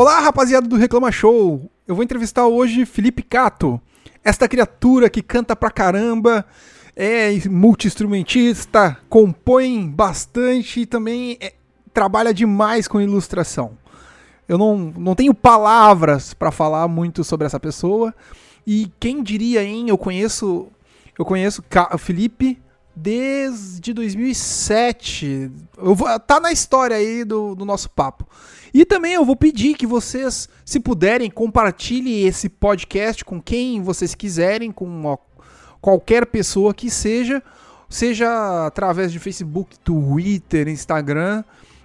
Olá, 0.00 0.18
rapaziada 0.18 0.66
do 0.66 0.76
Reclama 0.76 1.12
Show. 1.12 1.70
Eu 1.86 1.94
vou 1.94 2.02
entrevistar 2.02 2.46
hoje 2.46 2.86
Felipe 2.86 3.22
Cato, 3.22 3.78
esta 4.24 4.48
criatura 4.48 5.10
que 5.10 5.20
canta 5.20 5.54
pra 5.54 5.70
caramba, 5.70 6.42
é 6.96 7.28
multi-instrumentista, 7.50 8.96
compõe 9.10 9.86
bastante 9.86 10.80
e 10.80 10.86
também 10.86 11.36
é, 11.38 11.52
trabalha 11.92 12.32
demais 12.32 12.88
com 12.88 12.98
ilustração. 12.98 13.76
Eu 14.48 14.56
não, 14.56 14.74
não 14.78 15.14
tenho 15.14 15.34
palavras 15.34 16.32
para 16.32 16.50
falar 16.50 16.88
muito 16.88 17.22
sobre 17.22 17.46
essa 17.46 17.60
pessoa. 17.60 18.14
E 18.66 18.90
quem 18.98 19.22
diria, 19.22 19.62
hein? 19.62 19.90
Eu 19.90 19.98
conheço 19.98 20.68
eu 21.18 21.26
conheço 21.26 21.62
o 21.92 21.98
Felipe 21.98 22.58
desde 22.96 23.92
2007. 23.92 25.50
Eu 25.76 25.94
vou, 25.94 26.18
tá 26.20 26.40
na 26.40 26.52
história 26.52 26.96
aí 26.96 27.22
do, 27.22 27.54
do 27.54 27.66
nosso 27.66 27.90
papo. 27.90 28.26
E 28.72 28.84
também 28.84 29.14
eu 29.14 29.24
vou 29.24 29.36
pedir 29.36 29.76
que 29.76 29.86
vocês, 29.86 30.48
se 30.64 30.78
puderem, 30.78 31.30
compartilhem 31.30 32.26
esse 32.26 32.48
podcast 32.48 33.24
com 33.24 33.40
quem 33.40 33.82
vocês 33.82 34.14
quiserem, 34.14 34.70
com 34.70 35.18
qualquer 35.80 36.26
pessoa 36.26 36.72
que 36.72 36.88
seja, 36.88 37.42
seja 37.88 38.66
através 38.66 39.10
de 39.10 39.18
Facebook, 39.18 39.78
Twitter, 39.80 40.68
Instagram. 40.68 41.42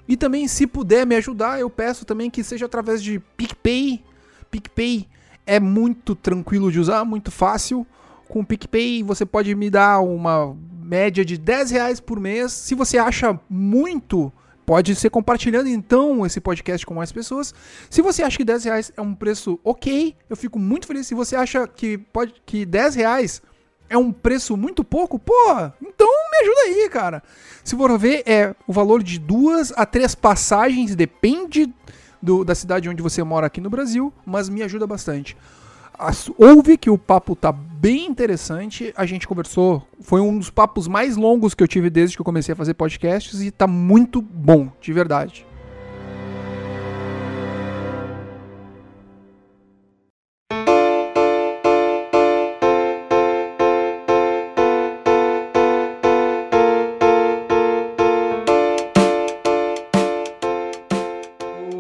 E 0.08 0.16
também, 0.16 0.48
se 0.48 0.67
puder 0.67 1.05
me 1.05 1.16
ajudar, 1.16 1.59
eu 1.59 1.70
peço 1.70 2.05
também 2.05 2.30
que 2.30 2.44
seja 2.44 2.67
através 2.67 3.02
de 3.02 3.20
PicPay. 3.36 4.03
PicPay 4.52 5.08
é 5.45 5.59
muito 5.59 6.16
tranquilo 6.16 6.72
de 6.72 6.80
usar, 6.80 7.03
muito 7.03 7.31
fácil. 7.31 7.86
Com 8.27 8.41
o 8.41 8.45
PicPay 8.45 9.03
você 9.03 9.25
pode 9.25 9.53
me 9.55 9.70
dar 9.70 9.99
uma 9.99 10.55
média 10.81 11.25
de 11.25 11.38
10 11.38 11.72
reais 11.72 11.99
por 11.99 12.20
mês. 12.20 12.52
Se 12.52 12.75
você 12.75 12.97
acha 12.97 13.39
muito, 13.49 14.31
pode 14.66 14.95
ser 14.95 15.09
compartilhando 15.09 15.67
então 15.67 16.25
esse 16.25 16.41
podcast 16.41 16.85
com 16.85 16.94
mais 16.94 17.11
pessoas. 17.11 17.53
Se 17.89 18.02
você 18.02 18.23
acha 18.23 18.38
que 18.38 18.44
10 18.44 18.63
reais 18.66 18.91
é 18.97 19.02
um 19.02 19.13
preço 19.13 19.59
ok, 19.63 20.16
eu 20.30 20.35
fico 20.35 20.58
muito 20.58 20.88
feliz. 20.88 21.08
Se 21.08 21.13
você 21.13 21.35
acha 21.35 21.67
que, 21.67 21.97
pode, 21.97 22.33
que 22.45 22.66
10 22.66 22.95
reais 22.95 23.41
é 23.89 23.97
um 23.97 24.11
preço 24.11 24.58
muito 24.58 24.83
pouco, 24.83 25.19
pô, 25.19 25.33
então 25.81 26.08
me 26.08 26.38
ajuda 26.41 26.61
aí, 26.66 26.89
cara. 26.89 27.21
Se 27.63 27.75
for 27.75 27.97
ver, 27.99 28.23
é 28.25 28.55
o 28.67 28.73
valor 28.73 29.03
de 29.03 29.19
duas 29.19 29.71
a 29.75 29.86
três 29.86 30.16
passagens, 30.16 30.95
depende 30.95 31.71
do, 32.21 32.43
da 32.43 32.55
cidade 32.55 32.89
onde 32.89 33.03
você 33.03 33.23
mora 33.23 33.45
aqui 33.47 33.61
no 33.61 33.69
Brasil, 33.69 34.11
mas 34.25 34.49
me 34.49 34.63
ajuda 34.63 34.88
bastante 34.88 35.38
ouve 36.38 36.77
que 36.77 36.89
o 36.89 36.97
papo 36.97 37.36
tá 37.36 37.52
bem 37.86 38.08
interessante. 38.08 38.91
A 38.97 39.05
gente 39.05 39.28
conversou, 39.28 39.88
foi 40.00 40.19
um 40.19 40.39
dos 40.39 40.50
papos 40.50 40.88
mais 40.88 41.16
longos 41.16 41.53
que 41.53 41.61
eu 41.61 41.67
tive 41.67 41.88
desde 41.88 42.17
que 42.17 42.22
eu 42.22 42.25
comecei 42.25 42.52
a 42.52 42.55
fazer 42.55 42.73
podcasts 42.73 43.39
e 43.42 43.52
tá 43.52 43.67
muito 43.67 44.23
bom, 44.23 44.72
de 44.81 44.92
verdade. 44.92 45.45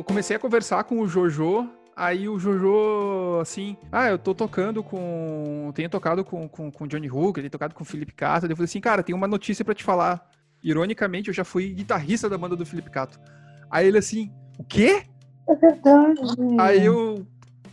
Comecei 0.05 0.35
a 0.35 0.39
conversar 0.39 0.83
com 0.83 1.01
o 1.01 1.07
Jojo 1.07 1.67
Aí 1.95 2.27
o 2.27 2.37
Jojo, 2.37 3.39
assim, 3.39 3.77
ah, 3.89 4.09
eu 4.09 4.19
tô 4.19 4.35
tocando 4.35 4.83
com. 4.83 5.71
Tenho 5.73 5.89
tocado 5.89 6.25
com, 6.25 6.47
com, 6.49 6.69
com 6.69 6.87
Johnny 6.87 7.09
Hook, 7.09 7.35
tenho 7.35 7.49
tocado 7.49 7.73
com 7.73 7.83
o 7.83 7.85
Felipe 7.85 8.13
Cato. 8.13 8.45
Eu 8.47 8.55
falei 8.55 8.65
assim, 8.65 8.81
cara, 8.81 9.01
tem 9.01 9.15
uma 9.15 9.27
notícia 9.27 9.63
para 9.63 9.73
te 9.73 9.83
falar. 9.83 10.29
Ironicamente, 10.61 11.29
eu 11.29 11.33
já 11.33 11.45
fui 11.45 11.71
guitarrista 11.71 12.29
da 12.29 12.37
banda 12.37 12.55
do 12.55 12.65
Felipe 12.65 12.89
Cato. 12.89 13.17
Aí 13.71 13.87
ele 13.87 13.97
assim, 13.97 14.29
o 14.59 14.63
quê? 14.63 15.03
É 15.47 15.55
verdade. 15.55 16.19
Aí 16.59 16.85
eu, 16.85 17.25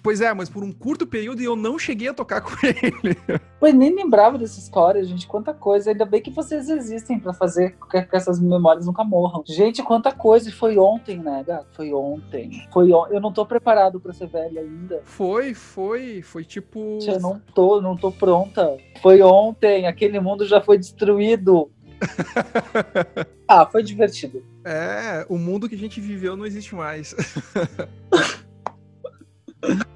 Pois 0.02 0.20
é, 0.20 0.34
mas 0.34 0.50
por 0.50 0.64
um 0.64 0.72
curto 0.72 1.06
período 1.06 1.40
eu 1.42 1.54
não 1.54 1.78
cheguei 1.78 2.08
a 2.08 2.14
tocar 2.14 2.40
com 2.42 2.54
ele. 2.66 3.16
Pois 3.60 3.72
nem 3.72 3.94
lembrava 3.94 4.36
dessa 4.36 4.58
história, 4.58 5.04
gente. 5.04 5.26
Quanta 5.26 5.54
coisa. 5.54 5.90
Ainda 5.90 6.04
bem 6.04 6.20
que 6.20 6.30
vocês 6.30 6.68
existem 6.68 7.20
para 7.20 7.32
fazer 7.32 7.76
com 7.76 7.86
que 7.86 8.16
essas 8.16 8.40
memórias 8.40 8.86
nunca 8.86 9.04
morram. 9.04 9.44
Gente, 9.46 9.82
quanta 9.82 10.10
coisa. 10.10 10.48
E 10.48 10.52
foi 10.52 10.76
ontem, 10.76 11.18
né, 11.18 11.44
gato? 11.46 11.68
Foi 11.72 11.92
ontem. 11.92 12.66
Foi 12.72 12.92
on... 12.92 13.06
Eu 13.06 13.20
não 13.20 13.32
tô 13.32 13.46
preparado 13.46 14.00
para 14.00 14.12
ser 14.12 14.26
velha 14.26 14.60
ainda. 14.60 15.02
Foi, 15.04 15.54
foi. 15.54 16.20
Foi 16.22 16.44
tipo. 16.44 16.98
Eu 17.06 17.20
não 17.20 17.40
tô, 17.54 17.80
não 17.80 17.96
tô 17.96 18.10
pronta. 18.10 18.76
Foi 19.00 19.22
ontem. 19.22 19.86
Aquele 19.86 20.18
mundo 20.18 20.44
já 20.44 20.60
foi 20.60 20.78
destruído. 20.78 21.70
ah, 23.46 23.64
foi 23.66 23.84
divertido. 23.84 24.44
É, 24.64 25.24
o 25.28 25.38
mundo 25.38 25.68
que 25.68 25.76
a 25.76 25.78
gente 25.78 26.00
viveu 26.00 26.36
não 26.36 26.44
existe 26.44 26.74
mais. 26.74 27.14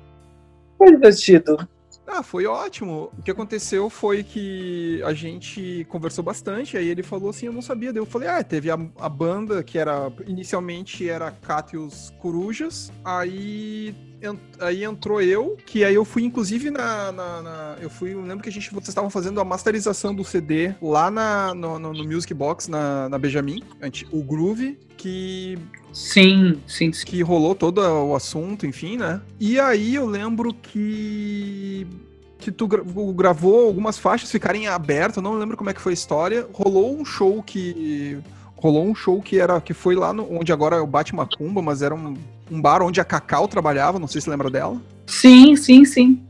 Foi 0.76 0.90
divertido. 0.90 1.68
Ah, 2.06 2.22
foi 2.22 2.46
ótimo. 2.46 3.10
O 3.18 3.22
que 3.22 3.30
aconteceu 3.30 3.90
foi 3.90 4.22
que 4.22 5.02
a 5.04 5.12
gente 5.12 5.84
conversou 5.88 6.22
bastante, 6.22 6.76
aí 6.76 6.88
ele 6.88 7.02
falou 7.02 7.30
assim, 7.30 7.46
eu 7.46 7.52
não 7.52 7.60
sabia. 7.62 7.92
Daí 7.92 8.00
eu 8.00 8.06
falei, 8.06 8.28
ah, 8.28 8.42
teve 8.44 8.70
a, 8.70 8.78
a 8.98 9.08
banda 9.08 9.62
que 9.62 9.76
era, 9.76 10.12
inicialmente 10.26 11.08
era 11.08 11.32
Cátios 11.32 12.12
Corujas, 12.20 12.92
aí 13.04 13.92
aí 14.60 14.84
entrou 14.84 15.20
eu, 15.20 15.56
que 15.66 15.84
aí 15.84 15.94
eu 15.94 16.04
fui 16.04 16.24
inclusive 16.24 16.70
na, 16.70 17.12
na, 17.12 17.42
na, 17.42 17.76
eu 17.80 17.90
fui, 17.90 18.14
eu 18.14 18.20
lembro 18.20 18.42
que 18.42 18.48
a 18.48 18.52
gente 18.52 18.70
vocês 18.70 18.88
estavam 18.88 19.10
fazendo 19.10 19.40
a 19.40 19.44
masterização 19.44 20.14
do 20.14 20.24
CD 20.24 20.74
lá 20.80 21.10
na 21.10 21.54
no, 21.54 21.78
no, 21.78 21.92
no 21.92 22.04
Music 22.04 22.32
Box 22.32 22.68
na, 22.68 23.08
na 23.08 23.18
Benjamin, 23.18 23.62
o 24.10 24.22
Groove, 24.22 24.78
que 24.96 25.58
Sim, 25.96 26.60
sim, 26.66 26.92
sim. 26.92 27.06
Que 27.06 27.22
rolou 27.22 27.54
todo 27.54 27.78
o 27.80 28.14
assunto, 28.14 28.66
enfim, 28.66 28.98
né? 28.98 29.18
E 29.40 29.58
aí 29.58 29.94
eu 29.94 30.04
lembro 30.04 30.52
que 30.52 31.86
que 32.38 32.52
tu 32.52 32.68
gravou 32.68 33.66
algumas 33.66 33.98
faixas 33.98 34.30
ficarem 34.30 34.68
abertas, 34.68 35.22
não 35.22 35.38
lembro 35.38 35.56
como 35.56 35.70
é 35.70 35.74
que 35.74 35.80
foi 35.80 35.92
a 35.92 35.94
história. 35.94 36.46
Rolou 36.52 36.94
um 36.94 37.04
show 37.04 37.42
que 37.42 38.18
rolou 38.56 38.86
um 38.86 38.94
show 38.94 39.22
que 39.22 39.40
era 39.40 39.58
que 39.58 39.72
foi 39.72 39.94
lá 39.94 40.12
no, 40.12 40.30
onde 40.38 40.52
agora 40.52 40.76
é 40.76 40.80
o 40.80 40.86
Bate 40.86 41.14
Macumba, 41.14 41.62
mas 41.62 41.80
era 41.80 41.94
um, 41.94 42.14
um 42.50 42.60
bar 42.60 42.82
onde 42.82 43.00
a 43.00 43.04
Cacau 43.04 43.48
trabalhava, 43.48 43.98
não 43.98 44.08
sei 44.08 44.20
se 44.20 44.30
lembra 44.30 44.50
dela. 44.50 44.80
Sim, 45.06 45.56
sim, 45.56 45.84
sim. 45.84 46.22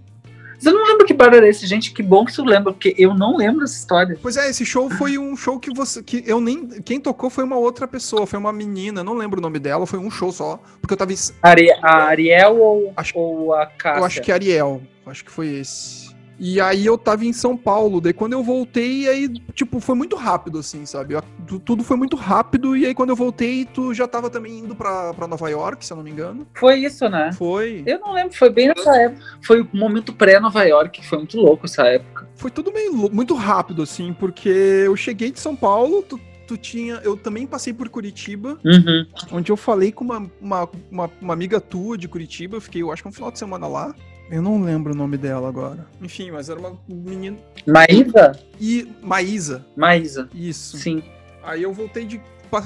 Você 0.58 0.70
não 0.70 0.86
lembra 0.86 1.06
que 1.06 1.12
bar 1.12 1.34
era 1.34 1.48
esse, 1.48 1.66
gente? 1.66 1.92
Que 1.92 2.02
bom 2.02 2.24
que 2.24 2.32
você 2.32 2.42
lembra, 2.42 2.72
porque 2.72 2.94
eu 2.96 3.14
não 3.14 3.36
lembro 3.36 3.60
dessa 3.60 3.76
história. 3.76 4.18
Pois 4.20 4.36
é, 4.36 4.48
esse 4.48 4.64
show 4.64 4.88
foi 4.90 5.18
um 5.18 5.36
show 5.36 5.60
que 5.60 5.72
você. 5.72 6.02
que 6.02 6.22
eu 6.26 6.40
nem. 6.40 6.66
Quem 6.82 6.98
tocou 6.98 7.28
foi 7.28 7.44
uma 7.44 7.56
outra 7.56 7.86
pessoa, 7.86 8.26
foi 8.26 8.38
uma 8.38 8.52
menina, 8.52 9.04
não 9.04 9.14
lembro 9.14 9.38
o 9.38 9.42
nome 9.42 9.58
dela, 9.58 9.86
foi 9.86 9.98
um 9.98 10.10
show 10.10 10.32
só. 10.32 10.58
Porque 10.80 10.94
eu 10.94 10.98
tava. 10.98 11.12
Ari 11.42 11.70
a 11.82 12.04
Ariel 12.06 12.58
ou, 12.58 12.92
acho, 12.96 13.18
ou 13.18 13.54
a 13.54 13.66
Cássia? 13.66 14.00
Eu 14.00 14.04
acho 14.04 14.22
que 14.22 14.32
Ariel. 14.32 14.82
Acho 15.04 15.24
que 15.24 15.30
foi 15.30 15.48
esse. 15.48 16.05
E 16.38 16.60
aí 16.60 16.84
eu 16.84 16.98
tava 16.98 17.24
em 17.24 17.32
São 17.32 17.56
Paulo, 17.56 18.00
daí 18.00 18.12
quando 18.12 18.34
eu 18.34 18.42
voltei, 18.42 19.08
aí, 19.08 19.28
tipo, 19.54 19.80
foi 19.80 19.94
muito 19.94 20.16
rápido, 20.16 20.58
assim, 20.58 20.84
sabe? 20.84 21.14
Eu, 21.14 21.22
tudo 21.60 21.82
foi 21.82 21.96
muito 21.96 22.16
rápido, 22.16 22.76
e 22.76 22.84
aí 22.84 22.94
quando 22.94 23.10
eu 23.10 23.16
voltei, 23.16 23.64
tu 23.64 23.94
já 23.94 24.06
tava 24.06 24.28
também 24.28 24.58
indo 24.58 24.74
pra, 24.74 25.14
pra 25.14 25.26
Nova 25.26 25.48
York, 25.48 25.84
se 25.84 25.92
eu 25.92 25.96
não 25.96 26.04
me 26.04 26.10
engano. 26.10 26.46
Foi 26.54 26.76
isso, 26.76 27.08
né? 27.08 27.32
Foi. 27.32 27.82
Eu 27.86 27.98
não 28.00 28.12
lembro, 28.12 28.36
foi 28.36 28.50
bem 28.50 28.68
nessa 28.68 28.94
época. 28.96 29.22
Foi 29.42 29.60
o 29.62 29.68
momento 29.72 30.12
pré-Nova 30.12 30.62
York, 30.64 31.00
que 31.00 31.06
foi 31.06 31.18
muito 31.18 31.38
louco 31.38 31.66
essa 31.66 31.84
época. 31.84 32.28
Foi 32.34 32.50
tudo 32.50 32.72
meio 32.72 32.92
muito 32.92 33.34
rápido, 33.34 33.82
assim, 33.82 34.12
porque 34.12 34.48
eu 34.48 34.94
cheguei 34.94 35.30
de 35.30 35.40
São 35.40 35.56
Paulo, 35.56 36.02
tu, 36.02 36.20
tu 36.46 36.56
tinha. 36.56 36.96
Eu 37.02 37.16
também 37.16 37.46
passei 37.46 37.72
por 37.72 37.88
Curitiba, 37.88 38.58
uhum. 38.62 39.06
onde 39.32 39.50
eu 39.50 39.56
falei 39.56 39.90
com 39.90 40.04
uma, 40.04 40.30
uma, 40.40 40.68
uma, 40.90 41.10
uma, 41.20 41.32
amiga 41.32 41.60
tua 41.60 41.96
de 41.96 42.06
Curitiba. 42.06 42.56
Eu 42.56 42.60
fiquei, 42.60 42.82
eu 42.82 42.92
acho 42.92 43.02
que 43.02 43.08
um 43.08 43.12
final 43.12 43.30
de 43.30 43.38
semana 43.38 43.66
lá. 43.66 43.94
Eu 44.30 44.42
não 44.42 44.60
lembro 44.62 44.92
o 44.92 44.96
nome 44.96 45.16
dela 45.16 45.48
agora. 45.48 45.86
Enfim, 46.02 46.30
mas 46.30 46.48
era 46.48 46.58
uma 46.58 46.76
menina. 46.88 47.36
Maísa? 47.66 48.32
E. 48.60 48.88
Maísa. 49.02 49.64
Maísa. 49.76 50.28
Isso. 50.34 50.78
Sim. 50.78 51.02
Aí 51.42 51.62
eu 51.62 51.72
voltei 51.72 52.04
de. 52.04 52.20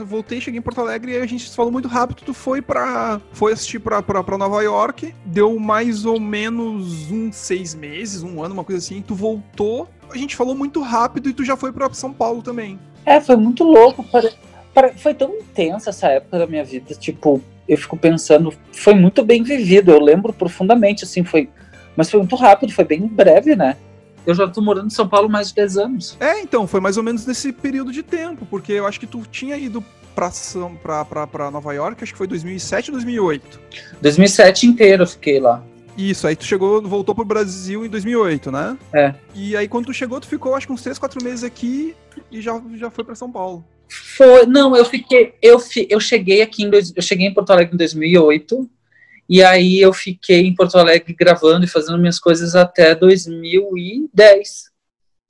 Voltei, 0.07 0.41
cheguei 0.41 0.59
em 0.59 0.63
Porto 0.63 0.81
Alegre 0.81 1.13
e 1.13 1.17
a 1.17 1.27
gente 1.27 1.51
falou 1.51 1.73
muito 1.73 1.89
rápido. 1.89 2.23
Tu 2.25 2.33
foi 2.33 2.63
pra. 2.63 3.21
Foi 3.33 3.53
assistir 3.53 3.79
pra, 3.79 4.03
pra, 4.03 4.23
pra 4.23 4.39
Nova 4.39 4.63
York. 4.63 5.15
Deu 5.25 5.59
mais 5.59 6.05
ou 6.05 6.21
menos 6.21 7.11
uns 7.11 7.37
seis 7.37 7.75
meses, 7.75 8.23
um 8.23 8.43
ano, 8.43 8.55
uma 8.55 8.65
coisa 8.65 8.79
assim. 8.79 9.03
Tu 9.03 9.15
voltou. 9.15 9.89
A 10.11 10.17
gente 10.17 10.37
falou 10.37 10.55
muito 10.55 10.81
rápido 10.81 11.29
e 11.29 11.33
tu 11.33 11.45
já 11.45 11.57
foi 11.57 11.73
pra 11.73 11.93
São 11.93 12.13
Paulo 12.13 12.43
também. 12.43 12.79
É, 13.05 13.21
foi 13.21 13.37
muito 13.37 13.65
louco. 13.65 14.05
Foi 14.97 15.15
tão 15.15 15.35
intensa 15.35 15.91
essa 15.91 16.09
época 16.09 16.39
da 16.39 16.47
minha 16.47 16.65
vida. 16.65 16.95
Tipo, 16.95 17.43
eu 17.69 17.77
fico 17.77 17.97
pensando, 17.97 18.53
foi 18.73 18.95
muito 18.95 19.25
bem 19.25 19.43
vivido, 19.43 19.91
eu 19.91 20.01
lembro 20.01 20.33
profundamente, 20.33 21.05
assim, 21.05 21.25
foi. 21.25 21.49
Mas 21.97 22.11
foi 22.11 22.21
muito 22.21 22.37
rápido, 22.37 22.73
foi 22.73 22.85
bem 22.85 23.07
breve, 23.07 23.55
né? 23.55 23.77
Eu 24.27 24.35
já 24.35 24.47
tô 24.47 24.61
morando 24.61 24.87
em 24.87 24.91
São 24.91 25.09
Paulo 25.09 25.29
mais 25.29 25.49
de 25.49 25.55
10 25.55 25.77
anos. 25.77 26.17
É, 26.21 26.41
então, 26.41 26.67
foi 26.67 26.81
mais 26.81 26.97
ou 26.97 27.03
menos 27.03 27.27
nesse 27.27 27.53
período 27.53 27.93
de 27.93 28.03
tempo, 28.03 28.47
porque 28.47 28.73
eu 28.73 28.87
acho 28.87 29.01
que 29.01 29.07
tu 29.07 29.23
tinha 29.31 29.57
ido 29.57 29.83
pra, 30.15 30.31
pra, 30.83 31.05
pra, 31.05 31.27
pra 31.27 31.51
Nova 31.51 31.73
York, 31.73 32.03
acho 32.03 32.13
que 32.13 32.19
foi 32.19 32.27
2007 32.27 32.91
ou 32.91 32.97
2008? 32.97 33.61
2007 34.01 34.67
inteiro 34.67 35.03
eu 35.05 35.07
fiquei 35.07 35.41
lá. 35.41 35.63
Isso, 35.97 36.27
aí 36.27 36.37
tu 36.37 36.45
chegou, 36.45 36.81
voltou 36.83 37.15
pro 37.15 37.25
Brasil 37.25 37.85
em 37.85 37.89
2008, 37.89 38.51
né? 38.51 38.77
É. 38.93 39.15
E 39.35 39.57
aí 39.57 39.69
quando 39.69 39.87
tu 39.87 39.95
chegou, 39.95 40.21
tu 40.21 40.27
ficou 40.27 40.55
acho 40.55 40.67
que 40.67 40.73
uns 40.73 40.83
3, 40.83 40.99
4 40.99 41.23
meses 41.23 41.45
aqui 41.45 41.95
e 42.31 42.41
já, 42.41 42.61
já 42.77 42.91
foi 42.91 43.05
para 43.05 43.15
São 43.15 43.31
Paulo. 43.31 43.65
Foi, 43.91 44.47
não, 44.47 44.77
eu 44.77 44.85
fiquei, 44.85 45.35
eu, 45.43 45.59
fi, 45.59 45.87
eu 45.91 45.99
cheguei 45.99 46.43
aqui 46.43 46.63
em, 46.63 46.71
eu 46.73 47.03
cheguei 47.03 47.27
em 47.27 47.35
Porto 47.35 47.51
Alegre 47.51 47.75
em 47.75 47.79
2008, 47.79 48.71
E 49.29 49.43
aí 49.43 49.81
eu 49.81 49.93
fiquei 49.93 50.47
em 50.47 50.55
Porto 50.55 50.79
Alegre 50.79 51.13
gravando 51.13 51.65
e 51.65 51.69
fazendo 51.69 51.99
minhas 51.99 52.19
coisas 52.19 52.55
até 52.55 52.95
2010. 52.95 54.71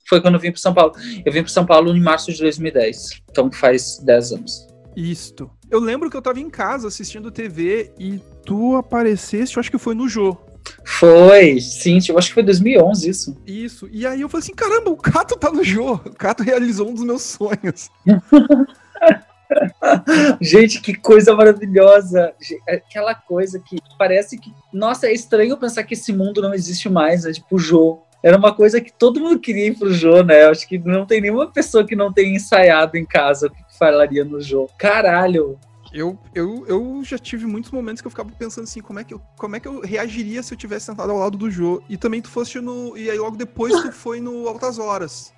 Foi 0.07 0.21
quando 0.21 0.35
eu 0.35 0.39
vim 0.39 0.51
para 0.51 0.61
São 0.61 0.73
Paulo. 0.73 0.93
Eu 1.25 1.31
vim 1.31 1.41
para 1.41 1.51
São 1.51 1.65
Paulo 1.65 1.95
em 1.95 2.01
março 2.01 2.31
de 2.31 2.39
2010. 2.39 3.21
Então 3.29 3.51
faz 3.51 3.97
10 4.03 4.31
anos. 4.33 4.67
Isto. 4.95 5.49
Eu 5.69 5.79
lembro 5.79 6.09
que 6.09 6.17
eu 6.17 6.21
tava 6.21 6.39
em 6.39 6.49
casa 6.49 6.87
assistindo 6.87 7.31
TV 7.31 7.93
e 7.97 8.19
tu 8.45 8.75
apareceste, 8.75 9.55
eu 9.55 9.61
acho 9.61 9.71
que 9.71 9.77
foi 9.77 9.95
no 9.95 10.09
Jô. 10.09 10.37
Foi, 10.83 11.59
sim, 11.59 11.99
eu 12.09 12.17
acho 12.17 12.29
que 12.29 12.33
foi 12.33 12.43
2011 12.43 13.09
isso. 13.09 13.37
Isso. 13.45 13.89
E 13.91 14.05
aí 14.05 14.21
eu 14.21 14.29
falei 14.29 14.43
assim, 14.43 14.53
caramba, 14.53 14.89
o 14.89 14.97
Cato 14.97 15.37
tá 15.37 15.51
no 15.51 15.63
Jô. 15.63 15.93
O 15.93 16.15
Cato 16.15 16.43
realizou 16.43 16.89
um 16.89 16.93
dos 16.93 17.03
meus 17.03 17.23
sonhos. 17.23 17.89
Gente, 20.39 20.81
que 20.81 20.93
coisa 20.93 21.35
maravilhosa. 21.35 22.33
Aquela 22.67 23.13
coisa 23.13 23.59
que 23.59 23.77
parece 23.97 24.37
que. 24.37 24.53
Nossa, 24.71 25.07
é 25.07 25.13
estranho 25.13 25.57
pensar 25.57 25.83
que 25.83 25.93
esse 25.93 26.13
mundo 26.13 26.41
não 26.41 26.53
existe 26.53 26.89
mais, 26.89 27.23
né? 27.23 27.33
Tipo, 27.33 27.55
o 27.55 27.59
Jô. 27.59 27.99
Era 28.23 28.37
uma 28.37 28.53
coisa 28.53 28.79
que 28.79 28.93
todo 28.93 29.19
mundo 29.19 29.39
queria 29.39 29.67
ir 29.67 29.77
pro 29.77 29.91
Jô, 29.91 30.21
né? 30.21 30.45
Acho 30.45 30.67
que 30.67 30.77
não 30.77 31.07
tem 31.07 31.19
nenhuma 31.19 31.51
pessoa 31.51 31.85
que 31.85 31.95
não 31.95 32.13
tenha 32.13 32.35
ensaiado 32.35 32.95
em 32.95 33.05
casa 33.05 33.47
o 33.47 33.49
que 33.49 33.77
falaria 33.79 34.23
no 34.23 34.39
Jô. 34.39 34.69
Caralho, 34.77 35.57
eu, 35.93 36.17
eu, 36.33 36.65
eu 36.67 37.01
já 37.03 37.17
tive 37.17 37.45
muitos 37.45 37.71
momentos 37.71 38.01
que 38.01 38.07
eu 38.07 38.11
ficava 38.11 38.29
pensando 38.31 38.63
assim, 38.63 38.81
como 38.81 38.99
é 38.99 39.03
que 39.03 39.13
eu, 39.13 39.21
como 39.37 39.55
é 39.55 39.59
que 39.59 39.67
eu 39.67 39.81
reagiria 39.81 40.41
se 40.41 40.53
eu 40.53 40.57
tivesse 40.57 40.85
sentado 40.85 41.11
ao 41.11 41.17
lado 41.17 41.37
do 41.37 41.51
Jô? 41.51 41.81
E 41.89 41.97
também 41.97 42.21
tu 42.21 42.29
foste 42.29 42.59
no. 42.59 42.97
E 42.97 43.09
aí 43.09 43.17
logo 43.17 43.35
depois 43.35 43.73
tu 43.81 43.91
foi 43.91 44.21
no 44.21 44.47
Altas 44.47 44.79
Horas. 44.79 45.33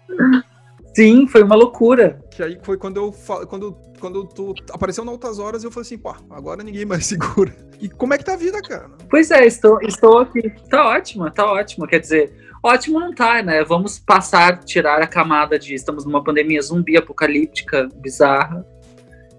Sim, 0.95 1.27
foi 1.27 1.41
uma 1.41 1.55
loucura. 1.55 2.23
Que 2.29 2.43
aí 2.43 2.59
foi 2.61 2.77
quando 2.77 2.97
eu 2.97 3.11
quando, 3.47 3.75
quando 3.99 4.25
tu 4.25 4.53
apareceu 4.71 5.03
no 5.03 5.11
Altas 5.11 5.39
Horas, 5.39 5.63
eu 5.63 5.71
falei 5.71 5.87
assim, 5.87 5.97
pô, 5.97 6.15
agora 6.29 6.63
ninguém 6.63 6.85
mais 6.85 7.05
segura. 7.07 7.55
E 7.81 7.89
como 7.89 8.13
é 8.13 8.17
que 8.17 8.25
tá 8.25 8.33
a 8.33 8.37
vida, 8.37 8.61
cara? 8.61 8.91
Pois 9.09 9.31
é, 9.31 9.45
estou, 9.45 9.79
estou 9.81 10.19
aqui. 10.19 10.51
Tá 10.69 10.87
ótimo, 10.87 11.29
tá 11.31 11.51
ótimo. 11.51 11.87
Quer 11.87 11.99
dizer, 11.99 12.31
ótimo 12.61 12.99
não 12.99 13.13
tá, 13.13 13.41
né? 13.41 13.63
Vamos 13.63 13.97
passar, 13.97 14.63
tirar 14.63 15.01
a 15.01 15.07
camada 15.07 15.57
de 15.57 15.73
estamos 15.73 16.05
numa 16.05 16.23
pandemia 16.23 16.61
zumbi 16.61 16.95
apocalíptica 16.95 17.89
bizarra 17.95 18.63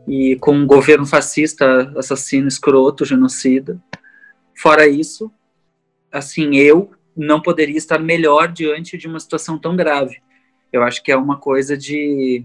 e 0.07 0.37
com 0.37 0.53
um 0.53 0.67
governo 0.67 1.07
fascista, 1.07 1.93
assassino, 1.97 2.49
escroto, 2.49 3.05
genocida. 3.05 3.81
Fora 4.57 4.87
isso, 4.87 5.31
assim, 6.13 6.57
eu 6.57 6.93
não 7.17 7.41
poderia 7.41 7.77
estar 7.77 7.99
melhor 7.99 8.49
diante 8.49 8.99
de 8.99 9.07
uma 9.07 9.21
situação 9.21 9.59
tão 9.59 9.77
grave. 9.77 10.21
Eu 10.73 10.83
acho 10.83 11.03
que 11.03 11.13
é 11.13 11.17
uma 11.17 11.39
coisa 11.39 11.77
de 11.77 12.45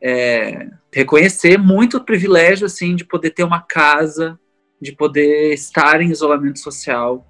é, 0.00 0.68
reconhecer 0.92 1.58
muito 1.58 1.96
o 1.96 2.04
privilégio, 2.04 2.66
assim, 2.66 2.94
de 2.94 3.04
poder 3.04 3.30
ter 3.30 3.44
uma 3.44 3.60
casa, 3.60 4.38
de 4.80 4.92
poder 4.92 5.52
estar 5.54 6.00
em 6.00 6.10
isolamento 6.10 6.58
social, 6.58 7.26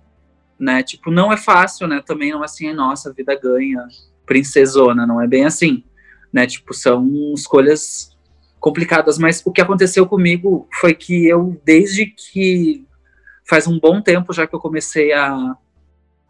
né? 0.58 0.82
Tipo, 0.82 1.10
não 1.10 1.32
é 1.32 1.36
fácil, 1.36 1.86
né? 1.86 2.02
Também 2.04 2.32
não 2.32 2.42
é 2.42 2.46
assim, 2.46 2.72
nossa, 2.72 3.10
a 3.10 3.12
vida 3.12 3.38
ganha, 3.38 3.86
princesona, 4.24 5.06
não 5.06 5.20
é 5.20 5.26
bem 5.26 5.44
assim, 5.44 5.84
né? 6.32 6.46
Tipo, 6.46 6.72
são 6.72 7.06
escolhas 7.34 8.11
complicadas, 8.62 9.18
mas 9.18 9.42
o 9.44 9.50
que 9.50 9.60
aconteceu 9.60 10.06
comigo 10.06 10.68
foi 10.78 10.94
que 10.94 11.26
eu, 11.26 11.60
desde 11.64 12.06
que 12.06 12.86
faz 13.44 13.66
um 13.66 13.76
bom 13.76 14.00
tempo 14.00 14.32
já 14.32 14.46
que 14.46 14.54
eu 14.54 14.60
comecei 14.60 15.12
a, 15.12 15.34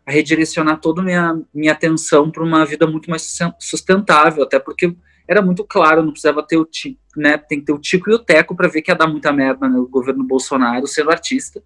a 0.06 0.10
redirecionar 0.10 0.80
toda 0.80 1.02
a 1.02 1.04
minha, 1.04 1.42
minha 1.52 1.72
atenção 1.72 2.30
para 2.30 2.42
uma 2.42 2.64
vida 2.64 2.86
muito 2.86 3.10
mais 3.10 3.38
sustentável, 3.58 4.44
até 4.44 4.58
porque 4.58 4.96
era 5.28 5.42
muito 5.42 5.62
claro, 5.62 6.02
não 6.02 6.10
precisava 6.10 6.42
ter 6.42 6.56
o 6.56 6.64
tico, 6.64 6.98
né, 7.14 7.36
tem 7.36 7.60
que 7.60 7.66
ter 7.66 7.72
o 7.74 7.78
tico 7.78 8.10
e 8.10 8.14
o 8.14 8.18
teco 8.18 8.56
para 8.56 8.66
ver 8.66 8.80
que 8.80 8.90
ia 8.90 8.96
dar 8.96 9.06
muita 9.06 9.30
merda 9.30 9.68
no 9.68 9.86
governo 9.86 10.24
Bolsonaro 10.24 10.86
sendo 10.86 11.10
artista, 11.10 11.62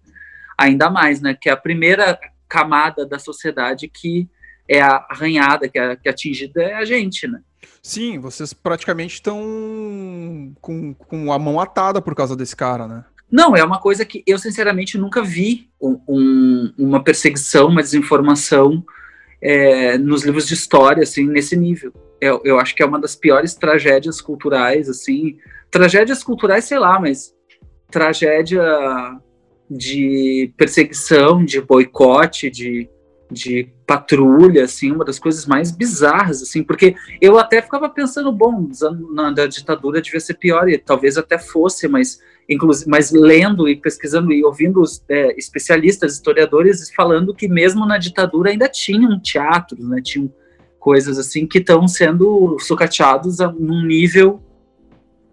ainda 0.57 0.89
mais, 0.89 1.21
né, 1.21 1.33
que 1.33 1.47
é 1.47 1.53
a 1.53 1.57
primeira 1.57 2.19
camada 2.49 3.05
da 3.05 3.17
sociedade 3.17 3.87
que 3.87 4.27
é 4.67 4.81
arranhada, 4.81 5.69
que 5.69 5.79
é, 5.79 5.95
que 5.95 6.09
é 6.09 6.11
atingida 6.11 6.61
é 6.61 6.73
a 6.73 6.83
gente, 6.83 7.25
né. 7.25 7.39
Sim, 7.81 8.19
vocês 8.19 8.53
praticamente 8.53 9.15
estão 9.15 9.41
com, 10.61 10.93
com 10.93 11.31
a 11.31 11.39
mão 11.39 11.59
atada 11.59 12.01
por 12.01 12.13
causa 12.13 12.35
desse 12.35 12.55
cara, 12.55 12.87
né? 12.87 13.05
Não, 13.31 13.55
é 13.55 13.63
uma 13.63 13.79
coisa 13.79 14.05
que 14.05 14.23
eu, 14.25 14.39
sinceramente, 14.39 14.97
nunca 14.97 15.21
vi 15.21 15.69
um, 15.81 15.99
um, 16.07 16.73
uma 16.77 17.03
perseguição, 17.03 17.67
uma 17.67 17.83
desinformação 17.83 18.83
é, 19.41 19.97
nos 19.97 20.23
livros 20.23 20.47
de 20.47 20.53
história, 20.53 21.03
assim, 21.03 21.25
nesse 21.27 21.55
nível. 21.55 21.93
Eu, 22.21 22.41
eu 22.43 22.59
acho 22.59 22.73
que 22.73 22.81
é 22.81 22.85
uma 22.85 22.99
das 22.99 23.15
piores 23.15 23.53
tragédias 23.53 24.21
culturais, 24.21 24.89
assim. 24.89 25.37
Tragédias 25.69 26.23
culturais, 26.23 26.65
sei 26.65 26.79
lá, 26.79 26.99
mas 26.99 27.33
tragédia 27.91 28.63
de 29.69 30.53
perseguição, 30.57 31.43
de 31.43 31.61
boicote, 31.61 32.49
de 32.49 32.89
de 33.29 33.69
patrulha, 33.85 34.63
assim, 34.63 34.91
uma 34.91 35.03
das 35.03 35.19
coisas 35.19 35.45
mais 35.45 35.71
bizarras, 35.71 36.41
assim, 36.41 36.63
porque 36.63 36.95
eu 37.21 37.37
até 37.37 37.61
ficava 37.61 37.89
pensando, 37.89 38.31
bom, 38.31 38.69
na, 39.11 39.31
na 39.31 39.45
ditadura 39.47 40.01
devia 40.01 40.19
ser 40.19 40.35
pior, 40.35 40.69
e 40.69 40.77
talvez 40.77 41.17
até 41.17 41.37
fosse, 41.37 41.87
mas, 41.87 42.21
inclusive, 42.49 42.89
mas 42.89 43.11
lendo 43.11 43.67
e 43.67 43.75
pesquisando 43.75 44.31
e 44.31 44.43
ouvindo 44.43 44.81
os 44.81 45.03
é, 45.09 45.37
especialistas, 45.37 46.13
historiadores, 46.13 46.89
falando 46.91 47.33
que 47.33 47.47
mesmo 47.47 47.85
na 47.85 47.97
ditadura 47.97 48.49
ainda 48.49 48.69
tinham 48.69 49.19
teatros, 49.19 49.87
né, 49.87 50.01
tinham 50.01 50.31
coisas 50.79 51.17
assim 51.17 51.45
que 51.45 51.57
estão 51.57 51.85
sendo 51.87 52.57
sucateados 52.59 53.41
a 53.41 53.49
um 53.49 53.83
nível 53.83 54.41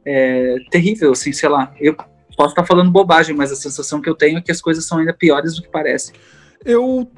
é, 0.05 0.56
terrível, 0.70 1.12
assim, 1.12 1.32
sei 1.32 1.49
lá, 1.49 1.73
eu 1.81 1.94
posso 2.37 2.50
estar 2.50 2.64
falando 2.64 2.91
bobagem, 2.91 3.37
mas 3.37 3.52
a 3.52 3.56
sensação 3.56 4.00
que 4.00 4.08
eu 4.08 4.17
tenho 4.17 4.38
é 4.38 4.41
que 4.41 4.50
as 4.50 4.61
coisas 4.61 4.85
são 4.85 4.99
ainda 4.99 5.12
piores 5.12 5.55
do 5.55 5.62
que 5.62 5.69
parecem. 5.69 6.14
Eu 6.64 7.08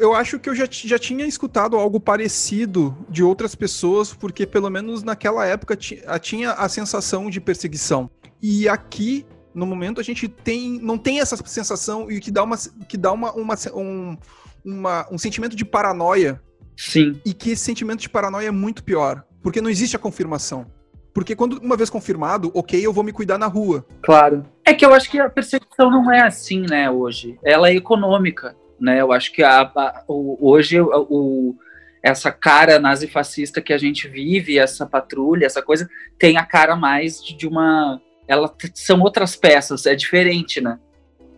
eu 0.00 0.14
acho 0.14 0.38
que 0.38 0.48
eu 0.48 0.54
já, 0.54 0.66
já 0.68 0.98
tinha 0.98 1.24
escutado 1.26 1.76
algo 1.76 2.00
parecido 2.00 2.96
de 3.08 3.22
outras 3.22 3.54
pessoas, 3.54 4.12
porque 4.12 4.46
pelo 4.46 4.68
menos 4.68 5.02
naquela 5.02 5.46
época 5.46 5.76
tinha 5.76 6.52
a 6.52 6.68
sensação 6.68 7.30
de 7.30 7.40
perseguição. 7.40 8.10
E 8.42 8.68
aqui, 8.68 9.24
no 9.54 9.64
momento, 9.64 10.00
a 10.00 10.04
gente 10.04 10.28
tem, 10.28 10.78
não 10.82 10.98
tem 10.98 11.20
essa 11.20 11.36
sensação 11.36 12.10
e 12.10 12.20
que 12.20 12.30
dá, 12.30 12.42
uma, 12.42 12.56
que 12.88 12.96
dá 12.96 13.12
uma, 13.12 13.32
uma, 13.32 13.54
um, 13.74 14.16
uma, 14.64 15.06
um 15.10 15.18
sentimento 15.18 15.54
de 15.54 15.64
paranoia. 15.64 16.40
Sim. 16.76 17.20
E 17.24 17.32
que 17.32 17.50
esse 17.50 17.64
sentimento 17.64 18.00
de 18.00 18.08
paranoia 18.08 18.48
é 18.48 18.50
muito 18.50 18.84
pior, 18.84 19.24
porque 19.42 19.60
não 19.60 19.70
existe 19.70 19.96
a 19.96 19.98
confirmação. 19.98 20.66
Porque 21.14 21.34
quando 21.34 21.58
uma 21.62 21.76
vez 21.76 21.88
confirmado, 21.88 22.50
ok, 22.52 22.84
eu 22.84 22.92
vou 22.92 23.02
me 23.02 23.12
cuidar 23.12 23.38
na 23.38 23.46
rua. 23.46 23.86
Claro. 24.02 24.44
É 24.62 24.74
que 24.74 24.84
eu 24.84 24.92
acho 24.92 25.10
que 25.10 25.18
a 25.18 25.30
perseguição 25.30 25.90
não 25.90 26.12
é 26.12 26.20
assim, 26.20 26.66
né, 26.68 26.90
hoje. 26.90 27.38
Ela 27.42 27.70
é 27.70 27.74
econômica 27.74 28.54
né? 28.80 29.00
Eu 29.00 29.12
acho 29.12 29.32
que 29.32 29.42
a, 29.42 29.62
a, 29.62 30.04
o, 30.08 30.38
hoje 30.40 30.80
o, 30.80 31.54
essa 32.02 32.30
cara 32.30 32.78
nazifascista 32.78 33.60
que 33.60 33.72
a 33.72 33.78
gente 33.78 34.08
vive, 34.08 34.58
essa 34.58 34.86
patrulha, 34.86 35.46
essa 35.46 35.62
coisa, 35.62 35.88
tem 36.18 36.36
a 36.36 36.44
cara 36.44 36.76
mais 36.76 37.22
de, 37.22 37.36
de 37.36 37.46
uma. 37.46 38.00
Ela 38.28 38.52
são 38.74 39.00
outras 39.00 39.36
peças, 39.36 39.86
é 39.86 39.94
diferente, 39.94 40.60
né? 40.60 40.78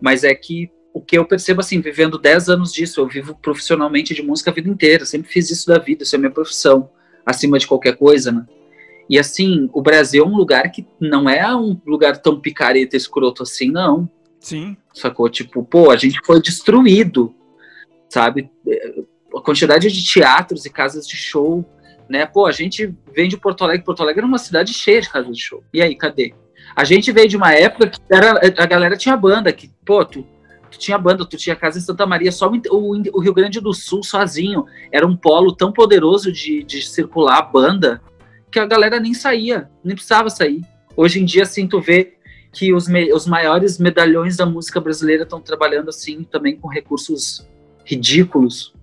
Mas 0.01 0.23
é 0.23 0.33
que 0.33 0.71
o 0.93 1.01
que 1.01 1.17
eu 1.17 1.25
percebo 1.25 1.61
assim, 1.61 1.79
vivendo 1.81 2.17
10 2.17 2.49
anos 2.49 2.73
disso, 2.73 2.99
eu 2.99 3.07
vivo 3.07 3.35
profissionalmente 3.41 4.13
de 4.13 4.21
música 4.21 4.51
a 4.51 4.53
vida 4.53 4.69
inteira, 4.69 5.05
sempre 5.05 5.31
fiz 5.31 5.49
isso 5.49 5.67
da 5.67 5.77
vida, 5.77 6.03
isso 6.03 6.15
é 6.15 6.19
minha 6.19 6.31
profissão, 6.31 6.89
acima 7.25 7.59
de 7.59 7.67
qualquer 7.67 7.95
coisa, 7.95 8.31
né? 8.31 8.45
E 9.09 9.17
assim, 9.17 9.69
o 9.73 9.81
Brasil 9.81 10.23
é 10.23 10.27
um 10.27 10.35
lugar 10.35 10.71
que 10.71 10.85
não 10.99 11.27
é 11.27 11.55
um 11.55 11.79
lugar 11.85 12.17
tão 12.17 12.39
picareta 12.39 12.95
escroto 12.95 13.41
assim, 13.41 13.71
não. 13.71 14.09
Sim. 14.39 14.77
Sacou? 14.93 15.29
Tipo, 15.29 15.63
pô, 15.63 15.91
a 15.91 15.97
gente 15.97 16.19
foi 16.25 16.41
destruído, 16.41 17.35
sabe? 18.09 18.49
A 19.35 19.41
quantidade 19.41 19.91
de 19.91 20.03
teatros 20.05 20.65
e 20.65 20.69
casas 20.69 21.07
de 21.07 21.15
show, 21.15 21.65
né? 22.09 22.25
Pô, 22.25 22.45
a 22.45 22.51
gente 22.51 22.95
vem 23.13 23.29
de 23.29 23.37
Porto 23.37 23.63
Alegre. 23.63 23.85
Porto 23.85 24.01
Alegre 24.01 24.21
era 24.21 24.27
uma 24.27 24.37
cidade 24.37 24.73
cheia 24.73 25.01
de 25.01 25.09
casas 25.09 25.35
de 25.35 25.43
show. 25.43 25.63
E 25.73 25.81
aí, 25.81 25.95
cadê? 25.95 26.33
A 26.75 26.83
gente 26.83 27.11
veio 27.11 27.27
de 27.27 27.37
uma 27.37 27.53
época 27.53 27.89
que 27.89 27.99
era, 28.09 28.39
a 28.57 28.65
galera 28.65 28.97
tinha 28.97 29.15
banda, 29.15 29.51
que, 29.51 29.69
pô, 29.85 30.03
tu, 30.05 30.25
tu 30.69 30.77
tinha 30.77 30.97
banda, 30.97 31.25
tu 31.25 31.37
tinha 31.37 31.55
casa 31.55 31.77
em 31.77 31.81
Santa 31.81 32.05
Maria, 32.05 32.31
só 32.31 32.49
o, 32.49 33.01
o, 33.13 33.19
Rio 33.19 33.33
Grande 33.33 33.59
do 33.59 33.73
Sul 33.73 34.03
sozinho 34.03 34.65
era 34.91 35.05
um 35.05 35.15
polo 35.15 35.55
tão 35.55 35.71
poderoso 35.71 36.31
de, 36.31 36.63
de 36.63 36.81
circular 36.81 37.39
a 37.39 37.41
banda 37.41 38.01
que 38.51 38.59
a 38.59 38.65
galera 38.65 38.99
nem 38.99 39.13
saía, 39.13 39.69
nem 39.83 39.95
precisava 39.95 40.29
sair. 40.29 40.61
Hoje 40.95 41.21
em 41.21 41.25
dia, 41.25 41.43
assim, 41.43 41.67
tu 41.67 41.79
vê 41.79 42.17
que 42.51 42.73
os, 42.73 42.87
me, 42.87 43.13
os 43.13 43.27
maiores 43.27 43.77
medalhões 43.77 44.37
da 44.37 44.45
música 44.45 44.79
brasileira 44.79 45.23
estão 45.23 45.39
trabalhando 45.39 45.89
assim 45.89 46.23
também 46.23 46.55
com 46.55 46.67
recursos 46.67 47.47
ridículos, 47.85 48.73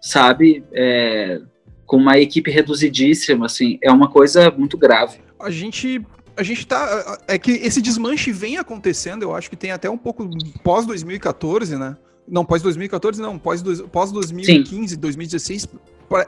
sabe? 0.00 0.64
É, 0.72 1.40
com 1.84 1.96
uma 1.96 2.18
equipe 2.18 2.50
reduzidíssima, 2.50 3.46
assim, 3.46 3.78
é 3.82 3.90
uma 3.90 4.08
coisa 4.08 4.50
muito 4.50 4.76
grave. 4.76 5.18
A 5.38 5.50
gente 5.50 6.04
a 6.36 6.42
gente 6.42 6.66
tá. 6.66 7.18
É 7.26 7.38
que 7.38 7.52
esse 7.52 7.80
desmanche 7.80 8.30
vem 8.30 8.58
acontecendo, 8.58 9.22
eu 9.22 9.34
acho 9.34 9.48
que 9.48 9.56
tem 9.56 9.70
até 9.70 9.88
um 9.88 9.96
pouco 9.96 10.28
pós 10.62 10.84
2014, 10.84 11.76
né? 11.76 11.96
Não, 12.28 12.44
pós 12.44 12.60
2014, 12.60 13.22
não, 13.22 13.38
pós, 13.38 13.62
pós 13.92 14.12
2015, 14.12 14.94
Sim. 14.94 15.00
2016. 15.00 15.68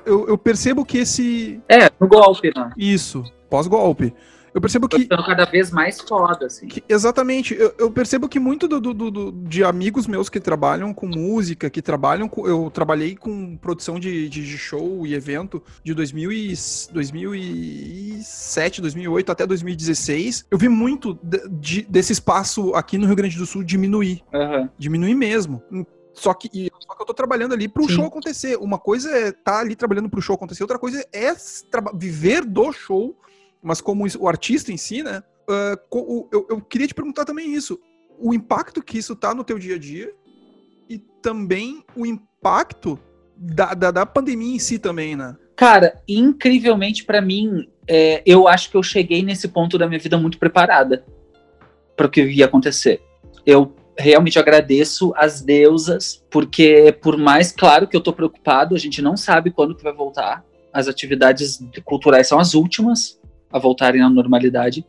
Eu, 0.07 0.28
eu 0.28 0.38
percebo 0.38 0.85
que 0.85 0.99
esse. 0.99 1.61
É, 1.69 1.90
no 2.00 2.09
golpe, 2.09 2.52
né? 2.57 2.71
Isso, 2.76 3.23
pós-golpe 3.50 4.14
Eu 4.52 4.61
percebo 4.61 4.88
que. 4.88 4.99
Ficando 5.00 5.25
cada 5.25 5.45
vez 5.45 5.71
mais 5.71 6.00
foda, 6.00 6.47
assim. 6.47 6.69
Que, 6.69 6.83
exatamente. 6.88 7.55
Eu, 7.55 7.75
eu, 7.78 7.90
percebo 7.90 8.28
que 8.28 8.38
muito 8.38 8.67
do, 8.67 8.81
do, 8.81 9.11
do, 9.11 9.33
de 9.33 9.64
amigos 9.64 10.07
meus 10.07 10.28
que 10.28 10.40
trabalham 10.40 10.93
com 10.93 11.07
música, 11.07 11.71
que 11.71 11.83
trabalham 11.83 12.28
com. 12.28 12.47
Eu 12.47 12.71
trabalhei 12.71 13.17
com 13.17 13.57
produção 13.57 13.99
de, 13.99 14.28
de 14.28 14.59
show 14.59 15.07
e 15.07 15.14
evento 15.14 15.62
de 15.85 15.95
2000 15.95 16.33
e, 16.33 16.49
2007, 16.93 18.81
2008 18.81 19.33
até 19.33 19.47
2016. 19.47 20.47
Eu 20.50 20.59
vi 20.59 20.69
muito 20.69 21.19
de, 21.23 21.49
de, 21.49 21.83
desse 21.83 22.12
espaço 22.12 22.75
aqui 22.75 22.99
no 22.99 23.07
Rio 23.07 23.17
Grande 23.17 23.37
do 23.37 23.47
Sul 23.47 23.62
diminuir. 23.62 24.23
Uhum. 24.33 24.69
Diminuir 24.78 25.14
mesmo. 25.14 25.62
Só 26.12 26.35
que, 26.35 26.71
só 26.81 26.95
que 26.95 27.02
eu 27.02 27.07
tô 27.07 27.14
trabalhando 27.14 27.55
ali 27.55 27.69
pro 27.69 27.85
Sim. 27.85 27.95
show 27.95 28.05
acontecer. 28.07 28.57
Uma 28.57 28.78
coisa 28.78 29.11
é 29.11 29.28
estar 29.28 29.52
tá 29.52 29.61
ali 29.61 29.76
trabalhando 29.76 30.09
pro 30.09 30.21
show 30.21 30.35
acontecer, 30.35 30.62
outra 30.62 30.78
coisa 30.78 31.05
é 31.12 31.33
viver 31.95 32.45
do 32.45 32.73
show, 32.73 33.17
mas 33.62 33.81
como 33.81 34.07
o 34.19 34.29
artista 34.29 34.73
em 34.73 34.77
si, 34.77 35.03
né? 35.03 35.23
Uh, 35.49 36.29
eu, 36.33 36.47
eu 36.50 36.61
queria 36.61 36.87
te 36.87 36.95
perguntar 36.95 37.25
também 37.25 37.53
isso. 37.53 37.79
O 38.19 38.35
impacto 38.35 38.83
que 38.83 38.99
isso 38.99 39.17
tá 39.17 39.35
no 39.35 39.45
teu 39.45 39.59
dia 39.59 39.77
a 39.77 39.79
dia 39.79 40.12
e 40.88 40.99
também 41.23 41.85
o 41.97 42.05
impacto 42.05 42.99
da, 43.37 43.75
da, 43.75 43.91
da 43.91 44.07
pandemia 44.07 44.57
em 44.57 44.59
si 44.59 44.79
também, 44.79 45.17
né? 45.17 45.37
Cara, 45.55 46.00
incrivelmente 46.07 47.05
para 47.05 47.21
mim, 47.21 47.69
é, 47.87 48.23
eu 48.25 48.47
acho 48.47 48.71
que 48.71 48.77
eu 48.77 48.83
cheguei 48.83 49.23
nesse 49.23 49.49
ponto 49.49 49.79
da 49.79 49.87
minha 49.87 49.99
vida 49.99 50.17
muito 50.17 50.38
preparada 50.38 51.05
para 51.97 52.07
o 52.07 52.11
que 52.11 52.23
ia 52.23 52.45
acontecer. 52.45 53.03
Eu 53.45 53.75
realmente 53.99 54.38
agradeço 54.38 55.12
as 55.17 55.41
deusas, 55.41 56.25
porque 56.31 56.97
por 57.03 57.17
mais 57.17 57.50
claro 57.50 57.88
que 57.88 57.97
eu 57.97 58.00
tô 58.00 58.12
preocupado, 58.12 58.75
a 58.75 58.79
gente 58.79 59.03
não 59.03 59.17
sabe 59.17 59.50
quando 59.50 59.75
que 59.75 59.83
vai 59.83 59.93
voltar. 59.93 60.45
As 60.73 60.87
atividades 60.87 61.59
culturais 61.85 62.29
são 62.29 62.38
as 62.38 62.55
últimas 62.55 63.19
a 63.52 63.59
voltarem 63.59 64.02
à 64.02 64.09
normalidade. 64.09 64.85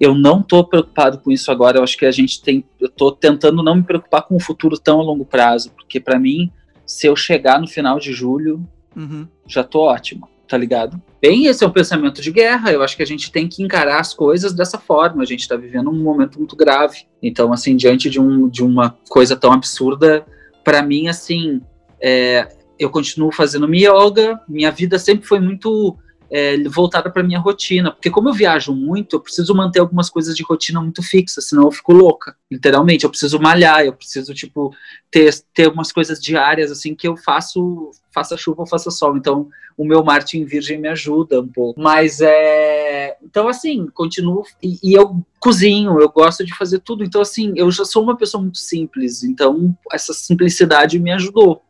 Eu 0.00 0.14
não 0.14 0.42
tô 0.42 0.64
preocupado 0.64 1.18
com 1.18 1.32
isso 1.32 1.50
agora. 1.50 1.78
Eu 1.78 1.82
acho 1.82 1.96
que 1.96 2.06
a 2.06 2.10
gente 2.10 2.40
tem. 2.40 2.64
Eu 2.80 2.88
tô 2.88 3.10
tentando 3.10 3.62
não 3.62 3.76
me 3.76 3.82
preocupar 3.82 4.22
com 4.22 4.36
o 4.36 4.40
futuro 4.40 4.78
tão 4.78 5.00
a 5.00 5.02
longo 5.02 5.24
prazo, 5.24 5.72
porque 5.72 5.98
para 5.98 6.18
mim, 6.18 6.50
se 6.86 7.06
eu 7.06 7.16
chegar 7.16 7.60
no 7.60 7.66
final 7.66 7.98
de 7.98 8.12
julho, 8.12 8.66
uhum. 8.96 9.26
já 9.46 9.64
tô 9.64 9.80
ótimo 9.80 10.28
tá 10.48 10.56
ligado? 10.56 11.00
Bem, 11.20 11.46
esse 11.46 11.62
é 11.62 11.66
um 11.66 11.70
pensamento 11.70 12.22
de 12.22 12.32
guerra. 12.32 12.72
Eu 12.72 12.82
acho 12.82 12.96
que 12.96 13.02
a 13.02 13.06
gente 13.06 13.30
tem 13.30 13.46
que 13.46 13.62
encarar 13.62 14.00
as 14.00 14.14
coisas 14.14 14.54
dessa 14.54 14.78
forma. 14.78 15.22
A 15.22 15.26
gente 15.26 15.40
está 15.40 15.54
vivendo 15.54 15.90
um 15.90 16.02
momento 16.02 16.38
muito 16.38 16.56
grave. 16.56 17.06
Então, 17.22 17.52
assim, 17.52 17.76
diante 17.76 18.08
de, 18.08 18.18
um, 18.18 18.48
de 18.48 18.64
uma 18.64 18.96
coisa 19.10 19.36
tão 19.36 19.52
absurda, 19.52 20.24
para 20.64 20.82
mim, 20.82 21.06
assim, 21.06 21.60
é, 22.00 22.48
eu 22.78 22.88
continuo 22.88 23.30
fazendo 23.30 23.68
minha 23.68 23.90
yoga. 23.90 24.40
Minha 24.48 24.70
vida 24.70 24.98
sempre 24.98 25.26
foi 25.26 25.38
muito 25.38 25.96
é, 26.30 26.62
voltada 26.68 27.10
para 27.10 27.22
minha 27.22 27.38
rotina, 27.38 27.90
porque 27.90 28.10
como 28.10 28.28
eu 28.28 28.32
viajo 28.32 28.74
muito, 28.74 29.16
eu 29.16 29.20
preciso 29.20 29.54
manter 29.54 29.80
algumas 29.80 30.10
coisas 30.10 30.36
de 30.36 30.42
rotina 30.42 30.80
muito 30.80 31.02
fixas, 31.02 31.48
senão 31.48 31.64
eu 31.64 31.70
fico 31.70 31.92
louca, 31.92 32.36
literalmente. 32.50 33.04
Eu 33.04 33.10
preciso 33.10 33.40
malhar, 33.40 33.84
eu 33.84 33.92
preciso 33.92 34.34
tipo 34.34 34.74
ter 35.10 35.34
ter 35.54 35.64
algumas 35.64 35.90
coisas 35.90 36.20
diárias 36.20 36.70
assim 36.70 36.94
que 36.94 37.08
eu 37.08 37.16
faço, 37.16 37.90
faça 38.12 38.36
chuva 38.36 38.62
ou 38.62 38.66
faça 38.66 38.90
sol. 38.90 39.16
Então 39.16 39.48
o 39.76 39.84
meu 39.84 40.04
Marte 40.04 40.38
em 40.38 40.44
Virgem 40.44 40.78
me 40.78 40.88
ajuda 40.88 41.40
um 41.40 41.48
pouco. 41.48 41.80
Mas 41.80 42.20
é, 42.20 43.16
então 43.22 43.48
assim 43.48 43.86
continuo 43.94 44.42
e, 44.62 44.78
e 44.82 44.94
eu 44.94 45.24
cozinho, 45.40 46.00
eu 46.00 46.10
gosto 46.10 46.44
de 46.44 46.54
fazer 46.54 46.80
tudo. 46.80 47.04
Então 47.04 47.22
assim 47.22 47.54
eu 47.56 47.70
já 47.70 47.84
sou 47.84 48.02
uma 48.02 48.16
pessoa 48.16 48.42
muito 48.42 48.58
simples, 48.58 49.22
então 49.22 49.76
essa 49.90 50.12
simplicidade 50.12 50.98
me 50.98 51.10
ajudou 51.12 51.62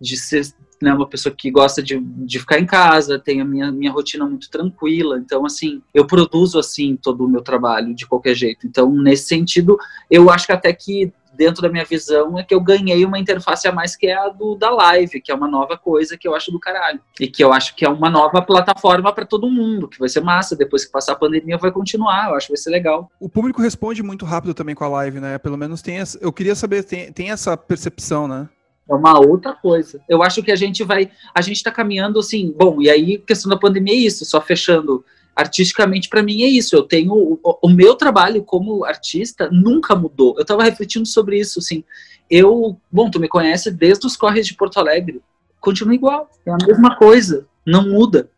de 0.00 0.16
ser 0.16 0.46
né, 0.80 0.92
uma 0.92 1.06
pessoa 1.06 1.34
que 1.36 1.50
gosta 1.50 1.82
de, 1.82 1.98
de 2.00 2.38
ficar 2.38 2.58
em 2.58 2.66
casa, 2.66 3.18
tem 3.18 3.40
a 3.40 3.44
minha, 3.44 3.70
minha 3.72 3.92
rotina 3.92 4.26
muito 4.26 4.50
tranquila. 4.50 5.18
Então, 5.18 5.44
assim, 5.44 5.82
eu 5.94 6.06
produzo, 6.06 6.58
assim, 6.58 6.96
todo 6.96 7.24
o 7.24 7.28
meu 7.28 7.42
trabalho 7.42 7.94
de 7.94 8.06
qualquer 8.06 8.34
jeito. 8.34 8.66
Então, 8.66 8.90
nesse 8.90 9.26
sentido, 9.28 9.78
eu 10.10 10.30
acho 10.30 10.46
que 10.46 10.52
até 10.52 10.72
que 10.72 11.12
dentro 11.36 11.62
da 11.62 11.68
minha 11.68 11.84
visão 11.84 12.38
é 12.38 12.42
que 12.42 12.54
eu 12.54 12.60
ganhei 12.60 13.04
uma 13.04 13.18
interface 13.18 13.68
a 13.68 13.72
mais 13.72 13.94
que 13.94 14.06
é 14.06 14.14
a 14.14 14.28
do 14.28 14.56
da 14.56 14.70
live, 14.70 15.20
que 15.20 15.30
é 15.30 15.34
uma 15.34 15.46
nova 15.46 15.76
coisa 15.76 16.16
que 16.16 16.26
eu 16.26 16.34
acho 16.34 16.50
do 16.50 16.58
caralho. 16.58 16.98
E 17.20 17.28
que 17.28 17.44
eu 17.44 17.52
acho 17.52 17.76
que 17.76 17.84
é 17.84 17.88
uma 17.88 18.08
nova 18.08 18.40
plataforma 18.40 19.12
para 19.12 19.26
todo 19.26 19.50
mundo, 19.50 19.86
que 19.86 19.98
vai 19.98 20.08
ser 20.08 20.20
massa, 20.20 20.56
depois 20.56 20.84
que 20.84 20.90
passar 20.90 21.12
a 21.12 21.16
pandemia 21.16 21.58
vai 21.58 21.70
continuar, 21.70 22.30
eu 22.30 22.36
acho 22.36 22.46
que 22.46 22.52
vai 22.54 22.58
ser 22.58 22.70
legal. 22.70 23.10
O 23.20 23.28
público 23.28 23.60
responde 23.60 24.02
muito 24.02 24.24
rápido 24.24 24.54
também 24.54 24.74
com 24.74 24.84
a 24.84 24.88
live, 24.88 25.20
né? 25.20 25.38
Pelo 25.38 25.58
menos 25.58 25.82
tem 25.82 25.98
essa, 25.98 26.18
eu 26.20 26.32
queria 26.32 26.54
saber 26.54 26.82
tem, 26.82 27.12
tem 27.12 27.30
essa 27.30 27.56
percepção, 27.56 28.26
né? 28.26 28.48
É 28.88 28.94
uma 28.94 29.18
outra 29.18 29.52
coisa. 29.52 30.00
Eu 30.08 30.22
acho 30.22 30.42
que 30.42 30.52
a 30.52 30.56
gente 30.56 30.84
vai. 30.84 31.10
A 31.34 31.40
gente 31.40 31.56
está 31.56 31.70
caminhando 31.70 32.18
assim. 32.18 32.54
Bom, 32.56 32.80
e 32.80 32.88
aí, 32.88 33.18
questão 33.18 33.50
da 33.50 33.56
pandemia 33.56 33.94
é 33.94 33.98
isso, 33.98 34.24
só 34.24 34.40
fechando. 34.40 35.04
Artisticamente, 35.34 36.08
para 36.08 36.22
mim, 36.22 36.44
é 36.44 36.46
isso. 36.46 36.74
Eu 36.74 36.82
tenho. 36.82 37.12
O, 37.12 37.58
o, 37.62 37.68
meu 37.68 37.94
trabalho 37.94 38.42
como 38.42 38.84
artista 38.84 39.50
nunca 39.50 39.94
mudou. 39.94 40.34
Eu 40.36 40.42
estava 40.42 40.62
refletindo 40.62 41.06
sobre 41.06 41.38
isso, 41.38 41.58
assim. 41.58 41.84
Eu. 42.30 42.78
Bom, 42.90 43.10
tu 43.10 43.20
me 43.20 43.28
conhece 43.28 43.70
desde 43.70 44.06
os 44.06 44.16
Correios 44.16 44.46
de 44.46 44.54
Porto 44.54 44.78
Alegre. 44.78 45.20
Continua 45.60 45.94
igual. 45.94 46.30
É 46.46 46.52
a 46.52 46.56
mesma 46.64 46.96
coisa. 46.96 47.46
Não 47.66 47.88
muda. 47.88 48.30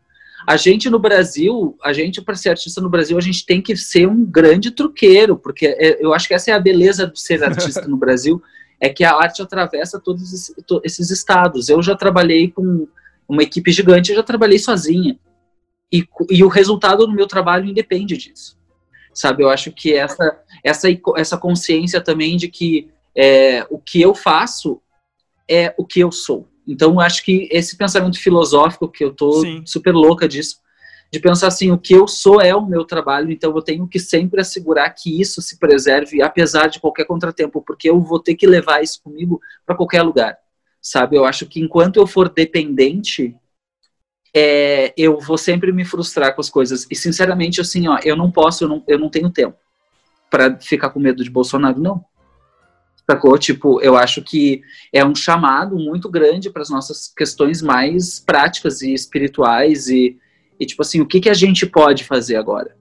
A 0.47 0.57
gente 0.57 0.89
no 0.89 0.97
Brasil, 0.97 1.77
a 1.83 1.93
gente, 1.93 2.21
para 2.21 2.35
ser 2.35 2.49
artista 2.49 2.81
no 2.81 2.89
Brasil, 2.89 3.17
a 3.17 3.21
gente 3.21 3.45
tem 3.45 3.61
que 3.61 3.77
ser 3.77 4.07
um 4.07 4.25
grande 4.25 4.71
truqueiro, 4.71 5.37
porque 5.37 5.67
é, 5.67 6.03
eu 6.03 6.13
acho 6.13 6.27
que 6.27 6.33
essa 6.33 6.49
é 6.49 6.53
a 6.53 6.59
beleza 6.59 7.05
de 7.05 7.19
ser 7.19 7.43
artista 7.43 7.87
no 7.87 7.97
Brasil 7.97 8.41
é 8.79 8.89
que 8.89 9.03
a 9.03 9.15
arte 9.15 9.41
atravessa 9.41 9.99
todos 9.99 10.53
esses 10.83 11.11
estados. 11.11 11.69
Eu 11.69 11.81
já 11.81 11.95
trabalhei 11.95 12.49
com 12.49 12.87
uma 13.27 13.43
equipe 13.43 13.71
gigante, 13.71 14.11
eu 14.11 14.15
já 14.17 14.23
trabalhei 14.23 14.57
sozinha. 14.57 15.19
E, 15.91 16.07
e 16.29 16.43
o 16.43 16.47
resultado 16.47 17.05
do 17.05 17.13
meu 17.13 17.27
trabalho 17.27 17.65
independe 17.65 18.15
disso. 18.15 18.57
Sabe, 19.13 19.43
eu 19.43 19.49
acho 19.49 19.71
que 19.71 19.93
essa, 19.93 20.39
essa, 20.63 20.87
essa 21.17 21.37
consciência 21.37 21.99
também 21.99 22.37
de 22.37 22.47
que 22.47 22.89
é, 23.15 23.65
o 23.69 23.79
que 23.79 24.01
eu 24.01 24.13
faço 24.13 24.81
é 25.49 25.73
o 25.77 25.85
que 25.85 25.99
eu 25.99 26.11
sou. 26.11 26.47
Então, 26.67 26.99
acho 26.99 27.25
que 27.25 27.49
esse 27.51 27.75
pensamento 27.75 28.19
filosófico, 28.19 28.87
que 28.87 29.03
eu 29.03 29.11
tô 29.11 29.41
Sim. 29.41 29.63
super 29.65 29.93
louca 29.93 30.27
disso, 30.27 30.57
de 31.11 31.19
pensar 31.19 31.47
assim, 31.47 31.71
o 31.71 31.77
que 31.77 31.93
eu 31.93 32.07
sou 32.07 32.39
é 32.39 32.55
o 32.55 32.65
meu 32.65 32.85
trabalho, 32.85 33.31
então 33.31 33.55
eu 33.55 33.61
tenho 33.61 33.87
que 33.87 33.99
sempre 33.99 34.41
assegurar 34.41 34.93
que 34.93 35.19
isso 35.19 35.41
se 35.41 35.57
preserve, 35.57 36.21
apesar 36.21 36.67
de 36.67 36.79
qualquer 36.79 37.05
contratempo, 37.05 37.61
porque 37.61 37.89
eu 37.89 37.99
vou 37.99 38.19
ter 38.19 38.35
que 38.35 38.45
levar 38.45 38.83
isso 38.83 39.01
comigo 39.01 39.41
para 39.65 39.75
qualquer 39.75 40.03
lugar, 40.03 40.37
sabe? 40.79 41.15
Eu 41.17 41.25
acho 41.25 41.47
que 41.47 41.59
enquanto 41.59 41.97
eu 41.97 42.05
for 42.05 42.29
dependente, 42.29 43.35
é, 44.35 44.93
eu 44.95 45.19
vou 45.19 45.37
sempre 45.37 45.71
me 45.71 45.83
frustrar 45.83 46.35
com 46.35 46.41
as 46.41 46.49
coisas. 46.49 46.85
E 46.91 46.95
sinceramente, 46.95 47.59
assim, 47.59 47.87
ó, 47.87 47.97
eu 48.03 48.15
não 48.15 48.31
posso, 48.31 48.63
eu 48.63 48.67
não, 48.67 48.83
eu 48.87 48.99
não 48.99 49.09
tenho 49.09 49.31
tempo 49.31 49.57
para 50.29 50.59
ficar 50.59 50.91
com 50.91 50.99
medo 50.99 51.23
de 51.23 51.29
Bolsonaro, 51.29 51.79
não. 51.79 52.05
Sacou? 53.09 53.35
Tipo, 53.39 53.81
eu 53.81 53.97
acho 53.97 54.21
que 54.21 54.61
é 54.93 55.03
um 55.03 55.15
chamado 55.15 55.75
muito 55.75 56.07
grande 56.07 56.51
para 56.51 56.61
as 56.61 56.69
nossas 56.69 57.07
questões 57.07 57.59
mais 57.59 58.19
práticas 58.19 58.83
e 58.83 58.93
espirituais 58.93 59.87
e 59.87 60.19
e, 60.59 60.65
tipo 60.65 60.81
assim, 60.81 60.99
o 60.99 61.05
que, 61.05 61.19
que 61.19 61.29
a 61.29 61.33
gente 61.33 61.65
pode 61.65 62.03
fazer 62.03 62.35
agora? 62.35 62.75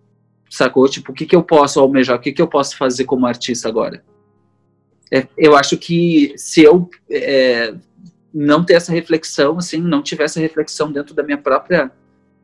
Sacou? 0.51 0.89
Tipo, 0.89 1.13
o 1.13 1.15
que, 1.15 1.27
que 1.27 1.37
eu 1.37 1.43
posso 1.43 1.79
almejar? 1.79 2.17
O 2.17 2.21
que, 2.21 2.33
que 2.33 2.43
eu 2.43 2.49
posso 2.49 2.77
fazer 2.77 3.05
como 3.05 3.27
artista 3.27 3.69
agora? 3.69 4.03
É, 5.13 5.27
eu 5.37 5.57
acho 5.57 5.77
que 5.77 6.35
se 6.37 6.63
eu 6.63 6.91
é, 7.11 7.75
não 8.33 8.65
ter 8.65 8.75
essa 8.75 8.93
reflexão, 8.93 9.59
assim, 9.59 9.79
não 9.79 10.03
tiver 10.03 10.25
essa 10.25 10.41
reflexão 10.41 10.91
dentro 10.91 11.15
da 11.15 11.23
minha 11.23 11.39
própria 11.39 11.91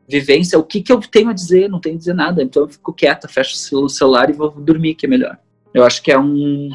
vivência, 0.07 0.57
o 0.57 0.63
que, 0.63 0.81
que 0.81 0.91
eu 0.91 0.99
tenho 0.99 1.29
a 1.29 1.33
dizer? 1.33 1.69
Não 1.69 1.79
tenho 1.79 1.95
a 1.95 1.99
dizer 1.99 2.13
nada. 2.13 2.41
Então 2.41 2.63
eu 2.63 2.69
fico 2.69 2.93
quieta, 2.93 3.27
fecho 3.27 3.83
o 3.83 3.89
celular 3.89 4.29
e 4.29 4.33
vou 4.33 4.51
dormir, 4.51 4.95
que 4.95 5.05
é 5.05 5.09
melhor. 5.09 5.37
Eu 5.73 5.83
acho 5.83 6.01
que 6.01 6.11
é 6.11 6.17
um, 6.17 6.69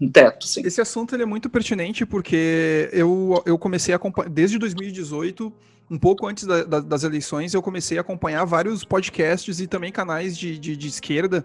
um 0.00 0.10
teto. 0.10 0.44
Assim. 0.44 0.62
Esse 0.64 0.80
assunto 0.80 1.14
ele 1.14 1.22
é 1.22 1.26
muito 1.26 1.48
pertinente 1.48 2.04
porque 2.04 2.88
eu, 2.92 3.42
eu 3.46 3.56
comecei 3.58 3.94
a 3.94 3.96
acompanhar, 3.96 4.28
desde 4.28 4.58
2018 4.58 5.52
um 5.90 5.98
pouco 5.98 6.26
antes 6.26 6.44
da, 6.44 6.64
da, 6.64 6.80
das 6.80 7.04
eleições, 7.04 7.52
eu 7.52 7.62
comecei 7.62 7.98
a 7.98 8.00
acompanhar 8.00 8.44
vários 8.44 8.84
podcasts 8.84 9.60
e 9.60 9.66
também 9.66 9.92
canais 9.92 10.36
de, 10.36 10.58
de, 10.58 10.76
de 10.76 10.88
esquerda 10.88 11.44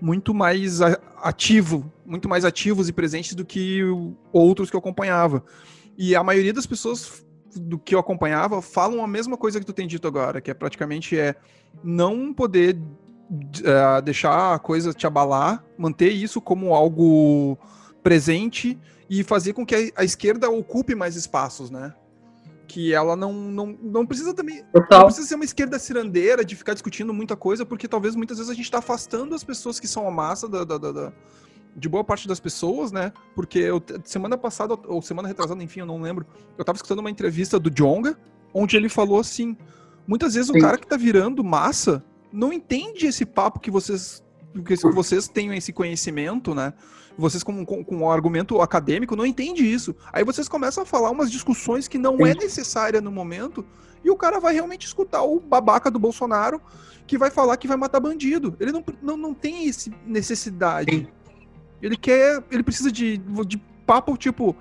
muito 0.00 0.32
mais 0.32 0.80
ativo, 1.22 1.92
muito 2.06 2.28
mais 2.28 2.44
ativos 2.44 2.88
e 2.88 2.92
presentes 2.92 3.34
do 3.34 3.44
que 3.44 3.80
outros 4.32 4.70
que 4.70 4.76
eu 4.76 4.80
acompanhava. 4.80 5.42
E 5.96 6.14
a 6.14 6.22
maioria 6.22 6.52
das 6.52 6.66
pessoas 6.66 7.26
do 7.56 7.78
que 7.78 7.94
eu 7.94 7.98
acompanhava 7.98 8.62
falam 8.62 9.02
a 9.02 9.08
mesma 9.08 9.36
coisa 9.36 9.58
que 9.58 9.66
tu 9.66 9.72
tem 9.72 9.86
dito 9.86 10.06
agora, 10.06 10.40
que 10.40 10.50
é 10.50 10.54
praticamente 10.54 11.18
é 11.18 11.34
não 11.82 12.32
poder 12.32 12.76
uh, 12.76 14.02
deixar 14.02 14.54
a 14.54 14.58
coisa 14.58 14.92
te 14.92 15.06
abalar, 15.06 15.64
manter 15.76 16.10
isso 16.10 16.40
como 16.40 16.74
algo 16.74 17.58
presente 18.02 18.78
e 19.10 19.24
fazer 19.24 19.52
com 19.52 19.66
que 19.66 19.74
a, 19.74 20.02
a 20.02 20.04
esquerda 20.04 20.48
ocupe 20.50 20.94
mais 20.94 21.16
espaços, 21.16 21.70
né? 21.70 21.94
Que 22.68 22.92
ela 22.92 23.16
não, 23.16 23.32
não, 23.32 23.66
não 23.82 24.06
precisa 24.06 24.34
também. 24.34 24.62
Total. 24.72 25.00
Não 25.00 25.06
precisa 25.06 25.26
ser 25.26 25.34
uma 25.34 25.44
esquerda 25.44 25.78
cirandeira 25.78 26.44
de 26.44 26.54
ficar 26.54 26.74
discutindo 26.74 27.12
muita 27.14 27.34
coisa, 27.34 27.64
porque 27.64 27.88
talvez 27.88 28.14
muitas 28.14 28.36
vezes 28.36 28.50
a 28.50 28.54
gente 28.54 28.66
está 28.66 28.78
afastando 28.78 29.34
as 29.34 29.42
pessoas 29.42 29.80
que 29.80 29.88
são 29.88 30.06
a 30.06 30.10
massa 30.10 30.46
da, 30.46 30.62
da, 30.62 30.76
da, 30.76 30.92
da, 30.92 31.12
de 31.74 31.88
boa 31.88 32.04
parte 32.04 32.28
das 32.28 32.38
pessoas, 32.38 32.92
né? 32.92 33.12
Porque 33.34 33.58
eu, 33.58 33.82
semana 34.04 34.36
passada, 34.36 34.78
ou 34.86 35.00
semana 35.00 35.26
retrasada, 35.26 35.62
enfim, 35.62 35.80
eu 35.80 35.86
não 35.86 36.00
lembro, 36.00 36.26
eu 36.56 36.62
estava 36.62 36.76
escutando 36.76 36.98
uma 37.00 37.10
entrevista 37.10 37.58
do 37.58 37.70
Jonga, 37.70 38.18
onde 38.52 38.76
ele 38.76 38.90
falou 38.90 39.18
assim: 39.18 39.56
muitas 40.06 40.34
vezes 40.34 40.50
Sim. 40.52 40.58
o 40.58 40.60
cara 40.60 40.76
que 40.76 40.84
está 40.84 40.96
virando 40.96 41.42
massa 41.42 42.04
não 42.30 42.52
entende 42.52 43.06
esse 43.06 43.24
papo 43.24 43.58
que 43.58 43.70
vocês 43.70 44.22
que 44.64 44.76
vocês 44.92 45.28
tenham 45.28 45.54
esse 45.54 45.72
conhecimento, 45.72 46.54
né? 46.54 46.72
Vocês 47.18 47.42
com, 47.42 47.66
com, 47.66 47.84
com 47.84 47.96
um 47.96 48.08
argumento 48.08 48.60
acadêmico 48.60 49.16
não 49.16 49.26
entende 49.26 49.68
isso. 49.68 49.94
Aí 50.12 50.22
vocês 50.22 50.48
começam 50.48 50.84
a 50.84 50.86
falar 50.86 51.10
umas 51.10 51.32
discussões 51.32 51.88
que 51.88 51.98
não 51.98 52.24
é 52.24 52.32
necessária 52.32 53.00
no 53.00 53.10
momento 53.10 53.66
e 54.04 54.10
o 54.10 54.16
cara 54.16 54.38
vai 54.38 54.54
realmente 54.54 54.86
escutar 54.86 55.24
o 55.24 55.40
babaca 55.40 55.90
do 55.90 55.98
Bolsonaro 55.98 56.62
que 57.08 57.18
vai 57.18 57.28
falar 57.28 57.56
que 57.56 57.66
vai 57.66 57.76
matar 57.76 57.98
bandido. 57.98 58.56
Ele 58.60 58.70
não, 58.70 58.84
não, 59.02 59.16
não 59.16 59.34
tem 59.34 59.66
esse 59.66 59.92
necessidade. 60.06 61.08
Ele 61.82 61.96
quer, 61.96 62.40
ele 62.52 62.62
precisa 62.62 62.92
de, 62.92 63.18
de 63.18 63.58
papo 63.84 64.16
tipo, 64.16 64.54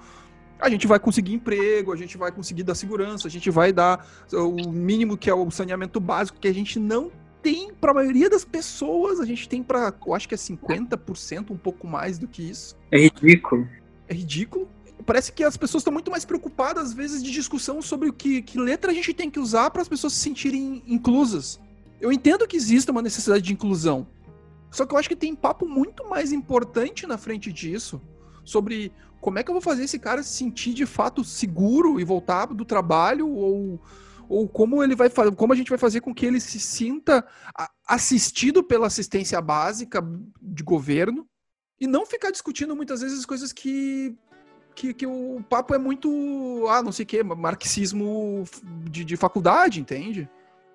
a 0.59 0.67
gente 0.67 0.87
vai 0.87 0.97
conseguir 0.97 1.35
emprego, 1.35 1.93
a 1.93 1.95
gente 1.95 2.17
vai 2.17 2.31
conseguir 2.31 2.63
dar 2.63 2.73
segurança, 2.73 3.27
a 3.27 3.31
gente 3.31 3.51
vai 3.51 3.71
dar 3.71 4.07
o 4.33 4.67
mínimo 4.71 5.15
que 5.15 5.29
é 5.29 5.33
o 5.33 5.51
saneamento 5.51 5.99
básico 5.99 6.39
que 6.39 6.47
a 6.47 6.53
gente 6.53 6.79
não 6.79 7.11
tem 7.47 7.71
para 7.73 7.91
a 7.91 7.93
maioria 7.93 8.29
das 8.29 8.43
pessoas, 8.43 9.21
a 9.21 9.25
gente 9.25 9.47
tem 9.47 9.63
para, 9.63 9.93
eu 10.05 10.13
acho 10.13 10.27
que 10.27 10.35
é 10.35 10.37
50%, 10.37 11.51
um 11.51 11.57
pouco 11.57 11.87
mais 11.87 12.17
do 12.19 12.27
que 12.27 12.43
isso. 12.43 12.75
É 12.91 12.97
ridículo. 12.97 13.65
É 14.05 14.13
ridículo. 14.13 14.67
Parece 15.05 15.31
que 15.31 15.45
as 15.45 15.55
pessoas 15.55 15.79
estão 15.79 15.93
muito 15.93 16.11
mais 16.11 16.25
preocupadas, 16.25 16.89
às 16.89 16.93
vezes, 16.93 17.23
de 17.23 17.31
discussão 17.31 17.81
sobre 17.81 18.09
o 18.09 18.13
que, 18.13 18.41
que 18.41 18.59
letra 18.59 18.91
a 18.91 18.93
gente 18.93 19.13
tem 19.13 19.31
que 19.31 19.39
usar 19.39 19.69
para 19.71 19.81
as 19.81 19.87
pessoas 19.87 20.11
se 20.11 20.19
sentirem 20.19 20.83
inclusas. 20.85 21.57
Eu 22.01 22.11
entendo 22.11 22.45
que 22.45 22.57
exista 22.57 22.91
uma 22.91 23.01
necessidade 23.01 23.43
de 23.43 23.53
inclusão. 23.53 24.05
Só 24.69 24.85
que 24.85 24.93
eu 24.93 24.97
acho 24.97 25.07
que 25.07 25.15
tem 25.15 25.33
papo 25.33 25.65
muito 25.65 26.05
mais 26.09 26.33
importante 26.33 27.07
na 27.07 27.17
frente 27.17 27.53
disso 27.53 28.01
sobre 28.43 28.91
como 29.21 29.39
é 29.39 29.43
que 29.43 29.49
eu 29.49 29.53
vou 29.53 29.61
fazer 29.61 29.85
esse 29.85 29.97
cara 29.97 30.21
se 30.21 30.33
sentir 30.33 30.73
de 30.73 30.85
fato 30.85 31.23
seguro 31.23 31.97
e 31.97 32.03
voltar 32.03 32.47
do 32.47 32.65
trabalho 32.65 33.29
ou 33.29 33.79
ou 34.29 34.47
como 34.47 34.83
ele 34.83 34.95
vai 34.95 35.09
como 35.35 35.53
a 35.53 35.55
gente 35.55 35.69
vai 35.69 35.77
fazer 35.77 36.01
com 36.01 36.13
que 36.13 36.25
ele 36.25 36.39
se 36.39 36.59
sinta 36.59 37.25
assistido 37.87 38.63
pela 38.63 38.87
assistência 38.87 39.39
básica 39.41 40.03
de 40.41 40.63
governo 40.63 41.27
e 41.79 41.87
não 41.87 42.05
ficar 42.05 42.31
discutindo 42.31 42.75
muitas 42.75 43.01
vezes 43.01 43.25
coisas 43.25 43.51
que 43.53 44.15
que, 44.75 44.93
que 44.93 45.07
o 45.07 45.43
papo 45.49 45.73
é 45.73 45.77
muito 45.77 46.67
ah 46.69 46.83
não 46.83 46.91
sei 46.91 47.05
que 47.05 47.23
marxismo 47.23 48.43
de, 48.89 49.03
de 49.03 49.17
faculdade 49.17 49.79
entende 49.79 50.29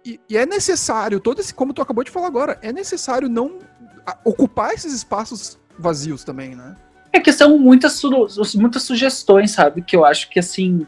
e, 0.05 0.21
e, 0.29 0.37
é 0.37 0.45
necessário 0.45 1.21
todo 1.21 1.41
esse 1.41 1.55
como 1.55 1.73
tu 1.73 1.81
acabou 1.81 2.03
de 2.03 2.11
falar 2.11 2.27
agora 2.27 2.59
é 2.63 2.73
necessário 2.73 3.29
não 3.29 3.61
ocupar 4.25 4.75
esses 4.75 4.93
espaços 4.93 5.59
vazios 5.79 6.25
também 6.25 6.57
né 6.57 6.77
é 7.13 7.21
que 7.21 7.33
são 7.33 7.59
muitas, 7.59 8.01
muitas 8.55 8.83
sugestões, 8.85 9.51
sabe? 9.51 9.83
Que 9.83 9.95
eu 9.95 10.05
acho 10.05 10.31
que, 10.31 10.41
assim, 10.41 10.87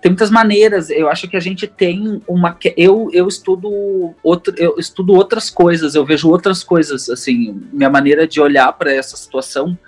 tem 0.00 0.10
muitas 0.10 0.30
maneiras. 0.30 0.90
Eu 0.90 1.08
acho 1.08 1.28
que 1.28 1.36
a 1.36 1.40
gente 1.40 1.66
tem 1.66 2.22
uma. 2.26 2.56
Eu, 2.76 3.10
eu 3.12 3.26
estudo 3.26 4.14
outro, 4.22 4.54
eu 4.56 4.76
estudo 4.78 5.14
outras 5.14 5.50
coisas, 5.50 5.94
eu 5.94 6.04
vejo 6.04 6.28
outras 6.30 6.62
coisas. 6.62 7.08
Assim, 7.08 7.60
minha 7.72 7.90
maneira 7.90 8.26
de 8.26 8.40
olhar 8.40 8.72
para 8.72 8.92
essa 8.92 9.16
situação 9.16 9.78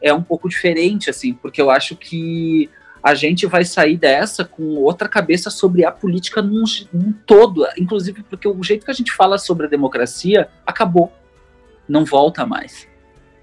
é 0.00 0.12
um 0.12 0.22
pouco 0.22 0.48
diferente, 0.48 1.08
assim, 1.08 1.32
porque 1.32 1.60
eu 1.60 1.70
acho 1.70 1.94
que 1.94 2.68
a 3.02 3.14
gente 3.14 3.46
vai 3.46 3.64
sair 3.64 3.96
dessa 3.96 4.44
com 4.44 4.76
outra 4.76 5.08
cabeça 5.08 5.50
sobre 5.50 5.84
a 5.84 5.90
política 5.90 6.40
num, 6.40 6.64
num 6.92 7.12
todo, 7.26 7.66
inclusive 7.76 8.22
porque 8.22 8.46
o 8.46 8.62
jeito 8.62 8.84
que 8.84 8.90
a 8.90 8.94
gente 8.94 9.12
fala 9.12 9.38
sobre 9.38 9.66
a 9.66 9.68
democracia 9.68 10.48
acabou, 10.66 11.12
não 11.88 12.04
volta 12.04 12.46
mais 12.46 12.90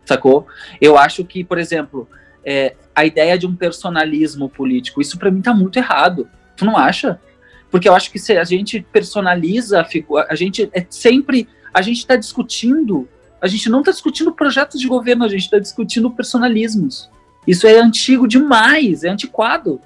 sacou? 0.09 0.47
Eu 0.81 0.97
acho 0.97 1.23
que, 1.23 1.43
por 1.43 1.57
exemplo, 1.57 2.07
é, 2.43 2.75
a 2.99 3.05
ideia 3.05 3.37
de 3.37 3.47
um 3.47 3.55
personalismo 3.55 4.49
político, 4.49 4.99
isso 4.99 5.17
para 5.17 5.31
mim 5.31 5.41
tá 5.41 5.53
muito 5.53 5.77
errado. 5.77 6.27
Tu 6.57 6.65
não 6.65 6.77
acha? 6.77 7.19
Porque 7.71 7.87
eu 7.87 7.95
acho 7.95 8.11
que 8.11 8.19
se 8.19 8.37
a 8.37 8.43
gente 8.43 8.85
personaliza 8.91 9.85
a 10.27 10.35
gente 10.35 10.69
é 10.73 10.85
sempre, 10.89 11.47
a 11.73 11.81
gente 11.81 11.99
está 11.99 12.17
discutindo, 12.17 13.07
a 13.41 13.47
gente 13.47 13.69
não 13.69 13.79
está 13.79 13.91
discutindo 13.91 14.33
projetos 14.33 14.81
de 14.81 14.87
governo, 14.87 15.23
a 15.23 15.29
gente 15.29 15.43
está 15.43 15.59
discutindo 15.59 16.11
personalismos. 16.11 17.09
Isso 17.47 17.65
é 17.65 17.79
antigo 17.79 18.27
demais, 18.27 19.05
é 19.05 19.09
antiquado 19.09 19.79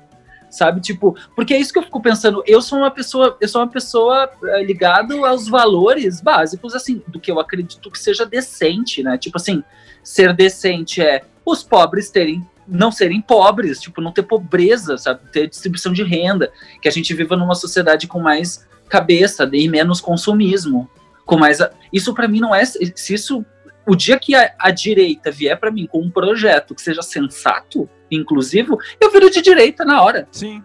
sabe? 0.49 0.81
Tipo, 0.81 1.17
porque 1.35 1.51
é 1.51 1.59
isso 1.59 1.73
que 1.73 1.79
eu 1.79 1.83
fico 1.83 1.99
pensando. 1.99 2.43
Eu 2.45 2.61
sou 2.61 2.77
uma 2.77 2.91
pessoa, 2.91 3.35
eu 3.41 3.47
sou 3.47 3.59
uma 3.59 3.67
pessoa 3.67 4.29
é, 4.45 4.63
ligado 4.63 5.25
aos 5.25 5.47
valores 5.47 6.21
básicos, 6.21 6.75
assim, 6.75 7.01
do 7.07 7.19
que 7.19 7.31
eu 7.31 7.39
acredito 7.39 7.89
que 7.89 7.97
seja 7.97 8.23
decente, 8.23 9.01
né? 9.01 9.17
Tipo 9.17 9.37
assim, 9.37 9.63
ser 10.03 10.31
decente 10.31 11.01
é 11.01 11.23
os 11.43 11.63
pobres 11.63 12.11
terem 12.11 12.47
não 12.67 12.91
serem 12.91 13.21
pobres, 13.21 13.79
tipo, 13.79 14.01
não 14.01 14.11
ter 14.11 14.23
pobreza, 14.23 14.97
sabe? 14.97 15.21
Ter 15.31 15.47
distribuição 15.47 15.91
de 15.93 16.03
renda, 16.03 16.51
que 16.81 16.87
a 16.87 16.91
gente 16.91 17.13
viva 17.13 17.35
numa 17.35 17.55
sociedade 17.55 18.07
com 18.07 18.19
mais 18.19 18.67
cabeça 18.89 19.49
e 19.51 19.67
menos 19.67 19.99
consumismo, 19.99 20.89
com 21.25 21.37
mais 21.37 21.59
isso 21.91 22.13
para 22.13 22.27
mim 22.27 22.39
não 22.39 22.53
é 22.53 22.63
se 22.65 23.13
isso 23.13 23.45
o 23.87 23.95
dia 23.95 24.19
que 24.19 24.35
a, 24.35 24.53
a 24.59 24.71
direita 24.71 25.31
vier 25.31 25.59
para 25.59 25.71
mim 25.71 25.87
com 25.87 25.99
um 25.99 26.09
projeto 26.09 26.73
que 26.75 26.81
seja 26.81 27.01
sensato, 27.01 27.89
inclusivo, 28.09 28.77
eu 28.99 29.11
viro 29.11 29.29
de 29.29 29.41
direita 29.41 29.83
na 29.83 30.01
hora. 30.01 30.27
Sim. 30.31 30.63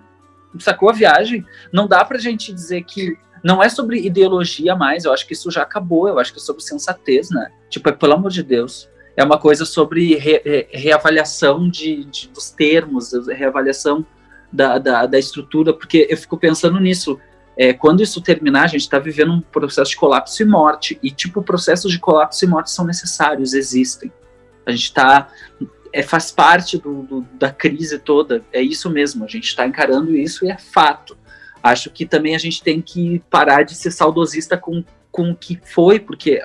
Sacou 0.59 0.89
a 0.91 0.93
viagem? 0.93 1.45
Não 1.73 1.87
dá 1.87 2.05
pra 2.05 2.19
gente 2.19 2.53
dizer 2.53 2.85
que 2.85 3.17
não 3.43 3.63
é 3.63 3.69
sobre 3.69 4.05
ideologia 4.05 4.75
mais, 4.75 5.05
eu 5.05 5.13
acho 5.13 5.27
que 5.27 5.33
isso 5.33 5.51
já 5.51 5.63
acabou, 5.63 6.09
eu 6.09 6.19
acho 6.19 6.33
que 6.33 6.39
é 6.39 6.43
sobre 6.43 6.63
sensatez, 6.63 7.31
né? 7.31 7.51
Tipo, 7.69 7.89
é 7.89 7.93
pelo 7.93 8.15
amor 8.15 8.31
de 8.31 8.43
Deus. 8.43 8.89
É 9.19 9.25
uma 9.25 9.37
coisa 9.37 9.65
sobre 9.65 10.15
re, 10.15 10.41
re, 10.45 10.69
reavaliação 10.71 11.69
de, 11.69 12.05
de, 12.05 12.29
dos 12.29 12.51
termos, 12.51 13.11
reavaliação 13.27 14.07
da, 14.53 14.79
da, 14.79 15.07
da, 15.07 15.19
estrutura, 15.19 15.73
porque 15.73 16.07
eu 16.09 16.17
fico 16.17 16.39
pensando 16.39 16.79
nisso. 16.79 17.19
É, 17.57 17.73
quando 17.73 18.01
isso 18.01 18.21
terminar, 18.21 18.63
a 18.63 18.67
gente 18.69 18.83
está 18.83 19.01
vivendo 19.01 19.33
um 19.33 19.41
processo 19.41 19.91
de 19.91 19.97
colapso 19.97 20.41
e 20.41 20.47
morte, 20.47 21.01
e, 21.03 21.11
tipo, 21.11 21.43
processos 21.43 21.91
de 21.91 21.99
colapso 21.99 22.45
e 22.45 22.47
morte 22.47 22.71
são 22.71 22.85
necessários, 22.85 23.55
existem. 23.55 24.13
A 24.65 24.71
gente 24.71 24.85
está 24.85 25.29
é, 25.93 26.01
faz 26.01 26.31
parte 26.31 26.79
do, 26.79 27.03
do, 27.03 27.27
da 27.33 27.51
crise 27.51 27.99
toda. 27.99 28.45
É 28.53 28.63
isso 28.63 28.89
mesmo, 28.89 29.25
a 29.25 29.29
gente 29.29 29.49
está 29.49 29.67
encarando 29.67 30.17
isso 30.17 30.47
e 30.47 30.51
é 30.53 30.57
fato. 30.57 31.19
Acho 31.61 31.91
que 31.91 32.07
também 32.07 32.37
a 32.37 32.39
gente 32.39 32.63
tem 32.63 32.81
que 32.81 33.21
parar 33.29 33.65
de 33.65 33.75
ser 33.75 33.91
saudosista 33.91 34.57
com, 34.57 34.85
com 35.11 35.33
o 35.33 35.35
que 35.35 35.59
foi, 35.61 35.99
porque 35.99 36.41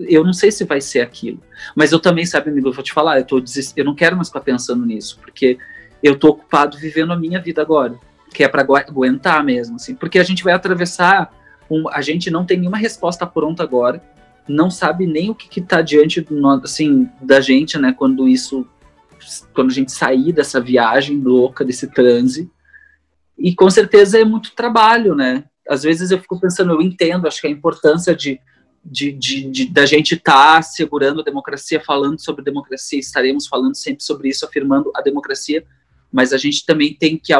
eu 0.00 0.24
não 0.24 0.32
sei 0.32 0.50
se 0.50 0.64
vai 0.64 0.80
ser 0.80 1.00
aquilo. 1.00 1.40
Mas 1.74 1.92
eu 1.92 1.98
também, 1.98 2.24
sabe, 2.24 2.50
amigo, 2.50 2.68
eu 2.68 2.72
vou 2.72 2.84
te 2.84 2.92
falar, 2.92 3.18
eu, 3.18 3.24
tô 3.24 3.40
desist... 3.40 3.72
eu 3.76 3.84
não 3.84 3.94
quero 3.94 4.16
mais 4.16 4.28
ficar 4.28 4.40
pensando 4.40 4.84
nisso, 4.84 5.18
porque 5.20 5.58
eu 6.02 6.16
tô 6.16 6.28
ocupado 6.28 6.78
vivendo 6.78 7.12
a 7.12 7.16
minha 7.16 7.40
vida 7.40 7.60
agora, 7.60 7.98
que 8.32 8.44
é 8.44 8.48
para 8.48 8.62
aguentar 8.62 9.42
mesmo, 9.44 9.76
assim, 9.76 9.94
porque 9.94 10.18
a 10.18 10.24
gente 10.24 10.44
vai 10.44 10.52
atravessar, 10.52 11.32
um... 11.70 11.88
a 11.88 12.00
gente 12.00 12.30
não 12.30 12.44
tem 12.44 12.58
nenhuma 12.58 12.78
resposta 12.78 13.26
pronta 13.26 13.62
agora, 13.62 14.02
não 14.48 14.70
sabe 14.70 15.06
nem 15.06 15.30
o 15.30 15.34
que 15.34 15.60
está 15.60 15.82
diante 15.82 16.20
do, 16.20 16.48
assim, 16.48 17.08
da 17.20 17.40
gente, 17.40 17.78
né, 17.78 17.92
quando 17.96 18.28
isso 18.28 18.66
quando 19.52 19.70
a 19.70 19.74
gente 19.74 19.92
sair 19.92 20.32
dessa 20.32 20.60
viagem 20.60 21.20
louca, 21.20 21.64
desse 21.64 21.88
transe. 21.88 22.50
E 23.36 23.54
com 23.54 23.68
certeza 23.70 24.18
é 24.18 24.24
muito 24.24 24.54
trabalho, 24.54 25.14
né? 25.14 25.44
Às 25.68 25.82
vezes 25.82 26.10
eu 26.10 26.18
fico 26.18 26.40
pensando, 26.40 26.72
eu 26.72 26.80
entendo, 26.80 27.26
acho 27.26 27.40
que 27.40 27.46
a 27.46 27.50
importância 27.50 28.14
de, 28.14 28.40
de, 28.84 29.12
de, 29.12 29.50
de 29.50 29.66
da 29.66 29.86
gente 29.86 30.14
estar 30.14 30.56
tá 30.56 30.62
segurando 30.62 31.20
a 31.20 31.24
democracia, 31.24 31.80
falando 31.80 32.20
sobre 32.20 32.44
democracia, 32.44 32.98
estaremos 32.98 33.46
falando 33.46 33.74
sempre 33.74 34.02
sobre 34.02 34.28
isso, 34.28 34.44
afirmando 34.44 34.90
a 34.94 35.02
democracia, 35.02 35.64
mas 36.12 36.32
a 36.32 36.38
gente 36.38 36.64
também 36.64 36.94
tem 36.94 37.18
que, 37.18 37.32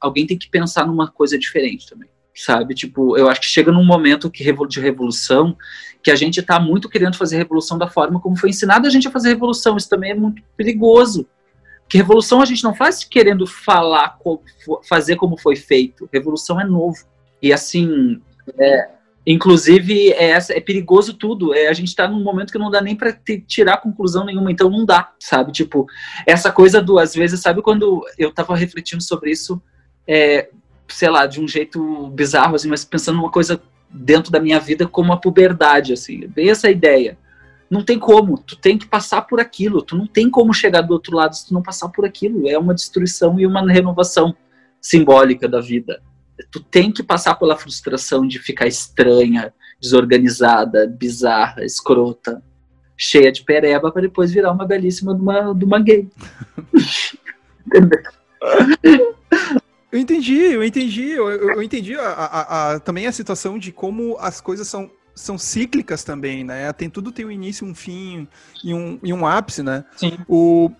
alguém 0.00 0.26
tem 0.26 0.38
que 0.38 0.48
pensar 0.48 0.86
numa 0.86 1.10
coisa 1.10 1.38
diferente 1.38 1.88
também 1.88 2.08
sabe? 2.34 2.74
Tipo, 2.74 3.16
eu 3.16 3.28
acho 3.28 3.40
que 3.40 3.46
chega 3.46 3.72
num 3.72 3.84
momento 3.84 4.30
que, 4.30 4.44
de 4.68 4.80
revolução 4.80 5.56
que 6.02 6.10
a 6.10 6.16
gente 6.16 6.40
está 6.40 6.58
muito 6.58 6.88
querendo 6.88 7.16
fazer 7.16 7.36
revolução 7.36 7.76
da 7.76 7.88
forma 7.88 8.20
como 8.20 8.36
foi 8.36 8.50
ensinado 8.50 8.86
a 8.86 8.90
gente 8.90 9.06
a 9.06 9.10
fazer 9.10 9.30
revolução. 9.30 9.76
Isso 9.76 9.88
também 9.88 10.12
é 10.12 10.14
muito 10.14 10.42
perigoso. 10.56 11.26
Porque 11.82 11.98
revolução 11.98 12.40
a 12.40 12.44
gente 12.44 12.64
não 12.64 12.74
faz 12.74 13.04
querendo 13.04 13.46
falar, 13.46 14.16
fazer 14.88 15.16
como 15.16 15.36
foi 15.36 15.56
feito. 15.56 16.08
Revolução 16.12 16.60
é 16.60 16.64
novo. 16.64 16.96
E 17.42 17.52
assim, 17.52 18.20
é, 18.58 18.88
inclusive, 19.30 20.12
é, 20.12 20.32
é 20.32 20.60
perigoso 20.60 21.14
tudo. 21.14 21.54
É, 21.54 21.68
a 21.68 21.72
gente 21.72 21.88
está 21.88 22.08
num 22.08 22.22
momento 22.22 22.52
que 22.52 22.58
não 22.58 22.70
dá 22.70 22.80
nem 22.80 22.96
para 22.96 23.12
tirar 23.46 23.78
conclusão 23.78 24.24
nenhuma, 24.24 24.50
então 24.50 24.68
não 24.68 24.84
dá, 24.84 25.12
sabe? 25.20 25.52
Tipo, 25.52 25.86
essa 26.26 26.50
coisa 26.50 26.82
do, 26.82 26.98
às 26.98 27.14
vezes, 27.14 27.40
sabe 27.40 27.62
quando 27.62 28.04
eu 28.18 28.30
estava 28.30 28.56
refletindo 28.56 29.02
sobre 29.02 29.30
isso, 29.30 29.62
é, 30.06 30.48
sei 30.88 31.08
lá, 31.08 31.26
de 31.26 31.40
um 31.40 31.46
jeito 31.46 32.08
bizarro, 32.08 32.56
assim, 32.56 32.68
mas 32.68 32.84
pensando 32.84 33.16
numa 33.16 33.30
coisa 33.30 33.62
dentro 33.88 34.32
da 34.32 34.40
minha 34.40 34.58
vida 34.58 34.86
como 34.86 35.12
a 35.12 35.16
puberdade, 35.16 35.92
assim, 35.92 36.26
bem 36.28 36.50
essa 36.50 36.70
ideia. 36.70 37.16
Não 37.70 37.84
tem 37.84 38.00
como, 38.00 38.36
tu 38.36 38.56
tem 38.56 38.76
que 38.76 38.86
passar 38.86 39.22
por 39.22 39.38
aquilo, 39.38 39.80
tu 39.80 39.96
não 39.96 40.06
tem 40.06 40.28
como 40.28 40.52
chegar 40.52 40.80
do 40.80 40.92
outro 40.92 41.16
lado 41.16 41.36
se 41.36 41.46
tu 41.46 41.54
não 41.54 41.62
passar 41.62 41.88
por 41.88 42.04
aquilo. 42.04 42.48
É 42.48 42.58
uma 42.58 42.74
destruição 42.74 43.38
e 43.38 43.46
uma 43.46 43.64
renovação 43.70 44.34
simbólica 44.80 45.48
da 45.48 45.60
vida. 45.60 46.02
Tu 46.50 46.60
tem 46.60 46.92
que 46.92 47.02
passar 47.02 47.34
pela 47.34 47.56
frustração 47.56 48.26
de 48.26 48.38
ficar 48.38 48.66
estranha, 48.66 49.52
desorganizada, 49.80 50.86
bizarra, 50.86 51.64
escrota, 51.64 52.42
cheia 52.96 53.32
de 53.32 53.42
pereba 53.42 53.90
para 53.90 54.02
depois 54.02 54.30
virar 54.30 54.52
uma 54.52 54.66
belíssima 54.66 55.14
de 55.14 55.22
uma, 55.22 55.54
de 55.54 55.64
uma 55.64 55.80
gay. 55.80 56.08
Eu 59.92 59.98
entendi, 59.98 60.38
eu 60.38 60.62
entendi, 60.62 61.10
eu, 61.10 61.28
eu 61.28 61.62
entendi 61.62 61.96
a, 61.96 62.08
a, 62.08 62.72
a, 62.74 62.80
também 62.80 63.06
a 63.06 63.12
situação 63.12 63.58
de 63.58 63.72
como 63.72 64.16
as 64.18 64.40
coisas 64.40 64.68
são 64.68 64.90
são 65.12 65.36
cíclicas 65.36 66.04
também, 66.04 66.44
né? 66.44 66.72
Tem 66.72 66.88
tudo 66.88 67.12
tem 67.12 67.26
um 67.26 67.30
início, 67.30 67.66
um 67.66 67.74
fim 67.74 68.26
e 68.64 68.72
um, 68.72 68.98
e 69.02 69.12
um 69.12 69.26
ápice, 69.26 69.62
né? 69.62 69.84
Sim. 69.96 70.18
O, 70.28 70.70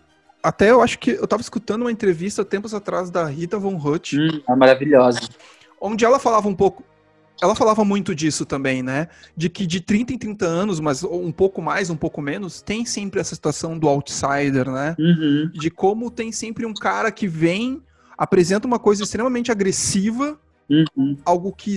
até 0.42 0.70
eu 0.70 0.81
acho 0.83 0.98
que 0.98 1.12
eu 1.12 1.26
tava 1.26 1.42
escutando 1.42 1.83
uma 1.83 1.92
entrevista 1.92 2.44
tempos 2.44 2.74
atrás 2.74 3.11
da 3.11 3.26
Rita 3.26 3.59
Von 3.59 3.76
Hutt. 3.76 4.18
Hum, 4.18 4.40
é 4.48 4.55
maravilhosa. 4.57 5.20
Onde 5.81 6.05
ela 6.05 6.18
falava 6.18 6.48
um 6.48 6.55
pouco. 6.55 6.85
Ela 7.42 7.55
falava 7.55 7.85
muito 7.85 8.14
disso 8.14 8.44
também, 8.44 8.83
né? 8.83 9.09
De 9.35 9.48
que 9.48 9.66
de 9.66 9.81
30 9.81 10.12
em 10.12 10.18
30 10.18 10.44
anos, 10.44 10.79
mas 10.79 11.03
um 11.03 11.33
pouco 11.33 11.62
mais, 11.62 11.88
um 11.88 11.96
pouco 11.96 12.20
menos, 12.20 12.61
tem 12.61 12.85
sempre 12.85 13.18
essa 13.18 13.35
situação 13.35 13.79
do 13.79 13.88
outsider, 13.88 14.70
né? 14.70 14.94
Uhum. 14.98 15.50
De 15.55 15.70
como 15.70 16.11
tem 16.11 16.33
sempre 16.33 16.66
um 16.66 16.74
cara 16.74 17.11
que 17.11 17.26
vem, 17.26 17.83
apresenta 18.16 18.66
uma 18.66 18.79
coisa 18.79 19.03
extremamente 19.03 19.50
agressiva, 19.50 20.38
Uhum. 20.70 21.16
algo 21.24 21.53
que, 21.53 21.76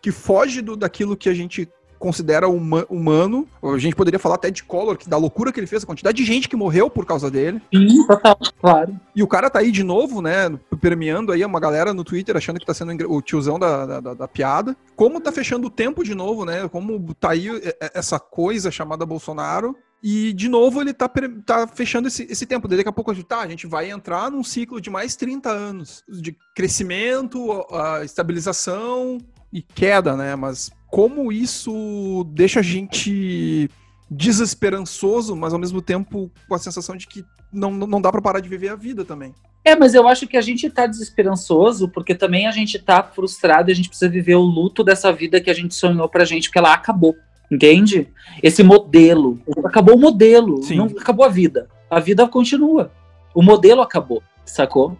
que 0.00 0.12
foge 0.12 0.62
do, 0.62 0.76
daquilo 0.76 1.16
que 1.16 1.28
a 1.28 1.34
gente 1.34 1.68
considera 1.98 2.48
uma, 2.48 2.86
humano. 2.88 3.46
A 3.62 3.78
gente 3.78 3.96
poderia 3.96 4.18
falar 4.18 4.36
até 4.36 4.50
de 4.50 4.62
Collor, 4.62 4.96
que 4.96 5.08
da 5.08 5.16
loucura 5.16 5.52
que 5.52 5.60
ele 5.60 5.66
fez, 5.66 5.82
a 5.82 5.86
quantidade 5.86 6.16
de 6.16 6.24
gente 6.24 6.48
que 6.48 6.56
morreu 6.56 6.88
por 6.88 7.04
causa 7.04 7.30
dele. 7.30 7.60
Sim, 7.74 8.06
total, 8.06 8.38
claro. 8.60 9.00
E 9.14 9.22
o 9.22 9.26
cara 9.26 9.50
tá 9.50 9.58
aí 9.58 9.70
de 9.70 9.82
novo, 9.82 10.22
né? 10.22 10.58
Permeando 10.80 11.32
aí 11.32 11.44
uma 11.44 11.60
galera 11.60 11.92
no 11.92 12.04
Twitter 12.04 12.36
achando 12.36 12.60
que 12.60 12.66
tá 12.66 12.74
sendo 12.74 13.12
o 13.12 13.20
tiozão 13.20 13.58
da, 13.58 14.00
da, 14.00 14.14
da, 14.14 14.28
piada. 14.28 14.76
Como 14.96 15.20
tá 15.20 15.32
fechando 15.32 15.66
o 15.66 15.70
tempo 15.70 16.04
de 16.04 16.14
novo, 16.14 16.44
né? 16.44 16.68
Como 16.68 17.14
tá 17.14 17.30
aí 17.30 17.48
essa 17.94 18.18
coisa 18.18 18.70
chamada 18.70 19.06
Bolsonaro. 19.06 19.76
E, 20.02 20.32
de 20.32 20.48
novo, 20.48 20.80
ele 20.80 20.94
tá, 20.94 21.10
tá 21.44 21.66
fechando 21.66 22.06
esse, 22.06 22.26
esse 22.30 22.46
tempo. 22.46 22.68
Daqui 22.68 22.88
a 22.88 22.92
pouco, 22.92 23.12
tá, 23.24 23.40
a 23.40 23.48
gente 23.48 23.66
vai 23.66 23.90
entrar 23.90 24.30
num 24.30 24.44
ciclo 24.44 24.80
de 24.80 24.90
mais 24.90 25.16
30 25.16 25.50
anos 25.50 26.04
de 26.08 26.36
crescimento, 26.54 27.66
a 27.72 28.04
estabilização 28.04 29.18
e 29.52 29.60
queda, 29.60 30.16
né? 30.16 30.36
Mas 30.36 30.70
como 30.90 31.30
isso 31.30 32.24
deixa 32.30 32.60
a 32.60 32.62
gente 32.62 33.70
desesperançoso, 34.10 35.36
mas 35.36 35.52
ao 35.52 35.58
mesmo 35.58 35.82
tempo 35.82 36.30
com 36.48 36.54
a 36.54 36.58
sensação 36.58 36.96
de 36.96 37.06
que 37.06 37.24
não, 37.52 37.70
não 37.70 38.00
dá 38.00 38.10
para 38.10 38.22
parar 38.22 38.40
de 38.40 38.48
viver 38.48 38.68
a 38.68 38.76
vida 38.76 39.04
também. 39.04 39.34
É, 39.64 39.76
mas 39.76 39.94
eu 39.94 40.08
acho 40.08 40.26
que 40.26 40.36
a 40.36 40.40
gente 40.40 40.68
tá 40.70 40.86
desesperançoso 40.86 41.88
porque 41.88 42.14
também 42.14 42.46
a 42.46 42.50
gente 42.50 42.78
tá 42.78 43.02
frustrado 43.02 43.70
e 43.70 43.72
a 43.72 43.74
gente 43.74 43.88
precisa 43.88 44.10
viver 44.10 44.36
o 44.36 44.42
luto 44.42 44.82
dessa 44.82 45.12
vida 45.12 45.40
que 45.40 45.50
a 45.50 45.54
gente 45.54 45.74
sonhou 45.74 46.08
pra 46.08 46.24
gente, 46.24 46.48
porque 46.48 46.58
ela 46.58 46.72
acabou. 46.72 47.14
Entende? 47.50 48.08
Esse 48.42 48.62
modelo. 48.62 49.40
Acabou 49.64 49.96
o 49.96 49.98
modelo. 49.98 50.62
Sim. 50.62 50.76
Não 50.76 50.86
acabou 50.86 51.24
a 51.24 51.28
vida. 51.28 51.68
A 51.90 51.98
vida 51.98 52.26
continua. 52.28 52.92
O 53.34 53.42
modelo 53.42 53.80
acabou, 53.80 54.22
sacou? 54.44 54.96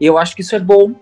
E 0.00 0.04
eu 0.06 0.18
acho 0.18 0.34
que 0.34 0.42
isso 0.42 0.54
é 0.54 0.60
bom. 0.60 0.94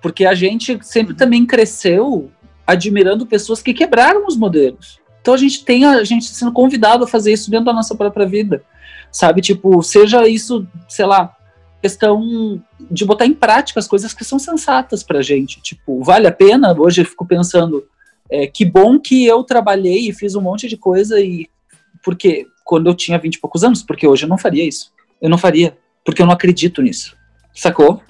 Porque 0.00 0.24
a 0.24 0.34
gente 0.34 0.78
sempre 0.82 1.14
também 1.14 1.44
cresceu 1.44 2.30
admirando 2.68 3.24
pessoas 3.24 3.62
que 3.62 3.72
quebraram 3.72 4.26
os 4.26 4.36
modelos. 4.36 5.00
Então 5.22 5.32
a 5.32 5.38
gente 5.38 5.64
tem 5.64 5.86
a 5.86 6.04
gente 6.04 6.26
sendo 6.26 6.52
convidado 6.52 7.02
a 7.02 7.08
fazer 7.08 7.32
isso 7.32 7.50
dentro 7.50 7.64
da 7.64 7.72
nossa 7.72 7.94
própria 7.94 8.26
vida. 8.26 8.62
Sabe? 9.10 9.40
Tipo, 9.40 9.82
seja 9.82 10.28
isso, 10.28 10.68
sei 10.86 11.06
lá, 11.06 11.34
questão 11.80 12.62
de 12.78 13.06
botar 13.06 13.24
em 13.24 13.32
prática 13.32 13.80
as 13.80 13.88
coisas 13.88 14.12
que 14.12 14.22
são 14.22 14.38
sensatas 14.38 15.02
pra 15.02 15.22
gente. 15.22 15.62
Tipo, 15.62 16.04
vale 16.04 16.26
a 16.26 16.32
pena? 16.32 16.78
Hoje 16.78 17.00
eu 17.00 17.06
fico 17.06 17.24
pensando, 17.24 17.86
é, 18.30 18.46
que 18.46 18.66
bom 18.66 18.98
que 18.98 19.24
eu 19.24 19.42
trabalhei 19.42 20.10
e 20.10 20.12
fiz 20.12 20.34
um 20.34 20.42
monte 20.42 20.68
de 20.68 20.76
coisa 20.76 21.18
e 21.18 21.48
porque 22.04 22.46
quando 22.66 22.88
eu 22.88 22.94
tinha 22.94 23.18
20 23.18 23.34
e 23.34 23.40
poucos 23.40 23.64
anos, 23.64 23.82
porque 23.82 24.06
hoje 24.06 24.26
eu 24.26 24.28
não 24.28 24.36
faria 24.36 24.68
isso. 24.68 24.92
Eu 25.22 25.30
não 25.30 25.38
faria, 25.38 25.74
porque 26.04 26.20
eu 26.20 26.26
não 26.26 26.34
acredito 26.34 26.82
nisso. 26.82 27.16
Sacou? 27.54 28.02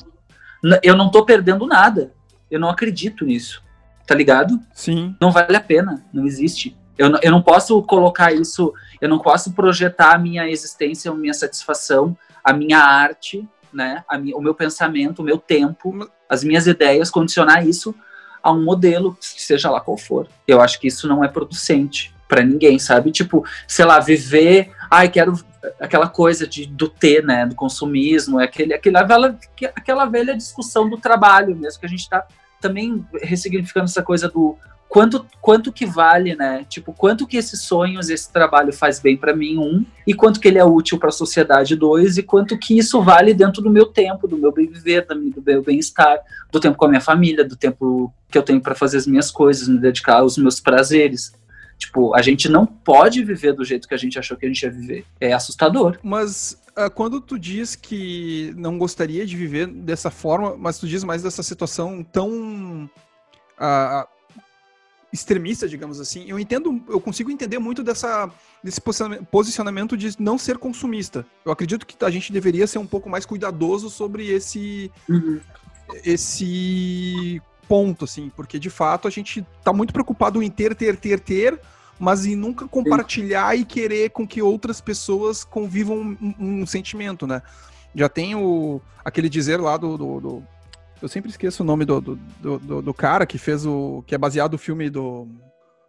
Eu 0.83 0.97
não 0.97 1.13
tô 1.13 1.25
perdendo 1.25 1.65
nada. 1.65 2.13
Eu 2.51 2.59
não 2.59 2.69
acredito 2.69 3.25
nisso. 3.25 3.63
Tá 4.09 4.15
ligado? 4.15 4.59
Sim. 4.73 5.15
Não 5.21 5.31
vale 5.31 5.55
a 5.55 5.61
pena, 5.61 6.03
não 6.11 6.27
existe. 6.27 6.75
Eu 6.97 7.11
não, 7.11 7.21
eu 7.23 7.31
não 7.31 7.43
posso 7.43 7.81
colocar 7.83 8.33
isso, 8.33 8.73
eu 9.03 9.09
não 9.09 9.19
posso 9.19 9.53
projetar 9.53 10.15
a 10.15 10.19
minha 10.19 10.49
existência, 10.49 11.11
a 11.11 11.15
minha 11.15 11.35
satisfação, 11.35 12.17
a 12.43 12.55
minha 12.55 12.79
arte, 12.79 13.47
né? 13.71 14.03
Minha, 14.19 14.35
o 14.35 14.41
meu 14.41 14.55
pensamento, 14.55 15.19
o 15.21 15.23
meu 15.23 15.37
tempo, 15.37 16.11
as 16.27 16.43
minhas 16.43 16.67
ideias, 16.67 17.11
condicionar 17.11 17.69
isso 17.69 17.95
a 18.43 18.51
um 18.51 18.65
modelo, 18.65 19.15
seja 19.21 19.69
lá 19.69 19.79
qual 19.79 19.99
for. 19.99 20.27
Eu 20.47 20.63
acho 20.63 20.81
que 20.81 20.87
isso 20.87 21.07
não 21.07 21.23
é 21.23 21.29
producente 21.29 22.15
para 22.27 22.43
ninguém, 22.43 22.79
sabe? 22.79 23.13
Tipo, 23.13 23.45
sei 23.67 23.85
lá, 23.85 24.01
viver, 24.01 24.73
ai, 24.91 25.11
quero 25.11 25.39
aquela 25.79 26.09
coisa 26.09 26.47
de, 26.47 26.65
do 26.65 26.89
ter, 26.89 27.23
né, 27.23 27.45
do 27.45 27.55
consumismo, 27.55 28.41
é 28.41 28.45
aquele, 28.45 28.73
aquele, 28.73 28.97
aquela, 28.97 29.39
aquela 29.77 30.07
velha 30.07 30.35
discussão 30.35 30.89
do 30.89 30.97
trabalho 30.97 31.55
mesmo, 31.55 31.79
que 31.79 31.87
a 31.87 31.89
gente 31.91 32.01
está 32.01 32.27
também 32.61 33.05
ressignificando 33.23 33.87
essa 33.87 34.03
coisa 34.03 34.29
do 34.29 34.57
quanto, 34.89 35.27
quanto 35.41 35.73
que 35.73 35.85
vale, 35.85 36.35
né? 36.35 36.65
Tipo, 36.69 36.93
quanto 36.93 37.27
que 37.27 37.37
esses 37.37 37.63
sonhos, 37.63 38.09
esse 38.09 38.33
trabalho 38.33 38.73
faz 38.73 38.99
bem 38.99 39.17
para 39.17 39.37
mim, 39.37 39.59
um, 39.59 39.85
e 40.07 40.15
quanto 40.15 40.41
que 40.41 40.49
ele 40.49 40.59
é 40.59 40.65
útil 40.65 40.99
para 40.99 41.11
a 41.11 41.13
sociedade, 41.13 41.77
dois, 41.77 42.17
e 42.17 42.23
quanto 42.23 42.59
que 42.59 42.77
isso 42.77 43.03
vale 43.03 43.35
dentro 43.35 43.63
do 43.63 43.71
meu 43.71 43.87
tempo, 43.87 44.27
do 44.27 44.39
meu 44.39 44.51
bem-viver, 44.51 45.07
do 45.07 45.43
meu 45.45 45.63
bem-estar, 45.63 46.19
do 46.51 46.59
tempo 46.59 46.77
com 46.77 46.87
a 46.87 46.89
minha 46.89 47.01
família, 47.01 47.45
do 47.45 47.57
tempo 47.57 48.13
que 48.31 48.39
eu 48.39 48.43
tenho 48.43 48.61
para 48.61 48.75
fazer 48.75 48.97
as 48.97 49.07
minhas 49.07 49.31
coisas, 49.31 49.69
me 49.69 49.79
dedicar 49.79 50.21
aos 50.21 50.39
meus 50.39 50.59
prazeres. 50.59 51.33
Tipo, 51.79 52.15
a 52.15 52.21
gente 52.21 52.49
não 52.49 52.67
pode 52.67 53.23
viver 53.23 53.53
do 53.53 53.65
jeito 53.65 53.87
que 53.87 53.95
a 53.95 53.99
gente 53.99 54.19
achou 54.19 54.37
que 54.37 54.45
a 54.45 54.49
gente 54.49 54.63
ia 54.63 54.71
viver. 54.71 55.05
É 55.21 55.33
assustador. 55.33 55.99
Mas 56.03 56.61
uh, 56.77 56.91
quando 56.91 57.21
tu 57.21 57.39
diz 57.39 57.77
que 57.77 58.53
não 58.57 58.77
gostaria 58.77 59.25
de 59.25 59.37
viver 59.37 59.69
dessa 59.69 60.11
forma, 60.11 60.57
mas 60.57 60.79
tu 60.79 60.89
diz 60.89 61.05
mais 61.05 61.23
dessa 61.23 61.43
situação 61.43 62.03
tão 62.03 62.91
uh, 63.61 64.09
extremista, 65.13 65.69
digamos 65.69 66.01
assim, 66.01 66.25
eu 66.29 66.39
entendo, 66.39 66.83
eu 66.89 67.01
consigo 67.01 67.31
entender 67.31 67.59
muito 67.59 67.83
dessa, 67.83 68.31
desse 68.63 68.81
posicionamento 69.31 69.97
de 69.97 70.21
não 70.21 70.37
ser 70.37 70.59
consumista. 70.59 71.25
Eu 71.45 71.53
acredito 71.53 71.87
que 71.87 72.05
a 72.05 72.11
gente 72.11 72.33
deveria 72.33 72.67
ser 72.67 72.79
um 72.79 72.87
pouco 72.87 73.09
mais 73.09 73.25
cuidadoso 73.25 73.89
sobre 73.89 74.27
esse, 74.27 74.91
uhum. 75.09 75.41
esse 76.05 77.41
ponto, 77.69 78.05
assim, 78.05 78.33
porque 78.35 78.59
de 78.59 78.71
fato 78.71 79.07
a 79.07 79.11
gente 79.11 79.47
tá 79.63 79.73
muito 79.73 79.93
preocupado 79.93 80.43
em 80.43 80.51
ter, 80.51 80.75
ter, 80.75 80.97
ter, 80.97 81.21
ter, 81.21 81.61
mas 81.99 82.25
em 82.25 82.35
nunca 82.35 82.67
compartilhar 82.67 83.55
Sim. 83.55 83.61
e 83.61 83.65
querer 83.65 84.11
com 84.11 84.27
que 84.27 84.41
outras 84.41 84.81
pessoas 84.81 85.45
convivam 85.45 86.17
um, 86.21 86.35
um, 86.39 86.67
sentimento, 86.67 87.27
né? 87.27 87.43
Já 87.95 88.09
tem 88.09 88.35
o, 88.35 88.81
aquele 89.05 89.29
dizer 89.29 89.61
lá 89.61 89.77
do, 89.77 89.99
do, 89.99 90.21
do 90.21 90.43
eu 91.01 91.09
sempre 91.09 91.31
esqueço 91.31 91.63
o 91.63 91.67
nome 91.67 91.85
do, 91.85 92.01
do, 92.01 92.19
do, 92.41 92.83
do, 92.83 92.95
cara 92.95 93.25
que 93.25 93.39
fez 93.39 93.65
o. 93.65 94.03
que 94.07 94.15
é 94.15 94.19
baseado 94.19 94.53
no 94.53 94.59
filme 94.59 94.91
do. 94.91 95.29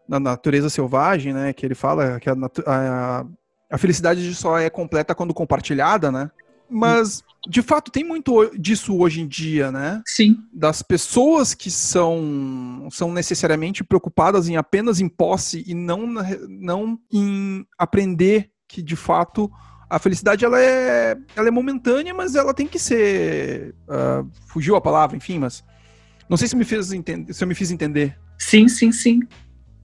Na 0.08 0.20
natureza 0.20 0.70
selvagem, 0.70 1.34
né? 1.34 1.54
Que 1.54 1.65
ele 1.65 1.76
fala 1.76 2.20
que 2.20 2.30
a, 2.30 2.36
a, 2.65 3.26
a 3.72 3.78
felicidade 3.78 4.34
só 4.36 4.58
é 4.58 4.70
completa 4.70 5.15
quando 5.15 5.34
compartilhada, 5.34 6.12
né? 6.12 6.32
Mas, 6.70 7.24
de 7.47 7.62
fato, 7.62 7.91
tem 7.91 8.04
muito 8.04 8.52
disso 8.58 8.97
hoje 8.97 9.21
em 9.21 9.28
dia, 9.28 9.71
né? 9.71 10.02
Sim. 10.06 10.38
Das 10.52 10.82
pessoas 10.82 11.54
que 11.54 11.71
são, 11.71 12.88
são 12.91 13.12
necessariamente 13.13 13.84
preocupadas 13.84 14.49
em 14.49 14.58
apenas 14.58 14.99
em 14.99 15.08
posse 15.08 15.63
e 15.65 15.73
não, 15.73 16.06
não 16.47 16.99
em 17.12 17.65
aprender 17.78 18.52
que, 18.67 18.82
de 18.82 18.95
fato, 18.95 19.49
a 19.89 19.97
felicidade 19.97 20.43
ela 20.43 20.60
é, 20.60 21.17
ela 21.36 21.47
é 21.47 21.52
momentânea, 21.52 22.13
mas 22.13 22.36
ela 22.36 22.54
tem 22.54 22.67
que 22.67 22.78
ser. 22.78 23.73
Uh, 23.88 24.30
fugiu 24.47 24.75
a 24.75 24.82
palavra, 24.82 25.15
enfim, 25.15 25.39
mas. 25.39 25.63
Não 26.30 26.38
sei 26.38 26.47
se 26.47 26.56
me 26.56 26.63
fez 26.63 26.91
entender, 26.91 27.34
se 27.34 27.43
eu 27.43 27.47
me 27.47 27.56
fiz 27.56 27.71
entender. 27.71 28.15
Sim, 28.38 28.67
sim, 28.67 28.91
sim. 28.91 29.21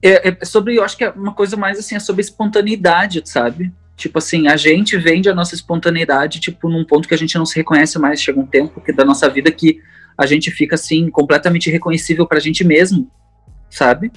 É, 0.00 0.28
é 0.28 0.44
sobre, 0.44 0.76
eu 0.76 0.84
acho 0.84 0.96
que 0.96 1.02
é 1.02 1.10
uma 1.10 1.34
coisa 1.34 1.56
mais 1.56 1.76
assim, 1.76 1.96
é 1.96 1.98
sobre 1.98 2.22
espontaneidade, 2.22 3.20
sabe? 3.24 3.72
Tipo 3.96 4.18
assim, 4.18 4.46
a 4.46 4.56
gente 4.56 4.96
vende 4.98 5.28
a 5.28 5.34
nossa 5.34 5.54
espontaneidade, 5.54 6.38
tipo, 6.38 6.68
num 6.68 6.84
ponto 6.84 7.08
que 7.08 7.14
a 7.14 7.18
gente 7.18 7.36
não 7.38 7.46
se 7.46 7.56
reconhece 7.56 7.98
mais. 7.98 8.20
Chega 8.20 8.38
um 8.38 8.46
tempo 8.46 8.80
que 8.80 8.92
da 8.92 9.04
nossa 9.04 9.28
vida 9.28 9.50
que 9.50 9.80
a 10.18 10.26
gente 10.26 10.50
fica 10.50 10.74
assim, 10.74 11.10
completamente 11.10 11.70
reconhecível 11.70 12.26
pra 12.26 12.38
gente 12.38 12.62
mesmo, 12.62 13.10
sabe? 13.70 14.12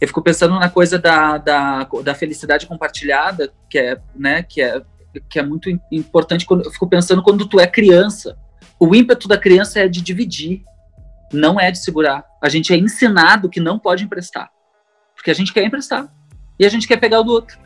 Eu 0.00 0.08
fico 0.08 0.22
pensando 0.22 0.58
na 0.58 0.68
coisa 0.68 0.98
da, 0.98 1.38
da, 1.38 1.84
da 1.84 2.14
felicidade 2.14 2.66
compartilhada, 2.66 3.52
que 3.68 3.78
é, 3.78 4.00
né, 4.16 4.42
que 4.42 4.60
é 4.60 4.82
que 5.28 5.38
é 5.38 5.42
muito 5.42 5.68
importante 5.90 6.46
quando 6.46 6.64
eu 6.64 6.70
fico 6.70 6.88
pensando 6.88 7.22
quando 7.22 7.46
tu 7.46 7.60
é 7.60 7.66
criança. 7.66 8.36
O 8.80 8.94
ímpeto 8.94 9.28
da 9.28 9.36
criança 9.36 9.80
é 9.80 9.88
de 9.88 10.00
dividir, 10.00 10.62
não 11.32 11.60
é 11.60 11.70
de 11.70 11.78
segurar. 11.78 12.24
A 12.42 12.48
gente 12.48 12.72
é 12.72 12.76
ensinado 12.76 13.48
que 13.48 13.60
não 13.60 13.78
pode 13.78 14.04
emprestar. 14.04 14.50
Porque 15.14 15.30
a 15.30 15.34
gente 15.34 15.52
quer 15.52 15.64
emprestar. 15.64 16.12
E 16.58 16.64
a 16.64 16.68
gente 16.68 16.88
quer 16.88 16.96
pegar 16.96 17.20
o 17.20 17.24
do 17.24 17.32
outro. 17.32 17.58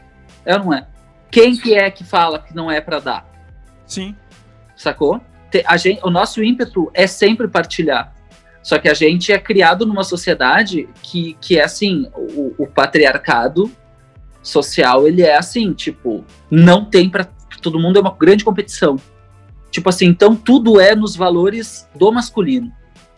É 0.44 0.54
ou 0.56 0.64
não 0.64 0.74
é? 0.74 0.86
Quem 1.30 1.56
que 1.56 1.74
é 1.74 1.90
que 1.90 2.04
fala 2.04 2.38
que 2.38 2.54
não 2.54 2.70
é 2.70 2.80
para 2.80 2.98
dar? 2.98 3.30
Sim. 3.86 4.14
Sacou? 4.76 5.20
A 5.66 5.76
gente, 5.76 6.00
o 6.04 6.10
nosso 6.10 6.42
ímpeto 6.42 6.90
é 6.92 7.06
sempre 7.06 7.48
partilhar. 7.48 8.14
Só 8.62 8.78
que 8.78 8.88
a 8.88 8.94
gente 8.94 9.32
é 9.32 9.38
criado 9.38 9.86
numa 9.86 10.02
sociedade 10.02 10.88
que, 11.02 11.36
que 11.40 11.58
é 11.58 11.64
assim, 11.64 12.10
o, 12.14 12.54
o 12.58 12.66
patriarcado 12.66 13.70
social, 14.42 15.06
ele 15.06 15.22
é 15.22 15.36
assim, 15.36 15.72
tipo, 15.72 16.24
não 16.50 16.84
tem 16.84 17.08
para 17.08 17.28
todo 17.62 17.80
mundo 17.80 17.96
é 17.96 18.00
uma 18.00 18.14
grande 18.14 18.44
competição. 18.44 18.96
Tipo 19.70 19.88
assim, 19.88 20.06
então 20.06 20.34
tudo 20.34 20.80
é 20.80 20.94
nos 20.94 21.16
valores 21.16 21.88
do 21.94 22.10
masculino. 22.12 22.72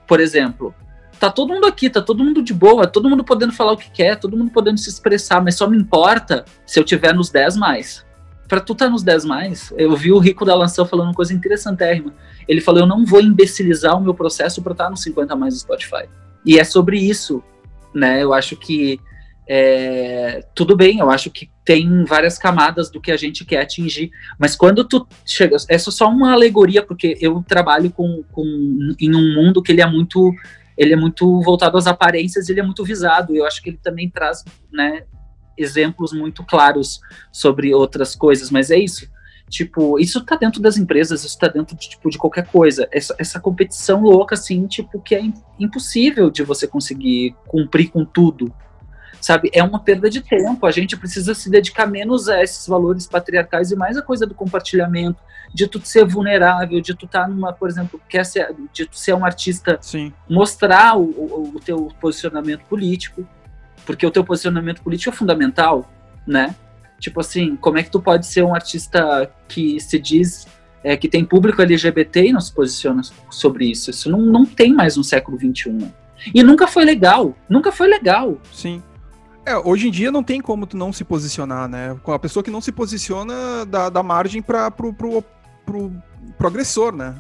Por 0.07 0.21
exemplo, 0.21 0.75
Tá 1.19 1.31
todo 1.31 1.53
mundo 1.53 1.67
aqui, 1.67 1.91
tá 1.91 2.01
todo 2.01 2.23
mundo 2.23 2.43
de 2.43 2.55
boa, 2.55 2.87
todo 2.87 3.09
mundo 3.09 3.25
podendo 3.25 3.53
falar 3.53 3.73
o 3.73 3.77
que 3.77 3.91
quer, 3.91 4.17
todo 4.17 4.37
mundo 4.37 4.51
podendo 4.53 4.79
se 4.79 4.89
expressar, 4.89 5.43
mas 5.43 5.57
só 5.57 5.69
me 5.69 5.77
importa 5.77 6.45
se 6.65 6.79
eu 6.79 6.85
tiver 6.85 7.13
nos 7.13 7.31
10 7.31 7.57
mais. 7.57 8.07
Pra 8.47 8.61
tu 8.61 8.75
tá 8.75 8.89
nos 8.89 9.03
10 9.03 9.25
mais, 9.25 9.73
eu 9.77 9.95
vi 9.97 10.13
o 10.13 10.19
Rico 10.19 10.45
da 10.45 10.55
Lanção 10.55 10.87
falando 10.87 11.09
uma 11.09 11.15
coisa 11.15 11.35
interessantérrima. 11.35 12.15
Ele 12.47 12.61
falou: 12.61 12.81
eu 12.81 12.87
não 12.87 13.05
vou 13.05 13.21
imbecilizar 13.21 13.97
o 13.97 14.01
meu 14.01 14.15
processo 14.15 14.63
pra 14.63 14.73
estar 14.73 14.85
tá 14.85 14.91
nos 14.91 15.03
50 15.03 15.35
mais 15.37 15.55
do 15.55 15.61
Spotify. 15.61 16.09
E 16.47 16.59
é 16.59 16.65
sobre 16.65 16.99
isso, 16.99 17.43
né? 17.93 18.23
Eu 18.23 18.33
acho 18.33 18.57
que 18.57 19.01
é, 19.51 20.45
tudo 20.55 20.77
bem, 20.77 20.99
eu 20.99 21.11
acho 21.11 21.31
que 21.31 21.51
tem 21.65 22.05
várias 22.05 22.39
camadas 22.39 22.91
do 22.91 23.01
que 23.01 23.11
a 23.11 23.17
gente 23.17 23.47
quer 23.47 23.63
atingir, 23.63 24.11
mas 24.39 24.55
quando 24.55 24.85
tu 24.85 25.07
chega, 25.25 25.57
essa 25.57 25.91
é 25.91 25.93
só 25.93 26.09
uma 26.09 26.33
alegoria, 26.33 26.83
porque 26.83 27.17
eu 27.19 27.43
trabalho 27.47 27.91
com, 27.91 28.23
com 28.31 28.45
em 29.01 29.15
um 29.15 29.35
mundo 29.35 29.63
que 29.63 29.73
ele 29.73 29.81
é 29.81 29.87
muito 29.87 30.35
ele 30.79 30.93
é 30.93 30.97
muito 30.97 31.43
voltado 31.43 31.77
às 31.77 31.89
aparências, 31.89 32.49
ele 32.49 32.61
é 32.61 32.63
muito 32.63 32.85
visado, 32.85 33.35
eu 33.35 33.45
acho 33.45 33.61
que 33.61 33.71
ele 33.71 33.81
também 33.83 34.09
traz, 34.09 34.45
né, 34.73 35.05
exemplos 35.57 36.13
muito 36.13 36.45
claros 36.45 37.01
sobre 37.33 37.75
outras 37.75 38.15
coisas, 38.15 38.49
mas 38.49 38.71
é 38.71 38.79
isso, 38.79 39.11
tipo, 39.51 39.99
isso 39.99 40.25
tá 40.25 40.37
dentro 40.37 40.63
das 40.63 40.77
empresas, 40.77 41.25
isso 41.25 41.37
tá 41.37 41.49
dentro 41.49 41.77
de, 41.77 41.89
tipo, 41.89 42.09
de 42.09 42.17
qualquer 42.17 42.47
coisa, 42.47 42.89
essa, 42.93 43.15
essa 43.19 43.41
competição 43.41 44.03
louca, 44.03 44.37
assim, 44.37 44.69
tipo, 44.69 45.01
que 45.01 45.17
é 45.17 45.23
impossível 45.59 46.31
de 46.31 46.45
você 46.45 46.69
conseguir 46.69 47.35
cumprir 47.49 47.91
com 47.91 48.05
tudo, 48.05 48.55
sabe? 49.21 49.51
É 49.53 49.63
uma 49.63 49.81
perda 49.81 50.09
de 50.09 50.21
tempo. 50.21 50.67
A 50.67 50.71
gente 50.71 50.97
precisa 50.97 51.35
se 51.35 51.51
dedicar 51.51 51.87
menos 51.87 52.29
a 52.29 52.43
esses 52.43 52.67
valores 52.67 53.07
patriarcais 53.07 53.71
e 53.71 53.77
mais 53.77 53.97
a 53.97 54.03
coisa 54.03 54.27
do 54.27 54.35
compartilhamento, 54.35 55.21
de 55.53 55.67
tu 55.67 55.81
ser 55.85 56.05
vulnerável, 56.05 56.81
de 56.81 56.95
tu 56.95 57.07
estar 57.07 57.23
tá 57.23 57.29
numa, 57.29 57.53
por 57.53 57.69
exemplo, 57.69 58.01
quer 58.09 58.25
ser, 58.25 58.55
de 58.73 58.87
tu 58.87 58.99
ser 58.99 59.15
um 59.15 59.25
artista, 59.25 59.79
Sim. 59.81 60.13
mostrar 60.29 60.97
o, 60.97 61.05
o, 61.05 61.53
o 61.57 61.61
teu 61.61 61.89
posicionamento 62.01 62.65
político, 62.65 63.27
porque 63.87 64.07
o 64.07 64.11
teu 64.11 64.23
posicionamento 64.25 64.83
político 64.83 65.11
é 65.11 65.17
fundamental, 65.17 65.91
né? 66.27 66.55
Tipo 67.01 67.21
assim, 67.21 67.57
como 67.57 67.79
é 67.79 67.83
que 67.83 67.91
tu 67.91 68.01
pode 68.01 68.27
ser 68.27 68.43
um 68.43 68.55
artista 68.55 69.31
que 69.47 69.81
se 69.81 69.99
diz 69.99 70.47
é, 70.83 70.97
que 70.97 71.09
tem 71.09 71.25
público 71.25 71.63
LGBT 71.63 72.27
e 72.27 72.33
não 72.33 72.41
se 72.41 72.53
posiciona 72.53 73.03
sobre 73.31 73.67
isso? 73.71 73.91
Isso 73.91 74.11
não, 74.11 74.21
não 74.21 74.45
tem 74.45 74.73
mais 74.73 74.97
no 74.97 75.05
século 75.05 75.39
XXI. 75.39 75.71
Né? 75.71 75.93
E 76.35 76.43
nunca 76.43 76.67
foi 76.67 76.85
legal, 76.85 77.37
nunca 77.49 77.71
foi 77.71 77.89
legal. 77.89 78.39
Sim. 78.53 78.83
É, 79.49 79.57
hoje 79.57 79.89
em 79.89 79.91
dia 79.91 80.13
não 80.13 80.23
tem 80.23 80.43
como 80.43 80.67
tu 80.67 80.77
não 80.77 80.93
se 80.93 81.03
posicionar, 81.03 81.67
né? 81.67 81.99
A 82.07 82.19
pessoa 82.19 82.43
que 82.43 82.51
não 82.51 82.61
se 82.61 82.71
posiciona 82.71 83.65
dá, 83.65 83.89
dá 83.89 84.03
margem 84.03 84.43
para 84.43 84.71
pro, 84.71 84.93
pro, 84.93 85.25
pro, 85.65 85.91
pro 86.37 86.47
agressor, 86.47 86.95
né? 86.95 87.15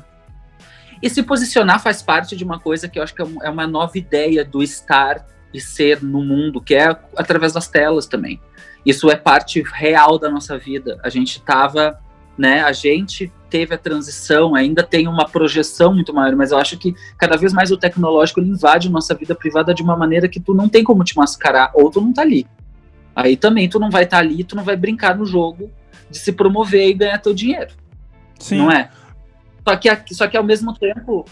E 1.02 1.08
se 1.08 1.22
posicionar 1.22 1.82
faz 1.82 2.02
parte 2.02 2.36
de 2.36 2.44
uma 2.44 2.60
coisa 2.60 2.86
que 2.86 2.98
eu 2.98 3.02
acho 3.02 3.14
que 3.14 3.22
é, 3.22 3.26
é 3.44 3.48
uma 3.48 3.66
nova 3.66 3.96
ideia 3.96 4.44
do 4.44 4.62
estar 4.62 5.24
e 5.54 5.58
ser 5.58 6.02
no 6.02 6.22
mundo, 6.22 6.60
que 6.60 6.74
é 6.74 6.94
através 7.16 7.54
das 7.54 7.66
telas 7.66 8.04
também. 8.04 8.38
Isso 8.84 9.10
é 9.10 9.16
parte 9.16 9.62
real 9.62 10.18
da 10.18 10.30
nossa 10.30 10.58
vida. 10.58 11.00
A 11.02 11.08
gente 11.08 11.38
estava 11.38 11.98
né? 12.38 12.62
A 12.62 12.72
gente 12.72 13.32
teve 13.50 13.74
a 13.74 13.78
transição, 13.78 14.54
ainda 14.54 14.82
tem 14.82 15.08
uma 15.08 15.28
projeção 15.28 15.92
muito 15.92 16.14
maior, 16.14 16.36
mas 16.36 16.52
eu 16.52 16.58
acho 16.58 16.78
que 16.78 16.94
cada 17.18 17.36
vez 17.36 17.52
mais 17.52 17.72
o 17.72 17.76
tecnológico 17.76 18.40
invade 18.40 18.88
nossa 18.88 19.14
vida 19.14 19.34
privada 19.34 19.74
de 19.74 19.82
uma 19.82 19.96
maneira 19.96 20.28
que 20.28 20.38
tu 20.38 20.54
não 20.54 20.68
tem 20.68 20.84
como 20.84 21.02
te 21.02 21.16
mascarar, 21.16 21.72
ou 21.74 21.90
tu 21.90 22.00
não 22.00 22.12
tá 22.12 22.22
ali. 22.22 22.46
Aí 23.16 23.36
também 23.36 23.68
tu 23.68 23.80
não 23.80 23.90
vai 23.90 24.04
estar 24.04 24.18
tá 24.18 24.22
ali, 24.22 24.44
tu 24.44 24.54
não 24.54 24.62
vai 24.62 24.76
brincar 24.76 25.16
no 25.16 25.26
jogo 25.26 25.70
de 26.08 26.18
se 26.18 26.32
promover 26.32 26.88
e 26.88 26.94
ganhar 26.94 27.18
teu 27.18 27.34
dinheiro. 27.34 27.72
Sim. 28.38 28.58
Não 28.58 28.70
é? 28.70 28.90
Só 29.66 29.76
que, 29.76 30.14
só 30.14 30.28
que 30.28 30.36
ao 30.36 30.44
mesmo 30.44 30.72
tempo 30.72 31.24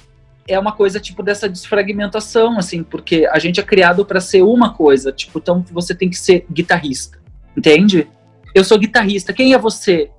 é 0.49 0.59
uma 0.59 0.73
coisa 0.73 0.99
tipo 0.99 1.23
dessa 1.23 1.49
desfragmentação, 1.49 2.59
assim, 2.59 2.83
porque 2.83 3.27
a 3.31 3.39
gente 3.39 3.61
é 3.61 3.63
criado 3.63 4.05
para 4.05 4.21
ser 4.21 4.43
uma 4.43 4.73
coisa, 4.73 5.13
tipo, 5.13 5.39
então 5.39 5.65
você 5.71 5.95
tem 5.95 6.11
que 6.11 6.17
ser 6.17 6.47
guitarrista, 6.51 7.19
entende? 7.57 8.09
Eu 8.55 8.65
sou 8.65 8.79
guitarrista, 8.79 9.33
quem 9.33 9.55
é 9.55 9.59
você? 9.59 10.11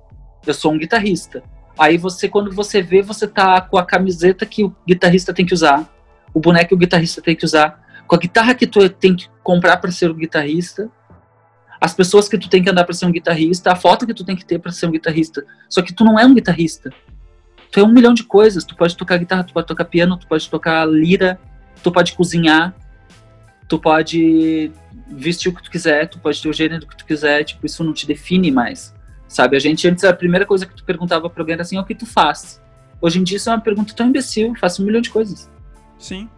Eu 0.46 0.54
sou 0.54 0.72
um 0.72 0.78
guitarrista. 0.78 1.42
Aí 1.78 1.96
você, 1.96 2.28
quando 2.28 2.52
você 2.52 2.82
vê, 2.82 3.02
você 3.02 3.26
tá 3.26 3.60
com 3.60 3.78
a 3.78 3.84
camiseta 3.84 4.44
que 4.44 4.64
o 4.64 4.74
guitarrista 4.86 5.32
tem 5.32 5.46
que 5.46 5.54
usar, 5.54 5.88
o 6.34 6.40
boneco 6.40 6.68
que 6.68 6.74
o 6.74 6.78
guitarrista 6.78 7.22
tem 7.22 7.36
que 7.36 7.44
usar, 7.44 7.82
com 8.06 8.16
a 8.16 8.18
guitarra 8.18 8.54
que 8.54 8.66
tu 8.66 8.88
tem 8.88 9.14
que 9.14 9.28
comprar 9.42 9.76
para 9.76 9.90
ser 9.90 10.10
um 10.10 10.14
guitarrista, 10.14 10.90
as 11.80 11.94
pessoas 11.94 12.28
que 12.28 12.36
tu 12.36 12.48
tem 12.48 12.62
que 12.62 12.68
andar 12.68 12.84
para 12.84 12.94
ser 12.94 13.06
um 13.06 13.12
guitarrista, 13.12 13.72
a 13.72 13.76
foto 13.76 14.06
que 14.06 14.14
tu 14.14 14.24
tem 14.24 14.34
que 14.34 14.44
ter 14.44 14.58
para 14.58 14.72
ser 14.72 14.86
um 14.86 14.90
guitarrista. 14.90 15.44
Só 15.68 15.80
que 15.80 15.92
tu 15.92 16.04
não 16.04 16.18
é 16.18 16.26
um 16.26 16.34
guitarrista. 16.34 16.92
Tu 17.70 17.78
é 17.78 17.82
um 17.82 17.92
milhão 17.92 18.12
de 18.12 18.24
coisas. 18.24 18.64
Tu 18.64 18.74
pode 18.74 18.96
tocar 18.96 19.18
guitarra, 19.18 19.44
tu 19.44 19.52
pode 19.52 19.66
tocar 19.66 19.84
piano, 19.84 20.16
tu 20.16 20.26
pode 20.26 20.48
tocar 20.50 20.84
lira, 20.88 21.38
tu 21.82 21.92
pode 21.92 22.14
cozinhar, 22.14 22.74
tu 23.68 23.78
pode 23.78 24.72
vestir 25.06 25.50
o 25.50 25.54
que 25.54 25.62
tu 25.62 25.70
quiser, 25.70 26.08
tu 26.08 26.18
pode 26.18 26.42
ter 26.42 26.48
o 26.48 26.52
gênero 26.52 26.86
que 26.86 26.96
tu 26.96 27.04
quiser. 27.04 27.44
Tipo, 27.44 27.64
isso 27.64 27.84
não 27.84 27.92
te 27.92 28.06
define 28.06 28.50
mais. 28.50 28.92
Sabe, 29.28 29.56
a 29.56 29.60
gente 29.60 29.86
antes 29.86 30.02
a 30.04 30.12
primeira 30.12 30.46
coisa 30.46 30.64
que 30.64 30.74
tu 30.74 30.82
perguntava 30.82 31.28
para 31.28 31.42
alguém 31.42 31.52
era 31.52 31.62
assim, 31.62 31.78
o 31.78 31.84
que 31.84 31.94
tu 31.94 32.06
faz? 32.06 32.60
Hoje 33.00 33.20
em 33.20 33.22
dia 33.22 33.36
isso 33.36 33.50
é 33.50 33.52
uma 33.52 33.60
pergunta 33.60 33.94
tão 33.94 34.08
imbecil, 34.08 34.54
faço 34.58 34.82
um 34.82 34.86
milhão 34.86 35.02
de 35.02 35.10
coisas. 35.10 35.50
Sim. 35.98 36.28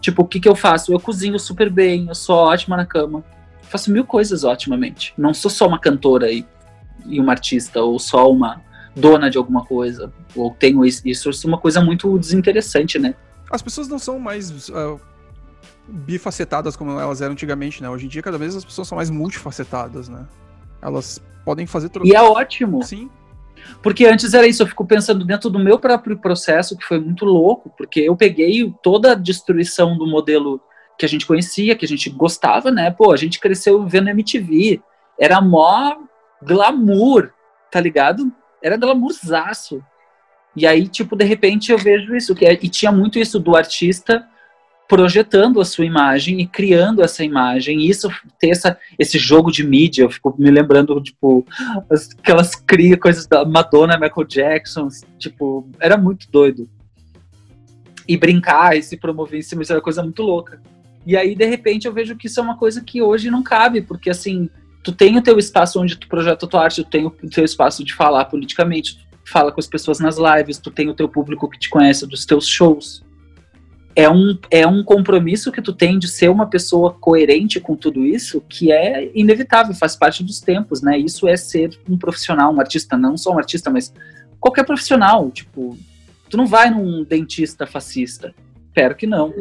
Tipo, 0.00 0.22
o 0.22 0.26
que 0.26 0.40
que 0.40 0.48
eu 0.48 0.56
faço? 0.56 0.92
Eu 0.92 0.98
cozinho 0.98 1.38
super 1.38 1.70
bem, 1.70 2.08
eu 2.08 2.14
sou 2.14 2.36
ótima 2.36 2.76
na 2.76 2.84
cama. 2.84 3.22
Faço 3.62 3.92
mil 3.92 4.04
coisas 4.04 4.42
otimamente. 4.42 5.14
Não 5.16 5.32
sou 5.32 5.50
só 5.50 5.66
uma 5.68 5.78
cantora 5.78 6.30
e, 6.30 6.44
e 7.06 7.20
uma 7.20 7.32
artista, 7.32 7.80
ou 7.80 7.98
só 7.98 8.30
uma 8.30 8.60
dona 8.96 9.30
de 9.30 9.38
alguma 9.38 9.64
coisa. 9.64 10.12
Ou 10.34 10.50
tenho 10.50 10.84
isso. 10.84 11.06
Isso 11.06 11.30
é 11.30 11.46
uma 11.46 11.58
coisa 11.58 11.80
muito 11.80 12.18
desinteressante, 12.18 12.98
né? 12.98 13.14
As 13.50 13.62
pessoas 13.62 13.88
não 13.88 13.98
são 13.98 14.18
mais 14.18 14.68
uh, 14.70 15.00
bifacetadas 15.86 16.76
como 16.76 16.98
elas 16.98 17.20
eram 17.20 17.32
antigamente, 17.32 17.82
né? 17.82 17.88
Hoje 17.88 18.06
em 18.06 18.08
dia, 18.08 18.22
cada 18.22 18.38
vez 18.38 18.56
as 18.56 18.64
pessoas 18.64 18.88
são 18.88 18.96
mais 18.96 19.10
multifacetadas, 19.10 20.08
né? 20.08 20.26
Elas 20.82 21.22
podem 21.44 21.66
fazer 21.66 21.88
tudo. 21.88 22.06
E 22.06 22.14
é 22.14 22.22
ótimo. 22.22 22.82
Sim. 22.82 23.10
Porque 23.82 24.06
antes 24.06 24.34
era 24.34 24.46
isso, 24.46 24.62
eu 24.62 24.66
fico 24.66 24.84
pensando 24.86 25.24
dentro 25.24 25.50
do 25.50 25.58
meu 25.58 25.78
próprio 25.78 26.18
processo, 26.18 26.76
que 26.76 26.84
foi 26.84 26.98
muito 26.98 27.24
louco, 27.24 27.72
porque 27.76 28.00
eu 28.00 28.16
peguei 28.16 28.72
toda 28.82 29.12
a 29.12 29.14
destruição 29.14 29.96
do 29.96 30.06
modelo 30.06 30.60
que 30.98 31.06
a 31.06 31.08
gente 31.08 31.26
conhecia, 31.26 31.76
que 31.76 31.84
a 31.84 31.88
gente 31.88 32.10
gostava, 32.10 32.70
né? 32.70 32.90
Pô, 32.90 33.12
a 33.12 33.16
gente 33.16 33.40
cresceu 33.40 33.86
vendo 33.86 34.10
MTV, 34.10 34.82
era 35.18 35.40
mó 35.40 35.96
glamour, 36.42 37.32
tá 37.70 37.80
ligado? 37.80 38.30
Era 38.62 38.76
glamourzaço. 38.76 39.82
E 40.54 40.66
aí, 40.66 40.88
tipo, 40.88 41.16
de 41.16 41.24
repente 41.24 41.72
eu 41.72 41.78
vejo 41.78 42.14
isso, 42.14 42.34
que 42.34 42.44
é, 42.44 42.52
e 42.52 42.68
tinha 42.68 42.92
muito 42.92 43.18
isso 43.18 43.38
do 43.38 43.56
artista 43.56 44.26
projetando 44.90 45.60
a 45.60 45.64
sua 45.64 45.86
imagem 45.86 46.40
e 46.40 46.46
criando 46.48 47.00
essa 47.00 47.24
imagem. 47.24 47.78
E 47.78 47.88
isso 47.88 48.10
ter 48.40 48.48
essa, 48.48 48.76
esse 48.98 49.20
jogo 49.20 49.48
de 49.48 49.62
mídia, 49.62 50.02
eu 50.02 50.10
fico 50.10 50.34
me 50.36 50.50
lembrando, 50.50 51.00
tipo, 51.00 51.46
aquelas 52.18 52.56
cria 52.56 52.96
coisas 52.96 53.24
da 53.24 53.44
Madonna, 53.44 53.96
Michael 53.96 54.26
Jackson, 54.26 54.88
tipo, 55.16 55.70
era 55.78 55.96
muito 55.96 56.28
doido. 56.28 56.68
E 58.08 58.16
brincar 58.16 58.76
e 58.76 58.82
se 58.82 58.96
promover 58.96 59.38
em 59.38 59.42
cima, 59.42 59.62
isso 59.62 59.70
era 59.70 59.78
uma 59.78 59.84
coisa 59.84 60.02
muito 60.02 60.24
louca. 60.24 60.60
E 61.06 61.16
aí, 61.16 61.36
de 61.36 61.46
repente, 61.46 61.86
eu 61.86 61.92
vejo 61.92 62.16
que 62.16 62.26
isso 62.26 62.40
é 62.40 62.42
uma 62.42 62.56
coisa 62.56 62.82
que 62.82 63.00
hoje 63.00 63.30
não 63.30 63.44
cabe, 63.44 63.80
porque 63.82 64.10
assim, 64.10 64.50
tu 64.82 64.90
tem 64.90 65.16
o 65.16 65.22
teu 65.22 65.38
espaço 65.38 65.80
onde 65.80 65.94
tu 65.94 66.08
projeta 66.08 66.48
tua 66.48 66.64
arte, 66.64 66.82
tu 66.82 66.90
tem 66.90 67.06
o 67.06 67.10
teu 67.10 67.44
espaço 67.44 67.84
de 67.84 67.94
falar 67.94 68.24
politicamente, 68.24 68.96
tu 69.24 69.30
fala 69.30 69.52
com 69.52 69.60
as 69.60 69.68
pessoas 69.68 70.00
nas 70.00 70.16
lives, 70.18 70.58
tu 70.58 70.68
tem 70.68 70.88
o 70.88 70.94
teu 70.94 71.08
público 71.08 71.48
que 71.48 71.60
te 71.60 71.70
conhece 71.70 72.04
dos 72.08 72.26
teus 72.26 72.48
shows 72.48 73.08
é 74.00 74.08
um, 74.08 74.38
é 74.50 74.66
um 74.66 74.82
compromisso 74.82 75.52
que 75.52 75.60
tu 75.60 75.74
tem 75.74 75.98
de 75.98 76.08
ser 76.08 76.30
uma 76.30 76.46
pessoa 76.46 76.94
coerente 76.94 77.60
com 77.60 77.76
tudo 77.76 78.02
isso 78.02 78.40
que 78.48 78.72
é 78.72 79.10
inevitável, 79.14 79.74
faz 79.74 79.94
parte 79.94 80.24
dos 80.24 80.40
tempos, 80.40 80.80
né? 80.80 80.98
Isso 80.98 81.28
é 81.28 81.36
ser 81.36 81.78
um 81.88 81.98
profissional, 81.98 82.50
um 82.50 82.58
artista, 82.58 82.96
não 82.96 83.18
só 83.18 83.34
um 83.34 83.38
artista, 83.38 83.68
mas 83.68 83.92
qualquer 84.40 84.64
profissional. 84.64 85.30
Tipo, 85.30 85.76
tu 86.30 86.38
não 86.38 86.46
vai 86.46 86.70
num 86.70 87.04
dentista 87.04 87.66
fascista. 87.66 88.34
Espero 88.68 88.94
que 88.94 89.06
não. 89.06 89.34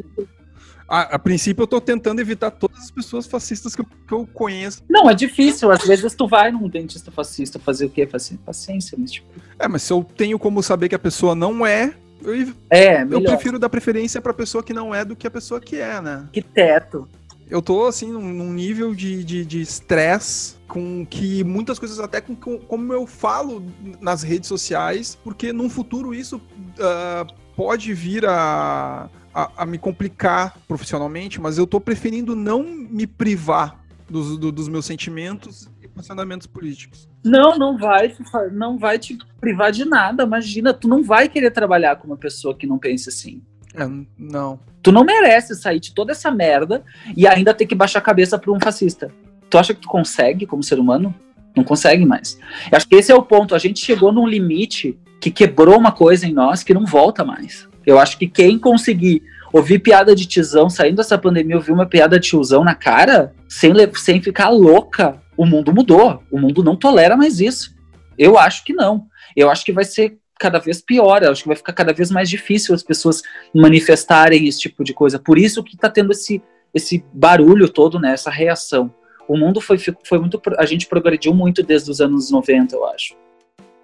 A, 0.90 1.16
a, 1.16 1.20
princípio, 1.20 1.64
eu 1.64 1.68
tô 1.68 1.80
tentando 1.80 2.20
evitar 2.20 2.52
todas 2.52 2.80
as 2.80 2.92
pessoas 2.92 3.28
fascistas 3.28 3.74
que 3.76 3.82
eu, 3.82 3.86
que 3.86 4.14
eu, 4.14 4.28
conheço. 4.28 4.84
Não, 4.90 5.10
é 5.10 5.14
difícil. 5.14 5.72
Às 5.72 5.86
vezes 5.86 6.14
tu 6.14 6.28
vai 6.28 6.52
num 6.52 6.68
dentista 6.68 7.12
fascista 7.12 7.60
fazer 7.60 7.86
o 7.86 7.90
quê? 7.90 8.06
Paciência, 8.46 8.98
mas 9.00 9.12
tipo. 9.12 9.28
É, 9.58 9.70
mas 9.70 9.84
se 9.84 9.94
eu 9.94 10.04
tenho 10.04 10.38
como 10.38 10.62
saber 10.62 10.90
que 10.90 10.96
a 10.96 11.00
pessoa 11.00 11.34
não 11.34 11.66
é, 11.66 11.94
eu, 12.24 12.54
é, 12.70 13.04
eu 13.04 13.22
prefiro 13.24 13.58
dar 13.60 13.70
preferência 13.70 14.22
pra 14.22 14.34
pessoa 14.34 14.64
que 14.64 14.74
não 14.74 14.94
é 14.94 15.04
do 15.04 15.16
que 15.16 15.28
a 15.28 15.32
pessoa 15.32 15.60
que 15.60 15.78
é, 15.78 16.02
né? 16.02 16.28
Que 16.32 16.42
teto. 16.42 17.08
Eu 17.50 17.62
tô, 17.62 17.88
assim, 17.88 18.12
num, 18.12 18.54
nível 18.54 18.94
de 18.94 19.60
estresse 19.60 20.60
com 20.70 21.04
que 21.04 21.44
muitas 21.44 21.80
coisas, 21.80 22.00
até 22.00 22.22
com, 22.22 22.36
com, 22.36 22.60
como 22.60 22.94
eu 22.94 23.08
falo 23.08 23.64
nas 24.00 24.22
redes 24.22 24.48
sociais, 24.48 25.18
porque 25.24 25.52
num 25.52 25.70
futuro 25.70 26.14
isso 26.14 26.38
uh, 26.38 27.34
pode 27.56 27.92
vir 27.94 28.26
a, 28.26 29.10
a, 29.34 29.64
a, 29.64 29.66
me 29.66 29.80
complicar 29.80 30.56
profissionalmente, 30.68 31.42
mas 31.42 31.58
eu 31.58 31.66
tô 31.66 31.82
preferindo 31.82 32.36
não 32.36 32.64
me 32.64 33.08
privar 33.08 33.84
dos, 34.08 34.38
do, 34.38 34.52
dos 34.52 34.70
meus 34.70 34.86
sentimentos 34.86 35.68
posicionamentos 36.00 36.48
políticos. 36.48 37.08
Não, 37.24 37.58
não 37.58 37.78
vai, 37.78 38.16
não 38.52 38.78
vai 38.78 38.98
te 38.98 39.18
privar 39.40 39.72
de 39.72 39.86
nada. 39.86 40.24
Imagina, 40.24 40.74
tu 40.74 40.88
não 40.88 41.04
vai 41.04 41.28
querer 41.28 41.52
trabalhar 41.52 41.98
com 41.98 42.08
uma 42.08 42.18
pessoa 42.18 42.56
que 42.56 42.66
não 42.66 42.78
pense 42.78 43.10
assim. 43.10 43.42
É, 43.76 43.88
não. 44.18 44.60
Tu 44.82 44.92
não 44.92 45.04
merece 45.04 45.56
sair 45.56 45.80
de 45.80 45.94
toda 45.94 46.14
essa 46.14 46.32
merda 46.32 46.84
e 47.16 47.28
ainda 47.28 47.54
ter 47.54 47.66
que 47.66 47.76
baixar 47.76 48.00
a 48.00 48.04
cabeça 48.04 48.40
pra 48.40 48.52
um 48.52 48.60
fascista. 48.60 49.12
Tu 49.50 49.58
acha 49.58 49.74
que 49.74 49.82
tu 49.82 49.88
consegue 49.88 50.46
como 50.46 50.64
ser 50.64 50.80
humano? 50.80 51.14
Não 51.56 51.64
consegue 51.64 52.06
mais. 52.06 52.40
Eu 52.72 52.78
acho 52.78 52.88
que 52.88 52.96
esse 52.96 53.12
é 53.12 53.16
o 53.16 53.22
ponto. 53.22 53.54
A 53.54 53.60
gente 53.60 53.84
chegou 53.84 54.12
num 54.12 54.28
limite 54.28 54.98
que 55.20 55.30
quebrou 55.30 55.78
uma 55.78 55.92
coisa 55.92 56.26
em 56.26 56.34
nós 56.34 56.64
que 56.64 56.74
não 56.74 56.86
volta 56.86 57.26
mais. 57.26 57.68
Eu 57.86 58.00
acho 58.00 58.18
que 58.18 58.28
quem 58.28 58.58
conseguir 58.58 59.22
ouvir 59.52 59.80
piada 59.80 60.16
de 60.16 60.26
tizão 60.26 60.70
saindo 60.70 60.98
dessa 60.98 61.18
pandemia, 61.18 61.56
ouvir 61.56 61.72
uma 61.72 61.86
piada 61.86 62.20
de 62.20 62.28
tiozão 62.28 62.64
na 62.64 62.76
cara, 62.76 63.34
sem, 63.48 63.72
sem 63.96 64.22
ficar 64.22 64.50
louca, 64.50 65.22
o 65.36 65.46
mundo 65.46 65.74
mudou. 65.74 66.22
O 66.32 66.40
mundo 66.40 66.64
não 66.64 66.76
tolera 66.76 67.16
mais 67.16 67.40
isso. 67.40 67.74
Eu 68.18 68.38
acho 68.38 68.64
que 68.64 68.74
não. 68.74 69.06
Eu 69.36 69.50
acho 69.50 69.64
que 69.64 69.72
vai 69.72 69.86
ser 69.86 70.18
cada 70.38 70.60
vez 70.60 70.82
pior. 70.82 71.24
Eu 71.24 71.32
acho 71.32 71.44
que 71.44 71.48
vai 71.48 71.56
ficar 71.56 71.74
cada 71.74 71.94
vez 71.94 72.12
mais 72.12 72.30
difícil 72.30 72.76
as 72.76 72.84
pessoas 72.84 73.22
manifestarem 73.56 74.48
esse 74.48 74.60
tipo 74.60 74.84
de 74.84 74.94
coisa. 74.94 75.18
Por 75.18 75.38
isso 75.38 75.64
que 75.64 75.76
está 75.76 75.90
tendo 75.90 76.12
esse, 76.12 76.42
esse 76.74 77.04
barulho 77.14 77.70
todo, 77.70 78.00
né? 78.00 78.14
Essa 78.14 78.30
reação. 78.30 78.94
O 79.28 79.38
mundo 79.38 79.62
foi, 79.62 79.78
foi 79.78 80.20
muito. 80.20 80.42
A 80.58 80.66
gente 80.66 80.88
progrediu 80.88 81.34
muito 81.34 81.64
desde 81.64 81.90
os 81.90 82.02
anos 82.02 82.32
90, 82.32 82.76
eu 82.76 82.86
acho. 82.88 83.16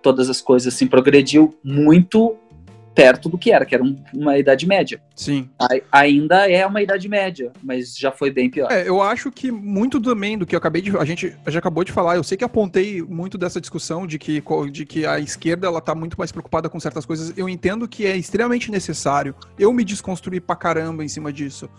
Todas 0.02 0.30
as 0.30 0.42
coisas, 0.42 0.74
assim, 0.74 0.88
progrediu 0.88 1.58
muito 1.64 2.36
perto 2.96 3.28
do 3.28 3.38
que 3.38 3.52
era, 3.52 3.66
que 3.66 3.76
era 3.76 3.84
um, 3.84 4.02
uma 4.14 4.38
idade 4.38 4.66
média. 4.66 5.02
Sim. 5.14 5.50
A, 5.60 5.68
ainda 5.92 6.50
é 6.50 6.66
uma 6.66 6.82
idade 6.82 7.10
média, 7.10 7.52
mas 7.62 7.96
já 7.96 8.12
foi 8.12 8.32
bem 8.32 8.50
pior. 8.50 8.72
É, 8.72 8.88
eu 8.88 9.02
acho 9.02 9.30
que 9.30 9.52
muito 9.52 10.00
também 10.02 10.38
do 10.38 10.46
que 10.46 10.56
eu 10.56 10.58
acabei 10.58 10.82
de. 10.82 10.98
A 10.98 11.04
gente 11.04 11.36
já 11.48 11.60
acabou 11.60 11.84
de 11.84 11.92
falar, 11.92 12.16
eu 12.16 12.24
sei 12.24 12.38
que 12.38 12.44
apontei 12.44 13.02
muito 13.02 13.38
dessa 13.38 13.60
discussão 13.60 14.08
de 14.08 14.18
que, 14.18 14.42
de 14.72 14.86
que 14.86 15.06
a 15.06 15.20
esquerda 15.20 15.68
ela 15.68 15.82
tá 15.82 15.94
muito 15.94 16.18
mais 16.18 16.32
preocupada 16.32 16.70
com 16.70 16.80
certas 16.80 17.06
coisas. 17.06 17.38
Eu 17.38 17.50
entendo 17.50 17.88
que 17.88 18.06
é 18.06 18.16
extremamente 18.16 18.72
necessário. 18.72 19.36
Eu 19.60 19.74
me 19.74 19.84
desconstruí 19.84 20.40
pra 20.40 20.56
caramba 20.56 21.04
em 21.04 21.10
cima 21.10 21.34
disso. 21.34 21.70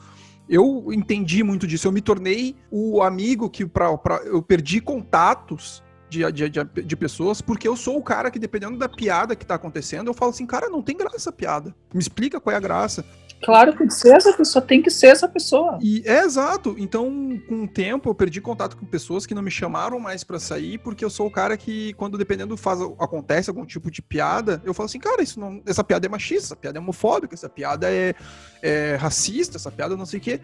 Eu 0.49 0.93
entendi 0.93 1.43
muito 1.43 1.67
disso. 1.67 1.89
Eu 1.89 1.93
me 1.93 2.01
tornei 2.01 2.55
o 2.71 3.03
amigo 3.03 3.49
que 3.49 3.67
pra, 3.67 3.97
pra, 3.97 4.17
eu 4.19 4.43
perdi 4.43 4.81
contatos 4.81 5.83
de, 6.17 6.33
de, 6.33 6.49
de, 6.49 6.83
de, 6.83 6.97
pessoas, 6.97 7.41
porque 7.41 7.69
eu 7.69 7.77
sou 7.77 7.99
o 7.99 8.03
cara 8.03 8.31
que, 8.31 8.39
dependendo 8.39 8.79
da 8.79 8.89
piada 8.89 9.37
que 9.37 9.45
tá 9.45 9.55
acontecendo, 9.55 10.09
eu 10.09 10.15
falo 10.15 10.31
assim, 10.31 10.47
cara, 10.47 10.69
não 10.69 10.83
tem 10.83 10.97
graça 10.97 11.17
essa 11.17 11.33
piada. 11.33 11.75
Me 11.93 12.01
explica 12.01 12.41
qual 12.41 12.55
é 12.55 12.57
a 12.57 12.61
graça. 12.61 13.05
Claro 13.45 13.77
que 13.77 13.89
ser 13.91 14.15
essa 14.15 14.33
pessoa 14.33 14.65
tem 14.65 14.81
que 14.81 14.91
ser 14.91 15.09
essa 15.09 15.29
pessoa. 15.29 15.79
E 15.83 16.03
é 16.07 16.23
exato. 16.25 16.75
Então, 16.79 17.41
com 17.47 17.65
o 17.65 17.69
tempo, 17.69 18.09
eu 18.09 18.15
perdi 18.15 18.41
contato 18.41 18.77
com 18.77 18.87
pessoas 18.87 19.27
que 19.27 19.35
não 19.35 19.43
me 19.43 19.51
chamaram 19.51 20.01
mais 20.01 20.25
para 20.25 20.41
sair, 20.41 20.79
porque 20.79 21.05
eu 21.05 21.11
sou 21.11 21.27
o 21.27 21.31
cara 21.31 21.57
que, 21.57 21.93
quando 21.95 22.17
dependendo 22.17 22.57
faz 22.57 22.81
acontece 22.99 23.51
algum 23.51 23.67
tipo 23.67 23.91
de 23.91 24.01
piada, 24.01 24.63
eu 24.65 24.73
falo 24.73 24.87
assim, 24.87 24.99
cara, 24.99 25.23
isso 25.23 25.39
não, 25.39 25.61
essa 25.67 25.85
piada 25.85 26.07
é 26.07 26.09
machista, 26.09 26.47
essa 26.47 26.57
piada 26.57 26.79
é 26.79 26.81
homofóbica, 26.81 27.35
essa 27.35 27.49
piada 27.49 27.91
é, 27.91 28.15
é 28.63 28.97
racista, 28.97 29.59
essa 29.59 29.71
piada 29.71 29.97
não 29.97 30.07
sei 30.07 30.19
o 30.19 30.23
quê. 30.23 30.41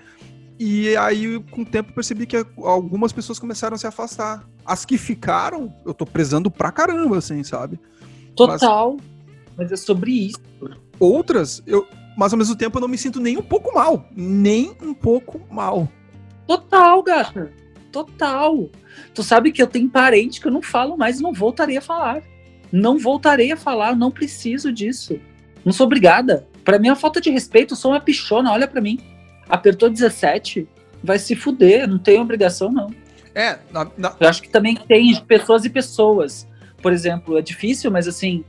E 0.65 0.97
aí, 0.97 1.41
com 1.51 1.63
o 1.63 1.67
tempo, 1.67 1.93
percebi 1.93 2.25
que 2.25 2.37
algumas 2.59 3.13
pessoas 3.13 3.37
começaram 3.37 3.75
a 3.75 3.79
se 3.79 3.85
afastar. 3.85 4.49
As 4.65 4.85
que 4.85 4.97
ficaram, 4.97 5.75
eu 5.85 5.93
tô 5.93 6.07
prezando 6.07 6.53
pra 6.53 6.71
caramba, 6.71 7.19
assim, 7.19 7.43
sabe? 7.43 7.81
Total. 8.37 8.97
Mas, 8.97 9.55
mas 9.57 9.73
é 9.73 9.77
sobre 9.77 10.13
isso. 10.13 10.39
Outras, 11.01 11.61
eu, 11.67 11.85
mas 12.17 12.33
ao 12.33 12.39
mesmo 12.39 12.55
tempo 12.55 12.77
eu 12.77 12.81
não 12.81 12.87
me 12.87 12.97
sinto 12.97 13.19
nem 13.19 13.37
um 13.37 13.43
pouco 13.43 13.75
mal. 13.75 14.07
Nem 14.15 14.71
um 14.81 14.95
pouco 14.95 15.41
mal. 15.51 15.89
Total, 16.47 17.03
gata. 17.03 17.53
Total. 17.91 18.71
Tu 19.13 19.23
sabe 19.25 19.51
que 19.51 19.61
eu 19.61 19.67
tenho 19.67 19.91
parente 19.91 20.41
que 20.41 20.47
eu 20.47 20.53
não 20.53 20.63
falo 20.63 20.97
mais 20.97 21.19
e 21.19 21.23
não 21.25 21.33
voltarei 21.33 21.77
a 21.77 21.83
falar. 21.83 22.23
Não 22.71 23.01
voltarei 23.01 23.51
a 23.51 23.57
falar, 23.57 23.97
não 23.97 24.13
preciso 24.13 24.73
disso. 24.73 25.19
Não 25.65 25.73
sou 25.73 25.87
obrigada. 25.87 26.47
Para 26.65 26.79
mim 26.79 26.87
é 26.87 26.91
uma 26.93 26.97
falta 26.97 27.21
de 27.21 27.31
respeito, 27.31 27.73
eu 27.73 27.77
sou 27.77 27.91
uma 27.91 28.01
pichona, 28.01 28.53
olha 28.53 28.69
para 28.69 28.81
mim 28.81 29.01
apertou 29.49 29.91
17, 29.91 30.67
vai 31.03 31.19
se 31.19 31.35
fuder, 31.35 31.89
não 31.89 31.99
tem 31.99 32.21
obrigação, 32.21 32.71
não. 32.71 32.95
É, 33.35 33.59
na, 33.71 33.91
na... 33.97 34.15
eu 34.21 34.29
acho 34.29 34.43
que 34.43 34.49
também 34.49 34.77
tem 34.77 35.15
pessoas 35.23 35.65
e 35.65 35.71
pessoas. 35.71 36.47
Por 36.81 36.93
exemplo, 36.93 37.39
é 37.39 37.43
difícil, 37.43 37.91
mas 37.91 38.07
assim, 38.07 38.45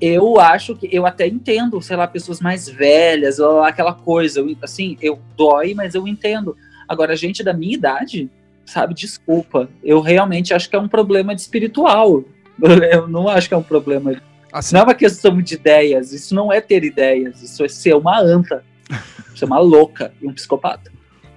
eu 0.00 0.38
acho 0.38 0.76
que 0.76 0.88
eu 0.92 1.06
até 1.06 1.26
entendo, 1.26 1.80
sei 1.80 1.96
lá, 1.96 2.06
pessoas 2.06 2.40
mais 2.40 2.68
velhas, 2.68 3.38
ou 3.38 3.62
aquela 3.62 3.94
coisa, 3.94 4.44
assim, 4.62 4.96
eu 5.00 5.18
dói, 5.36 5.74
mas 5.74 5.94
eu 5.94 6.06
entendo. 6.06 6.56
Agora, 6.88 7.16
gente 7.16 7.42
da 7.42 7.52
minha 7.52 7.74
idade, 7.74 8.30
sabe, 8.64 8.94
desculpa, 8.94 9.68
eu 9.82 10.00
realmente 10.00 10.52
acho 10.52 10.68
que 10.68 10.76
é 10.76 10.78
um 10.78 10.88
problema 10.88 11.34
de 11.34 11.40
espiritual. 11.40 12.24
Eu 12.90 13.06
não 13.06 13.28
acho 13.28 13.48
que 13.48 13.54
é 13.54 13.56
um 13.56 13.62
problema. 13.62 14.18
Assim. 14.50 14.74
Não 14.74 14.80
é 14.80 14.84
uma 14.84 14.94
questão 14.94 15.42
de 15.42 15.54
ideias, 15.54 16.12
isso 16.12 16.34
não 16.34 16.50
é 16.50 16.58
ter 16.58 16.84
ideias, 16.84 17.42
isso 17.42 17.62
é 17.62 17.68
ser 17.68 17.94
uma 17.94 18.18
anta. 18.18 18.64
Você 19.36 19.44
é 19.44 19.46
uma 19.46 19.58
louca 19.58 20.12
e 20.20 20.26
um 20.26 20.32
psicopata. 20.32 20.90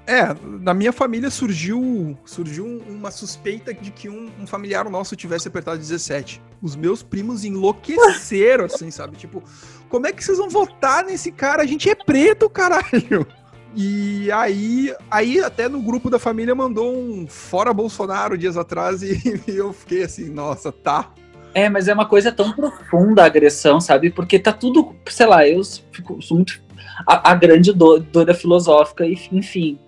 É, 0.08 0.36
na 0.44 0.74
minha 0.74 0.92
família 0.92 1.30
surgiu 1.30 2.18
surgiu 2.26 2.66
uma 2.88 3.12
suspeita 3.12 3.72
de 3.72 3.92
que 3.92 4.10
um, 4.10 4.28
um, 4.40 4.48
familiar 4.48 4.90
nosso 4.90 5.16
tivesse 5.16 5.48
apertado 5.48 5.78
17. 5.78 6.42
Os 6.64 6.76
meus 6.76 7.04
primos 7.04 7.44
enlouqueceram, 7.44 8.66
assim, 8.66 8.90
sabe? 8.90 9.18
Tipo, 9.18 9.44
como 9.88 10.08
é 10.08 10.12
que 10.12 10.24
vocês 10.24 10.40
vão 10.40 10.50
votar 10.50 11.04
nesse 11.04 11.32
cara? 11.32 11.62
A 11.62 11.66
gente 11.66 11.88
é 11.90 11.94
preto, 11.94 12.50
caralho! 12.50 13.28
E 13.76 14.32
aí, 14.32 14.92
aí 15.12 15.40
até 15.42 15.70
no 15.70 15.80
grupo 15.80 16.10
da 16.10 16.18
família 16.18 16.56
mandou 16.56 16.98
um 16.98 17.28
fora 17.28 17.72
Bolsonaro 17.72 18.36
dias 18.36 18.58
atrás 18.58 19.04
e, 19.04 19.44
e 19.48 19.58
eu 19.58 19.72
fiquei 19.74 20.04
assim, 20.04 20.28
nossa, 20.30 20.72
tá. 20.72 21.12
É, 21.54 21.70
mas 21.70 21.88
é 21.88 21.94
uma 21.94 22.08
coisa 22.08 22.32
tão 22.32 22.52
profunda 22.52 23.22
a 23.22 23.26
agressão, 23.26 23.80
sabe? 23.80 24.10
Porque 24.10 24.40
tá 24.40 24.54
tudo, 24.54 24.96
sei 25.08 25.28
lá, 25.28 25.48
eu 25.48 25.62
fico, 25.92 26.20
sou 26.22 26.38
muito 26.38 26.62
a, 27.06 27.32
a 27.32 27.36
grande 27.36 27.74
doida 27.74 28.34
filosófica, 28.34 29.06
e, 29.06 29.18
enfim. 29.32 29.80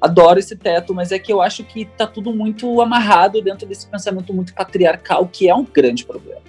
Adoro 0.00 0.38
esse 0.38 0.54
teto, 0.54 0.94
mas 0.94 1.10
é 1.10 1.18
que 1.18 1.32
eu 1.32 1.42
acho 1.42 1.64
que 1.64 1.84
tá 1.84 2.06
tudo 2.06 2.32
muito 2.32 2.80
amarrado 2.80 3.42
dentro 3.42 3.66
desse 3.66 3.86
pensamento 3.88 4.32
muito 4.32 4.54
patriarcal, 4.54 5.26
que 5.26 5.48
é 5.48 5.54
um 5.54 5.64
grande 5.64 6.04
problema. 6.04 6.40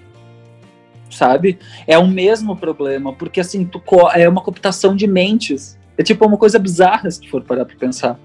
Sabe? 1.10 1.58
É 1.88 1.98
o 1.98 2.08
mesmo 2.08 2.56
problema, 2.56 3.12
porque 3.12 3.40
assim, 3.40 3.66
tu, 3.66 3.82
é 4.14 4.30
uma 4.30 4.42
cooptação 4.42 4.96
de 4.96 5.08
mentes. 5.08 5.80
É 5.98 6.04
tipo 6.04 6.26
uma 6.28 6.38
coisa 6.38 6.60
bizarra 6.60 7.10
se 7.10 7.22
tu 7.22 7.30
for 7.30 7.42
parar 7.44 7.66
pra 7.66 7.76
pensar. 7.76 8.20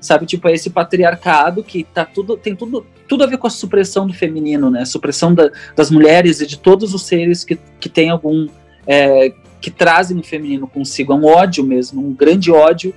Sabe, 0.00 0.26
tipo, 0.26 0.46
é 0.48 0.52
esse 0.52 0.68
patriarcado 0.68 1.64
que 1.64 1.82
tá 1.82 2.04
tudo, 2.04 2.36
tem 2.36 2.54
tudo, 2.54 2.84
tudo 3.08 3.24
a 3.24 3.26
ver 3.26 3.38
com 3.38 3.46
a 3.46 3.50
supressão 3.50 4.06
do 4.06 4.12
feminino, 4.12 4.70
né? 4.70 4.84
Supressão 4.84 5.34
da, 5.34 5.50
das 5.74 5.90
mulheres 5.90 6.42
e 6.42 6.46
de 6.46 6.58
todos 6.58 6.92
os 6.92 7.06
seres 7.06 7.42
que, 7.42 7.56
que 7.80 7.88
têm 7.88 8.10
algum 8.10 8.46
é, 8.86 9.32
que 9.64 9.70
trazem 9.70 10.18
o 10.18 10.22
feminino 10.22 10.68
consigo, 10.68 11.14
é 11.14 11.16
um 11.16 11.24
ódio 11.24 11.64
mesmo, 11.64 12.06
um 12.06 12.12
grande 12.12 12.52
ódio. 12.52 12.94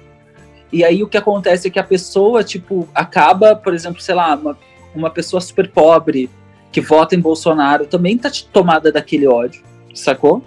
E 0.70 0.84
aí 0.84 1.02
o 1.02 1.08
que 1.08 1.16
acontece 1.16 1.70
é 1.70 1.72
que 1.72 1.80
a 1.80 1.84
pessoa, 1.84 2.44
tipo, 2.44 2.90
acaba, 2.94 3.56
por 3.56 3.74
exemplo, 3.74 4.02
sei 4.02 4.14
lá, 4.14 4.36
uma, 4.36 4.58
uma 4.94 5.10
pessoa 5.10 5.40
super 5.40 5.72
pobre 5.72 6.30
que 6.70 6.82
vota 6.82 7.16
em 7.16 7.22
Bolsonaro 7.22 7.88
também 7.88 8.18
tá 8.18 8.30
tomada 8.52 8.92
daquele 8.92 9.26
ódio, 9.26 9.64
sacou? 9.96 10.44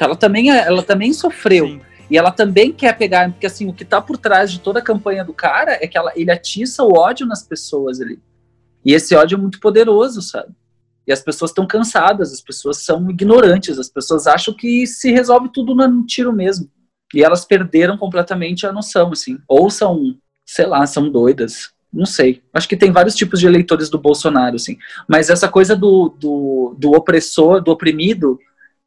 Ela 0.00 0.16
também, 0.16 0.50
é, 0.50 0.66
ela 0.66 0.82
também 0.82 1.12
sofreu. 1.12 1.66
Sim. 1.66 1.80
E 2.10 2.16
ela 2.16 2.30
também 2.30 2.72
quer 2.72 2.96
pegar, 2.96 3.30
porque 3.30 3.44
assim, 3.44 3.68
o 3.68 3.74
que 3.74 3.84
tá 3.84 4.00
por 4.00 4.16
trás 4.16 4.50
de 4.50 4.60
toda 4.60 4.78
a 4.78 4.82
campanha 4.82 5.22
do 5.22 5.34
cara 5.34 5.72
é 5.72 5.86
que 5.86 5.98
ela, 5.98 6.10
ele 6.16 6.30
atiça 6.30 6.82
o 6.82 6.96
ódio 6.96 7.26
nas 7.26 7.42
pessoas 7.42 8.00
ali. 8.00 8.18
E 8.82 8.94
esse 8.94 9.14
ódio 9.14 9.36
é 9.36 9.38
muito 9.38 9.60
poderoso, 9.60 10.22
sabe? 10.22 10.54
E 11.10 11.12
as 11.12 11.20
pessoas 11.20 11.50
estão 11.50 11.66
cansadas, 11.66 12.32
as 12.32 12.40
pessoas 12.40 12.84
são 12.84 13.10
ignorantes, 13.10 13.80
as 13.80 13.88
pessoas 13.88 14.28
acham 14.28 14.54
que 14.54 14.86
se 14.86 15.10
resolve 15.10 15.50
tudo 15.52 15.74
no 15.74 16.06
tiro 16.06 16.32
mesmo. 16.32 16.70
E 17.12 17.24
elas 17.24 17.44
perderam 17.44 17.98
completamente 17.98 18.64
a 18.64 18.70
noção, 18.70 19.10
assim. 19.10 19.36
Ou 19.48 19.68
são, 19.68 20.16
sei 20.46 20.66
lá, 20.66 20.86
são 20.86 21.10
doidas. 21.10 21.72
Não 21.92 22.06
sei. 22.06 22.44
Acho 22.54 22.68
que 22.68 22.76
tem 22.76 22.92
vários 22.92 23.16
tipos 23.16 23.40
de 23.40 23.46
eleitores 23.48 23.90
do 23.90 23.98
Bolsonaro, 23.98 24.54
assim. 24.54 24.78
Mas 25.08 25.30
essa 25.30 25.48
coisa 25.48 25.74
do, 25.74 26.14
do, 26.16 26.76
do 26.78 26.92
opressor, 26.92 27.60
do 27.60 27.72
oprimido, 27.72 28.38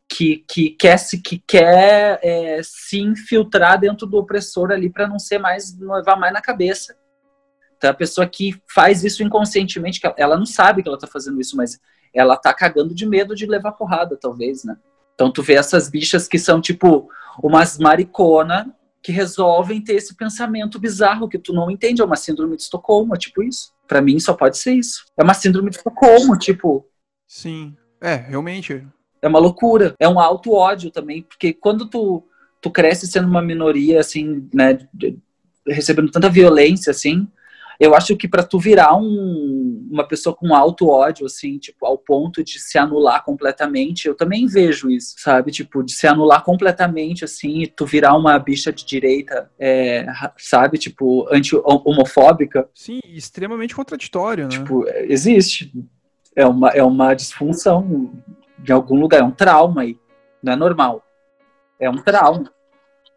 que, 0.08 0.46
que 0.48 0.70
quer 0.70 0.96
se 0.96 1.22
que 1.22 1.44
quer 1.46 2.22
é, 2.24 2.62
se 2.64 3.02
infiltrar 3.02 3.78
dentro 3.82 4.08
do 4.08 4.16
opressor 4.16 4.72
ali 4.72 4.90
para 4.90 5.10
não 5.10 5.20
ser 5.20 5.40
mais 5.40 5.78
não 5.78 5.96
levar 5.96 6.16
mais 6.18 6.32
na 6.32 6.42
cabeça 6.42 6.96
então 7.78 7.90
a 7.90 7.94
pessoa 7.94 8.28
que 8.28 8.54
faz 8.68 9.04
isso 9.04 9.24
inconscientemente 9.24 10.02
ela 10.18 10.38
não 10.38 10.46
sabe 10.46 10.84
que 10.84 10.90
ela 10.90 10.98
está 10.98 11.08
fazendo 11.08 11.40
isso 11.40 11.56
mas 11.56 11.80
ela 12.14 12.38
tá 12.38 12.54
cagando 12.54 12.94
de 12.94 13.06
medo 13.06 13.36
de 13.36 13.46
levar 13.46 13.74
porrada, 13.74 14.18
talvez, 14.20 14.64
né? 14.64 14.78
Então 15.16 15.32
tu 15.32 15.42
vê 15.42 15.54
essas 15.54 15.90
bichas 15.90 16.28
que 16.28 16.40
são 16.40 16.62
tipo 16.62 17.10
umas 17.42 17.78
maricona 17.78 18.74
que 19.02 19.12
resolvem 19.12 19.84
ter 19.84 19.96
esse 19.96 20.16
pensamento 20.16 20.80
bizarro 20.80 21.28
que 21.28 21.38
tu 21.38 21.52
não 21.52 21.70
entende, 21.70 22.02
é 22.02 22.06
uma 22.06 22.16
síndrome 22.16 22.56
de 22.56 22.64
Estocolmo, 22.64 23.14
é 23.14 23.18
tipo 23.18 23.44
isso. 23.44 23.74
Para 23.88 24.02
mim 24.02 24.20
só 24.20 24.34
pode 24.34 24.58
ser 24.58 24.74
isso. 24.74 25.06
É 25.18 25.24
uma 25.24 25.34
síndrome 25.34 25.70
de 25.70 25.78
Estocolmo, 25.78 26.38
tipo. 26.38 26.88
Sim. 27.28 27.76
É, 28.00 28.16
realmente. 28.16 28.88
É 29.22 29.28
uma 29.28 29.40
loucura. 29.40 29.94
É 30.00 30.08
um 30.08 30.20
alto 30.20 30.54
ódio 30.54 30.90
também, 30.90 31.22
porque 31.22 31.54
quando 31.54 31.86
tu 31.90 32.24
tu 32.64 32.72
cresce 32.72 33.06
sendo 33.06 33.28
uma 33.28 33.42
minoria 33.42 34.00
assim, 34.00 34.48
né, 34.54 34.80
recebendo 35.68 36.10
tanta 36.10 36.30
violência 36.30 36.92
assim, 36.92 37.28
eu 37.84 37.94
acho 37.94 38.16
que 38.16 38.28
para 38.28 38.44
tu 38.44 38.58
virar 38.58 38.96
um, 38.96 39.88
uma 39.92 40.08
pessoa 40.08 40.34
com 40.34 40.56
alto 40.56 40.88
ódio, 40.88 41.26
assim, 41.26 41.58
tipo, 41.58 41.86
ao 41.86 41.98
ponto 41.98 42.44
de 42.44 42.58
se 42.58 42.78
anular 42.78 43.24
completamente, 43.24 44.08
eu 44.08 44.16
também 44.16 44.48
vejo 44.48 44.90
isso, 44.90 45.16
sabe? 45.18 45.52
Tipo, 45.52 45.84
de 45.84 45.92
se 45.92 46.08
anular 46.08 46.44
completamente, 46.44 47.26
assim, 47.26 47.64
e 47.64 47.68
tu 47.68 47.86
virar 47.86 48.16
uma 48.16 48.40
bicha 48.40 48.72
de 48.72 48.86
direita, 48.86 49.52
é, 49.60 50.06
sabe? 50.38 50.78
Tipo, 50.78 51.28
anti-homofóbica. 51.30 52.70
Sim, 52.74 53.00
extremamente 53.04 53.76
contraditório, 53.76 54.46
né? 54.46 54.50
Tipo, 54.50 54.88
existe. 54.88 55.74
É 56.36 56.46
uma, 56.46 56.70
é 56.70 56.82
uma 56.82 57.14
disfunção 57.14 58.12
de 58.58 58.72
algum 58.72 58.96
lugar, 58.96 59.20
é 59.20 59.24
um 59.24 59.32
trauma 59.32 59.82
aí. 59.82 59.98
Não 60.42 60.54
é 60.54 60.56
normal. 60.56 61.04
É 61.80 61.90
um 61.90 62.02
trauma. 62.02 62.52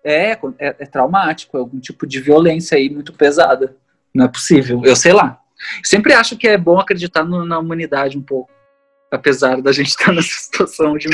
É, 0.05 0.33
é, 0.33 0.39
é 0.59 0.87
traumático, 0.87 1.57
é 1.57 1.61
algum 1.61 1.79
tipo 1.79 2.07
de 2.07 2.21
violência 2.21 2.77
aí 2.77 2.91
muito 2.91 3.13
pesada. 3.13 3.77
Não 4.17 4.25
é 4.25 4.29
possível. 4.29 4.81
Eu 4.83 4.97
sei 4.97 5.13
lá. 5.13 5.39
Sempre 5.85 6.15
acho 6.15 6.37
que 6.39 6.49
é 6.49 6.57
bom 6.57 6.81
acreditar 6.81 7.23
no, 7.23 7.45
na 7.45 7.59
humanidade 7.59 8.17
um 8.17 8.23
pouco. 8.23 8.51
Apesar 9.13 9.61
da 9.61 9.73
gente 9.73 9.89
estar 9.93 10.13
nessa 10.13 10.29
situação 10.29 10.97
de 10.97 11.09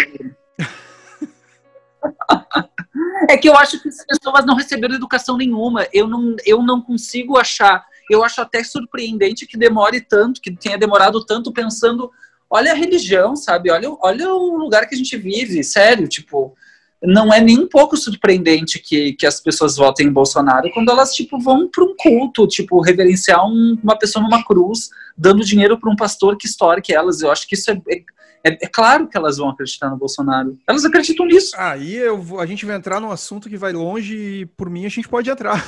É 3.29 3.37
que 3.37 3.49
eu 3.49 3.57
acho 3.57 3.83
que 3.83 3.89
as 3.89 4.05
pessoas 4.07 4.47
não 4.47 4.55
receberam 4.55 4.95
educação 4.95 5.37
nenhuma. 5.37 5.87
Eu 5.93 6.07
não, 6.07 6.37
eu 6.47 6.63
não 6.63 6.81
consigo 6.81 7.37
achar. 7.37 7.85
Eu 8.09 8.23
acho 8.23 8.41
até 8.41 8.63
surpreendente 8.63 9.47
que 9.47 9.57
demore 9.57 10.01
tanto, 10.01 10.41
que 10.41 10.55
tenha 10.55 10.79
demorado 10.79 11.25
tanto 11.25 11.53
pensando. 11.53 12.09
Olha 12.49 12.71
a 12.71 12.77
religião, 12.77 13.35
sabe? 13.35 13.71
Olha, 13.71 13.89
olha 14.01 14.33
o 14.33 14.57
lugar 14.57 14.87
que 14.87 14.95
a 14.95 14.99
gente 14.99 15.17
vive, 15.17 15.65
sério. 15.65 16.07
Tipo, 16.07 16.55
não 17.03 17.33
é 17.33 17.41
nem 17.41 17.59
um 17.59 17.69
pouco 17.69 17.97
surpreendente 17.97 18.79
que, 18.79 19.13
que 19.15 19.27
as 19.27 19.41
pessoas 19.41 19.77
votem 19.77 20.07
em 20.07 20.13
Bolsonaro 20.13 20.71
quando 20.73 20.91
elas, 20.91 21.13
tipo, 21.13 21.39
vão 21.39 21.69
para 21.69 21.85
um 21.85 21.95
culto, 21.97 22.47
tipo, 22.47 22.81
reverenciar 22.81 23.45
um, 23.45 23.77
uma 23.83 23.99
pessoa 23.99 24.23
numa 24.23 24.45
cruz, 24.45 24.91
dando 25.17 25.45
dinheiro 25.45 25.79
para 25.79 25.91
um 25.91 25.97
pastor 25.97 26.37
que 26.37 26.47
que 26.83 26.95
elas. 26.95 27.21
Eu 27.21 27.31
acho 27.31 27.49
que 27.49 27.55
isso 27.55 27.71
é, 27.71 27.81
é, 27.89 28.05
é, 28.45 28.59
é, 28.65 28.69
claro 28.69 29.09
que 29.09 29.17
elas 29.17 29.39
vão 29.39 29.49
acreditar 29.49 29.89
no 29.91 29.97
Bolsonaro. 29.97 30.59
Elas 30.69 30.85
acreditam 30.85 31.27
nisso. 31.27 31.55
Aí 31.57 31.95
eu, 31.95 32.41
a 32.41 32.47
gente 32.47 32.67
vai 32.67 32.77
entrar 32.77 33.01
num 33.01 33.11
assunto 33.11 33.49
que 33.49 33.57
vai 33.57 33.73
longe 33.73 34.17
e, 34.17 34.47
por 34.47 34.69
mim, 34.71 34.85
a 34.85 34.89
gente 34.89 35.09
pode 35.09 35.31
entrar. 35.31 35.65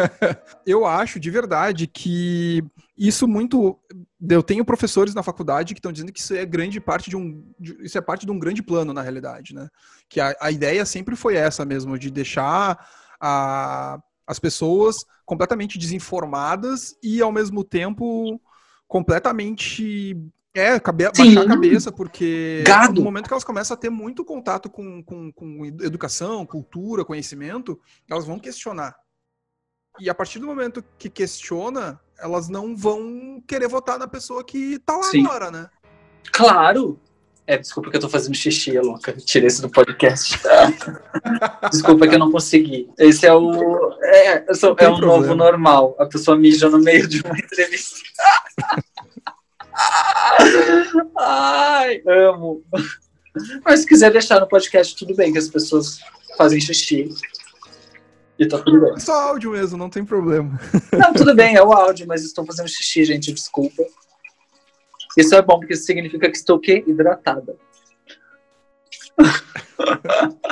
eu 0.66 0.86
acho, 0.86 1.18
de 1.18 1.30
verdade, 1.30 1.86
que 1.86 2.62
isso 2.96 3.26
muito. 3.26 3.78
Eu 4.28 4.42
tenho 4.42 4.64
professores 4.64 5.14
na 5.14 5.22
faculdade 5.22 5.74
que 5.74 5.80
estão 5.80 5.92
dizendo 5.92 6.12
que 6.12 6.20
isso 6.20 6.34
é 6.34 6.44
grande 6.46 6.80
parte 6.80 7.10
de 7.10 7.16
um. 7.16 7.44
Isso 7.80 7.98
é 7.98 8.00
parte 8.00 8.24
de 8.24 8.30
um 8.30 8.38
grande 8.38 8.62
plano, 8.62 8.92
na 8.92 9.02
realidade, 9.02 9.54
né? 9.54 9.68
Que 10.08 10.20
a, 10.20 10.34
a 10.40 10.50
ideia 10.50 10.84
sempre 10.86 11.16
foi 11.16 11.34
essa 11.34 11.64
mesmo, 11.64 11.98
de 11.98 12.10
deixar 12.10 12.86
a, 13.20 13.98
as 14.26 14.38
pessoas 14.38 14.96
completamente 15.24 15.78
desinformadas 15.78 16.96
e, 17.02 17.20
ao 17.20 17.32
mesmo 17.32 17.64
tempo, 17.64 18.40
completamente. 18.86 20.16
É, 20.54 20.78
cabe, 20.78 21.04
baixar 21.04 21.44
a 21.44 21.48
cabeça, 21.48 21.90
porque 21.90 22.62
Gado. 22.66 22.96
no 22.96 23.02
momento 23.02 23.26
que 23.26 23.32
elas 23.32 23.44
começam 23.44 23.74
a 23.74 23.78
ter 23.78 23.88
muito 23.88 24.22
contato 24.22 24.68
com, 24.68 25.02
com, 25.02 25.32
com 25.32 25.64
educação, 25.64 26.44
cultura, 26.44 27.04
conhecimento, 27.04 27.80
elas 28.08 28.26
vão 28.26 28.38
questionar. 28.38 28.94
E 30.00 30.08
a 30.08 30.14
partir 30.14 30.38
do 30.38 30.46
momento 30.46 30.84
que 30.98 31.10
questiona, 31.10 32.00
elas 32.18 32.48
não 32.48 32.76
vão 32.76 33.42
querer 33.46 33.68
votar 33.68 33.98
na 33.98 34.08
pessoa 34.08 34.44
que 34.44 34.78
tá 34.80 34.96
lá 34.96 35.04
Sim. 35.04 35.24
agora, 35.24 35.50
né? 35.50 35.68
Claro! 36.32 36.98
É, 37.44 37.58
desculpa 37.58 37.90
que 37.90 37.96
eu 37.96 38.00
tô 38.00 38.08
fazendo 38.08 38.36
xixi, 38.36 38.78
louca. 38.78 39.12
Tirei 39.12 39.48
isso 39.48 39.60
do 39.62 39.68
podcast. 39.68 40.38
desculpa 41.70 42.06
que 42.06 42.14
eu 42.14 42.18
não 42.18 42.30
consegui. 42.30 42.88
Esse 42.96 43.26
é 43.26 43.34
o. 43.34 43.92
É, 44.00 44.44
é 44.48 44.54
sou, 44.54 44.76
é 44.78 44.88
o 44.88 44.98
novo 44.98 45.34
normal. 45.34 45.96
A 45.98 46.06
pessoa 46.06 46.36
mija 46.36 46.70
no 46.70 46.78
meio 46.78 47.08
de 47.08 47.20
uma 47.20 47.36
entrevista. 47.36 47.96
Ai, 51.18 52.00
amo. 52.06 52.62
Mas 53.64 53.80
se 53.80 53.86
quiser 53.86 54.12
deixar 54.12 54.38
no 54.38 54.48
podcast, 54.48 54.94
tudo 54.94 55.14
bem, 55.16 55.32
que 55.32 55.38
as 55.38 55.48
pessoas 55.48 55.98
fazem 56.38 56.60
xixi. 56.60 57.08
E 58.38 58.46
tá 58.46 58.58
tudo 58.58 58.80
bem. 58.80 58.94
É 58.94 58.98
só 58.98 59.12
áudio 59.28 59.52
mesmo, 59.52 59.76
não 59.76 59.90
tem 59.90 60.04
problema. 60.04 60.58
Não, 60.92 61.12
tudo 61.12 61.34
bem, 61.34 61.54
é 61.54 61.62
o 61.62 61.72
áudio, 61.72 62.06
mas 62.06 62.24
estou 62.24 62.44
fazendo 62.44 62.68
xixi, 62.68 63.04
gente, 63.04 63.32
desculpa. 63.32 63.82
Isso 65.16 65.34
é 65.34 65.42
bom, 65.42 65.58
porque 65.58 65.74
isso 65.74 65.84
significa 65.84 66.30
que 66.30 66.36
estou 66.36 66.56
o 66.56 66.60
quê? 66.60 66.82
Hidratada. 66.86 67.56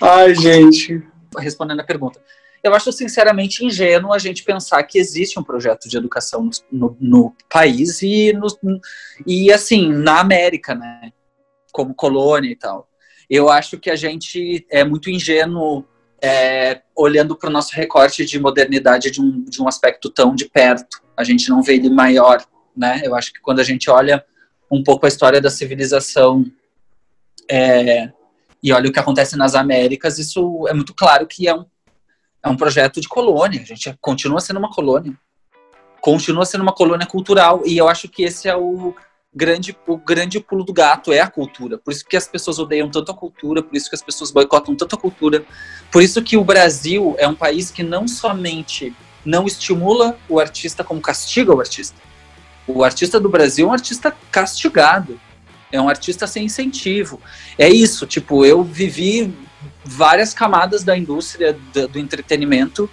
Ai, 0.00 0.34
gente. 0.34 1.02
Respondendo 1.36 1.80
a 1.80 1.84
pergunta. 1.84 2.20
Eu 2.62 2.74
acho 2.74 2.92
sinceramente 2.92 3.64
ingênuo 3.64 4.12
a 4.12 4.18
gente 4.18 4.42
pensar 4.42 4.82
que 4.82 4.98
existe 4.98 5.38
um 5.38 5.44
projeto 5.44 5.88
de 5.88 5.96
educação 5.96 6.44
no, 6.44 6.50
no, 6.70 6.96
no 7.00 7.34
país 7.48 8.02
e, 8.02 8.32
no, 8.32 8.46
e, 9.26 9.52
assim, 9.52 9.92
na 9.92 10.20
América, 10.20 10.74
né? 10.74 11.12
Como 11.72 11.94
colônia 11.94 12.50
e 12.50 12.56
tal. 12.56 12.88
Eu 13.28 13.48
acho 13.48 13.78
que 13.78 13.90
a 13.90 13.96
gente 13.96 14.66
é 14.70 14.84
muito 14.84 15.10
ingênuo 15.10 15.84
é, 16.22 16.82
olhando 16.96 17.36
para 17.36 17.48
o 17.48 17.52
nosso 17.52 17.74
recorte 17.74 18.24
de 18.24 18.38
modernidade 18.38 19.10
de 19.10 19.20
um, 19.20 19.44
de 19.44 19.62
um 19.62 19.68
aspecto 19.68 20.10
tão 20.10 20.34
de 20.34 20.46
perto. 20.46 21.00
A 21.16 21.24
gente 21.24 21.48
não 21.48 21.62
vê 21.62 21.74
ele 21.74 21.90
maior, 21.90 22.44
né? 22.76 23.00
Eu 23.04 23.14
acho 23.14 23.32
que 23.32 23.40
quando 23.40 23.60
a 23.60 23.64
gente 23.64 23.88
olha 23.90 24.24
um 24.70 24.82
pouco 24.82 25.06
a 25.06 25.08
história 25.08 25.40
da 25.40 25.50
civilização 25.50 26.44
é, 27.50 28.10
e 28.62 28.72
olha 28.72 28.88
o 28.88 28.92
que 28.92 28.98
acontece 28.98 29.36
nas 29.36 29.54
Américas, 29.54 30.18
isso 30.18 30.66
é 30.68 30.74
muito 30.74 30.94
claro 30.94 31.26
que 31.26 31.48
é 31.48 31.54
um, 31.54 31.64
é 32.44 32.48
um 32.48 32.56
projeto 32.56 33.00
de 33.00 33.08
colônia. 33.08 33.62
A 33.62 33.64
gente 33.64 33.96
continua 34.00 34.40
sendo 34.40 34.58
uma 34.58 34.70
colônia. 34.70 35.16
Continua 36.00 36.44
sendo 36.44 36.62
uma 36.62 36.74
colônia 36.74 37.06
cultural. 37.06 37.62
E 37.64 37.76
eu 37.76 37.88
acho 37.88 38.08
que 38.08 38.24
esse 38.24 38.48
é 38.48 38.56
o, 38.56 38.94
grande, 39.34 39.76
o 39.86 39.96
grande 39.96 40.40
pulo 40.40 40.64
do 40.64 40.72
gato 40.72 41.12
é 41.12 41.20
a 41.20 41.30
cultura. 41.30 41.78
Por 41.78 41.92
isso 41.92 42.04
que 42.04 42.16
as 42.16 42.26
pessoas 42.26 42.58
odeiam 42.58 42.90
tanto 42.90 43.12
a 43.12 43.14
cultura, 43.14 43.62
por 43.62 43.76
isso 43.76 43.88
que 43.88 43.94
as 43.94 44.02
pessoas 44.02 44.30
boicotam 44.30 44.74
tanto 44.74 44.94
a 44.94 44.98
cultura. 44.98 45.44
Por 45.90 46.02
isso 46.02 46.22
que 46.22 46.36
o 46.36 46.44
Brasil 46.44 47.14
é 47.18 47.28
um 47.28 47.34
país 47.34 47.70
que 47.70 47.82
não 47.82 48.08
somente 48.08 48.94
não 49.24 49.46
estimula 49.46 50.18
o 50.28 50.40
artista 50.40 50.82
como 50.82 51.00
castiga 51.00 51.54
o 51.54 51.60
artista. 51.60 51.96
O 52.66 52.84
artista 52.84 53.18
do 53.18 53.28
Brasil 53.28 53.66
é 53.66 53.70
um 53.70 53.72
artista 53.72 54.14
castigado. 54.30 55.20
É 55.70 55.80
um 55.80 55.88
artista 55.88 56.26
sem 56.26 56.46
incentivo. 56.46 57.20
É 57.58 57.68
isso, 57.68 58.06
tipo, 58.06 58.44
eu 58.44 58.62
vivi 58.62 59.34
várias 59.84 60.32
camadas 60.32 60.82
da 60.82 60.96
indústria 60.96 61.58
do, 61.72 61.98
entretenimento 61.98 62.88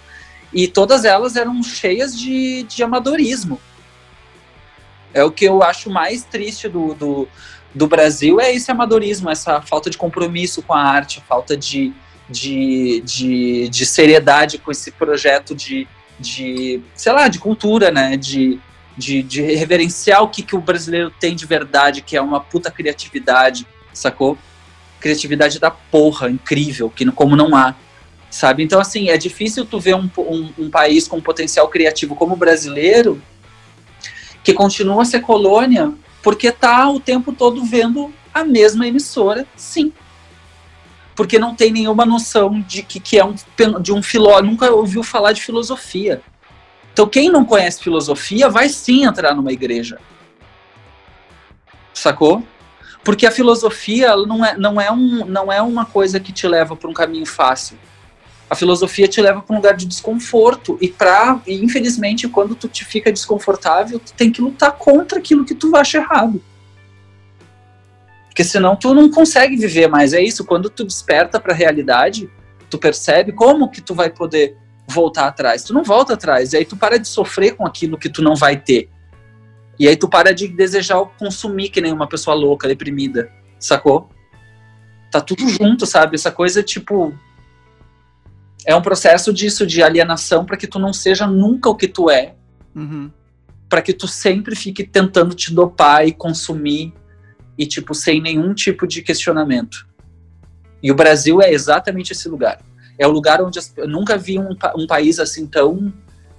e 0.52 0.68
todas 0.68 1.04
elas 1.04 1.36
eram 1.36 1.62
cheias 1.62 2.18
de, 2.18 2.64
de 2.64 2.82
amadorismo 2.82 3.60
é 5.12 5.24
o 5.24 5.30
que 5.30 5.44
eu 5.44 5.62
acho 5.62 5.90
mais 5.90 6.24
triste 6.24 6.68
do, 6.68 6.94
do, 6.94 7.28
do 7.74 7.86
Brasil, 7.86 8.40
é 8.40 8.54
esse 8.54 8.70
amadorismo, 8.70 9.30
essa 9.30 9.60
falta 9.60 9.90
de 9.90 9.98
compromisso 9.98 10.62
com 10.62 10.72
a 10.72 10.82
arte, 10.82 11.22
falta 11.26 11.56
de, 11.56 11.92
de, 12.28 13.02
de, 13.04 13.68
de 13.68 13.86
seriedade 13.86 14.58
com 14.58 14.70
esse 14.70 14.90
projeto 14.90 15.54
de, 15.54 15.86
de, 16.18 16.80
sei 16.94 17.12
lá, 17.12 17.28
de 17.28 17.38
cultura, 17.38 17.90
né? 17.90 18.16
De, 18.16 18.58
de, 18.96 19.22
de 19.22 19.42
reverenciar 19.42 20.22
o 20.22 20.28
que, 20.28 20.42
que 20.42 20.56
o 20.56 20.60
brasileiro 20.60 21.10
tem 21.10 21.36
de 21.36 21.44
verdade, 21.44 22.00
que 22.00 22.16
é 22.16 22.20
uma 22.20 22.40
puta 22.40 22.70
criatividade, 22.70 23.66
sacou? 23.92 24.38
Criatividade 24.98 25.58
da 25.58 25.70
porra, 25.70 26.30
incrível, 26.30 26.88
que 26.88 27.04
como 27.12 27.36
não 27.36 27.54
há, 27.54 27.74
sabe? 28.30 28.62
Então, 28.62 28.80
assim, 28.80 29.10
é 29.10 29.18
difícil 29.18 29.66
tu 29.66 29.78
ver 29.78 29.94
um, 29.94 30.08
um, 30.18 30.52
um 30.58 30.70
país 30.70 31.06
com 31.06 31.20
potencial 31.20 31.68
criativo 31.68 32.16
como 32.16 32.34
o 32.34 32.38
brasileiro 32.38 33.22
que 34.46 34.54
continua 34.54 35.02
a 35.02 35.04
ser 35.04 35.22
colônia, 35.22 35.92
porque 36.22 36.52
tá 36.52 36.88
o 36.88 37.00
tempo 37.00 37.32
todo 37.32 37.64
vendo 37.64 38.14
a 38.32 38.44
mesma 38.44 38.86
emissora, 38.86 39.44
sim. 39.56 39.92
Porque 41.16 41.36
não 41.36 41.52
tem 41.52 41.72
nenhuma 41.72 42.06
noção 42.06 42.60
de 42.60 42.84
que, 42.84 43.00
que 43.00 43.18
é 43.18 43.24
um, 43.24 43.34
de 43.82 43.92
um 43.92 44.00
filósofo, 44.00 44.44
nunca 44.44 44.70
ouviu 44.70 45.02
falar 45.02 45.32
de 45.32 45.42
filosofia. 45.42 46.22
Então, 46.92 47.08
quem 47.08 47.28
não 47.28 47.44
conhece 47.44 47.82
filosofia 47.82 48.48
vai 48.48 48.68
sim 48.68 49.04
entrar 49.04 49.34
numa 49.34 49.50
igreja. 49.50 49.98
Sacou? 51.92 52.44
Porque 53.02 53.26
a 53.26 53.32
filosofia 53.32 54.14
não 54.14 54.44
é, 54.44 54.56
não 54.56 54.80
é, 54.80 54.92
um, 54.92 55.26
não 55.26 55.52
é 55.52 55.60
uma 55.60 55.84
coisa 55.84 56.20
que 56.20 56.30
te 56.30 56.46
leva 56.46 56.76
para 56.76 56.88
um 56.88 56.94
caminho 56.94 57.26
fácil 57.26 57.76
a 58.48 58.54
filosofia 58.54 59.08
te 59.08 59.20
leva 59.20 59.42
para 59.42 59.52
um 59.52 59.56
lugar 59.56 59.76
de 59.76 59.86
desconforto 59.86 60.78
e 60.80 60.88
para 60.88 61.40
infelizmente 61.46 62.28
quando 62.28 62.54
tu 62.54 62.68
te 62.68 62.84
fica 62.84 63.10
desconfortável 63.12 63.98
tu 63.98 64.12
tem 64.12 64.30
que 64.30 64.40
lutar 64.40 64.72
contra 64.72 65.18
aquilo 65.18 65.44
que 65.44 65.54
tu 65.54 65.74
acha 65.76 65.98
errado. 65.98 66.40
Porque 68.26 68.44
senão 68.44 68.76
tu 68.76 68.92
não 68.92 69.10
consegue 69.10 69.56
viver 69.56 69.88
mais. 69.88 70.12
É 70.12 70.20
isso 70.20 70.44
quando 70.44 70.68
tu 70.68 70.84
desperta 70.84 71.40
para 71.40 71.52
a 71.52 71.56
realidade 71.56 72.30
tu 72.68 72.78
percebe 72.78 73.32
como 73.32 73.70
que 73.70 73.80
tu 73.80 73.94
vai 73.94 74.10
poder 74.10 74.56
voltar 74.88 75.26
atrás. 75.26 75.64
Tu 75.64 75.72
não 75.72 75.82
volta 75.82 76.14
atrás 76.14 76.52
e 76.52 76.58
aí 76.58 76.64
tu 76.64 76.76
para 76.76 76.98
de 76.98 77.08
sofrer 77.08 77.56
com 77.56 77.66
aquilo 77.66 77.98
que 77.98 78.08
tu 78.08 78.22
não 78.22 78.36
vai 78.36 78.56
ter. 78.56 78.88
E 79.78 79.88
aí 79.88 79.96
tu 79.96 80.08
para 80.08 80.34
de 80.34 80.48
desejar 80.48 81.04
consumir 81.18 81.70
que 81.70 81.80
nem 81.80 81.92
uma 81.92 82.08
pessoa 82.08 82.36
louca 82.36 82.68
deprimida 82.68 83.30
sacou? 83.58 84.10
Tá 85.10 85.20
tudo 85.20 85.48
junto 85.48 85.86
sabe? 85.86 86.14
Essa 86.14 86.30
coisa 86.30 86.62
tipo 86.62 87.12
É 88.66 88.74
um 88.74 88.82
processo 88.82 89.32
disso, 89.32 89.64
de 89.64 89.80
alienação, 89.80 90.44
para 90.44 90.56
que 90.56 90.66
tu 90.66 90.80
não 90.80 90.92
seja 90.92 91.24
nunca 91.24 91.70
o 91.70 91.76
que 91.76 91.86
tu 91.86 92.10
é. 92.10 92.34
Uhum. 92.74 93.12
Para 93.68 93.80
que 93.80 93.92
tu 93.92 94.08
sempre 94.08 94.56
fique 94.56 94.82
tentando 94.82 95.36
te 95.36 95.54
dopar 95.54 96.06
e 96.06 96.12
consumir 96.12 96.92
e, 97.56 97.64
tipo, 97.64 97.94
sem 97.94 98.20
nenhum 98.20 98.52
tipo 98.52 98.84
de 98.84 99.02
questionamento. 99.02 99.86
E 100.82 100.90
o 100.90 100.96
Brasil 100.96 101.40
é 101.40 101.52
exatamente 101.52 102.12
esse 102.12 102.28
lugar. 102.28 102.60
É 102.98 103.06
o 103.06 103.10
lugar 103.10 103.40
onde 103.40 103.58
as, 103.58 103.72
eu 103.76 103.88
nunca 103.88 104.18
vi 104.18 104.36
um, 104.36 104.56
um 104.76 104.86
país 104.86 105.20
assim 105.20 105.46
tão, 105.46 105.92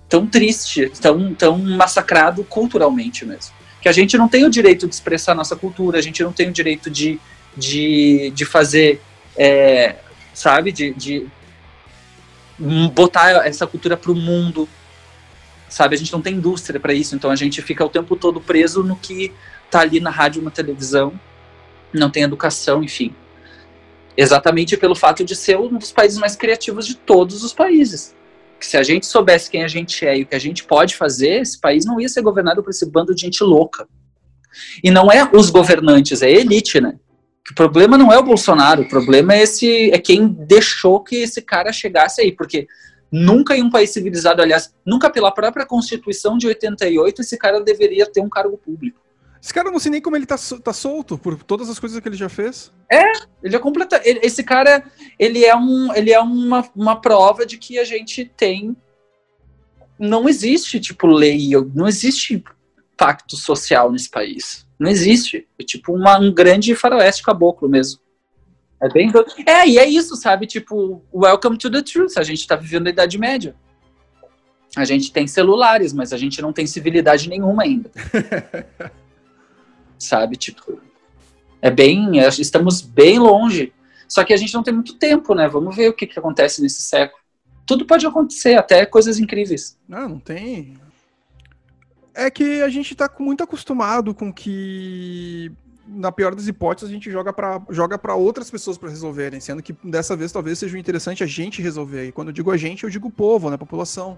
tão 0.09 0.27
triste, 0.27 0.91
tão, 1.01 1.33
tão 1.33 1.57
massacrado 1.57 2.43
culturalmente 2.43 3.25
mesmo. 3.25 3.53
Que 3.81 3.87
a 3.87 3.93
gente 3.93 4.17
não 4.17 4.27
tem 4.27 4.43
o 4.45 4.49
direito 4.49 4.85
de 4.85 4.93
expressar 4.93 5.33
nossa 5.33 5.55
cultura, 5.55 5.97
a 5.97 6.01
gente 6.01 6.21
não 6.23 6.33
tem 6.33 6.49
o 6.49 6.51
direito 6.51 6.89
de, 6.89 7.19
de, 7.55 8.31
de 8.35 8.45
fazer, 8.45 9.01
é, 9.37 9.95
sabe, 10.33 10.73
de, 10.73 10.93
de 10.93 11.27
botar 12.59 13.45
essa 13.47 13.67
cultura 13.67 13.95
para 13.95 14.11
o 14.11 14.15
mundo, 14.15 14.67
sabe? 15.69 15.95
A 15.95 15.97
gente 15.97 16.11
não 16.11 16.21
tem 16.21 16.35
indústria 16.35 16.79
para 16.79 16.93
isso, 16.93 17.15
então 17.15 17.29
a 17.29 17.35
gente 17.35 17.61
fica 17.61 17.85
o 17.85 17.89
tempo 17.89 18.15
todo 18.15 18.41
preso 18.41 18.83
no 18.83 18.95
que 18.95 19.31
tá 19.69 19.81
ali 19.81 19.99
na 19.99 20.09
rádio, 20.09 20.41
na 20.41 20.51
televisão, 20.51 21.19
não 21.93 22.09
tem 22.09 22.23
educação, 22.23 22.83
enfim. 22.83 23.13
Exatamente 24.15 24.75
pelo 24.77 24.95
fato 24.95 25.23
de 25.23 25.35
ser 25.35 25.57
um 25.57 25.77
dos 25.77 25.91
países 25.91 26.17
mais 26.17 26.35
criativos 26.35 26.87
de 26.87 26.95
todos 26.95 27.43
os 27.43 27.53
países. 27.53 28.15
Que 28.59 28.65
se 28.65 28.75
a 28.75 28.81
gente 28.81 29.05
soubesse 29.05 29.51
quem 29.51 29.63
a 29.63 29.67
gente 29.67 30.05
é 30.05 30.17
e 30.17 30.23
o 30.23 30.25
que 30.25 30.35
a 30.35 30.39
gente 30.39 30.63
pode 30.63 30.95
fazer, 30.95 31.41
esse 31.41 31.59
país 31.59 31.85
não 31.85 32.01
ia 32.01 32.09
ser 32.09 32.23
governado 32.23 32.63
por 32.63 32.71
esse 32.71 32.89
bando 32.89 33.13
de 33.13 33.21
gente 33.21 33.43
louca. 33.43 33.87
E 34.83 34.89
não 34.89 35.11
é 35.11 35.29
os 35.31 35.51
governantes, 35.51 36.23
é 36.23 36.25
a 36.25 36.31
elite, 36.31 36.81
né? 36.81 36.97
O 37.49 37.55
problema 37.55 37.97
não 37.97 38.11
é 38.11 38.17
o 38.17 38.23
Bolsonaro, 38.23 38.83
o 38.83 38.89
problema 38.89 39.33
é 39.33 39.43
esse 39.43 39.91
é 39.91 39.97
quem 39.97 40.27
deixou 40.27 41.03
que 41.03 41.15
esse 41.17 41.41
cara 41.41 41.71
chegasse 41.71 42.21
aí, 42.21 42.31
porque 42.31 42.67
nunca 43.11 43.55
em 43.55 43.63
um 43.63 43.69
país 43.69 43.91
civilizado, 43.91 44.41
aliás, 44.41 44.73
nunca 44.85 45.09
pela 45.09 45.31
própria 45.31 45.65
Constituição 45.65 46.37
de 46.37 46.47
88 46.47 47.21
esse 47.21 47.37
cara 47.37 47.61
deveria 47.61 48.05
ter 48.05 48.21
um 48.21 48.29
cargo 48.29 48.57
público. 48.57 48.99
Esse 49.41 49.53
cara 49.53 49.71
não 49.71 49.79
sei 49.79 49.91
nem 49.91 50.01
como 50.01 50.17
ele 50.17 50.25
tá, 50.25 50.35
tá 50.61 50.73
solto 50.73 51.17
por 51.17 51.41
todas 51.41 51.69
as 51.69 51.79
coisas 51.79 51.99
que 52.01 52.09
ele 52.09 52.17
já 52.17 52.27
fez. 52.27 52.69
É, 52.91 53.13
ele 53.41 53.55
é 53.55 53.59
completa. 53.59 54.01
Ele, 54.03 54.19
esse 54.21 54.43
cara, 54.43 54.83
ele 55.17 55.45
é, 55.45 55.55
um, 55.55 55.93
ele 55.93 56.11
é 56.11 56.19
uma, 56.19 56.67
uma 56.75 56.99
prova 56.99 57.45
de 57.45 57.57
que 57.57 57.79
a 57.79 57.85
gente 57.85 58.25
tem. 58.25 58.75
Não 59.97 60.27
existe, 60.27 60.81
tipo, 60.81 61.07
lei, 61.07 61.51
não 61.73 61.87
existe 61.87 62.43
pacto 62.97 63.37
social 63.37 63.89
nesse 63.89 64.09
país. 64.09 64.66
Não 64.79 64.89
existe. 64.89 65.47
É 65.59 65.63
tipo 65.63 65.93
uma, 65.93 66.19
um 66.19 66.33
grande 66.33 66.75
faroeste 66.75 67.23
caboclo 67.23 67.67
mesmo. 67.67 67.99
É 68.81 68.89
bem. 68.89 69.11
É, 69.45 69.67
e 69.67 69.77
é 69.77 69.87
isso, 69.87 70.15
sabe? 70.15 70.45
Tipo, 70.45 71.01
welcome 71.13 71.57
to 71.57 71.69
the 71.69 71.81
truth. 71.81 72.17
A 72.17 72.23
gente 72.23 72.47
tá 72.47 72.55
vivendo 72.55 72.87
a 72.87 72.91
Idade 72.91 73.17
Média. 73.17 73.55
A 74.75 74.85
gente 74.85 75.11
tem 75.11 75.25
celulares, 75.25 75.93
mas 75.93 76.13
a 76.13 76.17
gente 76.17 76.41
não 76.41 76.53
tem 76.53 76.67
civilidade 76.67 77.27
nenhuma 77.27 77.63
ainda. 77.63 77.89
sabe? 79.97 80.35
Tipo, 80.35 80.79
é 81.61 81.71
bem, 81.71 82.19
é, 82.19 82.27
estamos 82.27 82.81
bem 82.81 83.17
longe. 83.17 83.73
Só 84.07 84.23
que 84.23 84.33
a 84.33 84.37
gente 84.37 84.53
não 84.53 84.63
tem 84.63 84.73
muito 84.73 84.95
tempo, 84.95 85.33
né? 85.33 85.47
Vamos 85.47 85.75
ver 85.75 85.89
o 85.89 85.93
que, 85.93 86.07
que 86.07 86.19
acontece 86.19 86.61
nesse 86.61 86.81
século. 86.81 87.19
Tudo 87.65 87.85
pode 87.85 88.05
acontecer, 88.05 88.55
até 88.55 88.85
coisas 88.85 89.19
incríveis. 89.19 89.77
Não, 89.87 90.07
não 90.07 90.19
tem. 90.19 90.77
É 92.17 92.31
que 92.31 92.63
a 92.63 92.69
gente 92.69 92.95
tá 92.95 93.07
muito 93.19 93.43
acostumado 93.43 94.13
com 94.13 94.33
que 94.33 95.51
na 95.87 96.11
pior 96.11 96.35
das 96.35 96.47
hipóteses, 96.47 96.89
a 96.89 96.93
gente 96.93 97.09
joga 97.09 97.31
para 97.31 97.61
joga 97.69 97.99
outras 98.13 98.51
pessoas 98.51 98.77
para 98.77 98.89
resolverem, 98.89 99.39
sendo 99.39 99.63
que 99.63 99.73
dessa 99.83 100.15
vez 100.15 100.31
talvez 100.31 100.59
seja 100.59 100.77
interessante 100.77 101.23
a 101.23 101.27
gente 101.27 101.61
resolver. 101.61 102.07
E 102.07 102.11
quando 102.11 102.29
eu 102.29 102.33
digo 102.33 102.51
a 102.51 102.57
gente, 102.57 102.83
eu 102.83 102.89
digo 102.89 103.07
o 103.07 103.11
povo, 103.11 103.49
né, 103.49 103.55
a 103.55 103.59
população. 103.59 104.17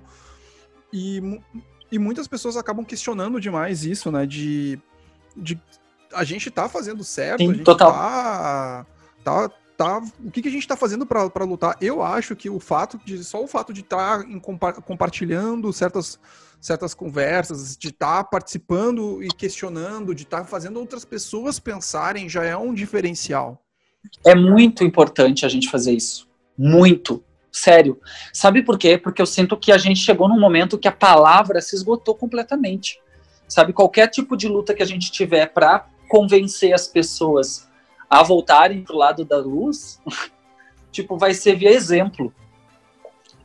E, 0.91 1.39
e 1.91 2.00
muitas 2.00 2.28
pessoas 2.28 2.58
acabam 2.58 2.84
questionando 2.84 3.39
demais 3.39 3.84
isso, 3.84 4.12
né, 4.12 4.26
de 4.26 4.80
de 5.36 5.60
a 6.12 6.24
gente 6.24 6.50
tá 6.50 6.68
fazendo 6.68 7.04
certo, 7.04 7.39
Sim, 7.39 7.52
a 7.52 7.54
gente 7.54 7.64
total. 7.64 7.91
tá, 7.91 8.86
tá, 9.24 9.52
tá 9.80 10.01
o 10.23 10.30
que, 10.30 10.41
que 10.41 10.49
a 10.49 10.51
gente 10.51 10.67
tá 10.67 10.75
fazendo 10.75 11.05
para 11.05 11.43
lutar? 11.45 11.77
Eu 11.80 12.03
acho 12.03 12.36
que 12.36 12.49
o 12.49 12.59
fato 12.59 12.99
de 13.05 13.23
só 13.23 13.41
o 13.41 13.47
fato 13.47 13.71
de 13.71 13.80
estar 13.80 14.23
tá 14.23 14.73
compartilhando 14.82 15.71
certas 15.71 16.19
certas 16.59 16.93
conversas, 16.93 17.77
de 17.77 17.88
estar 17.88 18.17
tá 18.17 18.23
participando 18.25 19.23
e 19.23 19.30
questionando, 19.30 20.13
de 20.13 20.23
estar 20.23 20.39
tá 20.41 20.45
fazendo 20.45 20.77
outras 20.77 21.05
pessoas 21.05 21.57
pensarem 21.57 22.27
já 22.27 22.43
é 22.43 22.55
um 22.57 22.73
diferencial. 22.73 23.63
É 24.25 24.36
muito 24.36 24.84
importante 24.84 25.45
a 25.45 25.49
gente 25.49 25.69
fazer 25.69 25.93
isso. 25.93 26.27
Muito. 26.57 27.23
Sério. 27.49 27.97
Sabe 28.34 28.61
por 28.61 28.77
quê? 28.77 28.97
Porque 28.97 29.21
eu 29.21 29.25
sinto 29.25 29.55
que 29.55 29.71
a 29.71 29.77
gente 29.77 30.01
chegou 30.01 30.27
num 30.27 30.39
momento 30.39 30.77
que 30.77 30.88
a 30.88 30.91
palavra 30.91 31.61
se 31.61 31.75
esgotou 31.75 32.13
completamente. 32.13 32.99
Sabe, 33.47 33.73
qualquer 33.73 34.07
tipo 34.07 34.36
de 34.36 34.47
luta 34.47 34.73
que 34.73 34.84
a 34.84 34.86
gente 34.86 35.11
tiver 35.11 35.47
para 35.47 35.88
convencer 36.09 36.73
as 36.73 36.88
pessoas 36.88 37.68
a 38.10 38.24
voltarem 38.24 38.84
pro 38.84 38.97
lado 38.97 39.24
da 39.24 39.38
luz, 39.38 40.01
tipo, 40.91 41.18
vai 41.18 41.34
ser 41.34 41.55
via 41.55 41.72
exemplo. 41.72 42.34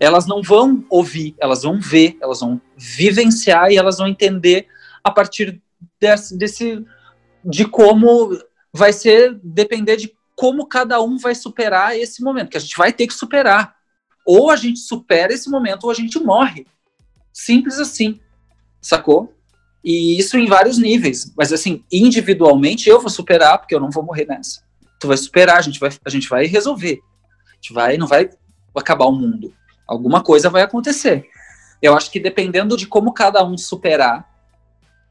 Elas 0.00 0.26
não 0.26 0.42
vão 0.42 0.84
ouvir, 0.88 1.34
elas 1.38 1.62
vão 1.62 1.80
ver, 1.80 2.16
elas 2.20 2.40
vão 2.40 2.60
vivenciar 2.76 3.70
e 3.70 3.76
elas 3.76 3.98
vão 3.98 4.08
entender 4.08 4.66
a 5.02 5.10
partir 5.10 5.60
desse, 6.00 6.36
desse 6.36 6.84
de 7.44 7.66
como 7.66 8.36
vai 8.72 8.92
ser 8.92 9.38
depender 9.42 9.96
de 9.96 10.12
como 10.34 10.66
cada 10.66 11.00
um 11.00 11.16
vai 11.16 11.34
superar 11.34 11.96
esse 11.96 12.22
momento, 12.22 12.50
que 12.50 12.56
a 12.56 12.60
gente 12.60 12.76
vai 12.76 12.92
ter 12.92 13.06
que 13.06 13.14
superar. 13.14 13.76
Ou 14.26 14.50
a 14.50 14.56
gente 14.56 14.80
supera 14.80 15.32
esse 15.32 15.50
momento 15.50 15.84
ou 15.84 15.90
a 15.90 15.94
gente 15.94 16.18
morre. 16.18 16.66
Simples 17.32 17.78
assim. 17.78 18.18
Sacou? 18.80 19.34
E 19.84 20.18
isso 20.18 20.38
em 20.38 20.46
vários 20.46 20.78
níveis. 20.78 21.30
Mas 21.36 21.52
assim, 21.52 21.84
individualmente 21.92 22.88
eu 22.88 23.00
vou 23.00 23.10
superar, 23.10 23.58
porque 23.58 23.74
eu 23.74 23.80
não 23.80 23.90
vou 23.90 24.02
morrer 24.02 24.24
nessa. 24.24 24.62
Tu 24.98 25.06
vai 25.06 25.16
superar, 25.16 25.58
a 25.58 25.62
gente 25.62 25.78
vai, 25.78 25.90
a 26.04 26.10
gente 26.10 26.28
vai 26.28 26.46
resolver. 26.46 27.00
A 27.52 27.54
gente 27.56 27.74
vai, 27.74 27.98
não 27.98 28.06
vai 28.06 28.30
acabar 28.74 29.04
o 29.04 29.12
mundo. 29.12 29.52
Alguma 29.86 30.22
coisa 30.22 30.48
vai 30.48 30.62
acontecer. 30.62 31.28
Eu 31.82 31.94
acho 31.94 32.10
que 32.10 32.18
dependendo 32.18 32.78
de 32.78 32.86
como 32.86 33.12
cada 33.12 33.44
um 33.44 33.58
superar, 33.58 34.26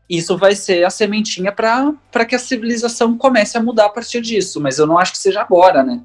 isso 0.09 0.35
vai 0.35 0.55
ser 0.55 0.83
a 0.83 0.89
sementinha 0.89 1.51
para 1.51 2.25
que 2.27 2.33
a 2.33 2.39
civilização 2.39 3.15
comece 3.15 3.55
a 3.55 3.61
mudar 3.61 3.85
a 3.85 3.89
partir 3.89 4.21
disso. 4.21 4.59
Mas 4.59 4.79
eu 4.79 4.87
não 4.87 4.97
acho 4.97 5.11
que 5.11 5.19
seja 5.19 5.41
agora, 5.41 5.83
né? 5.83 6.01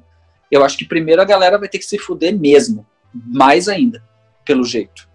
Eu 0.51 0.63
acho 0.63 0.77
que 0.77 0.85
primeiro 0.85 1.21
a 1.21 1.25
galera 1.25 1.57
vai 1.57 1.67
ter 1.67 1.79
que 1.79 1.85
se 1.85 1.97
fuder 1.97 2.37
mesmo. 2.37 2.85
Mais 3.11 3.67
ainda, 3.67 4.03
pelo 4.45 4.63
jeito. 4.63 5.08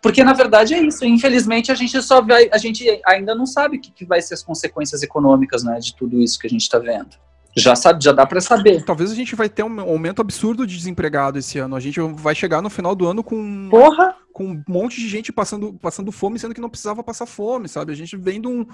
Porque, 0.00 0.22
na 0.22 0.32
verdade, 0.32 0.74
é 0.74 0.82
isso. 0.82 1.04
Infelizmente, 1.04 1.70
a 1.70 1.74
gente 1.74 2.00
só 2.02 2.20
vai. 2.20 2.48
A 2.52 2.58
gente 2.58 2.84
ainda 3.06 3.34
não 3.34 3.46
sabe 3.46 3.76
o 3.76 3.80
que, 3.80 3.90
que 3.90 4.04
vai 4.04 4.20
ser 4.20 4.34
as 4.34 4.42
consequências 4.42 5.02
econômicas 5.02 5.62
né, 5.62 5.78
de 5.78 5.94
tudo 5.94 6.20
isso 6.20 6.38
que 6.38 6.46
a 6.46 6.50
gente 6.50 6.62
está 6.62 6.78
vendo. 6.78 7.10
Já 7.54 7.76
sabe, 7.76 8.02
já 8.02 8.12
dá 8.12 8.24
para 8.24 8.40
saber. 8.40 8.82
Talvez 8.82 9.10
a 9.10 9.14
gente 9.14 9.34
vai 9.36 9.48
ter 9.48 9.62
um 9.62 9.80
aumento 9.80 10.22
absurdo 10.22 10.66
de 10.66 10.74
desempregado 10.76 11.38
esse 11.38 11.58
ano. 11.58 11.76
A 11.76 11.80
gente 11.80 12.00
vai 12.00 12.34
chegar 12.34 12.62
no 12.62 12.70
final 12.70 12.94
do 12.94 13.06
ano 13.06 13.22
com 13.22 13.68
Porra. 13.70 14.16
com 14.32 14.52
um 14.52 14.64
monte 14.66 14.98
de 14.98 15.08
gente 15.08 15.30
passando, 15.30 15.74
passando 15.74 16.10
fome, 16.10 16.38
sendo 16.38 16.54
que 16.54 16.60
não 16.62 16.70
precisava 16.70 17.04
passar 17.04 17.26
fome, 17.26 17.68
sabe? 17.68 17.92
A 17.92 17.94
gente 17.94 18.16
vem 18.16 18.40
de, 18.40 18.48
um, 18.48 18.66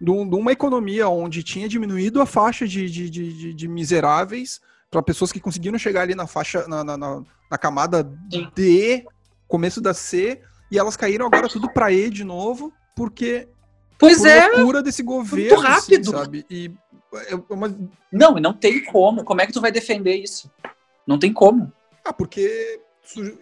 de, 0.00 0.10
um, 0.10 0.28
de 0.28 0.36
uma 0.36 0.52
economia 0.52 1.08
onde 1.08 1.42
tinha 1.42 1.68
diminuído 1.68 2.20
a 2.22 2.26
faixa 2.26 2.68
de, 2.68 2.88
de, 2.88 3.10
de, 3.10 3.52
de 3.52 3.68
miseráveis 3.68 4.60
para 4.88 5.02
pessoas 5.02 5.32
que 5.32 5.40
conseguiram 5.40 5.78
chegar 5.78 6.02
ali 6.02 6.14
na 6.14 6.28
faixa, 6.28 6.66
na, 6.68 6.84
na, 6.84 6.96
na, 6.96 7.22
na 7.50 7.58
camada 7.58 8.08
Sim. 8.32 8.48
D, 8.54 9.06
começo 9.48 9.80
da 9.80 9.92
C, 9.92 10.40
e 10.70 10.78
elas 10.78 10.96
caíram 10.96 11.26
agora 11.26 11.48
tudo 11.48 11.70
para 11.72 11.92
E 11.92 12.10
de 12.10 12.24
novo, 12.24 12.72
porque 12.94 13.48
pois 13.98 14.24
é, 14.24 14.48
loucura 14.48 14.82
desse 14.82 15.02
governo, 15.02 15.56
muito 15.56 15.66
assim, 15.66 15.94
rápido, 15.94 16.14
assim, 16.14 16.24
sabe? 16.24 16.46
E 16.50 16.72
é 17.28 17.34
uma... 17.48 17.74
Não, 18.12 18.34
não 18.34 18.52
tem 18.52 18.84
como. 18.84 19.24
Como 19.24 19.40
é 19.40 19.46
que 19.46 19.52
tu 19.52 19.60
vai 19.60 19.72
defender 19.72 20.16
isso? 20.16 20.50
Não 21.06 21.18
tem 21.18 21.32
como. 21.32 21.72
Ah, 22.04 22.12
porque 22.12 22.80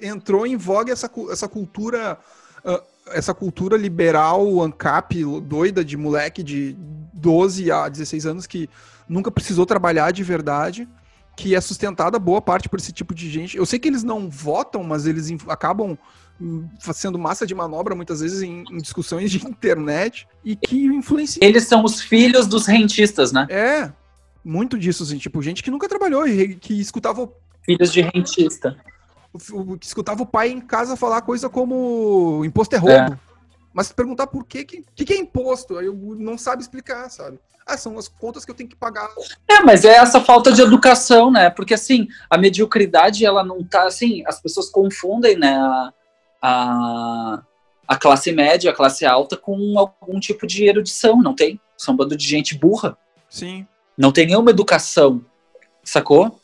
entrou 0.00 0.46
em 0.46 0.56
voga 0.56 0.92
essa, 0.92 1.10
essa 1.30 1.46
cultura 1.48 2.18
uh, 2.64 2.82
essa 3.12 3.34
cultura 3.34 3.76
liberal 3.76 4.62
ANCAP 4.62 5.24
doida 5.42 5.84
de 5.84 5.96
moleque 5.96 6.42
de 6.42 6.76
12 7.14 7.70
a 7.70 7.88
16 7.88 8.26
anos 8.26 8.46
que 8.46 8.68
nunca 9.08 9.30
precisou 9.30 9.64
trabalhar 9.64 10.12
de 10.12 10.22
verdade, 10.22 10.88
que 11.36 11.54
é 11.54 11.60
sustentada 11.60 12.18
boa 12.18 12.42
parte 12.42 12.68
por 12.68 12.78
esse 12.78 12.92
tipo 12.92 13.14
de 13.14 13.30
gente. 13.30 13.56
Eu 13.56 13.64
sei 13.64 13.78
que 13.78 13.88
eles 13.88 14.02
não 14.02 14.28
votam, 14.28 14.82
mas 14.82 15.06
eles 15.06 15.30
acabam 15.48 15.96
sendo 16.92 17.18
massa 17.18 17.46
de 17.46 17.54
manobra 17.54 17.94
muitas 17.94 18.20
vezes 18.20 18.42
em, 18.42 18.64
em, 18.70 18.78
discussões 18.78 19.30
de 19.30 19.38
internet 19.46 20.26
e 20.44 20.54
que 20.54 20.86
influenciam. 20.86 21.46
Eles 21.46 21.64
são 21.64 21.84
os 21.84 22.00
filhos 22.00 22.46
dos 22.46 22.66
rentistas, 22.66 23.32
né? 23.32 23.46
É, 23.50 23.92
muito 24.44 24.78
disso, 24.78 25.02
assim, 25.02 25.18
tipo, 25.18 25.42
gente 25.42 25.62
que 25.62 25.70
nunca 25.70 25.88
trabalhou 25.88 26.26
e 26.26 26.54
que 26.54 26.80
escutava. 26.80 27.22
O... 27.22 27.32
Filhos 27.62 27.92
de 27.92 28.00
rentista. 28.00 28.76
O, 29.52 29.76
que 29.76 29.86
escutava 29.86 30.22
o 30.22 30.26
pai 30.26 30.48
em 30.48 30.60
casa 30.60 30.96
falar 30.96 31.20
coisa 31.20 31.48
como 31.48 32.42
imposto 32.44 32.74
é 32.74 32.78
roubo. 32.78 33.12
É. 33.12 33.18
Mas 33.72 33.92
perguntar 33.92 34.26
por 34.26 34.44
que 34.44 34.64
que, 34.64 34.84
que, 34.94 35.04
que 35.04 35.12
é 35.12 35.18
imposto, 35.18 35.76
aí 35.76 35.86
eu 35.86 35.94
não 36.18 36.38
sabe 36.38 36.62
explicar, 36.62 37.10
sabe? 37.10 37.38
Ah, 37.66 37.76
são 37.76 37.98
as 37.98 38.08
contas 38.08 38.44
que 38.44 38.50
eu 38.50 38.54
tenho 38.54 38.70
que 38.70 38.74
pagar. 38.74 39.08
É, 39.46 39.60
mas 39.60 39.84
é 39.84 39.96
essa 39.96 40.22
falta 40.22 40.50
de 40.50 40.62
educação, 40.62 41.30
né? 41.30 41.50
Porque 41.50 41.74
assim, 41.74 42.08
a 42.30 42.38
mediocridade, 42.38 43.26
ela 43.26 43.44
não 43.44 43.62
tá 43.62 43.86
assim, 43.86 44.24
as 44.26 44.40
pessoas 44.40 44.70
confundem, 44.70 45.36
né, 45.36 45.54
a, 45.54 45.92
a, 46.40 47.42
a 47.86 47.96
classe 47.96 48.32
média, 48.32 48.70
a 48.70 48.74
classe 48.74 49.04
alta 49.04 49.36
com 49.36 49.78
algum 49.78 50.20
tipo 50.20 50.46
de 50.46 50.64
erudição, 50.64 51.20
não 51.20 51.34
tem? 51.34 51.60
São 51.76 51.94
um 51.94 51.96
bando 51.96 52.16
de 52.16 52.26
gente 52.26 52.56
burra. 52.56 52.96
Sim. 53.28 53.66
Não 53.96 54.12
tem 54.12 54.26
nenhuma 54.26 54.50
educação, 54.50 55.24
sacou? 55.82 56.40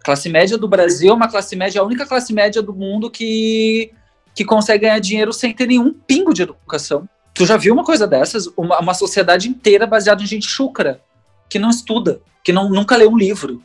A 0.00 0.04
classe 0.04 0.28
média 0.28 0.56
do 0.56 0.68
Brasil 0.68 1.10
é 1.10 1.14
uma 1.14 1.28
classe 1.28 1.56
média, 1.56 1.80
a 1.80 1.84
única 1.84 2.06
classe 2.06 2.32
média 2.32 2.62
do 2.62 2.74
mundo 2.74 3.10
que, 3.10 3.92
que 4.34 4.44
consegue 4.44 4.82
ganhar 4.82 4.98
dinheiro 4.98 5.32
sem 5.32 5.52
ter 5.52 5.66
nenhum 5.66 5.92
pingo 5.92 6.32
de 6.32 6.42
educação. 6.42 7.08
Tu 7.34 7.46
já 7.46 7.56
viu 7.56 7.72
uma 7.72 7.84
coisa 7.84 8.06
dessas? 8.06 8.48
Uma, 8.56 8.80
uma 8.80 8.94
sociedade 8.94 9.48
inteira 9.48 9.86
baseada 9.86 10.22
em 10.22 10.26
gente 10.26 10.46
chucra, 10.46 11.00
que 11.48 11.58
não 11.58 11.70
estuda, 11.70 12.20
que 12.42 12.52
não, 12.52 12.68
nunca 12.68 12.96
lê 12.96 13.06
um 13.06 13.16
livro. 13.16 13.62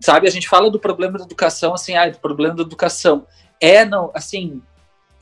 Sabe? 0.00 0.26
A 0.26 0.30
gente 0.30 0.48
fala 0.48 0.68
do 0.68 0.80
problema 0.80 1.18
da 1.18 1.24
educação, 1.24 1.72
assim, 1.72 1.96
ah, 1.96 2.08
do 2.08 2.18
problema 2.18 2.56
da 2.56 2.62
educação. 2.62 3.24
É, 3.60 3.84
não, 3.84 4.10
assim, 4.12 4.60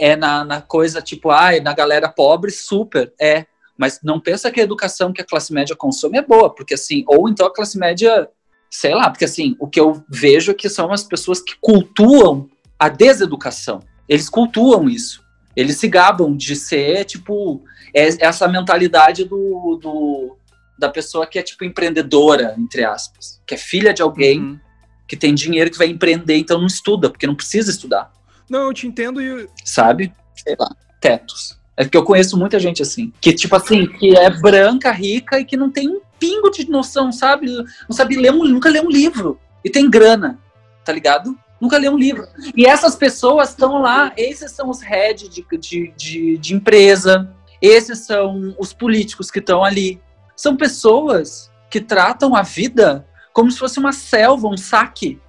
é 0.01 0.17
na, 0.17 0.43
na 0.43 0.63
coisa 0.63 1.03
tipo, 1.03 1.31
ah, 1.31 1.51
na 1.63 1.75
galera 1.75 2.09
pobre, 2.09 2.51
super, 2.51 3.13
é. 3.21 3.45
Mas 3.77 4.01
não 4.03 4.19
pensa 4.19 4.51
que 4.51 4.59
a 4.59 4.65
educação 4.65 5.13
que 5.13 5.21
a 5.21 5.25
classe 5.25 5.53
média 5.53 5.77
consome 5.77 6.19
é 6.19 6.23
boa, 6.23 6.49
porque 6.53 6.75
assim, 6.75 7.05
ou 7.07 7.29
então 7.29 7.47
a 7.47 7.53
classe 7.53 7.79
média, 7.79 8.29
sei 8.71 8.95
lá, 8.95 9.11
porque 9.11 9.27
assim, 9.27 9.55
o 9.61 9.69
que 9.69 9.79
eu 9.79 10.03
vejo 10.09 10.53
é 10.53 10.55
que 10.55 10.69
são 10.71 10.91
as 10.91 11.05
pessoas 11.05 11.41
que 11.41 11.55
cultuam 11.61 12.49
a 12.79 12.89
deseducação. 12.89 13.81
Eles 14.09 14.29
cultuam 14.29 14.89
isso. 14.89 15.23
Eles 15.55 15.77
se 15.77 15.87
gabam 15.87 16.35
de 16.35 16.57
ser, 16.57 17.05
tipo, 17.05 17.63
é 17.95 18.09
essa 18.25 18.49
mentalidade 18.49 19.25
do, 19.25 19.79
do, 19.81 20.37
da 20.79 20.89
pessoa 20.89 21.27
que 21.27 21.39
é 21.39 21.43
tipo 21.43 21.65
empreendedora, 21.65 22.55
entre 22.59 22.85
aspas, 22.85 23.41
que 23.47 23.55
é 23.55 23.59
filha 23.59 23.93
de 23.93 24.01
alguém 24.01 24.41
uhum. 24.41 24.61
que 25.07 25.17
tem 25.17 25.35
dinheiro 25.35 25.71
que 25.71 25.79
vai 25.79 25.89
empreender, 25.89 26.37
então 26.37 26.59
não 26.59 26.67
estuda, 26.67 27.11
porque 27.11 27.27
não 27.27 27.35
precisa 27.35 27.71
estudar. 27.71 28.11
Não, 28.51 28.67
eu 28.67 28.75
te 28.75 28.87
entendo 28.87 29.23
e. 29.23 29.49
Sabe? 29.65 30.13
Sei 30.35 30.57
lá, 30.59 30.75
tetos. 31.01 31.59
É 31.77 31.85
que 31.85 31.97
eu 31.97 32.05
conheço 32.05 32.37
muita 32.37 32.59
gente 32.59 32.83
assim, 32.83 33.11
que 33.21 33.33
tipo 33.33 33.57
assim, 33.57 33.87
que 33.87 34.15
é 34.15 34.29
branca, 34.29 34.91
rica 34.91 35.41
e 35.41 35.45
que 35.47 35.57
não 35.57 35.71
tem 35.71 35.89
um 35.89 36.01
pingo 36.19 36.51
de 36.51 36.69
noção, 36.69 37.11
sabe? 37.11 37.47
Não 37.89 37.97
sabe 37.97 38.17
ler 38.17 38.33
um, 38.33 38.45
nunca 38.45 38.69
lê 38.69 38.81
um 38.81 38.91
livro 38.91 39.41
e 39.65 39.71
tem 39.71 39.89
grana, 39.89 40.39
tá 40.85 40.93
ligado? 40.93 41.35
Nunca 41.59 41.79
lê 41.79 41.89
um 41.89 41.97
livro. 41.97 42.27
E 42.55 42.67
essas 42.67 42.97
pessoas 42.97 43.51
estão 43.51 43.81
lá, 43.81 44.13
esses 44.17 44.51
são 44.53 44.69
os 44.69 44.83
heads 44.83 45.29
de, 45.31 45.47
de, 45.59 45.95
de, 45.97 46.39
de 46.39 46.55
empresa, 46.55 47.35
esses 47.63 48.01
são 48.01 48.55
os 48.59 48.73
políticos 48.75 49.31
que 49.31 49.39
estão 49.39 49.65
ali. 49.65 50.01
São 50.37 50.57
pessoas 50.57 51.51
que 51.71 51.81
tratam 51.81 52.35
a 52.35 52.43
vida 52.43 53.07
como 53.33 53.51
se 53.51 53.59
fosse 53.59 53.79
uma 53.79 53.93
selva, 53.93 54.49
um 54.49 54.57
saque. 54.57 55.21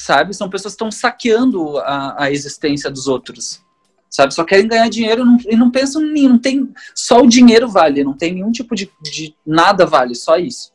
Sabe? 0.00 0.34
São 0.34 0.48
pessoas 0.48 0.72
que 0.72 0.76
estão 0.76 0.90
saqueando 0.90 1.78
a, 1.78 2.24
a 2.24 2.32
existência 2.32 2.90
dos 2.90 3.06
outros. 3.06 3.62
Sabe? 4.08 4.34
Só 4.34 4.44
querem 4.44 4.66
ganhar 4.66 4.88
dinheiro 4.88 5.24
não, 5.24 5.36
e 5.46 5.56
não 5.56 5.70
pensam 5.70 6.02
em. 6.02 6.28
Não 6.28 6.38
tem, 6.38 6.72
só 6.94 7.20
o 7.20 7.28
dinheiro 7.28 7.68
vale, 7.68 8.02
não 8.02 8.14
tem 8.14 8.34
nenhum 8.34 8.50
tipo 8.50 8.74
de, 8.74 8.90
de 9.02 9.34
nada 9.46 9.84
vale, 9.86 10.14
só 10.14 10.36
isso 10.36 10.72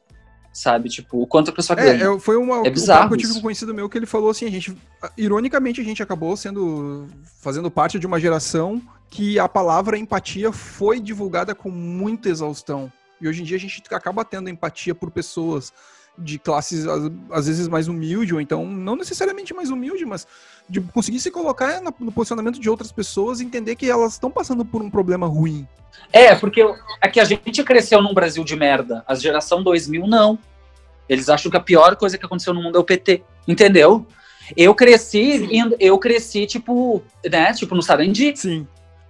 sabe? 0.53 0.88
Tipo, 0.88 1.21
o 1.21 1.28
quanto 1.28 1.49
a 1.49 1.53
pessoa 1.53 1.78
é, 1.78 1.84
ganha. 1.84 2.15
É, 2.15 2.19
foi 2.19 2.38
uma, 2.38 2.65
é 2.65 2.69
bizarro 2.69 3.09
um 3.09 3.13
eu 3.13 3.17
tive 3.17 3.34
um 3.34 3.41
conhecido 3.41 3.73
meu 3.73 3.89
que 3.89 3.97
ele 3.97 4.05
falou 4.05 4.30
assim, 4.30 4.45
a 4.45 4.49
gente, 4.49 4.73
ironicamente, 5.17 5.82
a 5.82 5.84
gente 5.84 6.01
acabou 6.01 6.38
sendo, 6.38 7.09
fazendo 7.41 7.69
parte 7.69 7.99
de 7.99 8.07
uma 8.07 8.21
geração 8.21 8.82
que 9.09 9.38
a 9.38 9.49
palavra 9.49 9.97
empatia 9.97 10.53
foi 10.53 11.01
divulgada 11.01 11.53
com 11.53 11.69
muita 11.69 12.30
exaustão. 12.30 12.89
E 13.19 13.28
hoje 13.28 13.41
em 13.41 13.45
dia 13.45 13.57
a 13.57 13.59
gente 13.59 13.84
acaba 13.91 14.23
tendo 14.23 14.49
empatia 14.49 14.95
por 14.95 15.11
pessoas 15.11 15.73
de 16.18 16.39
classes 16.39 16.86
às 17.32 17.47
vezes 17.47 17.68
mais 17.68 17.88
humilde, 17.88 18.34
ou 18.34 18.41
então 18.41 18.66
não 18.66 18.95
necessariamente 18.95 19.53
mais 19.53 19.70
humilde, 19.70 20.05
mas 20.05 20.28
de 20.70 20.82
conseguir 20.82 21.20
se 21.20 21.30
colocar 21.30 21.82
no 21.99 22.11
posicionamento 22.11 22.59
de 22.59 22.70
outras 22.70 22.91
pessoas 22.91 23.39
e 23.39 23.43
entender 23.43 23.76
que 23.76 23.89
elas 23.89 24.13
estão 24.13 24.32
passando 24.32 24.66
por 24.66 24.82
um 24.82 24.89
problema 24.89 25.28
ruim. 25.28 25.68
É, 26.11 26.36
porque 26.36 26.61
é 27.01 27.07
que 27.07 27.20
a 27.20 27.26
gente 27.26 27.63
cresceu 27.63 28.01
num 28.01 28.13
Brasil 28.13 28.43
de 28.43 28.55
merda. 28.55 29.03
A 29.07 29.16
geração 29.16 29.63
2000 29.63 30.07
não. 30.07 30.38
Eles 31.07 31.30
acham 31.30 31.51
que 31.51 31.57
a 31.57 31.61
pior 31.61 31.95
coisa 31.95 32.18
que 32.18 32.26
aconteceu 32.26 32.53
no 32.53 32.61
mundo 32.61 32.78
é 32.78 32.80
o 32.80 32.84
PT. 32.84 33.24
Entendeu? 33.47 34.05
Eu 34.55 34.76
cresci, 34.76 35.49
eu 35.80 35.97
cresci 35.97 36.45
tipo, 36.45 37.03
né, 37.30 37.53
tipo 37.53 37.76
no 37.76 37.82
Sarandi. 37.82 38.36
Sim. 38.36 38.68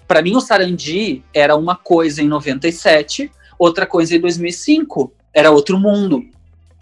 Para 0.08 0.22
mim, 0.22 0.36
o 0.36 0.42
Sarandi 0.42 1.24
era 1.34 1.56
uma 1.56 1.76
coisa 1.76 2.22
em 2.22 2.28
97, 2.28 3.32
outra 3.58 3.86
coisa 3.86 4.16
em 4.16 4.20
2005. 4.20 5.12
Era 5.34 5.52
outro 5.52 5.78
mundo, 5.78 6.24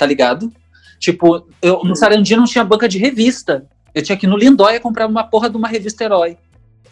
tá 0.04 0.06
ligado? 0.06 0.52
Tipo, 1.00 1.48
eu, 1.62 1.82
no 1.84 1.96
Sarandi 1.96 2.36
não 2.36 2.44
tinha 2.44 2.64
banca 2.64 2.90
de 2.90 2.98
revista. 2.98 3.66
Eu 3.96 4.04
tinha 4.04 4.18
que 4.18 4.26
ir 4.26 4.30
no 4.30 4.38
Lindóia 4.38 4.82
comprar 4.82 5.08
uma 5.08 5.24
porra 5.24 5.50
de 5.50 5.56
uma 5.56 5.68
revista 5.68 6.04
herói. 6.04 6.38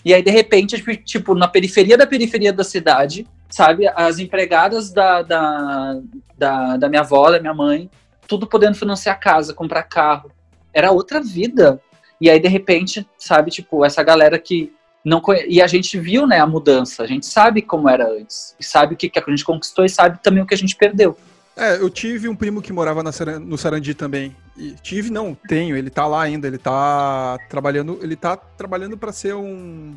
E 0.05 0.13
aí, 0.13 0.23
de 0.23 0.31
repente, 0.31 0.81
tipo, 1.03 1.35
na 1.35 1.47
periferia 1.47 1.97
da 1.97 2.07
periferia 2.07 2.53
da 2.53 2.63
cidade, 2.63 3.27
sabe? 3.49 3.85
As 3.89 4.17
empregadas 4.17 4.93
da, 4.93 5.21
da, 5.21 5.99
da, 6.37 6.77
da 6.77 6.89
minha 6.89 7.01
avó, 7.01 7.29
da 7.29 7.39
minha 7.39 7.53
mãe, 7.53 7.89
tudo 8.27 8.47
podendo 8.47 8.75
financiar 8.75 9.19
casa, 9.19 9.53
comprar 9.53 9.83
carro. 9.83 10.31
Era 10.73 10.91
outra 10.91 11.19
vida. 11.21 11.81
E 12.19 12.29
aí, 12.29 12.39
de 12.39 12.47
repente, 12.47 13.05
sabe, 13.17 13.51
tipo, 13.51 13.83
essa 13.83 14.01
galera 14.01 14.39
que 14.39 14.71
não 15.03 15.19
conhe... 15.19 15.45
e 15.49 15.61
a 15.61 15.67
gente 15.67 15.99
viu 15.99 16.27
né 16.27 16.39
a 16.39 16.45
mudança 16.45 17.01
a 17.01 17.07
gente 17.07 17.25
sabe 17.25 17.63
como 17.63 17.89
era 17.89 18.07
antes 18.07 18.55
e 18.59 18.63
sabe 18.63 18.93
o 18.93 18.97
que, 18.97 19.09
que 19.09 19.17
a 19.17 19.23
gente 19.27 19.43
conquistou 19.43 19.83
e 19.83 19.89
sabe 19.89 20.19
também 20.21 20.43
o 20.43 20.45
que 20.45 20.53
a 20.53 20.57
gente 20.57 20.75
perdeu 20.75 21.17
é 21.55 21.77
eu 21.77 21.89
tive 21.89 22.27
um 22.27 22.35
primo 22.35 22.61
que 22.61 22.71
morava 22.71 23.03
na, 23.03 23.11
no 23.39 23.57
Sarandi 23.57 23.93
também 23.93 24.35
e 24.57 24.71
tive 24.81 25.09
não 25.09 25.35
tenho 25.35 25.75
ele 25.75 25.89
tá 25.89 26.07
lá 26.07 26.23
ainda 26.23 26.47
ele 26.47 26.57
tá 26.57 27.37
trabalhando 27.49 27.99
ele 28.01 28.15
tá 28.15 28.35
trabalhando 28.35 28.97
para 28.97 29.11
ser 29.11 29.35
um 29.35 29.95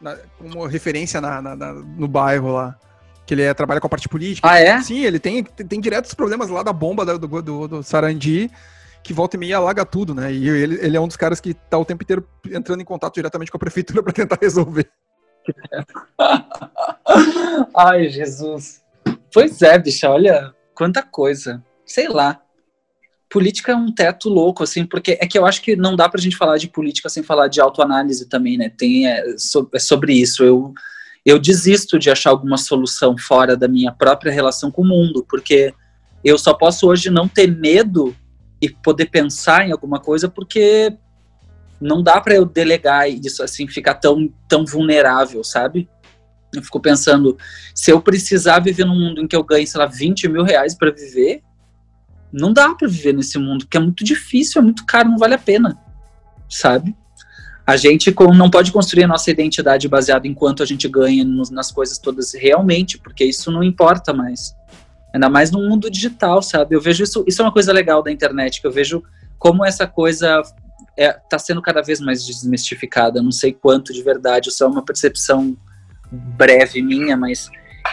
na, 0.00 0.16
uma 0.40 0.68
referência 0.68 1.20
na, 1.20 1.40
na, 1.40 1.56
na, 1.56 1.72
no 1.72 2.08
bairro 2.08 2.52
lá 2.52 2.76
que 3.26 3.34
ele 3.34 3.42
é, 3.42 3.54
trabalha 3.54 3.80
com 3.80 3.86
a 3.86 3.90
parte 3.90 4.08
política 4.08 4.48
ah 4.48 4.58
é 4.58 4.80
sim 4.80 5.04
ele 5.04 5.18
tem 5.18 5.44
tem, 5.44 5.66
tem 5.66 5.80
diretos 5.80 6.14
problemas 6.14 6.50
lá 6.50 6.62
da 6.62 6.72
bomba 6.72 7.04
do, 7.04 7.18
do, 7.18 7.68
do 7.68 7.82
Sarandi 7.82 8.50
que 9.04 9.12
volta 9.12 9.36
e 9.36 9.38
meia 9.38 9.58
alaga 9.58 9.84
tudo, 9.84 10.14
né? 10.14 10.32
E 10.32 10.48
ele, 10.48 10.78
ele 10.80 10.96
é 10.96 11.00
um 11.00 11.06
dos 11.06 11.16
caras 11.16 11.38
que 11.38 11.52
tá 11.52 11.76
o 11.76 11.84
tempo 11.84 12.02
inteiro 12.02 12.26
entrando 12.50 12.80
em 12.80 12.86
contato 12.86 13.14
diretamente 13.14 13.50
com 13.50 13.58
a 13.58 13.60
prefeitura 13.60 14.00
para 14.02 14.14
tentar 14.14 14.38
resolver. 14.40 14.90
Ai, 17.76 18.08
Jesus. 18.08 18.82
Pois 19.30 19.60
é, 19.60 19.78
bicha, 19.78 20.08
olha 20.08 20.54
quanta 20.74 21.02
coisa. 21.02 21.62
Sei 21.86 22.08
lá. 22.08 22.40
Política 23.28 23.72
é 23.72 23.76
um 23.76 23.92
teto 23.92 24.28
louco, 24.28 24.62
assim, 24.62 24.84
porque 24.86 25.18
é 25.20 25.26
que 25.26 25.36
eu 25.36 25.44
acho 25.44 25.60
que 25.62 25.74
não 25.74 25.96
dá 25.96 26.08
pra 26.08 26.20
gente 26.20 26.36
falar 26.36 26.56
de 26.56 26.68
política 26.68 27.08
sem 27.08 27.22
falar 27.22 27.48
de 27.48 27.60
autoanálise 27.60 28.28
também, 28.28 28.56
né? 28.56 28.68
Tem, 28.68 29.08
é, 29.08 29.36
so, 29.36 29.68
é 29.72 29.78
sobre 29.78 30.12
isso. 30.12 30.44
Eu, 30.44 30.72
eu 31.24 31.38
desisto 31.38 31.98
de 31.98 32.10
achar 32.10 32.30
alguma 32.30 32.56
solução 32.56 33.16
fora 33.18 33.56
da 33.56 33.66
minha 33.66 33.90
própria 33.90 34.32
relação 34.32 34.70
com 34.70 34.82
o 34.82 34.86
mundo, 34.86 35.26
porque 35.28 35.74
eu 36.22 36.38
só 36.38 36.54
posso 36.54 36.86
hoje 36.86 37.10
não 37.10 37.26
ter 37.26 37.48
medo 37.48 38.14
e 38.60 38.70
poder 38.70 39.06
pensar 39.06 39.66
em 39.66 39.72
alguma 39.72 39.98
coisa, 39.98 40.28
porque 40.28 40.96
não 41.80 42.02
dá 42.02 42.20
para 42.20 42.34
eu 42.34 42.44
delegar 42.44 43.10
isso 43.10 43.42
assim, 43.42 43.66
ficar 43.66 43.94
tão, 43.94 44.32
tão 44.48 44.64
vulnerável, 44.64 45.42
sabe? 45.44 45.88
Eu 46.58 46.62
fico 46.62 46.80
pensando, 46.80 47.36
se 47.74 47.90
eu 47.90 48.00
precisar 48.00 48.60
viver 48.60 48.84
num 48.84 48.98
mundo 48.98 49.20
em 49.20 49.26
que 49.26 49.36
eu 49.36 49.42
ganhe, 49.44 49.66
sei 49.66 49.80
lá, 49.80 49.86
20 49.86 50.28
mil 50.28 50.42
reais 50.42 50.74
para 50.74 50.90
viver, 50.90 51.42
não 52.32 52.52
dá 52.52 52.74
para 52.74 52.88
viver 52.88 53.14
nesse 53.14 53.38
mundo, 53.38 53.64
porque 53.64 53.76
é 53.76 53.80
muito 53.80 54.04
difícil, 54.04 54.60
é 54.60 54.64
muito 54.64 54.84
caro, 54.84 55.08
não 55.08 55.18
vale 55.18 55.34
a 55.34 55.38
pena, 55.38 55.78
sabe? 56.48 56.94
A 57.66 57.76
gente 57.76 58.14
não 58.36 58.50
pode 58.50 58.72
construir 58.72 59.04
a 59.04 59.08
nossa 59.08 59.30
identidade 59.30 59.88
baseada 59.88 60.26
em 60.26 60.34
quanto 60.34 60.62
a 60.62 60.66
gente 60.66 60.86
ganha 60.86 61.24
nas 61.24 61.72
coisas 61.72 61.96
todas 61.96 62.34
realmente, 62.34 62.98
porque 62.98 63.24
isso 63.24 63.50
não 63.50 63.62
importa 63.62 64.12
mais. 64.12 64.54
Ainda 65.14 65.30
mais 65.30 65.50
no 65.50 65.60
mundo 65.60 65.90
digital, 65.90 66.42
sabe? 66.42 66.74
Eu 66.74 66.80
vejo 66.80 67.04
isso, 67.04 67.24
isso 67.26 67.40
é 67.40 67.44
uma 67.44 67.52
coisa 67.52 67.72
legal 67.72 68.02
da 68.02 68.10
internet, 68.10 68.60
que 68.60 68.66
eu 68.66 68.72
vejo 68.72 69.02
como 69.38 69.64
essa 69.64 69.86
coisa 69.86 70.40
está 70.40 70.54
é, 70.96 71.12
tá 71.12 71.38
sendo 71.38 71.62
cada 71.62 71.80
vez 71.80 72.00
mais 72.00 72.26
desmistificada. 72.26 73.22
Não 73.22 73.32
sei 73.32 73.52
quanto 73.52 73.92
de 73.92 74.02
verdade, 74.02 74.48
isso 74.48 74.62
é 74.62 74.66
uma 74.66 74.84
percepção 74.84 75.56
breve 76.14 76.82
minha, 76.82 77.16
mas 77.16 77.50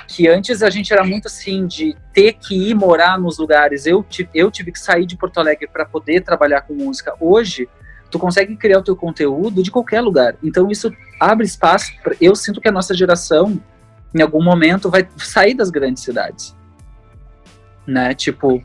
que 0.07 0.27
antes 0.27 0.63
a 0.63 0.69
gente 0.69 0.93
era 0.93 1.03
muito 1.03 1.27
assim 1.27 1.67
de 1.67 1.95
ter 2.13 2.33
que 2.33 2.69
ir 2.69 2.73
morar 2.73 3.19
nos 3.19 3.37
lugares. 3.37 3.85
Eu, 3.85 4.05
eu 4.33 4.49
tive 4.49 4.71
que 4.71 4.79
sair 4.79 5.05
de 5.05 5.17
Porto 5.17 5.39
Alegre 5.39 5.67
para 5.67 5.85
poder 5.85 6.21
trabalhar 6.21 6.61
com 6.61 6.73
música. 6.73 7.13
Hoje, 7.19 7.67
tu 8.09 8.17
consegue 8.17 8.55
criar 8.55 8.79
o 8.79 8.83
teu 8.83 8.95
conteúdo 8.95 9.61
de 9.61 9.71
qualquer 9.71 10.01
lugar. 10.01 10.35
Então 10.43 10.69
isso 10.71 10.91
abre 11.19 11.45
espaço. 11.45 11.91
Pra, 12.01 12.15
eu 12.21 12.35
sinto 12.35 12.61
que 12.61 12.69
a 12.69 12.71
nossa 12.71 12.93
geração, 12.93 13.61
em 14.15 14.21
algum 14.21 14.43
momento, 14.43 14.89
vai 14.89 15.07
sair 15.17 15.53
das 15.53 15.69
grandes 15.69 16.03
cidades 16.03 16.55
né? 17.85 18.13
Tipo, 18.13 18.63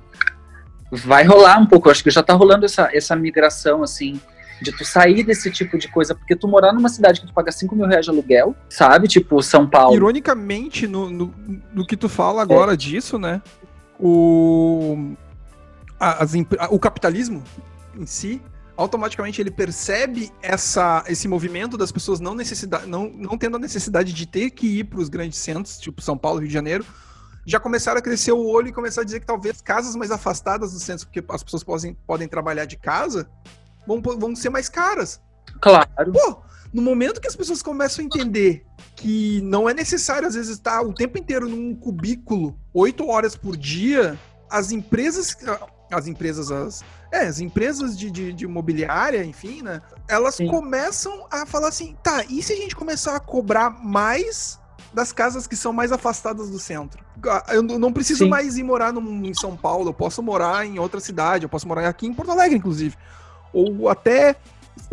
vai 0.91 1.25
rolar 1.25 1.59
um 1.59 1.67
pouco, 1.67 1.91
acho 1.91 2.03
que 2.03 2.11
já 2.11 2.23
tá 2.23 2.35
rolando 2.35 2.65
essa, 2.65 2.89
essa 2.93 3.17
migração, 3.17 3.83
assim. 3.83 4.21
De 4.61 4.73
tu 4.73 4.85
sair 4.85 5.23
desse 5.23 5.51
tipo 5.51 5.79
de 5.79 5.89
coisa, 5.89 6.15
porque 6.15 6.35
tu 6.35 6.49
morar 6.49 6.73
numa 6.73 6.89
cidade 6.89 7.21
que 7.21 7.27
tu 7.27 7.33
paga 7.35 7.53
5 7.53 7.75
mil 7.75 7.87
reais 7.87 8.05
de 8.05 8.11
aluguel, 8.11 8.55
sabe? 8.69 9.09
Tipo, 9.09 9.43
São 9.43 9.69
Paulo. 9.69 9.95
Ironicamente, 9.95 10.87
no, 10.87 11.11
no, 11.11 11.35
no 11.73 11.87
que 11.87 11.97
tu 11.97 12.09
fala 12.09 12.43
agora 12.43 12.73
é. 12.73 12.77
disso, 12.77 13.19
né? 13.19 13.43
O, 13.99 15.15
as, 15.99 16.33
o 16.71 16.79
capitalismo 16.79 17.43
em 17.97 18.07
si, 18.07 18.43
automaticamente 18.77 19.41
ele 19.41 19.51
percebe 19.51 20.31
essa, 20.43 21.03
esse 21.09 21.27
movimento 21.27 21.77
das 21.77 21.91
pessoas 21.91 22.21
não, 22.21 22.35
necessidade, 22.35 22.87
não, 22.87 23.09
não 23.09 23.39
tendo 23.39 23.57
a 23.57 23.61
necessidade 23.61 24.13
de 24.13 24.27
ter 24.27 24.51
que 24.51 24.81
ir 24.81 24.85
para 24.85 25.01
os 25.01 25.09
grandes 25.09 25.39
centros, 25.39 25.79
tipo 25.79 26.03
São 26.03 26.17
Paulo, 26.17 26.41
Rio 26.41 26.49
de 26.49 26.55
Janeiro, 26.55 26.85
já 27.47 27.61
começaram 27.61 27.99
a 27.99 28.03
crescer 28.03 28.33
o 28.33 28.45
olho 28.45 28.69
e 28.69 28.73
começar 28.73 29.03
a 29.03 29.05
dizer 29.05 29.21
que 29.21 29.27
talvez 29.27 29.63
casas 29.63 29.95
mais 29.95 30.11
afastadas 30.11 30.73
dos 30.73 30.83
centros, 30.83 31.05
porque 31.05 31.25
as 31.29 31.43
pessoas 31.43 31.63
podem, 31.63 31.95
podem 32.07 32.29
trabalhar 32.29 32.65
de 32.65 32.77
casa, 32.77 33.31
vão, 33.87 34.01
vão 34.01 34.37
ser 34.37 34.51
mais 34.51 34.69
caras. 34.69 35.21
Claro. 35.61 35.89
Pô, 36.13 36.43
no 36.73 36.83
momento 36.83 37.21
que 37.21 37.29
as 37.29 37.37
pessoas 37.37 37.63
começam 37.63 38.03
a 38.03 38.07
entender 38.07 38.67
que 38.95 39.41
não 39.43 39.69
é 39.69 39.75
necessário, 39.75 40.27
às 40.27 40.35
vezes, 40.35 40.57
estar 40.57 40.83
o 40.83 40.93
tempo 40.93 41.19
inteiro 41.19 41.49
num 41.49 41.75
cubículo, 41.75 42.59
oito 42.75 43.07
horas 43.09 43.37
por 43.37 43.57
dia, 43.57 44.19
as 44.51 44.73
empresas. 44.73 45.37
As 45.89 46.09
empresas, 46.09 46.51
as, 46.51 46.85
é, 47.13 47.29
as 47.29 47.39
empresas 47.39 47.97
de, 47.97 48.11
de, 48.11 48.33
de 48.33 48.45
imobiliária, 48.45 49.25
enfim, 49.25 49.63
né? 49.63 49.81
Elas 50.09 50.35
Sim. 50.35 50.49
começam 50.49 51.29
a 51.31 51.47
falar 51.47 51.69
assim, 51.69 51.97
tá, 52.03 52.25
e 52.29 52.43
se 52.43 52.53
a 52.53 52.57
gente 52.57 52.75
começar 52.75 53.15
a 53.15 53.21
cobrar 53.21 53.71
mais 53.71 54.59
das 54.93 55.13
casas 55.13 55.47
que 55.47 55.55
são 55.55 55.73
mais 55.73 55.93
afastadas 55.93 56.51
do 56.51 56.59
centro. 56.59 57.05
Eu 57.49 57.63
não 57.63 57.93
preciso 57.93 58.25
Sim. 58.25 58.31
mais 58.31 58.57
ir 58.57 58.65
morar 58.65 58.93
no, 58.93 59.01
em 59.27 59.35
São 59.35 59.57
Paulo, 59.57 59.91
eu 59.91 59.95
posso 59.95 60.23
morar 60.23 60.67
em 60.67 60.79
outra 60.79 60.99
cidade, 60.99 61.45
eu 61.45 61.49
posso 61.49 61.69
morar 61.69 61.87
aqui 61.89 62.07
em 62.07 62.15
Porto 62.15 62.33
Alegre, 62.33 62.57
inclusive. 62.57 62.97
Ou 63.57 63.89
até. 63.89 64.37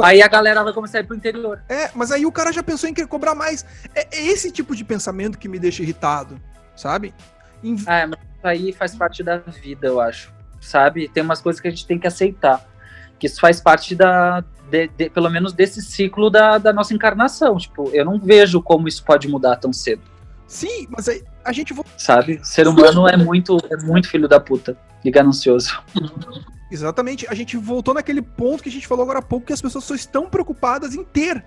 Aí 0.01 0.21
a 0.21 0.27
galera 0.27 0.63
vai 0.63 0.71
começar 0.71 0.99
a 0.99 1.01
ir 1.01 1.03
pro 1.03 1.15
interior. 1.15 1.61
É, 1.67 1.91
mas 1.93 2.11
aí 2.11 2.25
o 2.25 2.31
cara 2.31 2.53
já 2.53 2.63
pensou 2.63 2.89
em 2.89 2.93
querer 2.93 3.07
cobrar 3.07 3.35
mais. 3.35 3.65
É, 3.93 4.07
é 4.11 4.25
esse 4.27 4.49
tipo 4.51 4.73
de 4.73 4.85
pensamento 4.85 5.37
que 5.37 5.49
me 5.49 5.59
deixa 5.59 5.83
irritado, 5.83 6.39
sabe? 6.75 7.13
Em... 7.61 7.75
É, 7.85 8.05
mas 8.05 8.19
isso 8.19 8.47
aí 8.47 8.71
faz 8.71 8.95
parte 8.95 9.21
da 9.21 9.37
vida, 9.37 9.87
eu 9.87 9.99
acho. 9.99 10.31
Sabe? 10.61 11.09
Tem 11.09 11.21
umas 11.21 11.41
coisas 11.41 11.61
que 11.61 11.67
a 11.67 11.71
gente 11.71 11.85
tem 11.85 11.99
que 11.99 12.07
aceitar. 12.07 12.65
Que 13.19 13.27
isso 13.27 13.41
faz 13.41 13.59
parte 13.59 13.95
da, 13.95 14.41
de, 14.69 14.87
de, 14.87 15.09
pelo 15.09 15.29
menos 15.29 15.51
desse 15.51 15.81
ciclo 15.81 16.29
da, 16.29 16.57
da 16.57 16.71
nossa 16.71 16.93
encarnação. 16.93 17.57
Tipo, 17.57 17.89
eu 17.93 18.05
não 18.05 18.17
vejo 18.17 18.61
como 18.61 18.87
isso 18.87 19.03
pode 19.03 19.27
mudar 19.27 19.57
tão 19.57 19.73
cedo. 19.73 20.01
Sim, 20.47 20.87
mas 20.89 21.09
aí 21.09 21.21
a 21.43 21.51
gente 21.51 21.73
sabe, 21.97 22.39
ser 22.43 22.67
humano 22.67 23.07
é 23.07 23.17
muito 23.17 23.57
é 23.69 23.77
muito 23.77 24.09
filho 24.09 24.27
da 24.27 24.39
puta 24.39 24.77
e 25.03 25.11
ganancioso. 25.11 25.81
Exatamente, 26.73 27.27
a 27.29 27.35
gente 27.35 27.55
voltou 27.55 27.93
naquele 27.93 28.19
ponto 28.19 28.63
que 28.63 28.69
a 28.69 28.71
gente 28.71 28.87
falou 28.87 29.03
agora 29.03 29.19
há 29.19 29.21
pouco 29.21 29.45
que 29.45 29.53
as 29.53 29.61
pessoas 29.61 29.83
só 29.83 29.93
estão 29.93 30.27
preocupadas 30.27 30.95
em 30.95 31.03
ter. 31.03 31.45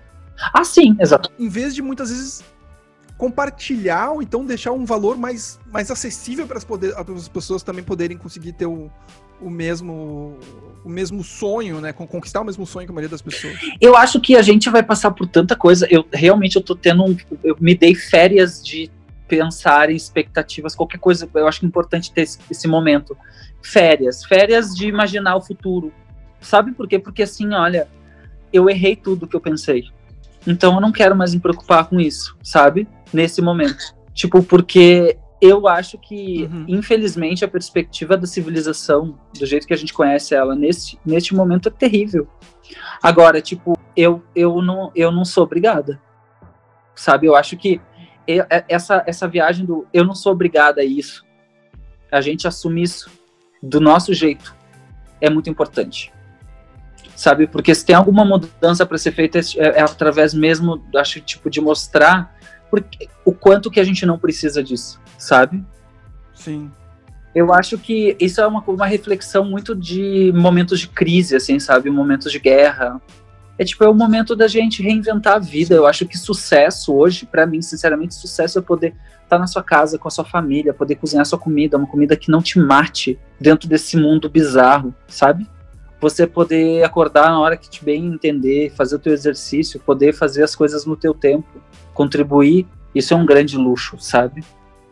Ah, 0.53 0.63
sim, 0.63 0.95
exato. 1.01 1.29
Em 1.37 1.49
vez 1.49 1.75
de 1.75 1.81
muitas 1.81 2.09
vezes 2.09 2.45
compartilhar 3.17 4.11
ou 4.11 4.21
então 4.21 4.45
deixar 4.45 4.71
um 4.71 4.85
valor 4.85 5.17
mais, 5.17 5.59
mais 5.65 5.91
acessível 5.91 6.47
para 6.47 6.57
as, 6.57 6.63
poder, 6.63 6.95
as 6.95 7.27
pessoas 7.27 7.61
também 7.61 7.83
poderem 7.83 8.17
conseguir 8.17 8.53
ter 8.53 8.67
o, 8.67 8.89
o 9.41 9.49
mesmo 9.49 10.37
o 10.85 10.89
mesmo 10.89 11.21
sonho, 11.25 11.81
né? 11.81 11.91
Conquistar 11.91 12.39
o 12.39 12.45
mesmo 12.45 12.65
sonho 12.65 12.87
que 12.87 12.91
a 12.91 12.93
maioria 12.93 13.09
das 13.09 13.21
pessoas. 13.21 13.53
Eu 13.81 13.97
acho 13.97 14.21
que 14.21 14.37
a 14.37 14.41
gente 14.41 14.69
vai 14.69 14.81
passar 14.81 15.11
por 15.11 15.27
tanta 15.27 15.57
coisa. 15.57 15.85
Eu 15.89 16.07
realmente 16.13 16.55
eu 16.55 16.61
tô 16.61 16.73
tendo 16.73 17.03
um, 17.03 17.17
eu 17.43 17.57
me 17.59 17.75
dei 17.75 17.93
férias 17.93 18.63
de 18.63 18.89
pensar 19.27 19.89
em 19.89 19.95
expectativas, 19.95 20.73
qualquer 20.73 20.99
coisa. 20.99 21.29
Eu 21.33 21.47
acho 21.49 21.59
que 21.59 21.65
é 21.65 21.67
importante 21.67 22.13
ter 22.13 22.21
esse, 22.21 22.39
esse 22.49 22.65
momento. 22.65 23.17
Férias, 23.71 24.23
férias 24.23 24.73
de 24.73 24.87
imaginar 24.87 25.35
o 25.35 25.41
futuro. 25.41 25.91
Sabe 26.39 26.71
por 26.71 26.87
quê? 26.87 26.97
Porque 26.97 27.23
assim, 27.23 27.53
olha, 27.53 27.87
eu 28.53 28.69
errei 28.69 28.95
tudo 28.95 29.27
que 29.27 29.35
eu 29.35 29.41
pensei. 29.41 29.85
Então 30.45 30.75
eu 30.75 30.81
não 30.81 30.91
quero 30.91 31.15
mais 31.15 31.33
me 31.33 31.41
preocupar 31.41 31.87
com 31.87 31.99
isso, 31.99 32.37
sabe? 32.41 32.87
Nesse 33.11 33.41
momento. 33.41 33.93
Tipo, 34.13 34.41
porque 34.41 35.17
eu 35.41 35.67
acho 35.67 35.97
que, 35.97 36.43
uhum. 36.45 36.65
infelizmente, 36.67 37.43
a 37.43 37.47
perspectiva 37.47 38.15
da 38.15 38.25
civilização, 38.25 39.19
do 39.37 39.45
jeito 39.45 39.67
que 39.67 39.73
a 39.73 39.77
gente 39.77 39.93
conhece 39.93 40.33
ela, 40.33 40.55
nesse, 40.55 40.97
neste 41.05 41.35
momento 41.35 41.67
é 41.67 41.71
terrível. 41.71 42.27
Agora, 43.03 43.41
tipo, 43.41 43.77
eu, 43.95 44.23
eu, 44.33 44.61
não, 44.61 44.91
eu 44.95 45.11
não 45.11 45.25
sou 45.25 45.43
obrigada. 45.43 46.01
Sabe? 46.95 47.27
Eu 47.27 47.35
acho 47.35 47.57
que 47.57 47.81
essa, 48.69 49.03
essa 49.05 49.27
viagem 49.27 49.65
do 49.65 49.85
eu 49.93 50.05
não 50.05 50.15
sou 50.15 50.31
obrigada 50.31 50.81
a 50.81 50.85
isso, 50.85 51.25
a 52.11 52.19
gente 52.21 52.47
assumir 52.47 52.83
isso 52.83 53.09
do 53.61 53.79
nosso 53.79 54.13
jeito, 54.13 54.55
é 55.19 55.29
muito 55.29 55.49
importante. 55.49 56.11
Sabe? 57.15 57.47
Porque 57.47 57.73
se 57.73 57.85
tem 57.85 57.95
alguma 57.95 58.23
mudança 58.23 58.85
para 58.85 58.97
ser 58.97 59.11
feita, 59.11 59.39
é, 59.39 59.79
é 59.79 59.81
através 59.81 60.33
mesmo, 60.33 60.83
acho, 60.95 61.19
tipo, 61.19 61.49
de 61.49 61.59
mostrar 61.59 62.35
porque, 62.69 63.09
o 63.25 63.33
quanto 63.33 63.71
que 63.71 63.79
a 63.79 63.83
gente 63.83 64.05
não 64.05 64.19
precisa 64.19 64.61
disso, 64.63 64.99
sabe? 65.17 65.63
Sim. 66.33 66.71
Eu 67.33 67.53
acho 67.53 67.77
que 67.77 68.15
isso 68.19 68.41
é 68.41 68.47
uma, 68.47 68.63
uma 68.67 68.85
reflexão 68.85 69.45
muito 69.45 69.75
de 69.75 70.31
momentos 70.35 70.79
de 70.79 70.87
crise, 70.87 71.35
assim, 71.35 71.59
sabe? 71.59 71.89
Momentos 71.89 72.31
de 72.31 72.39
guerra. 72.39 73.01
É 73.59 73.65
tipo, 73.65 73.83
é 73.83 73.89
o 73.89 73.93
momento 73.93 74.35
da 74.35 74.47
gente 74.47 74.83
reinventar 74.83 75.35
a 75.35 75.39
vida. 75.39 75.73
Eu 75.73 75.87
acho 75.87 76.05
que 76.05 76.17
sucesso 76.17 76.93
hoje, 76.95 77.25
para 77.25 77.45
mim, 77.45 77.61
sinceramente, 77.61 78.13
sucesso 78.13 78.59
é 78.59 78.61
poder 78.61 78.89
estar 79.23 79.29
tá 79.29 79.39
na 79.39 79.47
sua 79.47 79.63
casa 79.63 79.97
com 79.97 80.07
a 80.07 80.11
sua 80.11 80.25
família, 80.25 80.73
poder 80.73 80.95
cozinhar 80.95 81.25
sua 81.25 81.39
comida, 81.39 81.77
uma 81.77 81.87
comida 81.87 82.15
que 82.15 82.29
não 82.29 82.41
te 82.41 82.59
mate 82.59 83.19
dentro 83.39 83.67
desse 83.67 83.97
mundo 83.97 84.29
bizarro, 84.29 84.93
sabe? 85.07 85.47
Você 85.99 86.27
poder 86.27 86.83
acordar 86.83 87.29
na 87.29 87.39
hora 87.39 87.57
que 87.57 87.69
te 87.69 87.83
bem 87.83 88.05
entender, 88.05 88.71
fazer 88.75 88.95
o 88.95 88.99
teu 88.99 89.11
exercício, 89.11 89.79
poder 89.79 90.13
fazer 90.13 90.43
as 90.43 90.55
coisas 90.55 90.85
no 90.85 90.95
teu 90.95 91.13
tempo 91.13 91.59
contribuir, 91.93 92.67
isso 92.93 93.13
é 93.13 93.17
um 93.17 93.25
grande 93.25 93.57
luxo, 93.57 93.97
sabe? 93.99 94.43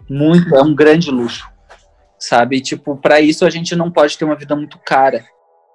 Muito, 0.10 0.56
é 0.56 0.62
um 0.62 0.74
grande 0.74 1.12
luxo, 1.12 1.48
sabe? 2.20 2.60
tipo, 2.62 2.98
para 2.98 3.22
isso 3.22 3.46
a 3.46 3.50
gente 3.50 3.76
não 3.76 3.92
pode 3.92 4.18
ter 4.18 4.26
uma 4.26 4.36
vida 4.36 4.56
muito 4.56 4.80
cara. 4.84 5.24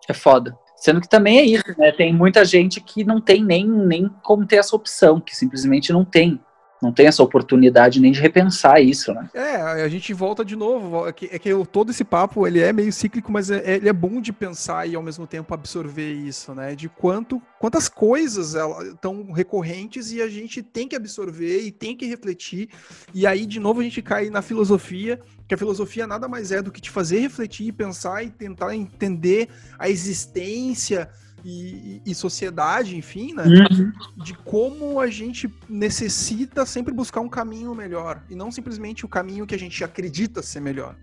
É 0.09 0.13
foda. 0.13 0.57
Sendo 0.81 0.99
que 0.99 1.09
também 1.09 1.39
é 1.39 1.45
isso, 1.45 1.63
né? 1.77 1.93
Tem 1.93 2.11
muita 2.11 2.43
gente 2.43 2.81
que 2.81 3.05
não 3.05 3.21
tem 3.21 3.45
nem, 3.45 3.69
nem 3.69 4.09
como 4.23 4.47
ter 4.47 4.57
essa 4.57 4.75
opção, 4.75 5.21
que 5.21 5.37
simplesmente 5.37 5.93
não 5.93 6.07
tem 6.07 6.41
não 6.83 6.93
tem 6.93 7.07
essa 7.07 7.23
oportunidade 7.23 8.01
nem 8.01 8.11
de 8.11 8.21
repensar 8.21 8.81
isso, 8.81 9.13
né? 9.13 9.29
É, 9.35 9.57
a 9.57 9.89
gente 9.89 10.15
volta 10.15 10.45
de 10.45 10.57
novo. 10.57 11.07
É 11.07 11.13
que, 11.13 11.29
é 11.31 11.39
que 11.39 11.51
todo 11.67 11.91
esse 11.91 12.05
papo 12.05 12.47
ele 12.47 12.61
é 12.61 12.73
meio 12.73 12.93
cíclico, 12.93 13.31
mas 13.31 13.51
é, 13.51 13.77
ele 13.77 13.89
é 13.89 13.93
bom 13.93 14.21
de 14.21 14.33
pensar 14.33 14.89
e 14.89 14.95
ao 14.95 15.03
mesmo 15.03 15.27
tempo 15.27 15.53
absorver 15.53 16.13
isso, 16.13 16.55
né? 16.55 16.75
De 16.75 16.89
quanto, 16.89 17.41
quantas 17.59 17.89
coisas 17.89 18.55
estão 18.93 19.31
recorrentes 19.33 20.11
e 20.13 20.23
a 20.23 20.29
gente 20.29 20.63
tem 20.63 20.89
que 20.89 20.97
absorver 20.97 21.61
e 21.61 21.71
tem 21.71 21.97
que 21.97 22.07
refletir. 22.07 22.71
E 23.13 23.27
aí, 23.27 23.45
de 23.45 23.61
novo, 23.61 23.81
a 23.81 23.85
gente 23.85 24.01
cai 24.01 24.31
na 24.31 24.41
filosofia, 24.41 25.21
que 25.47 25.55
a 25.55 25.59
filosofia 25.59 26.07
nada 26.07 26.29
mais 26.29 26.51
é 26.51 26.63
do 26.63 26.71
que 26.71 26.81
te 26.81 26.91
fazer 26.91 27.19
refletir, 27.19 27.73
pensar 27.73 28.25
e 28.25 28.31
tentar 28.31 28.75
entender 28.75 29.49
a 29.79 29.89
existência 29.89 31.11
e, 31.45 32.03
e, 32.05 32.15
sociedade, 32.15 32.97
enfim, 32.97 33.35
né? 33.35 33.45
Uhum. 33.45 33.93
De 34.23 34.35
como 34.35 35.01
a 35.01 35.07
gente 35.09 35.53
necessita 35.69 36.67
sempre 36.67 36.93
buscar 36.93 37.21
um 37.21 37.29
caminho 37.29 37.75
melhor 37.75 38.23
e 38.29 38.35
não 38.35 38.51
simplesmente 38.51 39.05
o 39.05 39.09
caminho 39.09 39.47
que 39.47 39.55
a 39.55 39.59
gente 39.59 39.83
acredita 39.83 40.43
ser 40.43 40.61
melhor. 40.61 40.97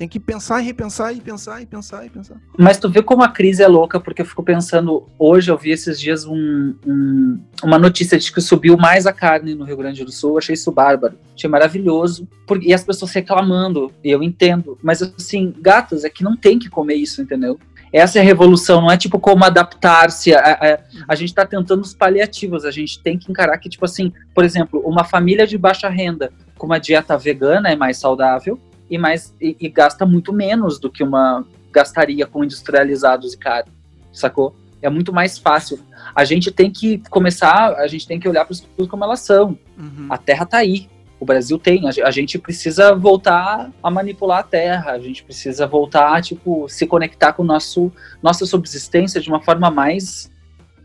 Tem 0.00 0.08
que 0.08 0.18
pensar 0.18 0.62
e 0.62 0.64
repensar 0.64 1.12
e 1.12 1.20
pensar 1.20 1.60
e 1.60 1.66
pensar 1.66 2.06
e 2.06 2.08
pensar. 2.08 2.40
Mas 2.58 2.78
tu 2.78 2.88
vê 2.88 3.02
como 3.02 3.22
a 3.22 3.28
crise 3.28 3.62
é 3.62 3.68
louca, 3.68 4.00
porque 4.00 4.22
eu 4.22 4.24
fico 4.24 4.42
pensando, 4.42 5.06
hoje 5.18 5.50
eu 5.50 5.58
vi 5.58 5.72
esses 5.72 6.00
dias 6.00 6.24
um, 6.24 6.74
um, 6.86 7.38
uma 7.62 7.78
notícia 7.78 8.18
de 8.18 8.32
que 8.32 8.40
subiu 8.40 8.78
mais 8.78 9.06
a 9.06 9.12
carne 9.12 9.54
no 9.54 9.66
Rio 9.66 9.76
Grande 9.76 10.02
do 10.02 10.10
Sul, 10.10 10.30
eu 10.30 10.38
achei 10.38 10.54
isso 10.54 10.72
bárbaro, 10.72 11.18
achei 11.36 11.50
maravilhoso, 11.50 12.26
porque, 12.46 12.68
e 12.68 12.72
as 12.72 12.82
pessoas 12.82 13.12
reclamando, 13.12 13.92
eu 14.02 14.22
entendo, 14.22 14.78
mas 14.82 15.02
assim, 15.02 15.54
gatas, 15.60 16.02
é 16.02 16.08
que 16.08 16.24
não 16.24 16.34
tem 16.34 16.58
que 16.58 16.70
comer 16.70 16.94
isso, 16.94 17.20
entendeu? 17.20 17.60
Essa 17.92 18.18
é 18.18 18.22
a 18.22 18.24
revolução, 18.24 18.80
não 18.80 18.90
é 18.90 18.96
tipo 18.96 19.18
como 19.18 19.44
adaptar-se. 19.44 20.32
A, 20.32 20.38
a, 20.38 20.78
a, 21.08 21.14
gente 21.14 21.30
está 21.30 21.44
tentando 21.44 21.80
os 21.80 21.92
paliativos, 21.92 22.64
a 22.64 22.70
gente 22.70 23.02
tem 23.02 23.18
que 23.18 23.30
encarar 23.30 23.58
que, 23.58 23.68
tipo 23.68 23.84
assim, 23.84 24.12
por 24.34 24.44
exemplo, 24.44 24.80
uma 24.84 25.04
família 25.04 25.46
de 25.46 25.58
baixa 25.58 25.88
renda 25.88 26.32
com 26.56 26.66
uma 26.66 26.78
dieta 26.78 27.18
vegana 27.18 27.68
é 27.68 27.76
mais 27.76 27.98
saudável 27.98 28.58
e, 28.88 28.96
mais, 28.96 29.34
e, 29.40 29.56
e 29.58 29.68
gasta 29.68 30.06
muito 30.06 30.32
menos 30.32 30.78
do 30.78 30.90
que 30.90 31.02
uma 31.02 31.44
gastaria 31.72 32.26
com 32.26 32.44
industrializados 32.44 33.34
e 33.34 33.38
caro, 33.38 33.66
sacou? 34.12 34.54
É 34.82 34.88
muito 34.88 35.12
mais 35.12 35.38
fácil. 35.38 35.80
A 36.14 36.24
gente 36.24 36.50
tem 36.50 36.70
que 36.70 37.02
começar, 37.10 37.74
a 37.74 37.86
gente 37.86 38.06
tem 38.06 38.18
que 38.18 38.28
olhar 38.28 38.44
para 38.44 38.54
as 38.54 38.60
coisas 38.60 38.90
como 38.90 39.04
elas 39.04 39.20
são. 39.20 39.58
Uhum. 39.78 40.06
A 40.08 40.16
terra 40.16 40.44
está 40.44 40.58
aí, 40.58 40.88
o 41.20 41.24
Brasil 41.24 41.58
tem. 41.58 41.82
A 41.86 42.10
gente 42.10 42.38
precisa 42.38 42.94
voltar 42.94 43.70
a 43.82 43.90
manipular 43.90 44.38
a 44.38 44.42
terra, 44.42 44.92
a 44.92 44.98
gente 44.98 45.22
precisa 45.22 45.66
voltar 45.66 46.16
a, 46.16 46.22
tipo, 46.22 46.68
se 46.68 46.86
conectar 46.86 47.34
com 47.34 47.44
nosso, 47.44 47.92
nossa 48.22 48.46
subsistência 48.46 49.20
de 49.20 49.28
uma 49.28 49.40
forma 49.40 49.70
mais 49.70 50.30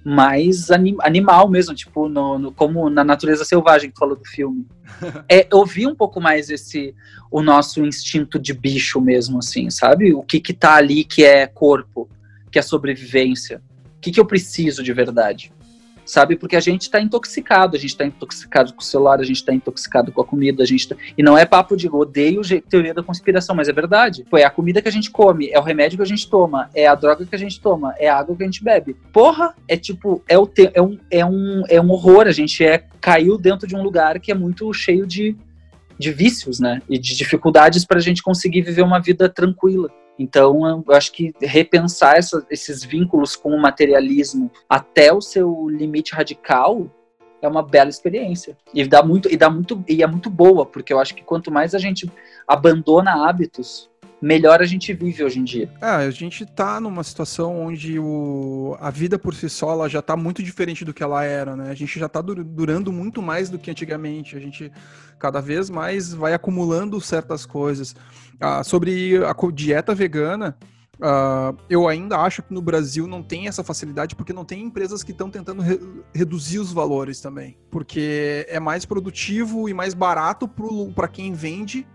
mais 0.07 0.69
anim, 0.69 0.95
animal 0.99 1.49
mesmo, 1.49 1.73
tipo, 1.73 2.07
no, 2.07 2.37
no, 2.37 2.51
como 2.51 2.91
na 2.91 3.03
natureza 3.03 3.43
selvagem 3.43 3.89
que 3.89 3.97
falou 3.97 4.15
do 4.15 4.23
filme. 4.23 4.67
é, 5.27 5.47
eu 5.51 5.65
vi 5.65 5.87
um 5.87 5.95
pouco 5.95 6.21
mais 6.21 6.51
esse, 6.51 6.93
o 7.31 7.41
nosso 7.41 7.83
instinto 7.83 8.37
de 8.37 8.53
bicho 8.53 9.01
mesmo, 9.01 9.39
assim, 9.39 9.67
sabe? 9.71 10.13
O 10.13 10.21
que 10.21 10.39
que 10.39 10.53
tá 10.53 10.75
ali 10.75 11.03
que 11.03 11.25
é 11.25 11.47
corpo, 11.47 12.07
que 12.51 12.59
é 12.59 12.61
sobrevivência, 12.61 13.63
que, 14.05 14.11
que 14.11 14.19
eu 14.19 14.25
preciso 14.25 14.83
de 14.83 14.93
verdade? 14.93 15.51
Sabe? 16.05 16.35
Porque 16.35 16.55
a 16.55 16.59
gente 16.59 16.83
está 16.83 17.01
intoxicado, 17.01 17.75
a 17.75 17.79
gente 17.79 17.89
está 17.89 18.05
intoxicado 18.05 18.73
com 18.73 18.81
o 18.81 18.83
celular, 18.83 19.19
a 19.19 19.23
gente 19.23 19.37
está 19.37 19.53
intoxicado 19.53 20.11
com 20.11 20.21
a 20.21 20.25
comida, 20.25 20.63
a 20.63 20.65
gente 20.65 20.87
tá... 20.87 20.95
e 21.17 21.23
não 21.23 21.37
é 21.37 21.45
papo 21.45 21.75
de 21.75 21.89
odeio 21.89 22.41
teoria 22.69 22.93
da 22.93 23.01
conspiração, 23.01 23.55
mas 23.55 23.67
é 23.67 23.73
verdade. 23.73 24.25
Pô, 24.29 24.37
é 24.37 24.43
a 24.43 24.49
comida 24.49 24.81
que 24.81 24.87
a 24.87 24.91
gente 24.91 25.09
come, 25.09 25.49
é 25.49 25.59
o 25.59 25.63
remédio 25.63 25.97
que 25.97 26.03
a 26.03 26.07
gente 26.07 26.29
toma, 26.29 26.69
é 26.75 26.87
a 26.87 26.95
droga 26.95 27.25
que 27.25 27.35
a 27.35 27.39
gente 27.39 27.59
toma, 27.59 27.95
é 27.97 28.07
a 28.07 28.17
água 28.17 28.35
que 28.35 28.43
a 28.43 28.45
gente 28.45 28.63
bebe. 28.63 28.95
Porra, 29.11 29.53
é 29.67 29.75
tipo, 29.75 30.23
é, 30.27 30.37
o 30.37 30.45
te... 30.45 30.69
é, 30.73 30.81
um, 30.81 30.99
é, 31.09 31.25
um, 31.25 31.63
é 31.67 31.81
um 31.81 31.89
horror, 31.91 32.27
a 32.27 32.31
gente 32.31 32.63
é 32.63 32.83
caiu 33.01 33.37
dentro 33.37 33.67
de 33.67 33.75
um 33.75 33.83
lugar 33.83 34.19
que 34.19 34.31
é 34.31 34.35
muito 34.35 34.71
cheio 34.73 35.05
de, 35.05 35.35
de 35.97 36.11
vícios, 36.11 36.59
né? 36.59 36.81
E 36.89 36.97
de 36.97 37.15
dificuldades 37.15 37.85
para 37.85 37.97
a 37.97 38.01
gente 38.01 38.21
conseguir 38.21 38.61
viver 38.61 38.81
uma 38.81 38.99
vida 38.99 39.29
tranquila. 39.29 39.89
Então, 40.17 40.83
eu 40.87 40.95
acho 40.95 41.11
que 41.11 41.33
repensar 41.41 42.15
essa, 42.15 42.45
esses 42.49 42.83
vínculos 42.83 43.35
com 43.35 43.49
o 43.49 43.61
materialismo 43.61 44.49
até 44.69 45.13
o 45.13 45.21
seu 45.21 45.67
limite 45.69 46.13
radical 46.13 46.89
é 47.41 47.47
uma 47.47 47.61
bela 47.61 47.89
experiência. 47.89 48.57
E 48.73 48.85
dá 48.87 49.03
muito 49.03 49.31
e 49.31 49.37
dá 49.37 49.49
muito 49.49 49.83
e 49.87 50.01
é 50.01 50.07
muito 50.07 50.29
boa, 50.29 50.65
porque 50.65 50.91
eu 50.91 50.99
acho 50.99 51.13
que 51.13 51.23
quanto 51.23 51.51
mais 51.51 51.75
a 51.75 51.79
gente 51.79 52.09
abandona 52.47 53.27
hábitos, 53.27 53.89
melhor 54.21 54.61
a 54.61 54.65
gente 54.65 54.93
vive 54.93 55.23
hoje 55.23 55.39
em 55.39 55.43
dia. 55.43 55.69
É, 55.81 55.87
a 55.87 56.11
gente 56.11 56.45
tá 56.45 56.79
numa 56.79 57.03
situação 57.03 57.59
onde 57.59 57.99
o, 57.99 58.75
a 58.79 58.89
vida 58.89 59.19
por 59.19 59.33
si 59.33 59.49
só 59.49 59.71
ela 59.71 59.89
já 59.89 60.01
tá 60.01 60.15
muito 60.15 60.41
diferente 60.41 60.85
do 60.85 60.93
que 60.93 61.03
ela 61.03 61.23
era, 61.23 61.55
né? 61.55 61.69
A 61.69 61.75
gente 61.75 61.99
já 61.99 62.09
tá 62.09 62.21
durando 62.21 62.91
muito 62.91 63.21
mais 63.21 63.49
do 63.49 63.59
que 63.59 63.69
antigamente. 63.69 64.35
A 64.35 64.39
gente 64.39 64.71
cada 65.19 65.41
vez 65.41 65.69
mais 65.69 66.13
vai 66.13 66.33
acumulando 66.33 66.99
certas 66.99 67.45
coisas. 67.45 67.95
Ah, 68.39 68.63
sobre 68.63 69.17
a 69.23 69.35
dieta 69.51 69.93
vegana, 69.93 70.57
Uh, 70.95 71.57
eu 71.69 71.89
ainda 71.89 72.17
acho 72.17 72.41
que 72.41 72.53
no 72.53 72.61
Brasil 72.61 73.05
não 73.05 73.21
tem 73.21 73.47
essa 73.47 73.63
facilidade 73.63 74.15
porque 74.15 74.31
não 74.31 74.45
tem 74.45 74.63
empresas 74.63 75.03
que 75.03 75.11
estão 75.11 75.29
tentando 75.29 75.61
re 75.61 75.77
reduzir 76.13 76.59
os 76.59 76.71
valores 76.71 77.19
também. 77.19 77.57
Porque 77.69 78.45
é 78.47 78.59
mais 78.59 78.85
produtivo 78.85 79.67
e 79.67 79.73
mais 79.73 79.93
barato 79.93 80.49
para 80.95 81.07
quem 81.07 81.33
vende 81.33 81.85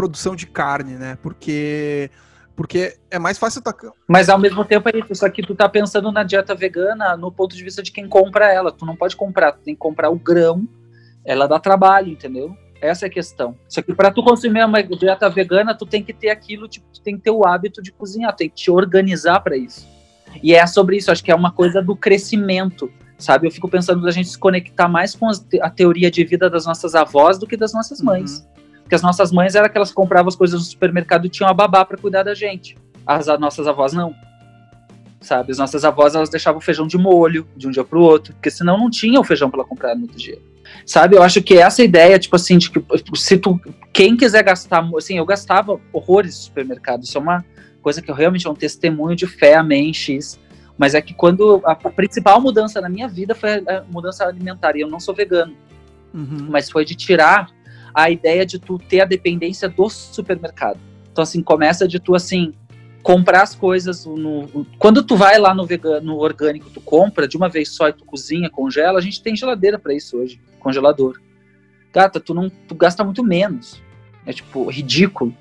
produção 0.00 0.34
de 0.34 0.46
carne, 0.46 0.94
né? 0.94 1.18
Porque 1.22 2.10
porque 2.56 2.96
é 3.10 3.18
mais 3.18 3.38
fácil 3.38 3.62
tá... 3.62 3.74
Mas 4.08 4.28
ao 4.28 4.38
mesmo 4.38 4.64
tempo 4.64 4.88
é 4.88 4.98
isso, 4.98 5.14
só 5.14 5.28
que 5.28 5.42
tu 5.42 5.54
tá 5.54 5.68
pensando 5.68 6.10
na 6.10 6.22
dieta 6.22 6.54
vegana 6.54 7.16
no 7.16 7.30
ponto 7.30 7.54
de 7.54 7.62
vista 7.62 7.82
de 7.82 7.92
quem 7.92 8.08
compra 8.08 8.52
ela. 8.52 8.72
Tu 8.72 8.84
não 8.84 8.96
pode 8.96 9.14
comprar, 9.14 9.52
tu 9.52 9.60
tem 9.60 9.74
que 9.74 9.78
comprar 9.78 10.10
o 10.10 10.18
grão. 10.18 10.66
Ela 11.24 11.46
dá 11.46 11.58
trabalho, 11.58 12.08
entendeu? 12.08 12.54
Essa 12.80 13.06
é 13.06 13.08
a 13.08 13.10
questão. 13.10 13.56
Só 13.68 13.82
que 13.82 13.94
para 13.94 14.10
tu 14.10 14.22
consumir 14.22 14.64
uma 14.64 14.82
dieta 14.82 15.28
vegana, 15.28 15.74
tu 15.74 15.84
tem 15.84 16.02
que 16.02 16.12
ter 16.14 16.30
aquilo, 16.30 16.66
tipo, 16.66 16.86
tu 16.92 17.02
tem 17.02 17.16
que 17.16 17.22
ter 17.22 17.30
o 17.30 17.46
hábito 17.46 17.82
de 17.82 17.92
cozinhar, 17.92 18.34
tem 18.34 18.48
que 18.48 18.56
te 18.56 18.70
organizar 18.70 19.40
para 19.40 19.56
isso. 19.56 19.86
E 20.42 20.54
é 20.54 20.66
sobre 20.66 20.96
isso, 20.96 21.10
acho 21.10 21.24
que 21.24 21.30
é 21.30 21.34
uma 21.34 21.52
coisa 21.52 21.82
do 21.82 21.94
crescimento, 21.94 22.90
sabe? 23.18 23.46
Eu 23.46 23.50
fico 23.50 23.68
pensando 23.68 24.02
da 24.02 24.10
gente 24.10 24.28
se 24.28 24.38
conectar 24.38 24.88
mais 24.88 25.14
com 25.14 25.28
a 25.62 25.70
teoria 25.70 26.10
de 26.10 26.24
vida 26.24 26.48
das 26.48 26.64
nossas 26.66 26.94
avós 26.94 27.38
do 27.38 27.46
que 27.46 27.56
das 27.56 27.72
nossas 27.72 28.00
mães. 28.00 28.40
Uhum. 28.40 28.59
Porque 28.90 28.96
as 28.96 29.02
nossas 29.02 29.30
mães 29.30 29.54
eram 29.54 29.66
aquelas 29.66 29.90
que 29.90 29.94
compravam 29.94 30.26
as 30.26 30.34
coisas 30.34 30.58
no 30.58 30.66
supermercado 30.66 31.24
e 31.24 31.28
tinham 31.28 31.48
a 31.48 31.54
babá 31.54 31.84
para 31.84 31.96
cuidar 31.96 32.24
da 32.24 32.34
gente. 32.34 32.76
As, 33.06 33.28
as 33.28 33.38
nossas 33.38 33.68
avós 33.68 33.92
não. 33.92 34.12
Sabe? 35.20 35.52
As 35.52 35.58
nossas 35.58 35.84
avós 35.84 36.16
elas 36.16 36.28
deixavam 36.28 36.58
o 36.58 36.60
feijão 36.60 36.88
de 36.88 36.98
molho 36.98 37.46
de 37.56 37.68
um 37.68 37.70
dia 37.70 37.84
para 37.84 37.96
o 37.96 38.02
outro, 38.02 38.34
porque 38.34 38.50
senão 38.50 38.76
não 38.76 38.90
tinha 38.90 39.20
o 39.20 39.22
feijão 39.22 39.48
para 39.48 39.62
comprar 39.62 39.94
no 39.94 40.02
outro 40.02 40.18
dia. 40.18 40.40
Sabe? 40.84 41.14
Eu 41.14 41.22
acho 41.22 41.40
que 41.40 41.56
essa 41.56 41.84
ideia, 41.84 42.18
tipo 42.18 42.34
assim, 42.34 42.58
de 42.58 42.68
que 42.68 42.82
se 43.14 43.38
tu 43.38 43.60
quem 43.92 44.16
quiser 44.16 44.42
gastar, 44.42 44.84
assim, 44.96 45.18
eu 45.18 45.24
gastava 45.24 45.80
horrores 45.92 46.34
no 46.34 46.42
supermercado. 46.42 47.04
Isso 47.04 47.16
é 47.16 47.20
uma 47.20 47.44
coisa 47.80 48.02
que 48.02 48.10
eu 48.10 48.14
realmente 48.16 48.48
é 48.48 48.50
um 48.50 48.56
testemunho 48.56 49.14
de 49.14 49.28
fé, 49.28 49.54
amém, 49.54 49.94
X. 49.94 50.36
Mas 50.76 50.96
é 50.96 51.00
que 51.00 51.14
quando 51.14 51.62
a, 51.64 51.76
principal 51.76 52.40
mudança 52.40 52.80
na 52.80 52.88
minha 52.88 53.06
vida 53.06 53.36
foi 53.36 53.50
a, 53.50 53.54
a 53.78 53.84
mudança 53.88 54.24
alimentar. 54.24 54.74
E 54.74 54.80
eu 54.80 54.88
não 54.88 54.98
sou 54.98 55.14
vegano. 55.14 55.54
Uhum. 56.12 56.48
Mas 56.50 56.68
foi 56.68 56.84
de 56.84 56.96
tirar 56.96 57.52
a 57.94 58.10
ideia 58.10 58.44
de 58.44 58.58
tu 58.58 58.78
ter 58.78 59.00
a 59.00 59.04
dependência 59.04 59.68
do 59.68 59.88
supermercado. 59.88 60.78
Então, 61.10 61.22
assim, 61.22 61.42
começa 61.42 61.86
de 61.86 61.98
tu, 61.98 62.14
assim, 62.14 62.52
comprar 63.02 63.42
as 63.42 63.54
coisas 63.54 64.04
no... 64.04 64.66
Quando 64.78 65.02
tu 65.02 65.16
vai 65.16 65.38
lá 65.38 65.54
no 65.54 65.66
vegano, 65.66 66.06
no 66.06 66.18
orgânico, 66.18 66.70
tu 66.70 66.80
compra 66.80 67.26
de 67.26 67.36
uma 67.36 67.48
vez 67.48 67.70
só 67.70 67.88
e 67.88 67.92
tu 67.92 68.04
cozinha, 68.04 68.50
congela, 68.50 68.98
a 68.98 69.02
gente 69.02 69.22
tem 69.22 69.34
geladeira 69.34 69.78
para 69.78 69.94
isso 69.94 70.18
hoje, 70.18 70.40
congelador. 70.58 71.20
Gata, 71.92 72.20
tu 72.20 72.32
não 72.32 72.48
tu 72.48 72.74
gasta 72.74 73.02
muito 73.02 73.24
menos. 73.24 73.82
É, 74.24 74.32
tipo, 74.32 74.68
ridículo. 74.68 75.34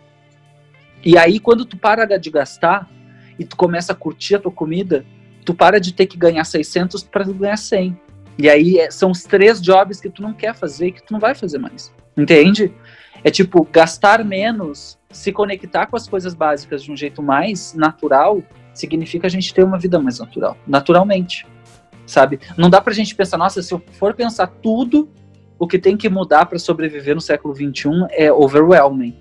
E 1.03 1.17
aí, 1.17 1.39
quando 1.39 1.65
tu 1.65 1.77
para 1.77 2.17
de 2.17 2.29
gastar 2.29 2.89
e 3.37 3.45
tu 3.45 3.55
começa 3.55 3.93
a 3.93 3.95
curtir 3.95 4.35
a 4.35 4.39
tua 4.39 4.51
comida, 4.51 5.05
tu 5.45 5.53
para 5.53 5.79
de 5.79 5.93
ter 5.93 6.07
que 6.07 6.17
ganhar 6.17 6.43
600 6.43 7.03
para 7.03 7.23
ganhar 7.25 7.57
100. 7.57 7.97
E 8.37 8.49
aí, 8.49 8.79
é, 8.79 8.89
são 8.89 9.11
os 9.11 9.23
três 9.23 9.61
jobs 9.61 9.99
que 9.99 10.09
tu 10.09 10.21
não 10.21 10.33
quer 10.33 10.55
fazer 10.55 10.87
e 10.87 10.91
que 10.91 11.03
tu 11.03 11.13
não 11.13 11.19
vai 11.19 11.35
fazer 11.35 11.57
mais. 11.57 11.93
Entende? 12.19 12.73
É 13.23 13.29
tipo, 13.29 13.67
gastar 13.71 14.23
menos, 14.23 14.97
se 15.11 15.31
conectar 15.31 15.85
com 15.87 15.95
as 15.95 16.07
coisas 16.07 16.33
básicas 16.33 16.83
de 16.83 16.91
um 16.91 16.97
jeito 16.97 17.21
mais 17.21 17.73
natural, 17.73 18.41
significa 18.73 19.27
a 19.27 19.29
gente 19.29 19.53
ter 19.53 19.63
uma 19.63 19.77
vida 19.77 19.99
mais 19.99 20.19
natural, 20.19 20.57
naturalmente. 20.67 21.45
Sabe? 22.05 22.39
Não 22.57 22.69
dá 22.69 22.81
pra 22.81 22.93
gente 22.93 23.15
pensar, 23.15 23.37
nossa, 23.37 23.61
se 23.61 23.73
eu 23.73 23.81
for 23.93 24.13
pensar 24.13 24.47
tudo 24.47 25.09
o 25.57 25.67
que 25.67 25.77
tem 25.77 25.97
que 25.97 26.09
mudar 26.09 26.45
para 26.45 26.57
sobreviver 26.57 27.13
no 27.13 27.21
século 27.21 27.53
XXI 27.53 28.07
é 28.11 28.31
overwhelming. 28.31 29.15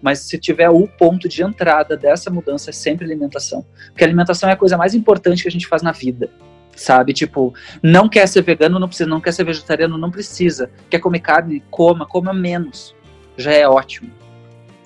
Mas 0.00 0.20
se 0.20 0.38
tiver 0.38 0.68
o 0.68 0.88
ponto 0.88 1.28
de 1.28 1.42
entrada 1.42 1.96
dessa 1.96 2.30
mudança 2.30 2.70
é 2.70 2.72
sempre 2.72 3.04
alimentação. 3.04 3.64
Porque 3.88 4.02
alimentação 4.02 4.48
é 4.48 4.52
a 4.52 4.56
coisa 4.56 4.76
mais 4.76 4.94
importante 4.94 5.42
que 5.42 5.48
a 5.48 5.52
gente 5.52 5.68
faz 5.68 5.82
na 5.82 5.92
vida 5.92 6.30
sabe? 6.76 7.12
Tipo, 7.12 7.54
não 7.82 8.08
quer 8.08 8.26
ser 8.26 8.42
vegano, 8.42 8.78
não 8.78 8.88
precisa, 8.88 9.08
não 9.08 9.20
quer 9.20 9.32
ser 9.32 9.44
vegetariano, 9.44 9.98
não 9.98 10.10
precisa. 10.10 10.70
Quer 10.88 10.98
comer 10.98 11.20
carne, 11.20 11.62
coma, 11.70 12.06
coma 12.06 12.32
menos. 12.32 12.94
Já 13.36 13.52
é 13.52 13.68
ótimo. 13.68 14.10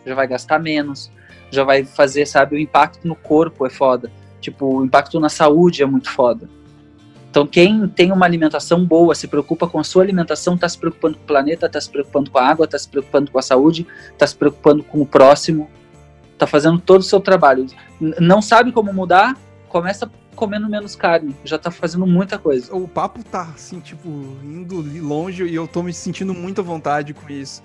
Já 0.05 0.14
vai 0.14 0.26
gastar 0.26 0.59
menos, 0.61 1.11
já 1.51 1.64
vai 1.64 1.84
fazer, 1.84 2.26
sabe, 2.26 2.55
o 2.55 2.59
impacto 2.59 3.07
no 3.07 3.16
corpo 3.16 3.66
é 3.66 3.70
foda. 3.70 4.11
Tipo, 4.41 4.78
o 4.78 4.84
impacto 4.84 5.18
na 5.18 5.28
saúde 5.28 5.82
é 5.82 5.87
muito 5.87 6.11
foda. 6.11 6.49
Então, 7.28 7.47
quem 7.47 7.87
tem 7.89 8.12
uma 8.12 8.24
alimentação 8.24 8.84
boa, 8.84 9.14
se 9.14 9.28
preocupa 9.28 9.68
com 9.68 9.78
a 9.78 9.84
sua 9.84 10.03
alimentação, 10.03 10.55
está 10.55 10.68
se 10.68 10.78
preocupando 10.78 11.18
com 11.18 11.24
o 11.24 11.26
planeta, 11.26 11.66
está 11.66 11.80
se 11.80 11.91
preocupando 11.91 12.30
com 12.30 12.39
a 12.39 12.49
água, 12.49 12.64
está 12.64 12.78
se 12.78 12.89
preocupando 12.89 13.30
com 13.30 13.39
a 13.39 13.43
saúde, 13.43 13.87
está 14.12 14.26
se 14.26 14.34
preocupando 14.34 14.82
com 14.82 15.03
o 15.03 15.07
próximo, 15.07 15.68
está 16.32 16.47
fazendo 16.47 16.78
todo 16.78 17.01
o 17.01 17.05
seu 17.05 17.20
trabalho. 17.20 17.66
não 18.01 18.41
sabe 18.41 18.72
como 18.72 18.93
mudar? 18.93 19.37
Começa 19.68 20.11
comendo 20.37 20.68
menos 20.68 20.95
carne. 20.95 21.34
Já 21.45 21.59
tá 21.59 21.70
fazendo 21.70 22.07
muita 22.07 22.39
coisa. 22.39 22.72
O 22.72 22.87
papo 22.87 23.24
tá, 23.24 23.51
assim, 23.55 23.80
tipo, 23.80 24.09
indo 24.45 24.80
longe 25.05 25.45
e 25.45 25.55
eu 25.55 25.66
tô 25.66 25.82
me 25.82 25.93
sentindo 25.93 26.32
muito 26.32 26.61
à 26.61 26.64
vontade 26.64 27.12
com 27.12 27.28
isso. 27.28 27.62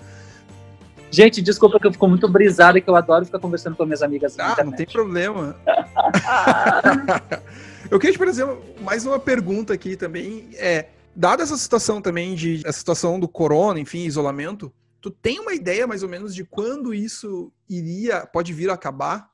Gente, 1.10 1.42
desculpa 1.42 1.78
que 1.78 1.86
eu 1.86 1.92
fico 1.92 2.08
muito 2.08 2.26
brisada 2.26 2.80
que 2.80 2.88
eu 2.88 2.96
adoro 2.96 3.26
ficar 3.26 3.38
conversando 3.38 3.76
com 3.76 3.84
minhas 3.84 4.02
amigas. 4.02 4.38
Ah, 4.38 4.64
não 4.64 4.72
tem 4.72 4.86
problema. 4.86 5.54
eu 7.90 8.00
queria 8.00 8.14
te 8.14 8.18
fazer 8.18 8.46
mais 8.80 9.04
uma 9.04 9.18
pergunta 9.18 9.74
aqui 9.74 9.94
também. 9.94 10.48
É, 10.54 10.86
dada 11.14 11.42
essa 11.42 11.58
situação 11.58 12.00
também 12.00 12.34
de 12.34 12.62
essa 12.64 12.78
situação 12.78 13.20
do 13.20 13.28
corona, 13.28 13.78
enfim, 13.78 14.06
isolamento, 14.06 14.72
tu 15.02 15.10
tem 15.10 15.38
uma 15.38 15.52
ideia 15.52 15.86
mais 15.86 16.02
ou 16.02 16.08
menos 16.08 16.34
de 16.34 16.44
quando 16.44 16.94
isso 16.94 17.52
iria, 17.68 18.24
pode 18.24 18.54
vir 18.54 18.70
a 18.70 18.74
acabar? 18.74 19.31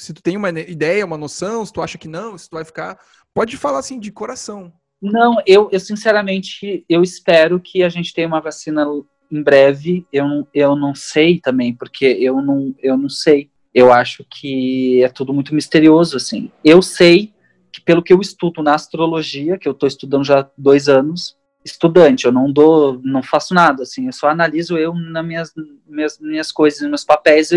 Se 0.00 0.12
tu 0.12 0.22
tem 0.22 0.36
uma 0.36 0.50
ideia, 0.50 1.04
uma 1.04 1.18
noção, 1.18 1.64
se 1.64 1.72
tu 1.72 1.82
acha 1.82 1.98
que 1.98 2.08
não, 2.08 2.36
se 2.36 2.48
tu 2.48 2.54
vai 2.54 2.64
ficar, 2.64 2.98
pode 3.34 3.56
falar 3.56 3.78
assim 3.78 4.00
de 4.00 4.10
coração. 4.10 4.72
Não, 5.00 5.36
eu, 5.46 5.68
eu 5.72 5.80
sinceramente, 5.80 6.84
eu 6.88 7.02
espero 7.02 7.60
que 7.60 7.82
a 7.82 7.88
gente 7.88 8.12
tenha 8.12 8.26
uma 8.26 8.40
vacina 8.40 8.86
em 9.30 9.42
breve. 9.42 10.06
Eu, 10.12 10.46
eu 10.52 10.74
não 10.74 10.94
sei 10.94 11.40
também, 11.40 11.74
porque 11.74 12.04
eu 12.04 12.42
não, 12.42 12.74
eu 12.82 12.96
não 12.96 13.08
sei. 13.08 13.50
Eu 13.72 13.92
acho 13.92 14.24
que 14.28 15.02
é 15.02 15.08
tudo 15.08 15.32
muito 15.32 15.54
misterioso, 15.54 16.16
assim. 16.16 16.50
Eu 16.64 16.82
sei 16.82 17.32
que 17.72 17.80
pelo 17.80 18.02
que 18.02 18.12
eu 18.12 18.20
estudo 18.20 18.62
na 18.62 18.74
astrologia, 18.74 19.56
que 19.56 19.68
eu 19.68 19.72
estou 19.72 19.86
estudando 19.86 20.24
já 20.24 20.40
há 20.40 20.50
dois 20.58 20.88
anos, 20.88 21.36
estudante, 21.64 22.24
eu 22.24 22.32
não 22.32 22.50
dou, 22.52 23.00
não 23.04 23.22
faço 23.22 23.54
nada, 23.54 23.82
assim, 23.82 24.06
eu 24.06 24.12
só 24.12 24.28
analiso 24.28 24.78
eu 24.78 24.94
nas 24.94 25.24
minhas, 25.24 25.52
minhas, 25.86 26.18
minhas 26.18 26.50
coisas, 26.50 26.88
meus 26.88 27.04
papéis 27.04 27.52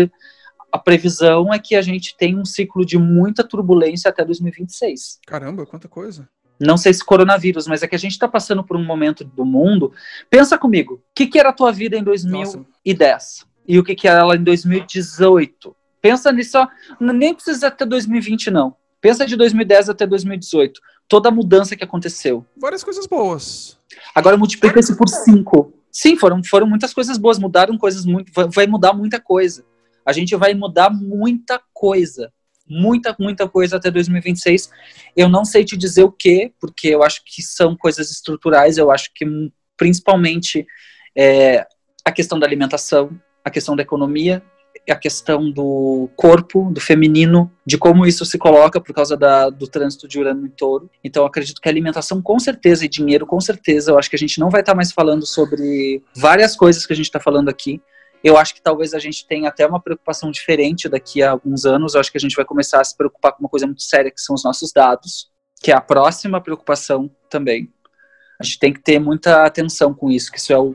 a 0.74 0.78
previsão 0.78 1.54
é 1.54 1.58
que 1.60 1.76
a 1.76 1.80
gente 1.80 2.16
tem 2.16 2.36
um 2.36 2.44
ciclo 2.44 2.84
de 2.84 2.98
muita 2.98 3.44
turbulência 3.44 4.08
até 4.08 4.24
2026. 4.24 5.20
Caramba, 5.24 5.64
quanta 5.64 5.86
coisa. 5.86 6.28
Não 6.58 6.76
sei 6.76 6.92
se 6.92 7.04
coronavírus, 7.04 7.68
mas 7.68 7.84
é 7.84 7.86
que 7.86 7.94
a 7.94 7.98
gente 7.98 8.10
está 8.10 8.26
passando 8.26 8.64
por 8.64 8.76
um 8.76 8.84
momento 8.84 9.22
do 9.22 9.44
mundo. 9.44 9.92
Pensa 10.28 10.58
comigo, 10.58 10.94
o 10.94 11.00
que, 11.14 11.28
que, 11.28 11.38
era 11.38 11.50
a 11.50 11.52
tua 11.52 11.70
vida 11.70 11.96
em 11.96 12.02
2010? 12.02 12.54
Nossa. 12.56 13.46
E 13.68 13.78
o 13.78 13.84
que, 13.84 13.94
que 13.94 14.08
era 14.08 14.18
ela 14.18 14.34
em 14.34 14.42
2018? 14.42 15.76
Pensa 16.02 16.32
nisso, 16.32 16.58
nem 17.00 17.32
precisa 17.32 17.68
até 17.68 17.86
2020, 17.86 18.50
não. 18.50 18.74
Pensa 19.00 19.24
de 19.24 19.36
2010 19.36 19.90
até 19.90 20.04
2018. 20.04 20.80
Toda 21.06 21.28
a 21.28 21.32
mudança 21.32 21.76
que 21.76 21.84
aconteceu. 21.84 22.44
Várias 22.56 22.82
coisas 22.82 23.06
boas. 23.06 23.78
Agora 24.12 24.36
multiplica 24.36 24.80
isso 24.80 24.96
por 24.96 25.08
cinco. 25.08 25.72
Sim, 25.88 26.16
foram, 26.16 26.42
foram 26.42 26.66
muitas 26.66 26.92
coisas 26.92 27.16
boas, 27.16 27.38
mudaram 27.38 27.78
coisas 27.78 28.04
muito. 28.04 28.32
Vai 28.50 28.66
mudar 28.66 28.92
muita 28.92 29.20
coisa 29.20 29.64
a 30.04 30.12
gente 30.12 30.34
vai 30.36 30.54
mudar 30.54 30.90
muita 30.90 31.60
coisa. 31.72 32.32
muita, 32.66 33.14
muita 33.18 33.46
coisa 33.46 33.76
até 33.76 33.90
2026. 33.90 34.70
Eu 35.14 35.28
não 35.28 35.44
sei 35.44 35.64
te 35.64 35.76
dizer 35.76 36.02
o 36.02 36.10
que, 36.10 36.52
porque 36.58 36.88
eu 36.88 37.02
acho 37.02 37.22
que 37.24 37.42
são 37.42 37.76
coisas 37.76 38.10
estruturais, 38.10 38.78
eu 38.78 38.90
acho 38.90 39.10
que 39.14 39.26
principalmente 39.76 40.66
é, 41.16 41.66
a 42.04 42.10
questão 42.10 42.38
da 42.38 42.46
alimentação, 42.46 43.10
a 43.44 43.50
questão 43.50 43.76
da 43.76 43.82
economia, 43.82 44.42
a 44.90 44.96
questão 44.96 45.50
do 45.50 46.10
corpo, 46.16 46.70
do 46.70 46.80
feminino, 46.80 47.50
de 47.64 47.78
como 47.78 48.06
isso 48.06 48.24
se 48.24 48.36
coloca 48.36 48.80
por 48.80 48.92
causa 48.92 49.16
da, 49.16 49.48
do 49.48 49.66
trânsito 49.66 50.06
de 50.06 50.18
Urano 50.18 50.46
em 50.46 50.50
touro. 50.50 50.90
Então, 51.02 51.24
acredito 51.24 51.60
que 51.60 51.68
alimentação, 51.68 52.20
com 52.20 52.38
certeza, 52.38 52.84
e 52.84 52.88
dinheiro, 52.88 53.26
com 53.26 53.40
certeza, 53.40 53.92
eu 53.92 53.98
acho 53.98 54.10
que 54.10 54.16
a 54.16 54.18
gente 54.18 54.38
não 54.38 54.50
vai 54.50 54.60
estar 54.60 54.74
mais 54.74 54.92
falando 54.92 55.26
sobre 55.26 56.02
várias 56.14 56.54
coisas 56.54 56.84
que 56.84 56.92
a 56.92 56.96
gente 56.96 57.06
está 57.06 57.20
falando 57.20 57.48
aqui. 57.48 57.80
Eu 58.24 58.38
acho 58.38 58.54
que 58.54 58.62
talvez 58.62 58.94
a 58.94 58.98
gente 58.98 59.26
tenha 59.26 59.50
até 59.50 59.66
uma 59.66 59.78
preocupação 59.78 60.30
diferente 60.30 60.88
daqui 60.88 61.22
a 61.22 61.32
alguns 61.32 61.66
anos. 61.66 61.92
Eu 61.92 62.00
acho 62.00 62.10
que 62.10 62.16
a 62.16 62.20
gente 62.20 62.34
vai 62.34 62.44
começar 62.46 62.80
a 62.80 62.84
se 62.84 62.96
preocupar 62.96 63.32
com 63.32 63.40
uma 63.40 63.50
coisa 63.50 63.66
muito 63.66 63.82
séria, 63.82 64.10
que 64.10 64.18
são 64.18 64.34
os 64.34 64.42
nossos 64.42 64.72
dados, 64.72 65.30
que 65.60 65.70
é 65.70 65.74
a 65.74 65.80
próxima 65.80 66.40
preocupação 66.40 67.14
também. 67.28 67.70
A 68.40 68.44
gente 68.44 68.58
tem 68.58 68.72
que 68.72 68.80
ter 68.80 68.98
muita 68.98 69.44
atenção 69.44 69.92
com 69.92 70.10
isso, 70.10 70.32
que 70.32 70.38
isso 70.38 70.54
é 70.54 70.58
o 70.58 70.74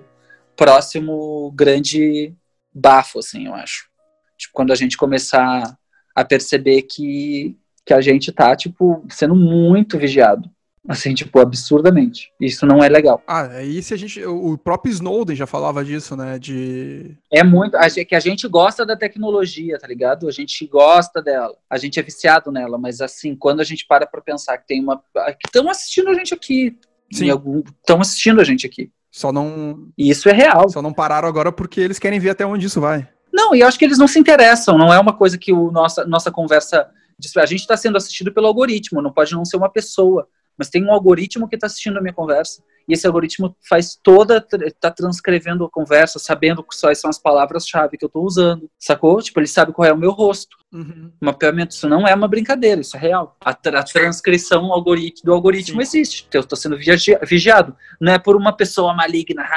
próximo 0.56 1.52
grande 1.56 2.36
bafo, 2.72 3.18
assim, 3.18 3.48
eu 3.48 3.56
acho. 3.56 3.90
Tipo, 4.38 4.54
quando 4.54 4.72
a 4.72 4.76
gente 4.76 4.96
começar 4.96 5.76
a 6.16 6.24
perceber 6.24 6.84
que, 6.84 7.58
que 7.84 7.96
a 7.96 8.00
gente 8.00 8.32
tá, 8.32 8.56
tipo, 8.56 9.04
sendo 9.10 9.36
muito 9.36 9.98
vigiado. 9.98 10.48
Assim, 10.88 11.14
tipo, 11.14 11.40
absurdamente. 11.40 12.32
Isso 12.40 12.66
não 12.66 12.84
é 12.84 12.90
legal. 12.90 13.22
Ah, 13.28 13.44
aí 13.48 13.82
se 13.84 13.94
a 13.94 13.98
gente. 13.98 14.24
O 14.26 14.58
próprio 14.58 14.92
Snowden 14.92 15.36
já 15.36 15.46
falava 15.46 15.84
disso, 15.84 16.16
né? 16.16 16.40
De. 16.40 17.18
É 17.32 17.44
muito. 17.44 17.76
É 17.76 17.90
que 18.06 18.16
a 18.16 18.20
gente 18.20 18.48
gosta 18.48 18.86
da 18.86 18.96
tecnologia, 18.96 19.78
tá 19.78 19.88
ligado? 19.88 20.28
A 20.28 20.32
gente 20.32 20.66
gosta 20.68 21.22
dela. 21.22 21.56
A 21.70 21.78
gente 21.78 22.00
é 22.00 22.04
viciado 22.04 22.52
nela, 22.52 22.78
mas 22.78 23.02
assim, 23.02 23.36
quando 23.36 23.60
a 23.60 23.64
gente 23.64 23.86
para 23.86 24.08
pra 24.08 24.22
pensar 24.22 24.58
que 24.58 24.68
tem 24.68 24.82
uma. 24.82 24.98
que 24.98 25.48
estão 25.48 25.70
assistindo 25.70 26.10
a 26.10 26.14
gente 26.14 26.34
aqui. 26.34 26.78
Sim. 27.12 27.30
Estão 27.80 28.02
assistindo 28.02 28.40
a 28.40 28.44
gente 28.44 28.66
aqui. 28.66 28.92
Só 29.12 29.32
não. 29.32 29.88
Isso 29.98 30.30
é 30.30 30.34
real. 30.34 30.70
Só 30.70 30.82
não 30.82 30.94
pararam 30.94 31.28
agora 31.28 31.52
porque 31.52 31.82
eles 31.82 32.00
querem 32.00 32.20
ver 32.20 32.32
até 32.32 32.46
onde 32.46 32.68
isso 32.68 32.80
vai. 32.80 33.08
Não, 33.32 33.54
e 33.54 33.62
eu 33.62 33.68
acho 33.68 33.78
que 33.78 33.86
eles 33.86 33.98
não 33.98 34.08
se 34.08 34.20
interessam, 34.20 34.78
não 34.78 34.94
é 34.94 35.00
uma 35.00 35.14
coisa 35.14 35.38
que 35.38 35.54
o 35.54 35.72
nossa, 35.72 36.06
nossa 36.06 36.32
conversa. 36.32 36.90
A 37.38 37.46
gente 37.46 37.60
está 37.60 37.76
sendo 37.76 37.98
assistido 37.98 38.34
pelo 38.34 38.48
algoritmo, 38.48 39.02
não 39.02 39.12
pode 39.12 39.34
não 39.34 39.44
ser 39.44 39.58
uma 39.58 39.70
pessoa, 39.70 40.26
mas 40.60 40.70
tem 40.70 40.84
um 40.86 40.92
algoritmo 40.92 41.48
que 41.48 41.56
está 41.56 41.68
assistindo 41.68 41.98
a 41.98 42.02
minha 42.02 42.14
conversa. 42.14 42.62
E 42.86 42.94
esse 42.94 43.08
algoritmo 43.08 43.56
faz 43.68 43.98
toda. 44.04 44.46
está 44.66 44.92
transcrevendo 44.92 45.64
a 45.64 45.70
conversa, 45.70 46.20
sabendo 46.20 46.64
quais 46.64 47.00
são 47.00 47.10
as 47.10 47.18
palavras-chave 47.18 47.98
que 47.98 48.04
eu 48.04 48.08
estou 48.08 48.26
usando, 48.26 48.70
sacou? 48.78 49.22
Tipo, 49.22 49.40
ele 49.40 49.48
sabe 49.48 49.72
qual 49.72 49.88
é 49.88 49.94
o 49.94 49.98
meu 49.98 50.12
rosto. 50.12 50.58
Uhum. 50.74 51.12
Mapeamento, 51.22 51.74
isso 51.74 51.88
não 51.88 52.06
é 52.06 52.14
uma 52.14 52.28
brincadeira, 52.28 52.82
isso 52.82 52.98
é 52.98 53.00
real. 53.00 53.38
A, 53.40 53.52
a 53.52 53.84
transcrição 53.84 54.74
algoritmo, 54.74 55.24
do 55.24 55.34
algoritmo 55.34 55.78
Sim. 55.78 56.00
existe. 56.00 56.28
Eu 56.34 56.42
estou 56.42 56.58
sendo 56.58 56.78
vigiado. 56.78 57.76
Não 58.02 58.12
é 58.12 58.20
por 58.20 58.36
uma 58.36 58.52
pessoa 58.52 58.94
maligna. 58.94 59.48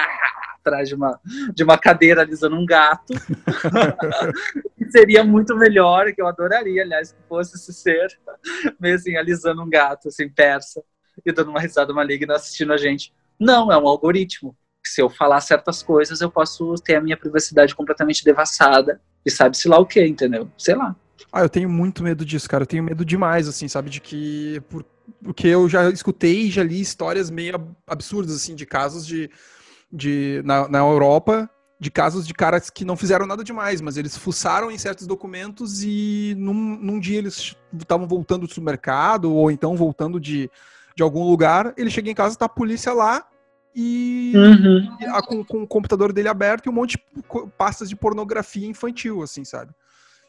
Atrás 0.62 0.88
de 0.88 0.94
uma, 0.94 1.20
de 1.54 1.64
uma 1.64 1.76
cadeira 1.76 2.22
alisando 2.22 2.56
um 2.56 2.64
gato. 2.64 3.12
seria 4.92 5.24
muito 5.24 5.56
melhor, 5.56 6.12
que 6.12 6.20
eu 6.20 6.26
adoraria, 6.26 6.82
aliás, 6.82 7.12
que 7.12 7.18
fosse 7.28 7.56
esse 7.56 7.72
ser, 7.72 8.08
meio 8.78 8.94
assim, 8.94 9.16
alisando 9.16 9.62
um 9.62 9.68
gato, 9.68 10.08
assim, 10.08 10.28
persa, 10.28 10.82
e 11.24 11.32
dando 11.32 11.50
uma 11.50 11.60
risada 11.60 11.92
maligna 11.92 12.34
assistindo 12.34 12.72
a 12.72 12.76
gente. 12.76 13.12
Não, 13.40 13.72
é 13.72 13.78
um 13.78 13.88
algoritmo. 13.88 14.56
Se 14.84 15.00
eu 15.00 15.08
falar 15.08 15.40
certas 15.40 15.82
coisas, 15.82 16.20
eu 16.20 16.30
posso 16.30 16.74
ter 16.76 16.96
a 16.96 17.00
minha 17.00 17.16
privacidade 17.16 17.74
completamente 17.74 18.24
devassada. 18.24 19.00
E 19.24 19.30
sabe-se 19.30 19.68
lá 19.68 19.78
o 19.78 19.86
que, 19.86 20.04
entendeu? 20.04 20.50
Sei 20.58 20.74
lá. 20.74 20.94
Ah, 21.32 21.42
eu 21.42 21.48
tenho 21.48 21.68
muito 21.68 22.02
medo 22.02 22.24
disso, 22.24 22.48
cara. 22.48 22.64
Eu 22.64 22.66
tenho 22.66 22.82
medo 22.82 23.04
demais, 23.04 23.46
assim, 23.46 23.68
sabe? 23.68 23.88
De 23.88 24.00
que. 24.00 24.60
Por, 24.68 24.84
porque 25.22 25.46
eu 25.46 25.68
já 25.68 25.88
escutei, 25.90 26.50
já 26.50 26.62
li 26.62 26.80
histórias 26.80 27.30
meio 27.30 27.74
absurdas, 27.86 28.34
assim, 28.34 28.54
de 28.54 28.66
casos 28.66 29.06
de 29.06 29.30
de, 29.92 30.42
na, 30.44 30.68
na 30.68 30.78
Europa 30.78 31.50
de 31.78 31.90
casos 31.90 32.24
de 32.24 32.32
caras 32.32 32.70
que 32.70 32.84
não 32.84 32.96
fizeram 32.96 33.26
nada 33.26 33.42
demais, 33.42 33.80
mas 33.80 33.96
eles 33.96 34.16
fuçaram 34.16 34.70
em 34.70 34.78
certos 34.78 35.04
documentos 35.04 35.82
e 35.82 36.32
num, 36.38 36.54
num 36.54 37.00
dia 37.00 37.18
eles 37.18 37.56
estavam 37.76 38.06
voltando 38.06 38.46
do 38.46 38.54
supermercado 38.54 39.34
ou 39.34 39.50
então 39.50 39.76
voltando 39.76 40.20
de, 40.20 40.48
de 40.94 41.02
algum 41.02 41.24
lugar, 41.24 41.74
ele 41.76 41.90
chega 41.90 42.08
em 42.08 42.14
casa, 42.14 42.38
tá 42.38 42.44
a 42.44 42.48
polícia 42.48 42.92
lá 42.92 43.26
e, 43.74 44.32
uhum. 44.36 44.96
e 45.00 45.06
a, 45.06 45.20
com, 45.22 45.44
com 45.44 45.62
o 45.64 45.66
computador 45.66 46.12
dele 46.12 46.28
aberto 46.28 46.66
e 46.66 46.68
um 46.68 46.72
monte 46.72 46.96
de 46.96 47.26
pastas 47.58 47.88
de 47.88 47.96
pornografia 47.96 48.68
infantil, 48.68 49.20
assim, 49.20 49.44
sabe? 49.44 49.72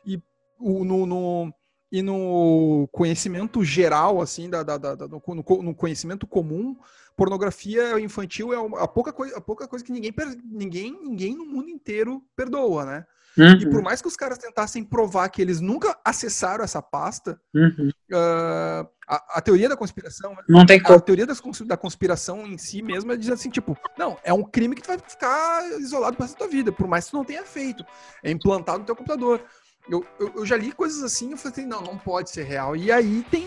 E 0.04 0.20
o, 0.60 0.84
no, 0.84 1.06
no 1.06 1.54
e 1.92 2.02
no 2.02 2.90
conhecimento 2.92 3.64
geral, 3.64 4.20
assim, 4.20 4.50
da, 4.50 4.64
da, 4.64 4.78
da 4.78 5.08
no, 5.08 5.22
no, 5.62 5.76
conhecimento 5.76 6.26
comum, 6.26 6.76
pornografia 7.16 8.00
infantil 8.00 8.54
é 8.54 8.84
a 8.84 8.88
pouca 8.88 9.14
coisa, 9.14 9.38
a 9.38 9.42
pouca 9.42 9.68
coisa 9.68 9.84
que 9.84 9.92
ninguém, 9.92 10.14
ninguém, 10.46 11.00
ninguém 11.02 11.36
no 11.36 11.46
mundo 11.46 11.70
inteiro 11.70 12.22
perdoa, 12.36 12.86
né? 12.86 13.06
Uhum. 13.38 13.54
E 13.54 13.70
por 13.70 13.82
mais 13.82 14.02
que 14.02 14.08
os 14.08 14.16
caras 14.16 14.38
tentassem 14.38 14.84
provar 14.84 15.28
que 15.30 15.42
eles 15.42 15.60
nunca 15.60 15.98
acessaram 16.06 16.64
essa 16.64 16.82
pasta, 16.82 17.40
uhum. 17.54 17.90
uh, 18.12 18.88
a, 19.08 19.38
a, 19.38 19.42
teoria 19.42 19.68
da 19.68 19.76
conspiração, 19.76 20.36
não 20.48 20.66
tem 20.66 20.80
a, 20.86 20.94
a 20.94 21.00
teoria 21.00 21.26
das, 21.26 21.42
da 21.66 21.76
conspiração 21.76 22.46
em 22.46 22.58
si 22.58 22.84
mesma 22.84 23.18
diz 23.18 23.30
assim, 23.30 23.50
tipo, 23.50 23.76
não, 23.98 24.18
é 24.24 24.32
um 24.32 24.44
crime 24.44 24.76
que 24.76 24.84
tu 24.84 24.88
vai 24.88 25.00
ficar 25.00 25.68
isolado 25.80 26.16
para 26.16 26.28
tua 26.28 26.48
vida, 26.48 26.72
por 26.72 26.88
mais 26.88 27.06
que 27.06 27.12
tu 27.12 27.18
não 27.18 27.26
tenha 27.26 27.44
feito, 27.44 27.84
é 28.24 28.30
implantado 28.30 28.80
no 28.80 28.86
teu 28.86 28.96
computador. 28.96 29.42
Eu, 29.90 30.06
eu, 30.18 30.32
eu, 30.38 30.46
já 30.46 30.56
li 30.56 30.72
coisas 30.72 31.04
assim, 31.04 31.32
eu 31.32 31.38
falei 31.38 31.52
assim, 31.52 31.66
não, 31.66 31.82
não 31.82 31.98
pode 31.98 32.30
ser 32.30 32.44
real. 32.44 32.74
E 32.74 32.90
aí 32.90 33.22
tem, 33.30 33.46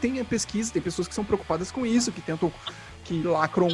tem 0.00 0.20
a 0.20 0.24
pesquisa, 0.24 0.72
tem 0.72 0.80
pessoas 0.80 1.08
que 1.08 1.14
são 1.14 1.24
preocupadas 1.24 1.72
com 1.72 1.84
isso, 1.84 2.12
que 2.12 2.20
tentam, 2.20 2.52
que 3.04 3.22
lacram 3.22 3.68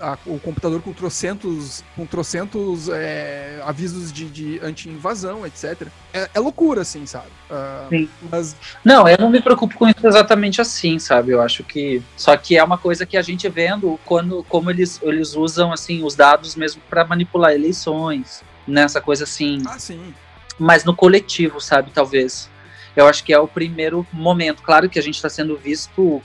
a, 0.00 0.18
o 0.26 0.38
computador 0.38 0.82
com 0.82 0.92
trocentos, 0.92 1.82
com 1.96 2.04
trocentos 2.06 2.88
é, 2.88 3.60
avisos 3.64 4.12
de, 4.12 4.26
de 4.26 4.60
anti-invasão, 4.62 5.46
etc. 5.46 5.88
É, 6.12 6.30
é, 6.34 6.40
loucura, 6.40 6.82
assim, 6.82 7.06
sabe? 7.06 7.26
Uh. 7.50 8.08
Mas... 8.30 8.54
Não, 8.84 9.08
eu 9.08 9.16
não 9.18 9.30
me 9.30 9.40
preocupo 9.40 9.74
com 9.76 9.88
isso 9.88 10.06
exatamente 10.06 10.60
assim, 10.60 10.98
sabe? 10.98 11.32
Eu 11.32 11.40
acho 11.40 11.64
que. 11.64 12.02
Só 12.16 12.36
que 12.36 12.56
é 12.56 12.62
uma 12.62 12.78
coisa 12.78 13.06
que 13.06 13.16
a 13.16 13.22
gente 13.22 13.48
vendo 13.48 13.98
quando, 14.04 14.44
como 14.44 14.70
eles, 14.70 15.00
eles 15.02 15.34
usam, 15.34 15.72
assim, 15.72 16.04
os 16.04 16.14
dados 16.14 16.54
mesmo 16.54 16.82
para 16.88 17.04
manipular 17.04 17.52
eleições, 17.52 18.44
nessa 18.66 18.98
né? 18.98 19.04
coisa 19.04 19.24
assim. 19.24 19.62
Ah, 19.66 19.78
sim 19.78 20.14
mas 20.58 20.84
no 20.84 20.94
coletivo, 20.94 21.60
sabe? 21.60 21.90
Talvez. 21.92 22.50
Eu 22.94 23.06
acho 23.06 23.22
que 23.24 23.32
é 23.32 23.38
o 23.38 23.46
primeiro 23.46 24.06
momento. 24.12 24.62
Claro 24.62 24.88
que 24.88 24.98
a 24.98 25.02
gente 25.02 25.16
está 25.16 25.28
sendo 25.28 25.56
visto 25.56 26.22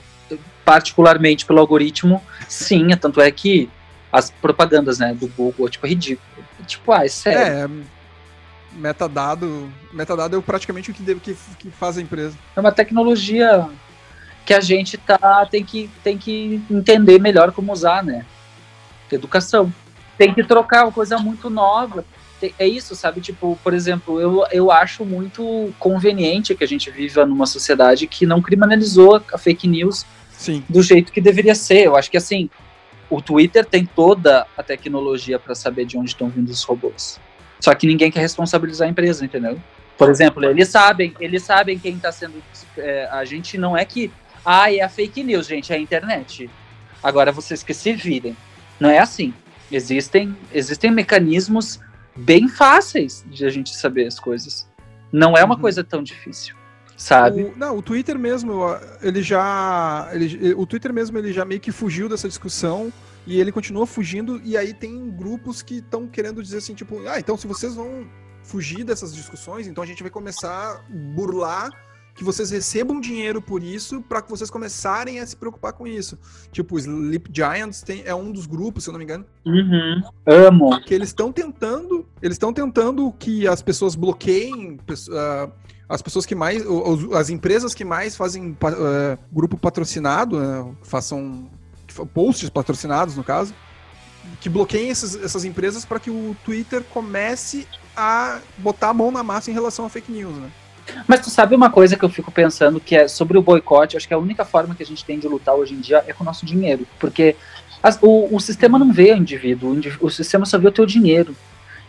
particularmente 0.64 1.44
pelo 1.44 1.60
algoritmo, 1.60 2.22
sim, 2.48 2.88
tanto 2.96 3.20
é 3.20 3.30
que 3.30 3.68
as 4.10 4.30
propagandas, 4.30 4.98
né, 4.98 5.14
do 5.14 5.26
Google, 5.28 5.68
tipo, 5.68 5.86
é 5.86 5.90
ridículo. 5.90 6.44
Tipo, 6.66 6.92
ah, 6.92 7.04
é 7.04 7.08
sério. 7.08 7.40
É, 7.40 7.68
metadado, 8.74 9.72
metadado 9.92 10.36
é 10.36 10.40
praticamente 10.40 10.90
o 10.90 10.94
que, 10.94 11.02
deve, 11.02 11.20
que, 11.20 11.36
que 11.58 11.70
faz 11.70 11.98
a 11.98 12.02
empresa. 12.02 12.36
É 12.54 12.60
uma 12.60 12.72
tecnologia 12.72 13.68
que 14.44 14.54
a 14.54 14.60
gente 14.60 14.96
tá, 14.98 15.46
tem, 15.46 15.64
que, 15.64 15.90
tem 16.02 16.18
que 16.18 16.62
entender 16.70 17.18
melhor 17.20 17.52
como 17.52 17.72
usar, 17.72 18.02
né? 18.02 18.24
Educação. 19.10 19.72
Tem 20.16 20.32
que 20.32 20.42
trocar 20.42 20.84
uma 20.84 20.92
coisa 20.92 21.18
muito 21.18 21.50
nova 21.50 22.04
é 22.58 22.66
isso, 22.66 22.94
sabe? 22.94 23.20
Tipo, 23.20 23.58
por 23.62 23.74
exemplo, 23.74 24.20
eu, 24.20 24.44
eu 24.50 24.70
acho 24.70 25.04
muito 25.04 25.72
conveniente 25.78 26.54
que 26.54 26.64
a 26.64 26.68
gente 26.68 26.90
viva 26.90 27.24
numa 27.26 27.46
sociedade 27.46 28.06
que 28.06 28.26
não 28.26 28.40
criminalizou 28.40 29.22
a 29.32 29.38
fake 29.38 29.68
news 29.68 30.04
Sim. 30.42 30.64
do 30.68 30.82
jeito 30.82 31.12
que 31.12 31.20
deveria 31.20 31.54
ser. 31.54 31.86
Eu 31.86 31.96
acho 31.96 32.10
que 32.10 32.16
assim, 32.16 32.50
o 33.08 33.20
Twitter 33.20 33.64
tem 33.64 33.84
toda 33.84 34.46
a 34.56 34.62
tecnologia 34.62 35.38
para 35.38 35.54
saber 35.54 35.84
de 35.84 35.96
onde 35.96 36.10
estão 36.10 36.28
vindo 36.28 36.48
os 36.50 36.62
robôs. 36.62 37.20
Só 37.60 37.74
que 37.74 37.86
ninguém 37.86 38.10
quer 38.10 38.20
responsabilizar 38.20 38.88
a 38.88 38.90
empresa, 38.90 39.24
entendeu? 39.24 39.60
Por 39.96 40.10
exemplo, 40.10 40.44
eles 40.44 40.68
sabem, 40.68 41.14
eles 41.20 41.42
sabem 41.42 41.78
quem 41.78 41.94
está 41.94 42.10
sendo. 42.10 42.42
É, 42.76 43.08
a 43.10 43.24
gente 43.24 43.56
não 43.56 43.76
é 43.76 43.84
que. 43.84 44.10
Ah, 44.44 44.72
é 44.72 44.80
a 44.80 44.88
fake 44.88 45.22
news, 45.22 45.46
gente, 45.46 45.72
é 45.72 45.76
a 45.76 45.78
internet. 45.78 46.50
Agora 47.02 47.30
vocês 47.30 47.62
que 47.62 47.72
se 47.72 47.92
virem. 47.92 48.36
Não 48.80 48.90
é 48.90 48.98
assim. 48.98 49.32
Existem, 49.70 50.36
existem 50.52 50.90
mecanismos 50.90 51.78
bem 52.16 52.48
fáceis 52.48 53.24
de 53.28 53.44
a 53.46 53.50
gente 53.50 53.74
saber 53.74 54.06
as 54.06 54.18
coisas. 54.18 54.68
Não 55.12 55.36
é 55.36 55.44
uma 55.44 55.54
uhum. 55.54 55.60
coisa 55.60 55.84
tão 55.84 56.02
difícil, 56.02 56.56
sabe? 57.02 57.42
O, 57.42 57.56
não, 57.56 57.76
o 57.76 57.82
Twitter 57.82 58.18
mesmo, 58.18 58.60
ele 59.02 59.22
já, 59.22 60.08
ele, 60.12 60.54
o 60.54 60.64
Twitter 60.64 60.92
mesmo 60.92 61.18
ele 61.18 61.32
já 61.32 61.44
meio 61.44 61.60
que 61.60 61.72
fugiu 61.72 62.08
dessa 62.08 62.28
discussão 62.28 62.92
e 63.26 63.40
ele 63.40 63.50
continua 63.50 63.86
fugindo 63.86 64.40
e 64.44 64.56
aí 64.56 64.72
tem 64.72 65.10
grupos 65.10 65.62
que 65.62 65.76
estão 65.76 66.06
querendo 66.06 66.42
dizer 66.42 66.58
assim, 66.58 66.74
tipo, 66.74 67.00
ah, 67.08 67.18
então 67.18 67.36
se 67.36 67.46
vocês 67.46 67.74
vão 67.74 68.06
fugir 68.44 68.84
dessas 68.84 69.14
discussões, 69.14 69.66
então 69.66 69.82
a 69.82 69.86
gente 69.86 70.02
vai 70.02 70.10
começar 70.10 70.76
a 70.76 70.92
burlar 71.14 71.70
que 72.14 72.22
vocês 72.22 72.50
recebam 72.50 73.00
dinheiro 73.00 73.40
por 73.40 73.62
isso 73.62 74.02
para 74.02 74.20
que 74.20 74.30
vocês 74.30 74.50
começarem 74.50 75.18
a 75.18 75.26
se 75.26 75.34
preocupar 75.34 75.72
com 75.72 75.86
isso. 75.86 76.18
Tipo, 76.50 76.76
o 76.76 76.78
Sleep 76.78 77.30
Giants 77.32 77.82
tem, 77.82 78.02
é 78.04 78.14
um 78.14 78.30
dos 78.30 78.46
grupos, 78.46 78.84
se 78.84 78.90
eu 78.90 78.92
não 78.92 78.98
me 78.98 79.04
engano. 79.04 79.24
Uhum. 79.46 80.02
Amo. 80.26 80.80
Que 80.82 80.94
eles 80.94 81.08
estão 81.08 81.32
tentando, 81.32 82.06
eles 82.20 82.34
estão 82.34 82.52
tentando 82.52 83.10
que 83.12 83.48
as 83.48 83.62
pessoas 83.62 83.94
bloqueiem 83.94 84.74
uh, 84.74 85.52
as 85.88 86.00
pessoas 86.00 86.24
que 86.24 86.34
mais, 86.34 86.62
as 87.14 87.30
empresas 87.30 87.74
que 87.74 87.84
mais 87.84 88.16
fazem 88.16 88.50
uh, 88.50 89.18
grupo 89.30 89.56
patrocinado, 89.56 90.38
uh, 90.38 90.76
façam 90.82 91.50
posts 92.14 92.48
patrocinados 92.48 93.16
no 93.16 93.24
caso, 93.24 93.54
que 94.40 94.48
bloqueiem 94.48 94.90
essas, 94.90 95.14
essas 95.16 95.44
empresas 95.44 95.84
para 95.84 96.00
que 96.00 96.10
o 96.10 96.36
Twitter 96.44 96.82
comece 96.90 97.66
a 97.96 98.38
botar 98.58 98.90
a 98.90 98.94
mão 98.94 99.10
na 99.10 99.22
massa 99.22 99.50
em 99.50 99.54
relação 99.54 99.84
a 99.84 99.88
fake 99.88 100.10
news, 100.10 100.36
né? 100.36 100.50
Mas 101.06 101.20
tu 101.20 101.30
sabe 101.30 101.54
uma 101.54 101.70
coisa 101.70 101.96
que 101.96 102.04
eu 102.04 102.08
fico 102.08 102.30
pensando 102.30 102.80
que 102.80 102.96
é 102.96 103.06
sobre 103.06 103.38
o 103.38 103.42
boicote? 103.42 103.96
Acho 103.96 104.08
que 104.08 104.14
a 104.14 104.18
única 104.18 104.44
forma 104.44 104.74
que 104.74 104.82
a 104.82 104.86
gente 104.86 105.04
tem 105.04 105.18
de 105.18 105.28
lutar 105.28 105.54
hoje 105.54 105.74
em 105.74 105.80
dia 105.80 106.02
é 106.06 106.12
com 106.12 106.24
o 106.24 106.26
nosso 106.26 106.44
dinheiro, 106.44 106.86
porque 106.98 107.36
as, 107.82 107.98
o, 108.00 108.34
o, 108.34 108.40
sistema 108.40 108.78
não 108.78 108.92
vê 108.92 109.12
o 109.12 109.16
indivíduo, 109.16 109.78
o, 110.00 110.06
o 110.06 110.10
sistema 110.10 110.44
só 110.44 110.58
vê 110.58 110.68
o 110.68 110.72
teu 110.72 110.86
dinheiro. 110.86 111.36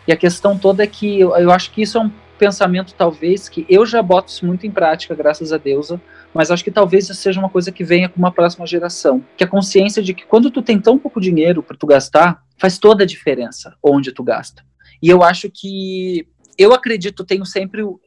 E 0.07 0.11
a 0.11 0.17
questão 0.17 0.57
toda 0.57 0.83
é 0.83 0.87
que 0.87 1.19
eu, 1.19 1.35
eu 1.37 1.51
acho 1.51 1.71
que 1.71 1.81
isso 1.81 1.97
é 1.97 2.01
um 2.01 2.11
pensamento, 2.43 2.93
talvez, 2.93 3.47
que 3.47 3.65
eu 3.69 3.85
já 3.85 4.01
boto 4.01 4.29
isso 4.29 4.45
muito 4.45 4.67
em 4.67 4.71
prática, 4.71 5.15
graças 5.15 5.53
a 5.53 5.57
Deus, 5.57 5.93
mas 6.33 6.51
acho 6.51 6.63
que 6.63 6.71
talvez 6.71 7.05
isso 7.05 7.13
seja 7.13 7.39
uma 7.39 7.49
coisa 7.49 7.71
que 7.71 7.85
venha 7.85 8.09
com 8.09 8.19
uma 8.19 8.33
próxima 8.33 8.67
geração. 8.67 9.23
Que 9.37 9.45
a 9.45 9.47
consciência 9.47 10.03
de 10.03 10.13
que 10.13 10.25
quando 10.25 10.51
tu 10.51 10.61
tem 10.61 10.77
tão 10.77 10.99
pouco 10.99 11.21
dinheiro 11.21 11.63
para 11.63 11.77
tu 11.77 11.87
gastar, 11.87 12.43
faz 12.57 12.77
toda 12.77 13.03
a 13.03 13.07
diferença 13.07 13.77
onde 13.81 14.11
tu 14.11 14.21
gasta. 14.23 14.61
E 15.01 15.07
eu 15.09 15.23
acho 15.23 15.49
que 15.49 16.27
eu 16.57 16.73
acredito, 16.73 17.23
tenho 17.23 17.45
sempre 17.45 17.81
o, 17.81 17.97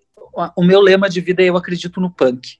o 0.55 0.63
meu 0.63 0.83
lema 0.83 1.09
de 1.09 1.21
vida 1.23 1.43
é 1.43 1.47
eu 1.47 1.57
acredito 1.57 1.99
no 1.99 2.11
punk. 2.11 2.59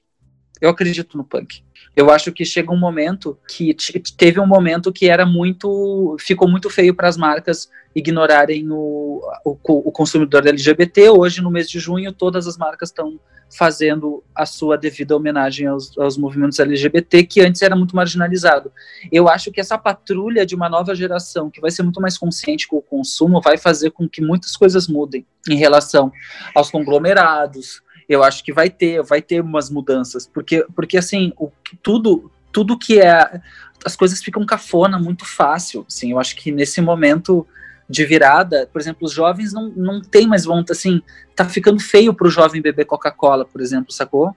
Eu 0.59 0.71
acredito 0.71 1.15
no 1.15 1.23
punk. 1.23 1.61
Eu 1.95 2.09
acho 2.09 2.31
que 2.31 2.43
chega 2.43 2.71
um 2.71 2.79
momento 2.79 3.37
que 3.47 3.75
teve 4.17 4.39
um 4.39 4.47
momento 4.47 4.91
que 4.91 5.07
era 5.07 5.27
muito 5.27 6.17
ficou 6.19 6.47
muito 6.49 6.71
feio 6.71 6.95
para 6.95 7.07
as 7.07 7.17
marcas 7.17 7.69
ignorarem 7.97 8.69
o, 8.69 9.21
o, 9.43 9.57
o, 9.63 9.91
consumidor 9.91 10.45
LGBT. 10.45 11.09
Hoje, 11.09 11.41
no 11.41 11.49
mês 11.49 11.67
de 11.67 11.79
junho, 11.79 12.13
todas 12.13 12.45
as 12.45 12.55
marcas 12.55 12.89
estão 12.89 13.19
fazendo 13.49 14.23
a 14.35 14.45
sua 14.45 14.77
devida 14.77 15.15
homenagem 15.15 15.65
aos, 15.65 15.97
aos, 15.97 16.15
movimentos 16.15 16.59
LGBT, 16.59 17.23
que 17.23 17.41
antes 17.41 17.63
era 17.63 17.75
muito 17.75 17.95
marginalizado. 17.95 18.71
Eu 19.11 19.27
acho 19.27 19.51
que 19.51 19.59
essa 19.59 19.79
patrulha 19.79 20.45
de 20.45 20.53
uma 20.53 20.69
nova 20.69 20.93
geração, 20.93 21.49
que 21.49 21.59
vai 21.59 21.71
ser 21.71 21.81
muito 21.81 21.99
mais 21.99 22.19
consciente 22.19 22.67
com 22.67 22.77
o 22.77 22.83
consumo, 22.83 23.41
vai 23.41 23.57
fazer 23.57 23.89
com 23.89 24.07
que 24.07 24.21
muitas 24.21 24.55
coisas 24.55 24.87
mudem 24.87 25.25
em 25.49 25.55
relação 25.55 26.11
aos 26.53 26.69
conglomerados. 26.69 27.81
Eu 28.07 28.23
acho 28.23 28.43
que 28.43 28.53
vai 28.53 28.69
ter, 28.69 29.01
vai 29.01 29.23
ter 29.23 29.41
umas 29.41 29.71
mudanças, 29.71 30.27
porque, 30.27 30.63
porque 30.75 30.99
assim, 30.99 31.33
o, 31.35 31.49
tudo, 31.81 32.31
tudo 32.51 32.77
que 32.77 32.99
é, 33.01 33.41
as 33.83 33.95
coisas 33.95 34.21
ficam 34.21 34.45
cafona 34.45 34.99
muito 34.99 35.25
fácil. 35.25 35.83
Assim, 35.87 36.11
eu 36.11 36.19
acho 36.19 36.35
que 36.35 36.51
nesse 36.51 36.79
momento 36.79 37.47
de 37.89 38.05
virada, 38.05 38.69
por 38.71 38.81
exemplo, 38.81 39.05
os 39.05 39.13
jovens 39.13 39.53
não, 39.53 39.69
não 39.69 40.01
têm 40.01 40.27
mais 40.27 40.43
vontade, 40.45 40.77
assim, 40.77 41.01
tá 41.35 41.45
ficando 41.45 41.79
feio 41.79 42.13
para 42.13 42.27
o 42.27 42.31
jovem 42.31 42.61
beber 42.61 42.85
Coca-Cola, 42.85 43.45
por 43.45 43.61
exemplo, 43.61 43.91
sacou? 43.91 44.35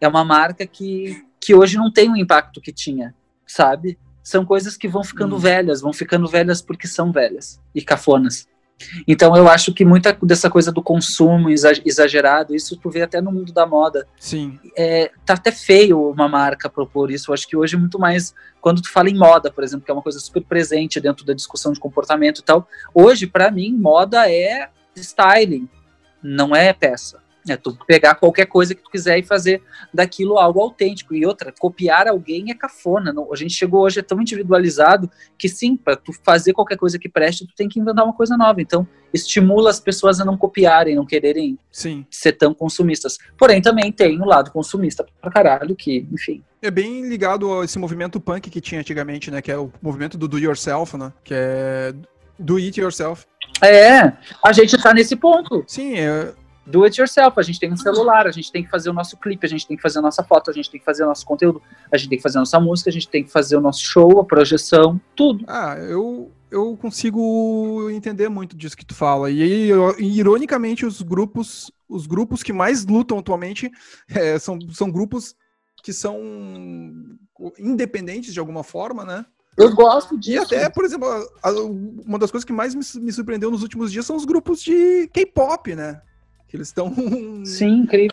É 0.00 0.06
uma 0.06 0.24
marca 0.24 0.66
que, 0.66 1.24
que 1.40 1.54
hoje 1.54 1.76
não 1.76 1.90
tem 1.90 2.10
o 2.10 2.16
impacto 2.16 2.60
que 2.60 2.72
tinha, 2.72 3.14
sabe? 3.46 3.98
São 4.22 4.44
coisas 4.44 4.76
que 4.76 4.88
vão 4.88 5.02
ficando 5.02 5.36
hum. 5.36 5.38
velhas, 5.38 5.80
vão 5.80 5.92
ficando 5.92 6.28
velhas 6.28 6.60
porque 6.60 6.86
são 6.86 7.10
velhas 7.10 7.60
e 7.74 7.80
cafonas. 7.82 8.46
Então 9.06 9.36
eu 9.36 9.48
acho 9.48 9.72
que 9.72 9.84
muita 9.84 10.16
dessa 10.22 10.50
coisa 10.50 10.72
do 10.72 10.82
consumo 10.82 11.48
exagerado, 11.50 12.54
isso 12.54 12.76
tu 12.76 12.90
vê 12.90 13.02
até 13.02 13.20
no 13.20 13.32
mundo 13.32 13.52
da 13.52 13.66
moda. 13.66 14.06
Sim. 14.18 14.58
É, 14.76 15.10
tá 15.24 15.34
até 15.34 15.52
feio 15.52 16.10
uma 16.10 16.28
marca 16.28 16.68
propor 16.68 17.10
isso. 17.10 17.30
Eu 17.30 17.34
acho 17.34 17.46
que 17.46 17.56
hoje 17.56 17.76
é 17.76 17.78
muito 17.78 17.98
mais 17.98 18.34
quando 18.60 18.82
tu 18.82 18.90
fala 18.90 19.08
em 19.08 19.16
moda, 19.16 19.50
por 19.50 19.62
exemplo, 19.62 19.84
que 19.84 19.90
é 19.90 19.94
uma 19.94 20.02
coisa 20.02 20.18
super 20.18 20.42
presente 20.42 21.00
dentro 21.00 21.24
da 21.24 21.34
discussão 21.34 21.72
de 21.72 21.80
comportamento 21.80 22.38
e 22.38 22.42
tal. 22.42 22.68
Hoje, 22.92 23.26
para 23.26 23.50
mim, 23.50 23.72
moda 23.72 24.30
é 24.30 24.68
styling, 24.96 25.68
não 26.22 26.54
é 26.54 26.72
peça. 26.72 27.23
É 27.48 27.56
tu 27.56 27.76
pegar 27.86 28.14
qualquer 28.14 28.46
coisa 28.46 28.74
que 28.74 28.82
tu 28.82 28.90
quiser 28.90 29.18
e 29.18 29.22
fazer 29.22 29.62
daquilo 29.92 30.38
algo 30.38 30.60
autêntico. 30.60 31.14
E 31.14 31.26
outra, 31.26 31.52
copiar 31.58 32.08
alguém 32.08 32.50
é 32.50 32.54
cafona. 32.54 33.12
Não, 33.12 33.32
a 33.32 33.36
gente 33.36 33.52
chegou 33.52 33.82
hoje 33.82 34.00
é 34.00 34.02
tão 34.02 34.20
individualizado 34.20 35.10
que 35.38 35.48
sim, 35.48 35.76
para 35.76 35.94
tu 35.96 36.12
fazer 36.24 36.52
qualquer 36.52 36.76
coisa 36.76 36.98
que 36.98 37.08
preste, 37.08 37.46
tu 37.46 37.54
tem 37.54 37.68
que 37.68 37.78
inventar 37.78 38.04
uma 38.04 38.14
coisa 38.14 38.36
nova. 38.36 38.62
Então, 38.62 38.86
estimula 39.12 39.70
as 39.70 39.78
pessoas 39.78 40.20
a 40.20 40.24
não 40.24 40.36
copiarem, 40.36 40.96
não 40.96 41.04
quererem 41.04 41.58
sim. 41.70 42.06
ser 42.10 42.32
tão 42.32 42.54
consumistas. 42.54 43.18
Porém, 43.36 43.60
também 43.60 43.92
tem 43.92 44.20
o 44.20 44.24
lado 44.24 44.50
consumista 44.50 45.04
pra 45.20 45.30
caralho, 45.30 45.76
que, 45.76 46.06
enfim. 46.10 46.42
É 46.62 46.70
bem 46.70 47.06
ligado 47.06 47.60
a 47.60 47.64
esse 47.64 47.78
movimento 47.78 48.18
punk 48.18 48.48
que 48.48 48.60
tinha 48.60 48.80
antigamente, 48.80 49.30
né? 49.30 49.42
Que 49.42 49.52
é 49.52 49.58
o 49.58 49.70
movimento 49.82 50.16
do 50.16 50.26
do 50.26 50.38
yourself, 50.38 50.96
né? 50.96 51.12
Que 51.22 51.34
é 51.36 51.94
do 52.38 52.56
it 52.56 52.80
yourself. 52.80 53.26
É, 53.62 54.12
a 54.42 54.52
gente 54.52 54.76
tá 54.82 54.92
nesse 54.92 55.14
ponto. 55.14 55.64
Sim, 55.66 55.96
é, 55.96 56.32
do 56.66 56.84
it 56.84 57.00
yourself. 57.00 57.38
A 57.38 57.42
gente 57.42 57.60
tem 57.60 57.72
um 57.72 57.76
celular, 57.76 58.26
a 58.26 58.30
gente 58.30 58.50
tem 58.50 58.64
que 58.64 58.70
fazer 58.70 58.90
o 58.90 58.92
nosso 58.92 59.16
clipe, 59.16 59.44
a 59.44 59.48
gente 59.48 59.66
tem 59.66 59.76
que 59.76 59.82
fazer 59.82 59.98
a 59.98 60.02
nossa 60.02 60.22
foto, 60.22 60.50
a 60.50 60.54
gente 60.54 60.70
tem 60.70 60.80
que 60.80 60.84
fazer 60.84 61.04
o 61.04 61.06
nosso 61.06 61.24
conteúdo, 61.24 61.62
a 61.90 61.96
gente 61.96 62.08
tem 62.08 62.18
que 62.18 62.22
fazer 62.22 62.38
a 62.38 62.40
nossa 62.40 62.60
música, 62.60 62.90
a 62.90 62.92
gente 62.92 63.08
tem 63.08 63.24
que 63.24 63.30
fazer 63.30 63.56
o 63.56 63.60
nosso 63.60 63.84
show, 63.84 64.20
a 64.20 64.24
projeção, 64.24 65.00
tudo. 65.14 65.44
Ah, 65.48 65.76
eu, 65.78 66.30
eu 66.50 66.76
consigo 66.76 67.90
entender 67.90 68.28
muito 68.28 68.56
disso 68.56 68.76
que 68.76 68.86
tu 68.86 68.94
fala. 68.94 69.30
E, 69.30 69.70
ironicamente, 69.98 70.86
os 70.86 71.02
grupos, 71.02 71.70
os 71.88 72.06
grupos 72.06 72.42
que 72.42 72.52
mais 72.52 72.84
lutam 72.84 73.18
atualmente 73.18 73.70
é, 74.08 74.38
são, 74.38 74.58
são 74.70 74.90
grupos 74.90 75.34
que 75.82 75.92
são 75.92 76.18
independentes 77.58 78.32
de 78.32 78.40
alguma 78.40 78.64
forma, 78.64 79.04
né? 79.04 79.26
Eu 79.56 79.72
gosto 79.74 80.18
disso. 80.18 80.52
E 80.52 80.56
até, 80.58 80.68
por 80.68 80.84
exemplo, 80.84 81.06
uma 82.04 82.18
das 82.18 82.30
coisas 82.30 82.44
que 82.44 82.52
mais 82.52 82.74
me 82.74 83.12
surpreendeu 83.12 83.50
nos 83.50 83.62
últimos 83.62 83.92
dias 83.92 84.04
são 84.04 84.16
os 84.16 84.24
grupos 84.24 84.60
de 84.62 85.08
K-pop, 85.08 85.74
né? 85.76 86.00
Eles 86.54 86.68
estão 86.68 86.94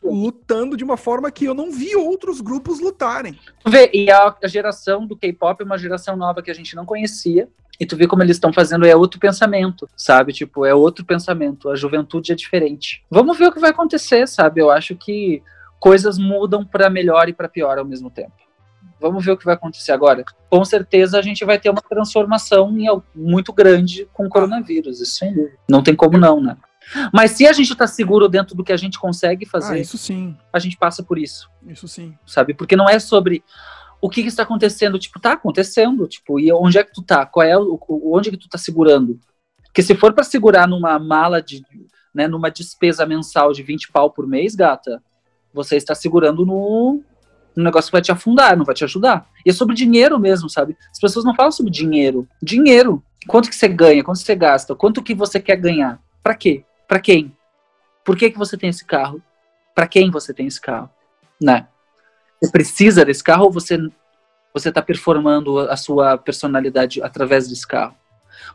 lutando 0.04 0.76
de 0.76 0.84
uma 0.84 0.98
forma 0.98 1.30
que 1.30 1.46
eu 1.46 1.54
não 1.54 1.72
vi 1.72 1.96
outros 1.96 2.42
grupos 2.42 2.80
lutarem. 2.80 3.38
Vê, 3.68 3.92
e 3.94 4.10
a, 4.10 4.36
a 4.44 4.48
geração 4.48 5.06
do 5.06 5.16
K-pop 5.16 5.62
é 5.62 5.64
uma 5.64 5.78
geração 5.78 6.16
nova 6.16 6.42
que 6.42 6.50
a 6.50 6.54
gente 6.54 6.76
não 6.76 6.84
conhecia. 6.84 7.48
E 7.80 7.86
tu 7.86 7.96
vê 7.96 8.08
como 8.08 8.24
eles 8.24 8.38
estão 8.38 8.52
fazendo, 8.52 8.86
é 8.86 8.96
outro 8.96 9.20
pensamento, 9.20 9.88
sabe? 9.96 10.34
Tipo, 10.34 10.66
é 10.66 10.74
outro 10.74 11.06
pensamento. 11.06 11.70
A 11.70 11.76
juventude 11.76 12.32
é 12.32 12.36
diferente. 12.36 13.04
Vamos 13.12 13.38
ver 13.38 13.48
o 13.48 13.52
que 13.52 13.60
vai 13.60 13.70
acontecer, 13.70 14.28
sabe? 14.28 14.60
Eu 14.60 14.72
acho 14.72 14.96
que 14.96 15.44
coisas 15.80 16.18
mudam 16.18 16.66
para 16.66 16.90
melhor 16.90 17.30
e 17.30 17.34
para 17.34 17.48
pior 17.48 17.78
ao 17.78 17.86
mesmo 17.86 18.10
tempo. 18.10 18.34
Vamos 19.00 19.24
ver 19.24 19.32
o 19.32 19.38
que 19.38 19.46
vai 19.46 19.54
acontecer 19.54 19.92
agora. 19.92 20.24
Com 20.50 20.66
certeza 20.66 21.18
a 21.18 21.22
gente 21.22 21.46
vai 21.46 21.60
ter 21.60 21.70
uma 21.70 21.82
transformação 21.82 22.76
muito 23.16 23.54
grande 23.54 24.08
com 24.14 24.26
o 24.26 24.30
coronavírus, 24.30 25.00
isso 25.00 25.18
sem 25.18 25.34
dúvida. 25.34 25.58
Não 25.70 25.84
tem 25.84 25.96
como 25.96 26.18
não, 26.18 26.42
né? 26.42 26.58
Mas 27.14 27.32
se 27.32 27.48
a 27.48 27.54
gente 27.54 27.72
está 27.72 27.88
seguro 27.88 28.28
dentro 28.28 28.56
do 28.56 28.64
que 28.64 28.72
a 28.72 28.78
gente 28.78 29.00
consegue 29.00 29.46
fazer, 29.46 29.76
ah, 29.76 29.80
isso 29.80 29.98
sim. 29.98 30.36
a 30.52 30.60
gente 30.60 30.78
passa 30.78 31.04
por 31.04 31.18
isso. 31.18 31.50
Isso 31.66 31.88
sim. 31.88 32.14
Sabe? 32.26 32.54
Porque 32.54 32.76
não 32.76 32.90
é 32.90 33.00
sobre 33.00 33.44
o 34.02 34.10
que, 34.10 34.24
que 34.24 34.28
está 34.28 34.44
acontecendo, 34.44 34.98
tipo, 34.98 35.20
tá 35.20 35.34
acontecendo, 35.34 36.08
tipo, 36.08 36.40
e 36.40 36.52
onde 36.52 36.78
é 36.78 36.84
que 36.84 36.92
tu 36.92 37.04
tá? 37.04 37.26
Qual 37.26 37.46
é 37.46 37.58
o, 37.58 37.80
onde 38.06 38.30
é 38.30 38.32
que 38.32 38.38
tu 38.38 38.50
tá 38.50 38.58
segurando? 38.58 39.20
Porque 39.64 39.84
se 39.84 39.96
for 39.96 40.12
para 40.12 40.24
segurar 40.24 40.68
numa 40.68 40.98
mala 40.98 41.42
de, 41.42 41.64
né, 42.14 42.28
numa 42.28 42.50
despesa 42.50 43.06
mensal 43.06 43.54
de 43.54 43.62
20 43.64 43.92
pau 43.92 44.10
por 44.10 44.28
mês, 44.28 44.56
gata, 44.56 45.02
você 45.54 45.78
está 45.78 45.94
segurando 45.94 46.46
no, 46.46 47.02
no 47.56 47.64
negócio 47.64 47.90
que 47.90 47.94
vai 47.94 48.02
te 48.02 48.12
afundar, 48.12 48.58
não 48.58 48.66
vai 48.66 48.76
te 48.76 48.84
ajudar. 48.84 49.30
E 49.46 49.50
é 49.50 49.54
sobre 49.54 49.76
dinheiro 49.76 50.20
mesmo, 50.20 50.50
sabe? 50.50 50.76
As 50.92 51.00
pessoas 51.00 51.24
não 51.24 51.36
falam 51.36 51.52
sobre 51.52 51.72
dinheiro. 51.72 52.28
Dinheiro. 52.42 53.04
Quanto 53.28 53.50
que 53.50 53.56
você 53.56 53.68
ganha, 53.68 54.04
quanto 54.04 54.20
você 54.20 54.36
gasta, 54.36 54.76
quanto 54.76 55.04
que 55.04 55.14
você 55.14 55.40
quer 55.40 55.58
ganhar. 55.58 56.02
Para 56.24 56.36
quê? 56.36 56.66
Para 56.92 57.00
quem? 57.00 57.34
Por 58.04 58.18
que, 58.18 58.30
que 58.30 58.38
você 58.38 58.58
tem 58.58 58.70
esse 58.70 58.84
carro? 58.84 59.24
Para 59.74 59.88
quem 59.88 60.12
você 60.12 60.34
tem 60.34 60.46
esse 60.46 60.60
carro? 60.60 60.90
Né? 61.42 61.66
Você 62.38 62.52
precisa 62.52 63.06
desse 63.06 63.24
carro 63.24 63.46
ou 63.46 63.52
você 63.52 63.78
você 64.54 64.68
está 64.68 64.82
performando 64.82 65.58
a 65.58 65.78
sua 65.78 66.18
personalidade 66.18 67.02
através 67.02 67.48
desse 67.48 67.66
carro? 67.66 67.96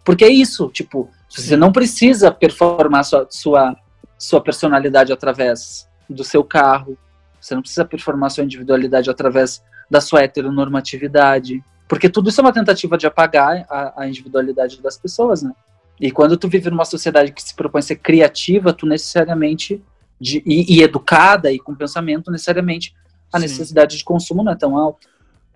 Porque 0.05 0.23
é 0.23 0.29
isso, 0.29 0.69
tipo, 0.69 1.11
você 1.31 1.57
não 1.57 1.73
precisa 1.73 2.31
performar 2.31 3.05
sua, 3.05 3.27
sua, 3.31 3.75
sua 4.19 4.43
personalidade 4.43 5.15
através 5.15 5.89
do 6.07 6.23
seu 6.23 6.45
carro, 6.45 6.99
você 7.41 7.55
não 7.55 7.63
precisa 7.63 7.87
performar 7.87 8.31
sua 8.31 8.45
individualidade 8.45 9.09
através 9.09 9.65
da 9.91 10.03
sua 10.03 10.23
heteronormatividade, 10.23 11.65
porque 11.89 12.11
tudo 12.11 12.29
isso 12.29 12.43
é 12.43 12.45
uma 12.45 12.53
tentativa 12.53 12.99
de 12.99 13.07
apagar 13.07 13.65
a, 13.71 14.03
a 14.03 14.07
individualidade 14.07 14.83
das 14.83 14.99
pessoas, 14.99 15.43
né? 15.43 15.55
E 16.01 16.10
quando 16.10 16.36
tu 16.36 16.48
vive 16.48 16.70
numa 16.70 16.85
sociedade 16.85 17.32
que 17.32 17.43
se 17.43 17.55
propõe 17.55 17.78
a 17.78 17.82
ser 17.82 17.97
criativa, 17.97 18.73
tu 18.73 18.86
necessariamente, 18.86 19.82
de, 20.20 20.43
e, 20.44 20.77
e 20.77 20.82
educada 20.82 21.51
e 21.51 21.59
com 21.59 21.74
pensamento, 21.74 22.31
necessariamente 22.31 22.94
a 23.32 23.39
Sim. 23.39 23.44
necessidade 23.44 23.97
de 23.97 24.05
consumo 24.05 24.43
não 24.43 24.52
é 24.52 24.56
tão 24.56 24.77
alta. 24.77 25.09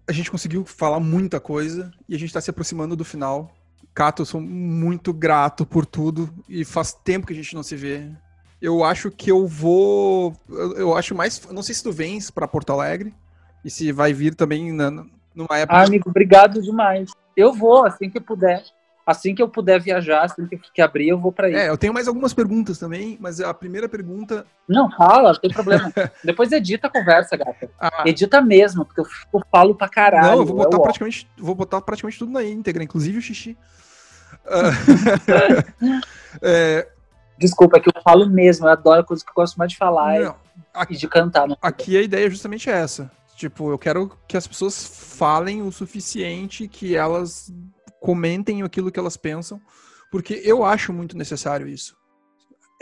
A 0.09 0.13
gente 0.13 0.31
conseguiu 0.31 0.65
falar 0.65 0.99
muita 0.99 1.39
coisa 1.39 1.91
e 2.09 2.15
a 2.15 2.19
gente 2.19 2.29
está 2.29 2.41
se 2.41 2.51
aproximando 2.51 2.97
do 2.97 3.05
final. 3.05 3.55
Cato, 3.95 4.23
eu 4.23 4.27
sou 4.27 4.41
muito 4.41 5.13
grato 5.13 5.67
por 5.67 5.85
tudo 5.85 6.33
e 6.49 6.65
faz 6.65 6.93
tempo 6.93 7.27
que 7.27 7.33
a 7.33 7.37
gente 7.37 7.55
não 7.55 7.63
se 7.63 7.77
vê. 7.77 8.09
Eu 8.61 8.85
acho 8.85 9.11
que 9.11 9.31
eu 9.31 9.47
vou. 9.47 10.35
Eu, 10.49 10.95
acho 10.97 11.15
mais. 11.15 11.41
Não 11.51 11.63
sei 11.63 11.75
se 11.75 11.83
tu 11.83 11.93
vens 11.93 12.31
para 12.31 12.47
Porto 12.47 12.73
Alegre 12.73 13.15
e 13.65 13.71
se 13.71 13.91
vai 13.91 14.13
vir 14.13 14.35
também 14.35 14.73
na, 14.73 14.91
numa 15.35 15.59
época. 15.59 15.79
Ah, 15.79 15.85
amigo, 15.87 16.11
obrigado 16.11 16.61
demais. 16.61 17.11
Eu 17.37 17.55
vou 17.55 17.87
assim 17.87 18.11
que 18.11 18.21
puder. 18.21 18.63
Assim 19.11 19.35
que 19.35 19.43
eu 19.43 19.49
puder 19.49 19.81
viajar, 19.81 20.23
assim 20.23 20.47
que, 20.47 20.57
que 20.57 20.81
abrir, 20.81 21.09
eu 21.09 21.19
vou 21.19 21.33
para 21.33 21.49
aí. 21.49 21.55
É, 21.55 21.69
eu 21.69 21.77
tenho 21.77 21.93
mais 21.93 22.07
algumas 22.07 22.33
perguntas 22.33 22.79
também, 22.79 23.19
mas 23.21 23.41
a 23.41 23.53
primeira 23.53 23.89
pergunta. 23.89 24.47
Não, 24.69 24.89
fala, 24.89 25.33
não 25.33 25.41
tem 25.41 25.51
problema. 25.51 25.93
Depois 26.23 26.53
edita 26.53 26.87
a 26.87 26.91
conversa, 26.91 27.37
gata. 27.37 27.69
Ah. 27.81 28.05
Edita 28.07 28.41
mesmo, 28.41 28.85
porque 28.85 29.01
eu, 29.01 29.07
eu, 29.35 29.43
falo 29.51 29.75
pra 29.75 29.89
caralho. 29.89 30.27
Não, 30.27 30.39
eu 30.39 30.47
vou 30.47 30.57
botar, 30.57 30.77
eu, 30.77 30.83
praticamente, 30.83 31.29
vou 31.37 31.55
botar 31.57 31.81
praticamente 31.81 32.21
tudo 32.21 32.31
na 32.31 32.45
íntegra, 32.45 32.85
inclusive 32.85 33.19
o 33.19 33.23
xixi. 33.23 33.59
é... 36.41 36.87
Desculpa, 37.37 37.79
é 37.79 37.81
que 37.81 37.89
eu 37.89 38.03
falo 38.03 38.29
mesmo, 38.29 38.67
eu 38.67 38.71
adoro 38.71 39.05
coisas 39.05 39.25
que 39.25 39.31
eu 39.31 39.35
gosto 39.35 39.57
mais 39.57 39.73
de 39.73 39.79
falar 39.79 40.21
não, 40.21 40.37
aqui, 40.75 40.95
e 40.95 40.97
de 40.97 41.09
cantar. 41.09 41.49
Aqui 41.61 41.97
a 41.97 42.03
ideia 42.03 42.27
é 42.27 42.31
justamente 42.31 42.71
essa. 42.71 43.11
Tipo, 43.35 43.71
eu 43.71 43.79
quero 43.79 44.13
que 44.29 44.37
as 44.37 44.47
pessoas 44.47 44.85
falem 45.17 45.63
o 45.63 45.73
suficiente 45.73 46.69
que 46.69 46.95
elas 46.95 47.51
comentem 48.01 48.63
aquilo 48.63 48.91
que 48.91 48.99
elas 48.99 49.17
pensam, 49.17 49.61
porque 50.11 50.41
eu 50.45 50.65
acho 50.65 50.93
muito 50.93 51.17
necessário 51.17 51.69
isso. 51.69 51.97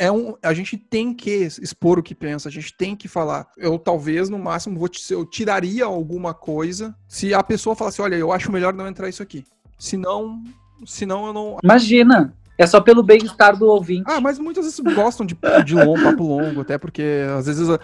É 0.00 0.12
um, 0.12 0.36
a 0.42 0.54
gente 0.54 0.76
tem 0.76 1.12
que 1.12 1.30
expor 1.60 1.98
o 1.98 2.02
que 2.02 2.14
pensa, 2.14 2.48
a 2.48 2.52
gente 2.52 2.72
tem 2.76 2.94
que 2.94 3.08
falar. 3.08 3.48
Eu 3.56 3.76
talvez 3.78 4.28
no 4.28 4.38
máximo 4.38 4.78
vou 4.78 4.88
eu 5.10 5.26
tiraria 5.26 5.84
alguma 5.84 6.32
coisa 6.32 6.94
se 7.08 7.34
a 7.34 7.42
pessoa 7.42 7.74
falasse, 7.74 8.00
olha, 8.00 8.14
eu 8.14 8.30
acho 8.30 8.52
melhor 8.52 8.72
não 8.72 8.86
entrar 8.86 9.08
isso 9.08 9.22
aqui. 9.24 9.44
Senão, 9.76 10.42
senão 10.86 11.26
eu 11.26 11.32
não. 11.32 11.58
Imagina. 11.64 12.32
É 12.58 12.66
só 12.66 12.80
pelo 12.80 13.04
bem-estar 13.04 13.56
do 13.56 13.66
ouvinte. 13.66 14.02
Ah, 14.04 14.20
mas 14.20 14.36
muitas 14.38 14.64
vezes 14.64 14.80
gostam 14.80 15.24
de, 15.24 15.38
de 15.64 15.74
longo, 15.76 16.02
papo 16.02 16.24
longo, 16.24 16.62
até 16.62 16.76
porque 16.76 17.24
às 17.38 17.46
vezes 17.46 17.68
eu, 17.68 17.78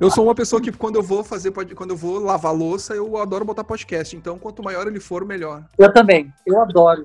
eu 0.00 0.08
sou 0.08 0.24
uma 0.24 0.36
pessoa 0.36 0.62
que 0.62 0.70
quando 0.70 0.94
eu 0.94 1.02
vou 1.02 1.24
fazer, 1.24 1.52
quando 1.74 1.90
eu 1.90 1.96
vou 1.96 2.20
lavar 2.20 2.54
louça, 2.54 2.94
eu 2.94 3.16
adoro 3.18 3.44
botar 3.44 3.64
podcast. 3.64 4.16
Então, 4.16 4.38
quanto 4.38 4.62
maior 4.62 4.86
ele 4.86 5.00
for, 5.00 5.24
melhor. 5.24 5.64
Eu 5.76 5.92
também, 5.92 6.32
eu 6.46 6.60
adoro. 6.62 7.04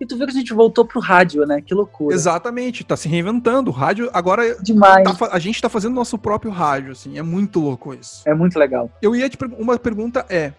E 0.00 0.06
tu 0.06 0.16
viu 0.16 0.26
que 0.26 0.32
a 0.32 0.36
gente 0.36 0.54
voltou 0.54 0.84
pro 0.84 1.00
rádio, 1.00 1.44
né? 1.44 1.60
Que 1.60 1.74
loucura. 1.74 2.14
Exatamente, 2.14 2.84
tá 2.84 2.96
se 2.96 3.08
reinventando. 3.08 3.70
O 3.70 3.74
rádio 3.74 4.08
agora. 4.12 4.56
Demais. 4.62 5.04
Tá, 5.18 5.28
a 5.30 5.38
gente 5.38 5.60
tá 5.60 5.68
fazendo 5.68 5.94
nosso 5.94 6.16
próprio 6.16 6.50
rádio, 6.50 6.92
assim. 6.92 7.18
É 7.18 7.22
muito 7.22 7.60
louco 7.60 7.92
isso. 7.92 8.22
É 8.26 8.34
muito 8.34 8.58
legal. 8.58 8.90
Eu 9.00 9.14
ia 9.14 9.28
te 9.28 9.36
Uma 9.58 9.78
pergunta 9.78 10.24
é: 10.28 10.54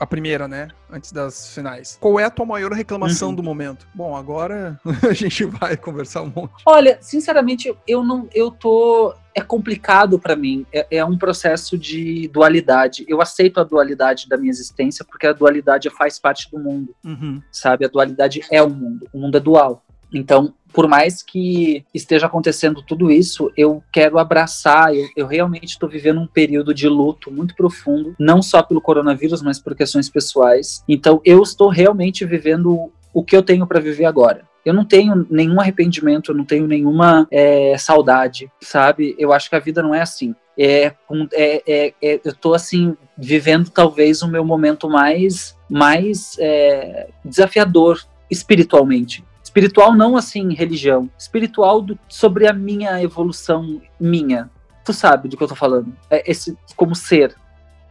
a, 0.00 0.06
primeira, 0.06 0.46
né? 0.46 0.68
Antes 0.90 1.12
das 1.12 1.54
finais. 1.54 1.98
Qual 2.00 2.18
é 2.18 2.24
a 2.24 2.30
tua 2.30 2.46
maior 2.46 2.72
reclamação 2.72 3.30
uhum. 3.30 3.34
do 3.34 3.42
momento? 3.42 3.86
Bom, 3.94 4.16
agora 4.16 4.80
a 5.08 5.12
gente 5.12 5.44
vai 5.44 5.76
conversar 5.76 6.22
um 6.22 6.32
monte. 6.34 6.62
Olha, 6.66 6.98
sinceramente, 7.00 7.74
eu 7.86 8.04
não. 8.04 8.28
Eu 8.34 8.50
tô. 8.50 9.14
É 9.34 9.40
complicado 9.40 10.18
para 10.18 10.36
mim. 10.36 10.66
É, 10.72 10.98
é, 10.98 11.04
um 11.04 11.16
processo 11.16 11.78
de 11.78 12.28
dualidade. 12.28 13.04
Eu 13.08 13.22
aceito 13.22 13.60
a 13.60 13.64
dualidade 13.64 14.28
da 14.28 14.36
minha 14.36 14.50
existência 14.50 15.04
porque 15.04 15.26
a 15.26 15.32
dualidade 15.32 15.88
faz 15.90 16.18
parte 16.18 16.50
do 16.50 16.58
mundo. 16.58 16.94
Uhum. 17.04 17.40
Sabe? 17.50 17.86
A 17.86 17.88
dualidade 17.88 18.42
é 18.50 18.62
o 18.62 18.68
mundo. 18.68 19.08
O 19.12 19.18
mundo 19.18 19.36
é 19.36 19.40
dual. 19.40 19.82
Então, 20.12 20.54
por 20.72 20.88
mais 20.88 21.22
que 21.22 21.84
esteja 21.92 22.26
acontecendo 22.26 22.82
tudo 22.82 23.10
isso, 23.10 23.52
eu 23.56 23.82
quero 23.92 24.18
abraçar. 24.18 24.94
Eu, 24.94 25.08
eu 25.16 25.26
realmente 25.26 25.70
estou 25.70 25.88
vivendo 25.88 26.20
um 26.20 26.26
período 26.26 26.72
de 26.72 26.88
luto 26.88 27.30
muito 27.30 27.54
profundo, 27.54 28.14
não 28.18 28.42
só 28.42 28.62
pelo 28.62 28.80
coronavírus, 28.80 29.42
mas 29.42 29.58
por 29.58 29.74
questões 29.74 30.08
pessoais. 30.08 30.82
Então, 30.88 31.20
eu 31.24 31.42
estou 31.42 31.68
realmente 31.68 32.24
vivendo 32.24 32.90
o 33.12 33.22
que 33.22 33.36
eu 33.36 33.42
tenho 33.42 33.66
para 33.66 33.80
viver 33.80 34.06
agora. 34.06 34.42
Eu 34.64 34.72
não 34.72 34.84
tenho 34.84 35.26
nenhum 35.28 35.60
arrependimento, 35.60 36.30
eu 36.30 36.36
não 36.36 36.44
tenho 36.44 36.66
nenhuma 36.66 37.26
é, 37.30 37.76
saudade, 37.76 38.50
sabe? 38.60 39.14
Eu 39.18 39.32
acho 39.32 39.50
que 39.50 39.56
a 39.56 39.60
vida 39.60 39.82
não 39.82 39.94
é 39.94 40.00
assim. 40.00 40.34
É, 40.56 40.92
é, 41.32 41.62
é, 41.66 41.94
é 42.00 42.20
eu 42.24 42.34
tô 42.34 42.54
assim 42.54 42.96
vivendo 43.16 43.70
talvez 43.70 44.22
o 44.22 44.28
meu 44.28 44.44
momento 44.44 44.88
mais 44.88 45.56
mais 45.68 46.36
é, 46.38 47.08
desafiador 47.24 47.98
espiritualmente 48.30 49.24
Espiritual 49.52 49.94
não 49.94 50.16
assim 50.16 50.54
religião, 50.54 51.10
espiritual 51.18 51.82
do, 51.82 51.98
sobre 52.08 52.46
a 52.46 52.54
minha 52.54 53.02
evolução 53.02 53.82
minha. 54.00 54.50
Tu 54.82 54.94
sabe 54.94 55.28
do 55.28 55.36
que 55.36 55.42
eu 55.42 55.48
tô 55.48 55.54
falando? 55.54 55.94
É 56.08 56.30
esse 56.30 56.56
como 56.74 56.94
ser, 56.94 57.36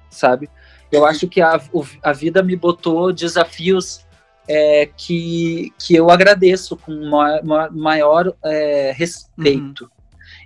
sabe? 0.10 0.50
Eu 0.92 1.06
acho 1.06 1.28
que 1.28 1.40
a, 1.40 1.62
a 2.02 2.14
vida 2.14 2.42
me 2.42 2.56
botou 2.56 3.14
desafios 3.14 4.04
é, 4.48 4.90
que, 4.98 5.72
que 5.78 5.96
eu 5.96 6.10
agradeço 6.10 6.76
com 6.76 6.96
maior, 7.08 7.72
maior 7.72 8.34
é, 8.44 8.92
respeito. 8.92 9.84
Uhum. 9.84 9.90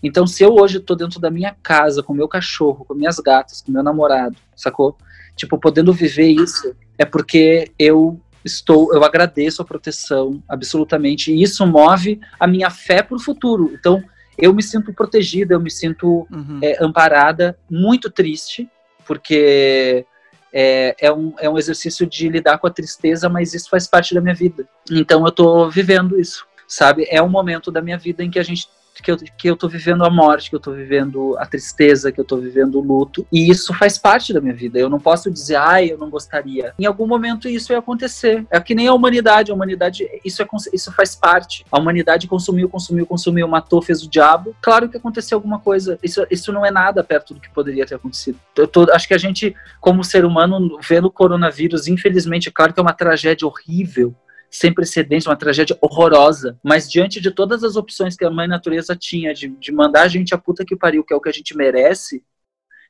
Então, 0.04 0.28
se 0.28 0.44
eu 0.44 0.54
hoje 0.54 0.80
estou 0.80 0.98
dentro 0.98 1.18
da 1.18 1.32
minha 1.32 1.56
casa, 1.64 2.04
com 2.04 2.14
meu 2.14 2.28
cachorro, 2.28 2.84
com 2.84 2.94
minhas 2.94 3.20
gatas, 3.20 3.62
com 3.62 3.72
meu 3.72 3.82
namorado, 3.82 4.36
sacou? 4.54 4.98
Tipo, 5.34 5.58
podendo 5.58 5.94
viver 5.94 6.28
isso, 6.28 6.76
é 6.98 7.06
porque 7.06 7.72
eu 7.80 8.20
estou, 8.46 8.94
eu 8.94 9.04
agradeço 9.04 9.62
a 9.62 9.66
proteção, 9.66 10.42
absolutamente, 10.48 11.32
e 11.32 11.42
isso 11.42 11.66
move 11.66 12.22
a 12.40 12.46
minha 12.46 12.70
fé 12.70 13.02
para 13.02 13.18
o 13.18 13.20
futuro. 13.20 13.72
Então, 13.74 14.04
eu 14.38 14.54
me 14.54 14.62
sinto 14.62 14.94
protegida, 14.94 15.54
eu 15.54 15.60
me 15.60 15.72
sinto 15.72 16.28
uhum. 16.32 16.60
é, 16.62 16.78
amparada, 16.84 17.58
muito 17.70 18.10
triste, 18.10 18.70
porque 19.08 20.06
é, 20.54 20.96
é, 21.00 21.12
um, 21.12 21.34
é 21.40 21.50
um 21.50 21.58
exercício 21.58 22.06
de 22.06 22.30
lidar 22.30 22.60
com 22.60 22.68
a 22.68 22.72
tristeza, 22.72 23.28
mas 23.28 23.54
isso 23.54 23.70
faz 23.70 23.88
parte 23.88 24.14
da 24.14 24.22
minha 24.22 24.36
vida. 24.36 24.68
Então, 24.92 25.22
eu 25.22 25.30
estou 25.30 25.70
vivendo 25.70 26.20
isso, 26.20 26.46
sabe? 26.68 27.08
É 27.10 27.22
um 27.22 27.30
momento 27.30 27.72
da 27.72 27.82
minha 27.82 27.98
vida 27.98 28.24
em 28.24 28.30
que 28.30 28.40
a 28.40 28.44
gente 28.44 28.68
que 29.02 29.12
eu, 29.12 29.18
que 29.18 29.50
eu 29.50 29.56
tô 29.56 29.68
vivendo 29.68 30.04
a 30.04 30.10
morte, 30.10 30.50
que 30.50 30.56
eu 30.56 30.60
tô 30.60 30.72
vivendo 30.72 31.36
a 31.38 31.46
tristeza, 31.46 32.12
que 32.12 32.20
eu 32.20 32.26
tô 32.26 32.38
vivendo 32.38 32.76
o 32.76 32.82
luto. 32.82 33.26
E 33.32 33.50
isso 33.50 33.74
faz 33.74 33.98
parte 33.98 34.34
da 34.34 34.42
minha 34.42 34.54
vida. 34.54 34.80
Eu 34.80 34.90
não 34.90 35.00
posso 35.00 35.32
dizer, 35.32 35.56
ai, 35.56 35.92
eu 35.92 35.98
não 35.98 36.10
gostaria. 36.10 36.74
Em 36.80 36.86
algum 36.86 37.08
momento 37.08 37.48
isso 37.48 37.72
ia 37.72 37.80
acontecer. 37.80 38.46
É 38.50 38.60
que 38.60 38.76
nem 38.76 38.88
a 38.88 38.94
humanidade. 38.94 39.52
A 39.52 39.56
humanidade, 39.56 40.08
isso, 40.24 40.42
é, 40.42 40.48
isso 40.74 40.92
faz 40.94 41.16
parte. 41.16 41.66
A 41.72 41.80
humanidade 41.80 42.28
consumiu, 42.28 42.70
consumiu, 42.70 43.06
consumiu, 43.06 43.48
matou, 43.48 43.82
fez 43.82 44.04
o 44.04 44.10
diabo. 44.10 44.56
Claro 44.62 44.90
que 44.90 44.98
aconteceu 44.98 45.38
alguma 45.38 45.60
coisa. 45.60 46.00
Isso, 46.02 46.26
isso 46.30 46.52
não 46.52 46.66
é 46.66 46.72
nada 46.72 47.04
perto 47.04 47.34
do 47.34 47.40
que 47.40 47.50
poderia 47.50 47.86
ter 47.86 47.96
acontecido. 47.96 48.40
Eu 48.56 48.68
tô, 48.68 48.90
acho 48.92 49.08
que 49.08 49.14
a 49.14 49.18
gente, 49.18 49.56
como 49.80 50.04
ser 50.04 50.26
humano, 50.26 50.80
vendo 50.88 51.06
o 51.06 51.12
coronavírus, 51.12 51.88
infelizmente, 51.88 52.50
é 52.50 52.52
claro 52.52 52.74
que 52.74 52.80
é 52.80 52.84
uma 52.84 52.94
tragédia 52.94 53.48
horrível 53.48 54.16
sem 54.56 54.74
precedentes, 54.74 55.28
uma 55.28 55.36
tragédia 55.36 55.78
horrorosa. 55.82 56.58
Mas 56.64 56.90
diante 56.90 57.20
de 57.20 57.30
todas 57.30 57.64
as 57.64 57.76
opções 57.76 58.16
que 58.16 58.24
a 58.24 58.32
mãe 58.32 58.48
natureza 58.48 58.96
tinha 58.96 59.34
de, 59.34 59.50
de 59.50 59.72
mandar 59.72 60.04
a 60.04 60.08
gente 60.08 60.34
a 60.34 60.38
puta 60.38 60.66
que 60.66 60.76
pariu, 60.76 61.04
que 61.04 61.14
é 61.14 61.18
o 61.18 61.22
que 61.22 61.30
a 61.30 61.34
gente 61.34 61.56
merece, 61.56 62.24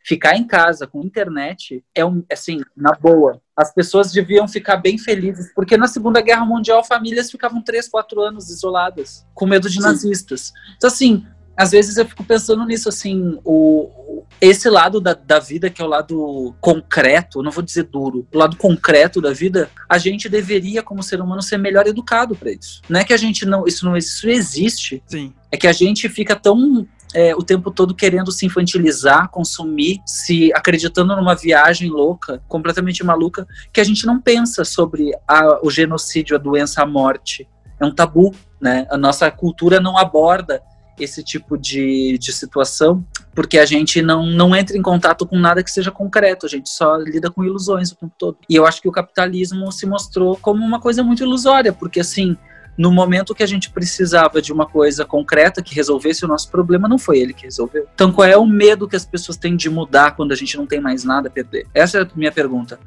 ficar 0.05 0.35
em 0.35 0.45
casa 0.45 0.85
com 0.85 1.01
internet 1.01 1.83
é 1.95 2.05
um, 2.05 2.23
assim, 2.31 2.61
na 2.77 2.91
boa. 2.91 3.41
As 3.57 3.73
pessoas 3.73 4.11
deviam 4.11 4.47
ficar 4.47 4.77
bem 4.77 4.99
felizes, 4.99 5.51
porque 5.55 5.75
na 5.75 5.87
Segunda 5.87 6.21
Guerra 6.21 6.45
Mundial 6.45 6.83
famílias 6.83 7.31
ficavam 7.31 7.63
três, 7.63 7.87
quatro 7.87 8.21
anos 8.21 8.51
isoladas, 8.51 9.25
com 9.33 9.47
medo 9.47 9.67
de 9.67 9.77
Sim. 9.77 9.81
nazistas. 9.81 10.53
Então, 10.77 10.87
assim, 10.87 11.25
às 11.57 11.71
vezes 11.71 11.97
eu 11.97 12.05
fico 12.05 12.23
pensando 12.23 12.65
nisso, 12.65 12.89
assim, 12.89 13.39
o, 13.43 14.23
esse 14.41 14.69
lado 14.69 14.99
da, 14.99 15.13
da 15.13 15.39
vida, 15.39 15.69
que 15.69 15.81
é 15.81 15.85
o 15.85 15.87
lado 15.87 16.55
concreto, 16.59 17.41
não 17.41 17.51
vou 17.51 17.63
dizer 17.63 17.83
duro, 17.83 18.27
o 18.33 18.37
lado 18.37 18.57
concreto 18.57 19.21
da 19.21 19.31
vida, 19.31 19.69
a 19.87 19.97
gente 19.97 20.27
deveria, 20.27 20.83
como 20.83 21.01
ser 21.01 21.21
humano, 21.21 21.41
ser 21.41 21.57
melhor 21.57 21.87
educado 21.87 22.35
para 22.35 22.51
isso. 22.51 22.81
Não 22.89 22.99
é 22.99 23.03
que 23.03 23.13
a 23.13 23.17
gente 23.17 23.45
não, 23.45 23.65
isso 23.65 23.85
não 23.85 23.95
isso 23.95 24.27
existe. 24.29 25.01
Sim. 25.07 25.33
É 25.51 25.57
que 25.57 25.67
a 25.67 25.73
gente 25.73 26.09
fica 26.09 26.35
tão 26.35 26.85
é, 27.13 27.33
o 27.33 27.41
tempo 27.41 27.71
todo 27.71 27.95
querendo 27.95 28.31
se 28.31 28.45
infantilizar, 28.45 29.29
consumir, 29.29 30.01
se 30.05 30.51
acreditando 30.53 31.15
numa 31.15 31.33
viagem 31.33 31.89
louca, 31.89 32.43
completamente 32.47 33.03
maluca, 33.05 33.47
que 33.71 33.79
a 33.79 33.83
gente 33.85 34.05
não 34.05 34.19
pensa 34.19 34.65
sobre 34.65 35.11
a, 35.25 35.65
o 35.65 35.71
genocídio, 35.71 36.35
a 36.35 36.39
doença, 36.39 36.81
a 36.81 36.85
morte. 36.85 37.47
É 37.79 37.85
um 37.85 37.93
tabu, 37.93 38.33
né? 38.59 38.85
A 38.89 38.97
nossa 38.97 39.31
cultura 39.31 39.79
não 39.79 39.97
aborda 39.97 40.61
esse 40.99 41.23
tipo 41.23 41.57
de, 41.57 42.17
de 42.17 42.31
situação, 42.31 43.05
porque 43.33 43.57
a 43.57 43.65
gente 43.65 44.01
não, 44.01 44.25
não 44.25 44.55
entra 44.55 44.77
em 44.77 44.81
contato 44.81 45.25
com 45.25 45.37
nada 45.37 45.63
que 45.63 45.71
seja 45.71 45.91
concreto, 45.91 46.45
a 46.45 46.49
gente 46.49 46.69
só 46.69 46.95
lida 46.95 47.29
com 47.29 47.43
ilusões 47.43 47.91
o 47.91 47.95
tempo 47.95 48.13
todo. 48.17 48.37
E 48.49 48.55
eu 48.55 48.65
acho 48.65 48.81
que 48.81 48.87
o 48.87 48.91
capitalismo 48.91 49.71
se 49.71 49.85
mostrou 49.85 50.37
como 50.37 50.63
uma 50.63 50.79
coisa 50.79 51.03
muito 51.03 51.23
ilusória, 51.23 51.73
porque 51.73 51.99
assim, 51.99 52.37
no 52.77 52.91
momento 52.91 53.33
que 53.33 53.43
a 53.43 53.47
gente 53.47 53.69
precisava 53.69 54.41
de 54.41 54.51
uma 54.51 54.65
coisa 54.65 55.05
concreta 55.05 55.61
que 55.61 55.73
resolvesse 55.73 56.25
o 56.25 56.27
nosso 56.27 56.49
problema, 56.49 56.87
não 56.87 56.97
foi 56.97 57.19
ele 57.19 57.33
que 57.33 57.43
resolveu. 57.43 57.87
Então, 57.93 58.11
qual 58.11 58.27
é 58.27 58.37
o 58.37 58.45
medo 58.45 58.87
que 58.87 58.95
as 58.95 59.05
pessoas 59.05 59.37
têm 59.37 59.55
de 59.55 59.69
mudar 59.69 60.15
quando 60.15 60.31
a 60.31 60.35
gente 60.35 60.57
não 60.57 60.65
tem 60.65 60.81
mais 60.81 61.03
nada 61.03 61.27
a 61.27 61.31
perder? 61.31 61.67
Essa 61.73 61.99
é 61.99 62.01
a 62.01 62.07
minha 62.15 62.31
pergunta. 62.31 62.79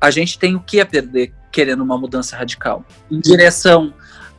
A 0.00 0.10
gente 0.10 0.38
tem 0.38 0.54
o 0.54 0.60
que 0.60 0.80
a 0.80 0.86
perder 0.86 1.32
querendo 1.50 1.82
uma 1.82 1.96
mudança 1.96 2.36
radical? 2.36 2.84
Em 3.10 3.20
direção 3.20 3.92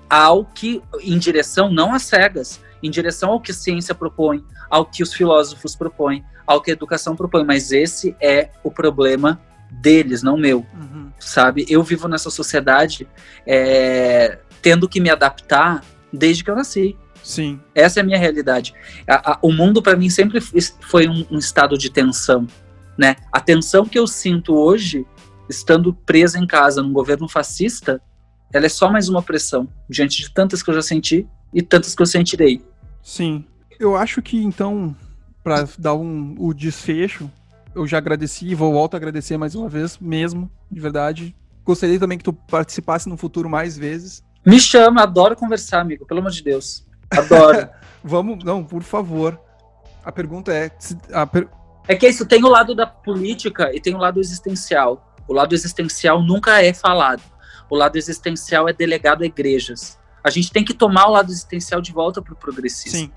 ao 0.09 0.45
que, 0.45 0.81
em 1.01 1.17
direção 1.17 1.71
não 1.71 1.93
às 1.93 2.03
cegas, 2.03 2.59
em 2.83 2.91
direção 2.91 3.31
ao 3.31 3.39
que 3.39 3.51
a 3.51 3.55
ciência 3.55 3.95
propõe, 3.95 4.43
ao 4.69 4.85
que 4.85 5.01
os 5.01 5.13
filósofos 5.13 5.75
propõem, 5.75 6.23
ao 6.45 6.61
que 6.61 6.69
a 6.69 6.73
educação 6.73 7.15
propõe. 7.15 7.45
Mas 7.45 7.71
esse 7.71 8.15
é 8.21 8.49
o 8.63 8.69
problema 8.69 9.41
deles, 9.71 10.21
não 10.21 10.37
meu. 10.37 10.65
Uhum. 10.73 11.09
Sabe? 11.19 11.65
Eu 11.69 11.81
vivo 11.81 12.07
nessa 12.07 12.29
sociedade 12.29 13.07
é, 13.47 14.37
tendo 14.61 14.87
que 14.87 14.99
me 14.99 15.09
adaptar 15.09 15.83
desde 16.11 16.43
que 16.43 16.51
eu 16.51 16.55
nasci. 16.55 16.97
Sim. 17.23 17.59
Essa 17.73 17.99
é 17.99 18.01
a 18.01 18.05
minha 18.05 18.17
realidade. 18.17 18.73
A, 19.07 19.31
a, 19.31 19.39
o 19.41 19.51
mundo, 19.51 19.81
para 19.81 19.95
mim, 19.95 20.09
sempre 20.09 20.41
foi 20.41 21.07
um, 21.07 21.25
um, 21.31 21.37
estado 21.37 21.77
de 21.77 21.89
tensão. 21.89 22.45
Né? 22.97 23.15
A 23.31 23.39
tensão 23.39 23.85
que 23.85 23.97
eu 23.97 24.05
sinto 24.05 24.53
hoje, 24.53 25.07
estando 25.49 25.93
presa 25.93 26.37
em 26.37 26.45
casa 26.45 26.83
num 26.83 26.91
governo 26.91 27.29
fascista, 27.29 28.01
ela 28.53 28.65
é 28.65 28.69
só 28.69 28.91
mais 28.91 29.09
uma 29.09 29.23
pressão, 29.23 29.67
diante 29.89 30.21
de 30.21 30.31
tantas 30.31 30.61
que 30.61 30.69
eu 30.69 30.75
já 30.75 30.81
senti 30.81 31.25
e 31.53 31.61
tantas 31.61 31.95
que 31.95 32.01
eu 32.01 32.05
sentirei. 32.05 32.61
Sim. 33.03 33.45
Eu 33.79 33.95
acho 33.97 34.21
que, 34.21 34.41
então, 34.41 34.95
para 35.43 35.67
dar 35.77 35.93
um, 35.93 36.35
o 36.39 36.53
desfecho, 36.53 37.29
eu 37.75 37.85
já 37.85 37.97
agradeci 37.97 38.47
e 38.47 38.55
vou 38.55 38.71
volto 38.71 38.93
a 38.93 38.97
agradecer 38.97 39.37
mais 39.37 39.53
uma 39.53 39.67
vez, 39.67 39.99
mesmo, 39.99 40.49
de 40.71 40.79
verdade. 40.79 41.35
Gostaria 41.65 41.99
também 41.99 42.17
que 42.17 42.23
tu 42.23 42.33
participasse 42.33 43.09
no 43.09 43.17
futuro 43.17 43.49
mais 43.49 43.77
vezes. 43.77 44.23
Me 44.45 44.59
chama, 44.59 45.03
adoro 45.03 45.35
conversar, 45.35 45.81
amigo, 45.81 46.05
pelo 46.05 46.21
amor 46.21 46.31
de 46.31 46.43
Deus. 46.43 46.85
Adoro. 47.11 47.69
Vamos, 48.03 48.43
não, 48.43 48.63
por 48.63 48.83
favor. 48.83 49.39
A 50.03 50.11
pergunta 50.11 50.53
é. 50.53 50.69
A 51.13 51.25
per... 51.25 51.47
É 51.87 51.95
que 51.95 52.07
isso 52.07 52.25
tem 52.25 52.43
o 52.43 52.49
lado 52.49 52.75
da 52.75 52.85
política 52.85 53.73
e 53.73 53.79
tem 53.79 53.93
o 53.93 53.97
lado 53.97 54.19
existencial. 54.19 55.13
O 55.27 55.33
lado 55.33 55.53
existencial 55.53 56.21
nunca 56.21 56.61
é 56.61 56.73
falado. 56.73 57.21
O 57.69 57.75
lado 57.75 57.97
existencial 57.97 58.67
é 58.67 58.73
delegado 58.73 59.23
a 59.23 59.25
igrejas. 59.25 59.97
A 60.23 60.29
gente 60.29 60.51
tem 60.51 60.63
que 60.63 60.73
tomar 60.73 61.07
o 61.07 61.11
lado 61.11 61.31
existencial 61.31 61.81
de 61.81 61.91
volta 61.91 62.21
para 62.21 62.33
o 62.33 62.35
progressismo. 62.35 62.99
Sim. 62.99 63.11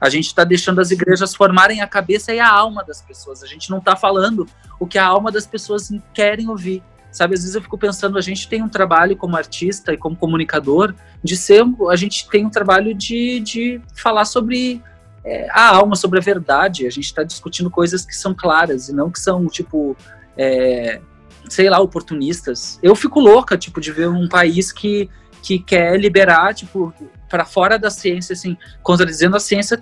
A 0.00 0.08
gente 0.08 0.26
está 0.26 0.44
deixando 0.44 0.80
as 0.80 0.90
igrejas 0.90 1.34
formarem 1.34 1.80
a 1.80 1.86
cabeça 1.86 2.32
e 2.32 2.38
a 2.38 2.48
alma 2.48 2.84
das 2.84 3.02
pessoas. 3.02 3.42
A 3.42 3.46
gente 3.46 3.68
não 3.70 3.78
está 3.78 3.96
falando 3.96 4.46
o 4.78 4.86
que 4.86 4.96
a 4.96 5.04
alma 5.04 5.32
das 5.32 5.46
pessoas 5.46 5.90
querem 6.14 6.48
ouvir. 6.48 6.82
Sabe, 7.10 7.34
às 7.34 7.40
vezes 7.40 7.54
eu 7.54 7.62
fico 7.62 7.78
pensando, 7.78 8.18
a 8.18 8.20
gente 8.20 8.48
tem 8.48 8.62
um 8.62 8.68
trabalho 8.68 9.16
como 9.16 9.36
artista 9.36 9.92
e 9.92 9.96
como 9.96 10.14
comunicador 10.14 10.94
de 11.24 11.36
ser, 11.36 11.64
a 11.90 11.96
gente 11.96 12.28
tem 12.28 12.44
um 12.44 12.50
trabalho 12.50 12.94
de, 12.94 13.40
de 13.40 13.80
falar 13.94 14.26
sobre 14.26 14.82
é, 15.24 15.48
a 15.50 15.74
alma, 15.74 15.96
sobre 15.96 16.18
a 16.18 16.22
verdade. 16.22 16.86
A 16.86 16.90
gente 16.90 17.06
está 17.06 17.22
discutindo 17.22 17.70
coisas 17.70 18.04
que 18.04 18.14
são 18.14 18.34
claras 18.34 18.88
e 18.88 18.92
não 18.94 19.10
que 19.10 19.18
são, 19.18 19.46
tipo, 19.46 19.96
é, 20.36 21.00
sei 21.48 21.68
lá, 21.70 21.80
oportunistas. 21.80 22.78
Eu 22.82 22.94
fico 22.94 23.20
louca, 23.20 23.56
tipo, 23.56 23.80
de 23.80 23.90
ver 23.90 24.08
um 24.08 24.28
país 24.28 24.70
que, 24.70 25.08
que 25.42 25.58
quer 25.58 25.98
liberar, 25.98 26.54
tipo, 26.54 26.92
para 27.28 27.44
fora 27.44 27.78
da 27.78 27.90
ciência, 27.90 28.32
assim, 28.32 28.56
contradizendo 28.82 29.36
a 29.36 29.40
ciência, 29.40 29.80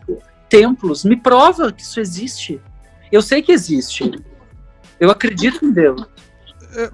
templos. 0.49 1.05
Me 1.05 1.17
prova 1.17 1.73
que 1.73 1.83
isso 1.83 2.01
existe. 2.01 2.61
Eu 3.11 3.23
sei 3.23 3.43
que 3.43 3.53
existe. 3.53 4.11
Eu 4.99 5.11
acredito 5.11 5.65
em 5.65 5.73
Deus. 5.73 6.07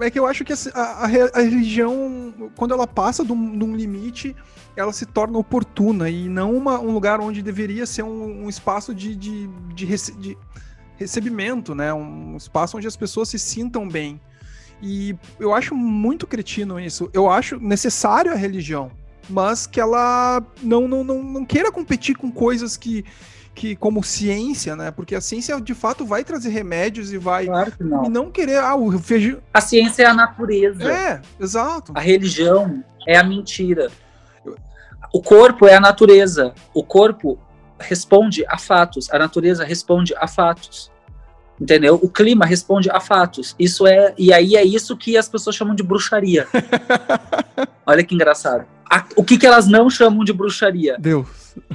É, 0.00 0.06
é 0.06 0.10
que 0.10 0.18
eu 0.18 0.26
acho 0.26 0.44
que 0.44 0.52
a, 0.52 0.56
a, 0.74 1.04
a 1.04 1.40
religião, 1.40 2.50
quando 2.56 2.74
ela 2.74 2.86
passa 2.86 3.24
de 3.24 3.32
um, 3.32 3.58
de 3.58 3.64
um, 3.64 3.74
limite, 3.74 4.36
ela 4.76 4.92
se 4.92 5.06
torna 5.06 5.38
oportuna 5.38 6.08
e 6.08 6.28
não 6.28 6.54
uma, 6.54 6.78
um 6.78 6.92
lugar 6.92 7.20
onde 7.20 7.42
deveria 7.42 7.86
ser 7.86 8.02
um, 8.02 8.44
um 8.44 8.48
espaço 8.48 8.94
de, 8.94 9.16
de, 9.16 9.48
de, 9.74 9.84
rece, 9.84 10.12
de, 10.12 10.36
recebimento, 10.96 11.74
né? 11.74 11.92
Um 11.92 12.36
espaço 12.36 12.76
onde 12.76 12.86
as 12.86 12.96
pessoas 12.96 13.28
se 13.28 13.38
sintam 13.38 13.88
bem. 13.88 14.20
E 14.82 15.16
eu 15.38 15.54
acho 15.54 15.74
muito 15.74 16.26
cretino 16.26 16.78
isso. 16.78 17.08
Eu 17.14 17.30
acho 17.30 17.58
necessário 17.60 18.32
a 18.32 18.34
religião 18.34 18.90
mas 19.28 19.66
que 19.66 19.80
ela 19.80 20.42
não, 20.62 20.88
não, 20.88 21.04
não, 21.04 21.22
não 21.22 21.44
queira 21.44 21.70
competir 21.70 22.16
com 22.16 22.30
coisas 22.30 22.76
que, 22.76 23.04
que 23.54 23.76
como 23.76 24.02
ciência, 24.02 24.74
né? 24.76 24.90
Porque 24.90 25.14
a 25.14 25.20
ciência 25.20 25.60
de 25.60 25.74
fato 25.74 26.04
vai 26.04 26.24
trazer 26.24 26.50
remédios 26.50 27.12
e 27.12 27.18
vai 27.18 27.46
claro 27.46 27.72
que 27.72 27.84
não. 27.84 28.04
e 28.04 28.08
não 28.08 28.30
querer 28.30 28.58
ah, 28.58 28.74
o 28.74 28.98
feijão. 28.98 29.40
A 29.52 29.60
ciência 29.60 30.04
é 30.04 30.06
a 30.06 30.14
natureza. 30.14 30.90
É, 30.90 31.20
exato. 31.40 31.92
A 31.94 32.00
religião 32.00 32.82
é 33.06 33.16
a 33.16 33.24
mentira. 33.24 33.90
O 35.12 35.22
corpo 35.22 35.66
é 35.66 35.74
a 35.74 35.80
natureza. 35.80 36.54
O 36.74 36.82
corpo 36.82 37.38
responde 37.78 38.44
a 38.48 38.58
fatos. 38.58 39.12
A 39.12 39.18
natureza 39.18 39.64
responde 39.64 40.14
a 40.16 40.26
fatos. 40.26 40.90
Entendeu? 41.62 41.98
O 42.02 42.08
clima 42.08 42.44
responde 42.44 42.90
a 42.90 42.98
fatos. 42.98 43.54
Isso 43.58 43.86
é 43.86 44.12
e 44.18 44.32
aí 44.32 44.56
é 44.56 44.64
isso 44.64 44.96
que 44.96 45.16
as 45.16 45.28
pessoas 45.28 45.54
chamam 45.54 45.74
de 45.74 45.82
bruxaria. 45.82 46.48
Olha 47.86 48.02
que 48.02 48.14
engraçado 48.14 48.66
a, 48.92 49.06
o 49.16 49.24
que, 49.24 49.38
que 49.38 49.46
elas 49.46 49.66
não 49.66 49.88
chamam 49.88 50.22
de 50.22 50.34
bruxaria? 50.34 50.96
Deus. 50.98 51.26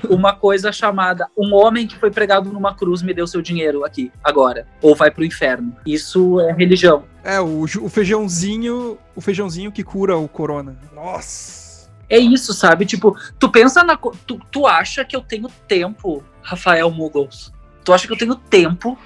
Uma 0.07 0.35
coisa 0.35 0.71
chamada 0.71 1.27
um 1.35 1.53
homem 1.53 1.87
que 1.87 1.97
foi 1.97 2.11
pregado 2.11 2.51
numa 2.51 2.75
cruz 2.75 3.01
me 3.01 3.11
deu 3.11 3.25
seu 3.25 3.41
dinheiro 3.41 3.83
aqui, 3.83 4.11
agora. 4.23 4.67
Ou 4.83 4.95
vai 4.95 5.09
pro 5.09 5.25
inferno. 5.25 5.75
Isso 5.83 6.39
é 6.41 6.53
religião. 6.53 7.05
É, 7.23 7.39
o, 7.39 7.63
o 7.63 7.89
feijãozinho. 7.89 8.99
O 9.15 9.21
feijãozinho 9.21 9.71
que 9.71 9.83
cura 9.83 10.15
o 10.15 10.27
corona. 10.27 10.77
Nossa. 10.93 11.89
É 12.07 12.19
isso, 12.19 12.53
sabe? 12.53 12.85
Tipo, 12.85 13.17
tu 13.39 13.49
pensa 13.49 13.83
na. 13.83 13.97
Tu, 13.97 14.39
tu 14.51 14.67
acha 14.67 15.03
que 15.03 15.15
eu 15.15 15.21
tenho 15.21 15.49
tempo, 15.67 16.23
Rafael 16.43 16.91
Muggles? 16.91 17.51
Tu 17.83 17.93
acha 17.93 18.05
que 18.05 18.13
eu 18.13 18.17
tenho 18.17 18.35
tempo 18.35 18.97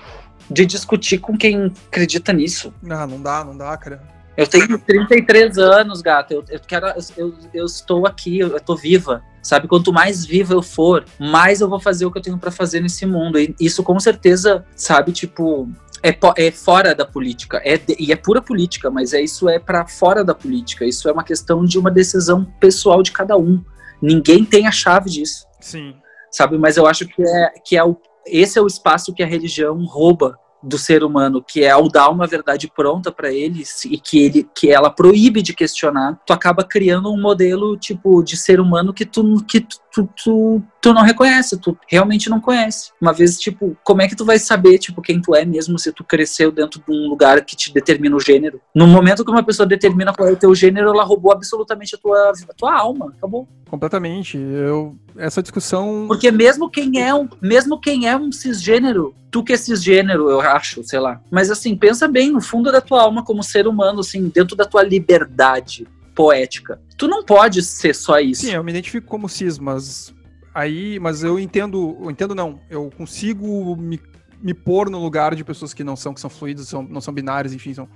de 0.52 0.66
discutir 0.66 1.20
com 1.20 1.38
quem 1.38 1.72
acredita 1.88 2.34
nisso? 2.34 2.74
Não, 2.82 3.08
não 3.08 3.22
dá, 3.22 3.44
não 3.44 3.58
dá, 3.58 3.76
cara. 3.78 4.02
Eu 4.36 4.48
tenho 4.48 4.78
33 4.78 5.58
anos, 5.58 6.02
gato. 6.02 6.32
Eu, 6.32 6.46
eu 6.50 6.60
quero, 6.60 6.88
eu, 7.18 7.34
eu, 7.54 7.66
estou 7.66 8.06
aqui, 8.06 8.40
eu, 8.40 8.56
estou 8.56 8.76
viva. 8.76 9.24
Sabe, 9.42 9.68
quanto 9.68 9.92
mais 9.92 10.24
viva 10.24 10.54
eu 10.54 10.62
for, 10.62 11.04
mais 11.20 11.62
eu 11.62 11.70
vou 11.70 11.80
fazer 11.80 12.06
o 12.06 12.12
que 12.12 12.20
eu 12.20 12.22
tenho 12.22 12.38
para 12.38 12.52
fazer 12.52 12.80
nesse 12.80 13.06
mundo. 13.06 13.40
E 13.40 13.56
isso 13.60 13.82
com 13.82 14.00
certeza, 14.00 14.64
sabe, 14.76 15.12
tipo, 15.12 15.68
é, 16.04 16.16
é 16.38 16.52
fora 16.52 16.94
da 16.94 17.06
política. 17.06 17.62
É 17.64 17.78
de, 17.78 17.96
e 18.00 18.12
é 18.12 18.16
pura 18.16 18.42
política, 18.42 18.92
mas 18.92 19.14
é 19.14 19.22
isso 19.22 19.50
é 19.50 19.58
para 19.58 19.88
fora 19.88 20.24
da 20.24 20.36
política. 20.36 20.86
Isso 20.86 21.10
é 21.10 21.12
uma 21.12 21.24
questão 21.24 21.66
de 21.66 21.80
uma 21.80 21.90
decisão 21.90 22.46
pessoal 22.60 23.02
de 23.02 23.12
cada 23.12 23.36
um. 23.38 23.64
Ninguém 24.02 24.46
tem 24.46 24.68
a 24.68 24.72
chave 24.72 25.10
disso. 25.10 25.46
Sim. 25.60 25.96
Sabe, 26.32 26.58
mas 26.58 26.78
eu 26.78 26.88
acho 26.88 27.08
que 27.08 27.22
é 27.22 27.50
que 27.66 27.76
é 27.76 27.84
o, 27.84 27.98
esse 28.26 28.58
é 28.58 28.62
o 28.62 28.68
espaço 28.68 29.14
que 29.14 29.24
a 29.24 29.28
religião 29.28 29.84
rouba 29.86 30.38
do 30.62 30.78
ser 30.78 31.04
humano, 31.04 31.44
que 31.44 31.64
é 31.64 31.72
ao 31.72 31.90
dar 31.90 32.10
uma 32.10 32.28
verdade 32.28 32.72
pronta 32.74 33.12
para 33.12 33.32
eles 33.32 33.84
e 33.86 33.98
que 33.98 34.20
ele 34.20 34.50
que 34.56 34.70
ela 34.70 34.90
proíbe 34.90 35.42
de 35.42 35.54
questionar, 35.54 36.20
tu 36.26 36.34
acaba 36.34 36.64
criando 36.64 37.12
um 37.12 37.20
modelo 37.20 37.78
tipo 37.78 38.24
de 38.24 38.38
ser 38.38 38.60
humano 38.60 38.94
que 38.94 39.06
tu 39.06 39.44
que 39.46 39.62
tu, 39.62 39.78
tu, 39.92 40.64
tu 40.82 40.94
não 40.94 41.04
reconhece, 41.04 41.60
tu 41.60 41.78
realmente 41.88 42.30
não 42.30 42.40
conhece. 42.40 42.92
Uma 43.02 43.14
vez, 43.14 43.38
tipo, 43.40 43.78
como 43.84 44.02
é 44.02 44.08
que 44.08 44.16
tu 44.16 44.26
vai 44.26 44.40
saber, 44.40 44.78
tipo, 44.78 45.02
quem 45.02 45.22
tu 45.22 45.36
é 45.36 45.44
mesmo 45.44 45.78
se 45.78 45.92
tu 45.92 46.04
cresceu 46.04 46.52
dentro 46.52 46.82
de 46.82 46.92
um 46.92 47.10
lugar 47.10 47.44
que 47.44 47.56
te 47.56 47.74
determina 47.74 48.16
o 48.16 48.20
gênero? 48.20 48.62
No 48.74 48.88
momento 48.88 49.26
que 49.26 49.32
uma 49.32 49.44
pessoa 49.44 49.68
determina 49.68 50.14
qual 50.14 50.30
é 50.30 50.32
o 50.32 50.38
teu 50.38 50.54
gênero, 50.56 50.90
ela 50.90 51.04
roubou 51.04 51.32
absolutamente 51.32 51.96
a 51.96 51.98
tua, 51.98 52.32
a 52.32 52.54
tua 52.54 52.74
alma, 52.74 53.14
acabou. 53.18 53.48
Completamente. 53.70 54.38
Eu, 54.38 54.96
essa 55.18 55.42
discussão... 55.42 56.06
Porque 56.08 56.32
mesmo 56.32 56.70
quem 56.70 57.02
é 57.02 57.14
um, 57.14 57.28
mesmo 57.42 57.80
quem 57.80 58.08
é 58.08 58.16
um 58.16 58.32
cisgênero, 58.32 59.14
tu 59.30 59.44
que 59.44 59.54
é 59.54 59.58
cisgênero, 59.58 60.30
eu 60.30 60.42
acho, 60.42 60.84
sei 60.84 61.00
lá. 61.00 61.22
Mas 61.30 61.52
assim, 61.52 61.76
pensa 61.76 62.08
bem 62.08 62.32
no 62.32 62.42
fundo 62.42 62.72
da 62.72 62.82
tua 62.82 63.02
alma 63.02 63.24
como 63.24 63.44
ser 63.44 63.68
humano, 63.68 64.00
assim, 64.00 64.30
dentro 64.30 64.56
da 64.56 64.66
tua 64.66 64.84
liberdade 64.84 65.88
poética. 66.16 66.82
Tu 66.98 67.08
não 67.08 67.24
pode 67.24 67.62
ser 67.62 67.96
só 67.96 68.20
isso. 68.20 68.42
Sim, 68.42 68.52
eu 68.52 68.64
me 68.64 68.72
identifico 68.72 69.08
como 69.08 69.30
cis, 69.30 69.58
mas 69.58 70.14
aí, 70.54 71.00
mas 71.00 71.24
eu 71.24 71.40
entendo, 71.40 71.98
eu 72.02 72.12
entendo 72.12 72.36
não, 72.36 72.60
eu 72.70 72.90
consigo 72.96 73.76
me, 73.76 74.00
me 74.42 74.54
pôr 74.54 74.90
no 74.90 75.00
lugar 75.00 75.36
de 75.36 75.44
pessoas 75.44 75.74
que 75.74 75.84
não 75.84 75.96
são, 75.96 76.14
que 76.14 76.22
são 76.22 76.30
fluidas, 76.30 76.68
são, 76.68 76.84
não 76.84 77.02
são 77.02 77.14
binárias, 77.14 77.54
enfim, 77.54 77.74
são 77.74 77.88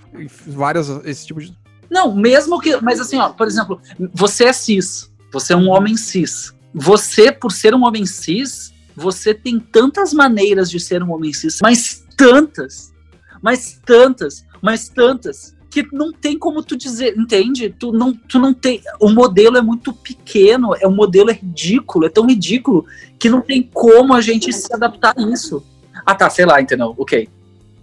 várias 0.48 0.90
esse 1.06 1.26
tipo 1.26 1.42
de 1.42 1.58
Não, 1.90 2.16
mesmo 2.16 2.60
que, 2.60 2.82
mas 2.82 3.00
assim, 3.00 3.18
ó, 3.18 3.30
por 3.30 3.48
exemplo, 3.48 3.80
você 4.14 4.46
é 4.46 4.54
cis, 4.54 5.12
você 5.32 5.54
é 5.54 5.58
um 5.58 5.70
homem 5.70 5.98
cis. 5.98 6.54
Você, 6.78 7.32
por 7.32 7.54
ser 7.54 7.74
um 7.74 7.86
homem 7.86 8.06
cis, 8.06 8.74
você 8.96 9.34
tem 9.34 9.60
tantas 9.60 10.14
maneiras 10.14 10.70
de 10.70 10.78
ser 10.78 11.02
um 11.02 11.14
homem 11.14 11.32
cis, 11.32 11.60
mas 11.62 12.06
tantas, 12.18 12.94
mas 13.42 13.80
tantas, 13.86 14.46
mas 14.62 14.90
tantas 14.90 15.55
que 15.84 15.94
não 15.94 16.14
tem 16.14 16.40
como 16.40 16.64
tu 16.64 16.78
dizer, 16.78 17.18
entende? 17.18 17.70
Tu 17.70 17.92
não, 17.92 18.14
tu 18.14 18.40
não 18.40 18.54
tem. 18.54 18.82
O 18.98 19.10
modelo 19.10 19.58
é 19.58 19.62
muito 19.62 19.92
pequeno, 19.92 20.74
é 20.80 20.88
um 20.88 20.96
modelo 20.96 21.30
é 21.30 21.34
ridículo, 21.34 22.06
é 22.06 22.10
tão 22.10 22.26
ridículo 22.26 22.86
que 23.20 23.30
não 23.30 23.42
tem 23.42 23.62
como 23.62 24.14
a 24.14 24.22
gente 24.22 24.54
se 24.54 24.74
adaptar 24.74 25.14
a 25.18 25.22
isso. 25.22 25.62
Ah, 26.06 26.16
tá, 26.16 26.30
sei 26.30 26.46
lá, 26.46 26.62
entendeu? 26.62 26.96
Ok. 26.98 27.28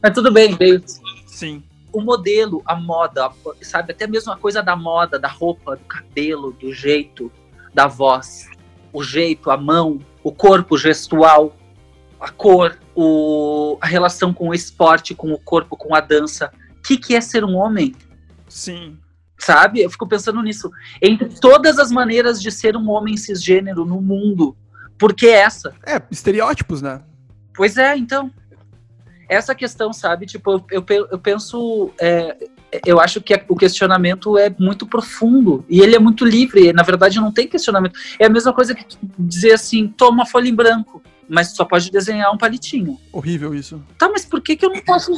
Mas 0.02 0.14
tudo 0.14 0.32
bem, 0.32 0.56
veio. 0.56 0.82
Sim. 1.27 1.62
O 1.93 2.01
modelo, 2.01 2.62
a 2.64 2.74
moda, 2.74 3.31
sabe? 3.60 3.93
Até 3.93 4.06
mesmo 4.06 4.32
a 4.32 4.36
coisa 4.39 4.62
da 4.62 4.74
moda, 4.74 5.19
da 5.19 5.28
roupa, 5.28 5.77
do 5.77 5.85
cabelo, 5.85 6.52
do 6.52 6.73
jeito, 6.73 7.31
da 7.74 7.86
voz, 7.86 8.48
o 8.90 9.02
jeito, 9.02 9.51
a 9.51 9.56
mão, 9.59 9.98
o 10.24 10.32
corpo 10.32 10.78
gestual, 10.78 11.55
a 12.19 12.31
cor, 12.31 12.78
o, 12.94 13.77
a 13.82 13.86
relação 13.86 14.32
com 14.32 14.48
o 14.48 14.55
esporte, 14.55 15.14
com 15.14 15.31
o 15.32 15.39
corpo, 15.39 15.77
com 15.77 15.94
a 15.94 16.01
dança 16.01 16.51
que, 16.82 16.96
que 16.96 17.14
é 17.14 17.20
ser 17.20 17.44
um 17.44 17.56
homem? 17.56 17.94
Sim. 18.48 18.98
Sabe? 19.38 19.80
Eu 19.80 19.90
fico 19.90 20.06
pensando 20.06 20.42
nisso. 20.42 20.70
Entre 21.00 21.28
todas 21.40 21.78
as 21.78 21.90
maneiras 21.90 22.40
de 22.40 22.50
ser 22.50 22.76
um 22.76 22.90
homem 22.90 23.16
cisgênero 23.16 23.84
no 23.84 24.00
mundo, 24.00 24.56
por 24.98 25.14
que 25.14 25.28
essa? 25.28 25.74
É, 25.86 26.00
estereótipos, 26.10 26.80
né? 26.82 27.00
Pois 27.54 27.76
é, 27.76 27.96
então. 27.96 28.30
Essa 29.28 29.54
questão, 29.54 29.92
sabe? 29.92 30.26
Tipo, 30.26 30.64
eu, 30.70 30.84
eu, 30.88 31.09
eu 31.10 31.18
penso. 31.18 31.90
É, 32.00 32.36
eu 32.86 33.00
acho 33.00 33.20
que 33.20 33.34
o 33.48 33.56
questionamento 33.56 34.38
é 34.38 34.54
muito 34.59 34.86
profundo 34.86 35.64
e 35.68 35.80
ele 35.80 35.96
é 35.96 35.98
muito 35.98 36.24
livre. 36.24 36.72
Na 36.72 36.82
verdade, 36.82 37.20
não 37.20 37.32
tem 37.32 37.48
questionamento. 37.48 37.98
É 38.18 38.26
a 38.26 38.30
mesma 38.30 38.52
coisa 38.52 38.74
que 38.74 38.84
dizer 39.18 39.52
assim: 39.52 39.88
toma 39.88 40.26
folha 40.26 40.48
em 40.48 40.54
branco, 40.54 41.02
mas 41.28 41.54
só 41.54 41.64
pode 41.64 41.90
desenhar 41.90 42.32
um 42.32 42.38
palitinho. 42.38 42.98
Horrível 43.12 43.54
isso. 43.54 43.82
Tá, 43.98 44.09
mas 44.09 44.24
por 44.24 44.40
que, 44.40 44.56
que 44.56 44.64
eu 44.64 44.70
não 44.70 44.80
posso. 44.82 45.12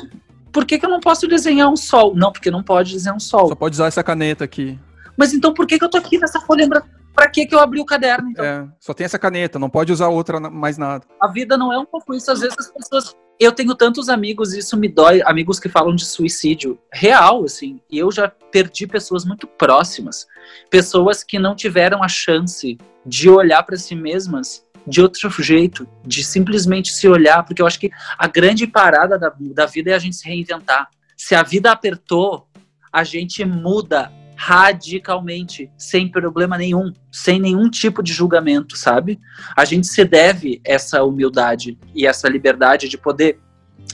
Por 0.55 0.65
que, 0.65 0.79
que 0.79 0.87
eu 0.87 0.91
não 0.91 1.01
posso 1.01 1.27
desenhar 1.27 1.69
um 1.69 1.77
sol? 1.77 2.15
Não, 2.15 2.31
porque 2.31 2.49
não 2.49 2.63
pode 2.63 2.93
desenhar 2.93 3.17
um 3.17 3.21
sol. 3.21 3.49
Só 3.49 3.57
pode 3.57 3.75
usar 3.75 3.89
essa 3.89 4.05
caneta 4.05 4.45
aqui. 4.45 4.79
Mas 5.17 5.35
então 5.35 5.53
por 5.53 5.67
que, 5.67 5.77
que 5.77 5.85
eu 5.85 5.91
tô 5.91 5.99
aqui 5.99 6.17
nessa 6.17 6.41
folha? 6.41 6.69
Pra 7.13 7.29
que, 7.29 7.45
que 7.45 7.53
eu 7.53 7.59
abri 7.59 7.81
o 7.81 7.85
caderno? 7.85 8.31
Então? 8.31 8.45
É, 8.45 8.69
só 8.79 8.95
tem 8.95 9.05
essa 9.05 9.19
caneta, 9.19 9.59
não 9.59 9.69
pode 9.69 9.93
usar 9.93 10.09
outra 10.09 10.39
mais 10.39 10.79
nada. 10.79 11.05
A 11.21 11.27
vida 11.27 11.57
não 11.57 11.73
é 11.73 11.79
um 11.79 11.85
pouco 11.85 12.15
isso. 12.15 12.31
Às 12.31 12.41
vezes 12.41 12.57
as 12.57 12.71
pessoas. 12.71 13.17
Eu 13.41 13.51
tenho 13.51 13.75
tantos 13.75 14.09
amigos, 14.09 14.55
isso 14.55 14.77
me 14.77 14.89
dói, 14.89 15.21
amigos 15.25 15.59
que 15.59 15.69
falam 15.69 15.93
de 15.93 16.05
suicídio 16.05 16.79
real, 16.93 17.43
assim. 17.43 17.81
E 17.91 17.99
eu 17.99 18.13
já 18.13 18.29
perdi 18.29 18.87
pessoas 18.87 19.25
muito 19.25 19.49
próximas. 19.49 20.25
Pessoas 20.71 21.25
que 21.25 21.37
não 21.37 21.57
tiveram 21.57 22.01
a 22.01 22.07
chance 22.07 22.79
de 23.05 23.29
olhar 23.29 23.65
para 23.65 23.77
si 23.77 23.97
mesmas 23.97 24.64
de 24.87 25.01
outro 25.01 25.31
jeito, 25.43 25.87
de 26.05 26.23
simplesmente 26.23 26.93
se 26.93 27.09
olhar, 27.09 27.43
porque 27.45 27.63
eu 27.63 27.67
acho 27.67 27.81
que 27.81 27.91
a 28.19 28.27
grande 28.27 28.67
parada 28.67 29.19
da, 29.19 29.33
da 29.39 29.67
vida 29.67 29.91
é 29.91 29.95
a 29.95 29.99
gente 29.99 30.17
se 30.17 30.29
reinventar. 30.29 30.89
Se 31.17 31.35
a 31.35 31.43
vida 31.43 31.71
apertou, 31.71 32.47
a 32.93 33.03
gente 33.03 33.45
muda 33.45 34.13
radicalmente, 34.37 35.71
sem 35.79 36.09
problema 36.09 36.59
nenhum, 36.59 36.93
sem 37.11 37.41
nenhum 37.41 37.71
tipo 37.71 38.03
de 38.03 38.13
julgamento, 38.13 38.77
sabe? 38.77 39.19
A 39.57 39.65
gente 39.65 39.87
se 39.87 40.05
deve 40.05 40.61
essa 40.65 41.03
humildade 41.03 41.79
e 41.95 42.07
essa 42.07 42.29
liberdade 42.29 42.89
de 42.89 42.99
poder. 42.99 43.39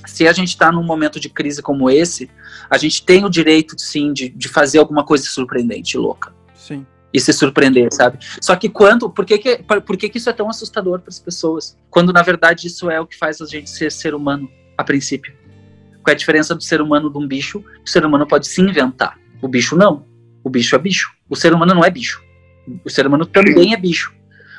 Se 0.06 0.26
a 0.26 0.32
gente 0.32 0.48
está 0.48 0.72
num 0.72 0.82
momento 0.82 1.20
de 1.20 1.28
crise 1.28 1.62
como 1.62 1.90
esse, 1.90 2.30
a 2.68 2.78
gente 2.78 3.04
tem 3.04 3.24
o 3.24 3.30
direito, 3.30 3.78
sim, 3.78 4.12
de, 4.12 4.28
de 4.28 4.48
fazer 4.48 4.78
alguma 4.78 5.04
coisa 5.04 5.24
surpreendente, 5.24 5.96
louca. 5.96 6.32
Sim. 6.54 6.86
E 7.12 7.20
se 7.20 7.32
surpreender, 7.32 7.88
sabe? 7.92 8.18
Só 8.40 8.54
que 8.54 8.68
quando. 8.68 9.10
Por 9.10 9.24
que, 9.24 9.38
que, 9.38 9.62
por 9.84 9.96
que, 9.96 10.08
que 10.08 10.18
isso 10.18 10.30
é 10.30 10.32
tão 10.32 10.48
assustador 10.48 11.00
para 11.00 11.08
as 11.08 11.18
pessoas? 11.18 11.76
Quando, 11.90 12.12
na 12.12 12.22
verdade, 12.22 12.68
isso 12.68 12.88
é 12.90 13.00
o 13.00 13.06
que 13.06 13.16
faz 13.16 13.40
a 13.40 13.46
gente 13.46 13.68
ser 13.68 13.90
ser 13.90 14.14
humano, 14.14 14.48
a 14.78 14.84
princípio. 14.84 15.34
Qual 16.02 16.12
é 16.12 16.14
a 16.14 16.16
diferença 16.16 16.54
do 16.54 16.62
ser 16.62 16.80
humano 16.80 17.10
de 17.10 17.18
um 17.18 17.26
bicho? 17.26 17.64
O 17.84 17.88
ser 17.88 18.04
humano 18.04 18.26
pode 18.26 18.46
se 18.46 18.60
inventar. 18.60 19.18
O 19.42 19.48
bicho 19.48 19.76
não. 19.76 20.04
O 20.42 20.48
bicho 20.48 20.74
é 20.74 20.78
bicho. 20.78 21.12
O 21.28 21.36
ser 21.36 21.52
humano 21.52 21.74
não 21.74 21.84
é 21.84 21.90
bicho. 21.90 22.22
O 22.84 22.90
ser 22.90 23.06
humano 23.06 23.26
também 23.26 23.74
é 23.74 23.76
bicho. 23.76 24.14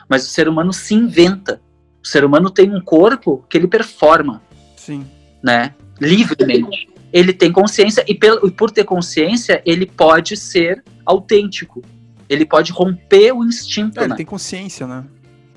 Mas 0.09 0.25
o 0.25 0.29
ser 0.29 0.47
humano 0.47 0.73
se 0.73 0.93
inventa. 0.93 1.61
O 2.03 2.07
ser 2.07 2.25
humano 2.25 2.49
tem 2.49 2.73
um 2.73 2.81
corpo 2.81 3.45
que 3.49 3.57
ele 3.57 3.67
performa. 3.67 4.41
Sim. 4.75 5.05
Né? 5.41 5.73
Livremente. 5.99 6.89
Ele 7.13 7.33
tem 7.33 7.51
consciência 7.51 8.05
e, 8.07 8.15
por 8.51 8.71
ter 8.71 8.83
consciência, 8.83 9.61
ele 9.65 9.85
pode 9.85 10.37
ser 10.37 10.83
autêntico. 11.05 11.81
Ele 12.31 12.45
pode 12.45 12.71
romper 12.71 13.33
o 13.33 13.43
instinto. 13.43 13.99
É, 13.99 14.03
ele 14.03 14.11
né? 14.11 14.15
tem 14.15 14.25
consciência, 14.25 14.87
né? 14.87 15.03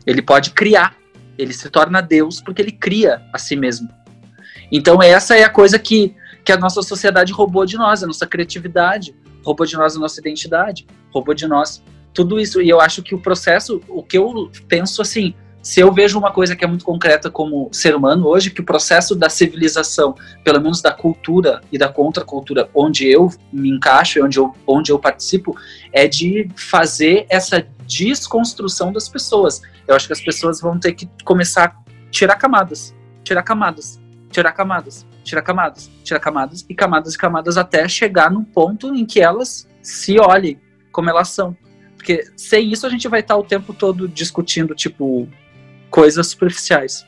Ele 0.05 0.21
pode 0.21 0.51
criar. 0.51 0.97
Ele 1.39 1.53
se 1.53 1.71
torna 1.71 2.01
Deus 2.01 2.43
porque 2.43 2.61
ele 2.61 2.73
cria 2.73 3.23
a 3.33 3.39
si 3.39 3.55
mesmo. 3.55 3.89
Então 4.73 5.01
essa 5.01 5.37
é 5.37 5.45
a 5.45 5.49
coisa 5.49 5.79
que, 5.79 6.17
que 6.45 6.51
a 6.51 6.57
nossa 6.57 6.83
sociedade 6.83 7.33
roubou 7.33 7.65
de 7.65 7.77
nós, 7.77 8.03
a 8.03 8.09
nossa 8.09 8.27
criatividade, 8.27 9.15
roubou 9.45 9.65
de 9.65 9.77
nós 9.77 9.95
a 9.95 10.01
nossa 10.01 10.19
identidade, 10.21 10.85
roubou 11.13 11.33
de 11.33 11.47
nós 11.47 11.81
tudo 12.13 12.41
isso. 12.41 12.61
E 12.61 12.69
eu 12.69 12.81
acho 12.81 13.05
que 13.05 13.15
o 13.15 13.21
processo, 13.21 13.81
o 13.89 14.03
que 14.03 14.19
eu 14.19 14.51
penso 14.67 15.01
assim, 15.01 15.33
se 15.65 15.81
eu 15.81 15.91
vejo 15.91 16.19
uma 16.19 16.31
coisa 16.31 16.55
que 16.55 16.63
é 16.63 16.69
muito 16.69 16.85
concreta 16.85 17.31
como 17.31 17.71
ser 17.73 17.97
humano 17.97 18.27
hoje, 18.27 18.51
que 18.51 18.61
o 18.61 18.65
processo 18.65 19.15
da 19.15 19.31
civilização, 19.31 20.15
pelo 20.45 20.61
menos 20.61 20.83
da 20.83 20.93
cultura 20.93 21.63
e 21.73 21.79
da 21.79 21.89
contracultura, 21.89 22.69
onde 22.75 23.09
eu 23.09 23.33
me 23.51 23.71
encaixo 23.71 24.19
e 24.19 24.23
onde 24.23 24.39
eu, 24.39 24.55
onde 24.67 24.93
eu 24.93 24.99
participo, 24.99 25.57
é 25.91 26.07
de 26.07 26.51
fazer 26.55 27.25
essa 27.31 27.67
desconstrução 27.87 28.93
das 28.93 29.09
pessoas. 29.09 29.63
Eu 29.89 29.97
acho 29.97 30.07
que 30.07 30.13
as 30.13 30.21
pessoas 30.21 30.61
vão 30.61 30.79
ter 30.79 30.93
que 30.93 31.09
começar 31.25 31.65
a 31.65 32.11
tirar 32.11 32.37
camadas, 32.37 32.95
tirar 33.23 33.43
camadas, 33.43 33.99
tirar 34.31 34.53
camadas, 34.53 35.07
tirar 35.25 35.41
camadas, 35.41 35.91
tirar 36.05 36.21
camadas 36.21 36.67
e 36.69 36.75
camadas 36.75 37.15
e 37.15 37.19
camadas 37.19 37.57
até 37.57 37.89
chegar 37.89 38.31
num 38.31 38.45
ponto 38.45 38.95
em 38.95 39.07
que 39.07 39.19
elas 39.19 39.67
se 39.81 40.21
olhem 40.21 40.61
como 40.93 41.09
elas 41.09 41.29
são. 41.31 41.57
Porque 41.97 42.23
sem 42.37 42.71
isso 42.71 42.87
a 42.87 42.91
gente 42.91 43.09
vai 43.09 43.21
estar 43.21 43.35
o 43.35 43.43
tempo 43.43 43.73
todo 43.73 44.07
discutindo, 44.07 44.75
tipo, 44.75 45.27
coisas 45.95 46.27
superficiais. 46.27 47.07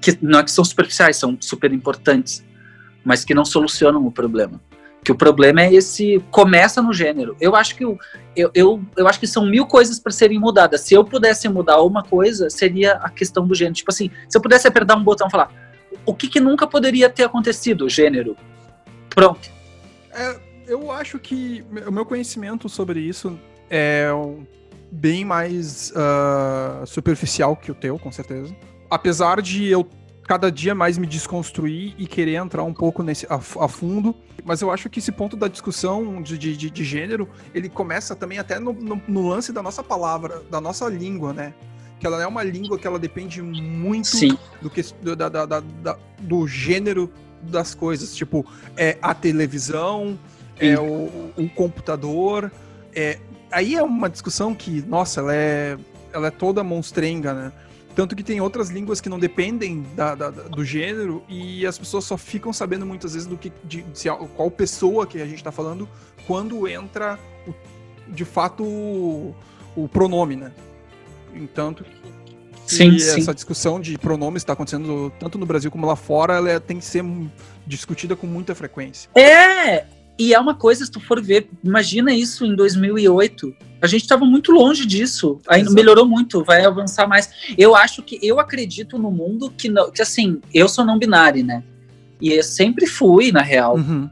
Que 0.00 0.16
não 0.22 0.38
é 0.38 0.44
que 0.44 0.52
são 0.52 0.64
superficiais, 0.64 1.16
são 1.16 1.36
super 1.40 1.72
importantes, 1.72 2.44
mas 3.04 3.24
que 3.24 3.34
não 3.34 3.44
solucionam 3.44 4.06
o 4.06 4.12
problema. 4.12 4.60
Que 5.02 5.10
o 5.10 5.16
problema 5.16 5.62
é 5.62 5.74
esse. 5.74 6.22
Começa 6.30 6.80
no 6.80 6.92
gênero. 6.92 7.36
Eu 7.40 7.56
acho 7.56 7.74
que, 7.74 7.82
eu, 7.84 7.98
eu, 8.54 8.80
eu 8.96 9.08
acho 9.08 9.18
que 9.18 9.26
são 9.26 9.44
mil 9.44 9.66
coisas 9.66 9.98
para 9.98 10.12
serem 10.12 10.38
mudadas. 10.38 10.82
Se 10.82 10.94
eu 10.94 11.04
pudesse 11.04 11.48
mudar 11.48 11.82
uma 11.82 12.04
coisa, 12.04 12.48
seria 12.48 12.92
a 12.92 13.10
questão 13.10 13.44
do 13.48 13.54
gênero. 13.54 13.74
Tipo 13.74 13.90
assim, 13.90 14.12
se 14.28 14.38
eu 14.38 14.40
pudesse 14.40 14.68
apertar 14.68 14.96
um 14.96 15.02
botão 15.02 15.26
e 15.26 15.30
falar 15.30 15.52
o 16.06 16.14
que, 16.14 16.28
que 16.28 16.38
nunca 16.38 16.68
poderia 16.68 17.10
ter 17.10 17.24
acontecido, 17.24 17.88
gênero. 17.88 18.36
Pronto. 19.08 19.50
É, 20.12 20.38
eu 20.68 20.92
acho 20.92 21.18
que 21.18 21.64
o 21.84 21.90
meu 21.90 22.06
conhecimento 22.06 22.68
sobre 22.68 23.00
isso 23.00 23.36
é 23.68 24.08
bem 24.90 25.24
mais 25.24 25.92
uh, 25.92 26.86
superficial 26.86 27.56
que 27.56 27.70
o 27.70 27.74
teu, 27.74 27.98
com 27.98 28.10
certeza. 28.10 28.54
Apesar 28.90 29.40
de 29.40 29.66
eu 29.66 29.88
cada 30.30 30.50
dia 30.50 30.76
mais 30.76 30.96
me 30.96 31.08
desconstruir 31.08 31.92
e 31.98 32.06
querer 32.06 32.36
entrar 32.36 32.62
um 32.62 32.72
pouco 32.72 33.02
nesse 33.02 33.26
a, 33.26 33.34
a 33.34 33.68
fundo. 33.68 34.14
Mas 34.44 34.62
eu 34.62 34.70
acho 34.70 34.88
que 34.88 35.00
esse 35.00 35.10
ponto 35.10 35.36
da 35.36 35.48
discussão 35.48 36.22
de, 36.22 36.38
de, 36.38 36.70
de 36.70 36.84
gênero, 36.84 37.28
ele 37.52 37.68
começa 37.68 38.14
também 38.14 38.38
até 38.38 38.60
no, 38.60 38.72
no, 38.72 39.02
no, 39.08 39.28
lance 39.28 39.52
da 39.52 39.60
nossa 39.60 39.82
palavra, 39.82 40.40
da 40.48 40.60
nossa 40.60 40.88
língua, 40.88 41.32
né? 41.32 41.52
que 41.98 42.06
ela 42.06 42.22
é 42.22 42.26
uma 42.26 42.42
língua 42.42 42.78
que 42.78 42.86
ela 42.86 42.98
depende 42.98 43.42
muito 43.42 44.06
Sim. 44.06 44.38
do 44.62 44.70
que 44.70 44.82
do, 45.02 45.14
da, 45.14 45.28
da, 45.28 45.44
da, 45.44 45.98
do 46.20 46.46
gênero 46.46 47.12
das 47.42 47.74
coisas, 47.74 48.14
tipo 48.14 48.46
é 48.76 48.96
a 49.02 49.14
televisão, 49.14 50.18
Sim. 50.58 50.66
é 50.66 50.80
o, 50.80 51.32
o, 51.36 51.48
computador, 51.50 52.50
é 52.94 53.18
aí 53.50 53.74
é 53.74 53.82
uma 53.82 54.08
discussão 54.08 54.54
que 54.54 54.82
nossa, 54.82 55.20
ela 55.20 55.34
é 55.34 55.78
ela 56.12 56.26
é 56.28 56.30
toda 56.30 56.64
monstrenga, 56.64 57.32
né? 57.32 57.52
Tanto 57.94 58.14
que 58.14 58.22
tem 58.22 58.40
outras 58.40 58.70
línguas 58.70 59.00
que 59.00 59.08
não 59.08 59.18
dependem 59.18 59.84
da, 59.94 60.14
da, 60.14 60.30
do 60.30 60.64
gênero 60.64 61.22
e 61.28 61.66
as 61.66 61.76
pessoas 61.76 62.04
só 62.04 62.16
ficam 62.16 62.52
sabendo 62.52 62.86
muitas 62.86 63.14
vezes 63.14 63.26
do 63.26 63.36
que 63.36 63.52
de, 63.64 63.82
de 63.82 64.08
qual 64.36 64.50
pessoa 64.50 65.06
que 65.06 65.20
a 65.20 65.26
gente 65.26 65.36
está 65.36 65.50
falando 65.50 65.88
quando 66.26 66.68
entra 66.68 67.18
o, 67.46 67.54
de 68.08 68.24
fato 68.24 68.62
o, 68.62 69.34
o 69.74 69.88
pronome, 69.88 70.36
né? 70.36 70.52
Entanto 71.34 71.84
sim, 72.64 72.94
essa 72.96 73.20
sim. 73.20 73.34
discussão 73.34 73.80
de 73.80 73.98
pronomes 73.98 74.42
está 74.42 74.52
acontecendo 74.52 75.12
tanto 75.18 75.36
no 75.36 75.44
Brasil 75.44 75.70
como 75.70 75.86
lá 75.86 75.96
fora, 75.96 76.34
ela 76.34 76.50
é, 76.50 76.60
tem 76.60 76.78
que 76.78 76.84
ser 76.84 77.04
discutida 77.66 78.14
com 78.14 78.26
muita 78.26 78.54
frequência. 78.54 79.10
É, 79.14 79.86
e 80.20 80.34
é 80.34 80.38
uma 80.38 80.54
coisa, 80.54 80.84
se 80.84 80.90
tu 80.90 81.00
for 81.00 81.18
ver, 81.18 81.48
imagina 81.64 82.12
isso 82.12 82.44
em 82.44 82.54
2008. 82.54 83.56
A 83.80 83.86
gente 83.86 84.02
estava 84.02 84.26
muito 84.26 84.52
longe 84.52 84.84
disso. 84.84 85.40
Ainda 85.48 85.70
melhorou 85.70 86.04
muito, 86.04 86.44
vai 86.44 86.62
avançar 86.62 87.08
mais. 87.08 87.30
Eu 87.56 87.74
acho 87.74 88.02
que 88.02 88.18
eu 88.22 88.38
acredito 88.38 88.98
no 88.98 89.10
mundo 89.10 89.50
que, 89.50 89.70
não, 89.70 89.90
que 89.90 90.02
assim, 90.02 90.38
eu 90.52 90.68
sou 90.68 90.84
não 90.84 90.98
binário, 90.98 91.42
né? 91.42 91.64
E 92.20 92.34
eu 92.34 92.42
sempre 92.42 92.86
fui, 92.86 93.32
na 93.32 93.40
real. 93.40 93.76
Uhum. 93.76 94.10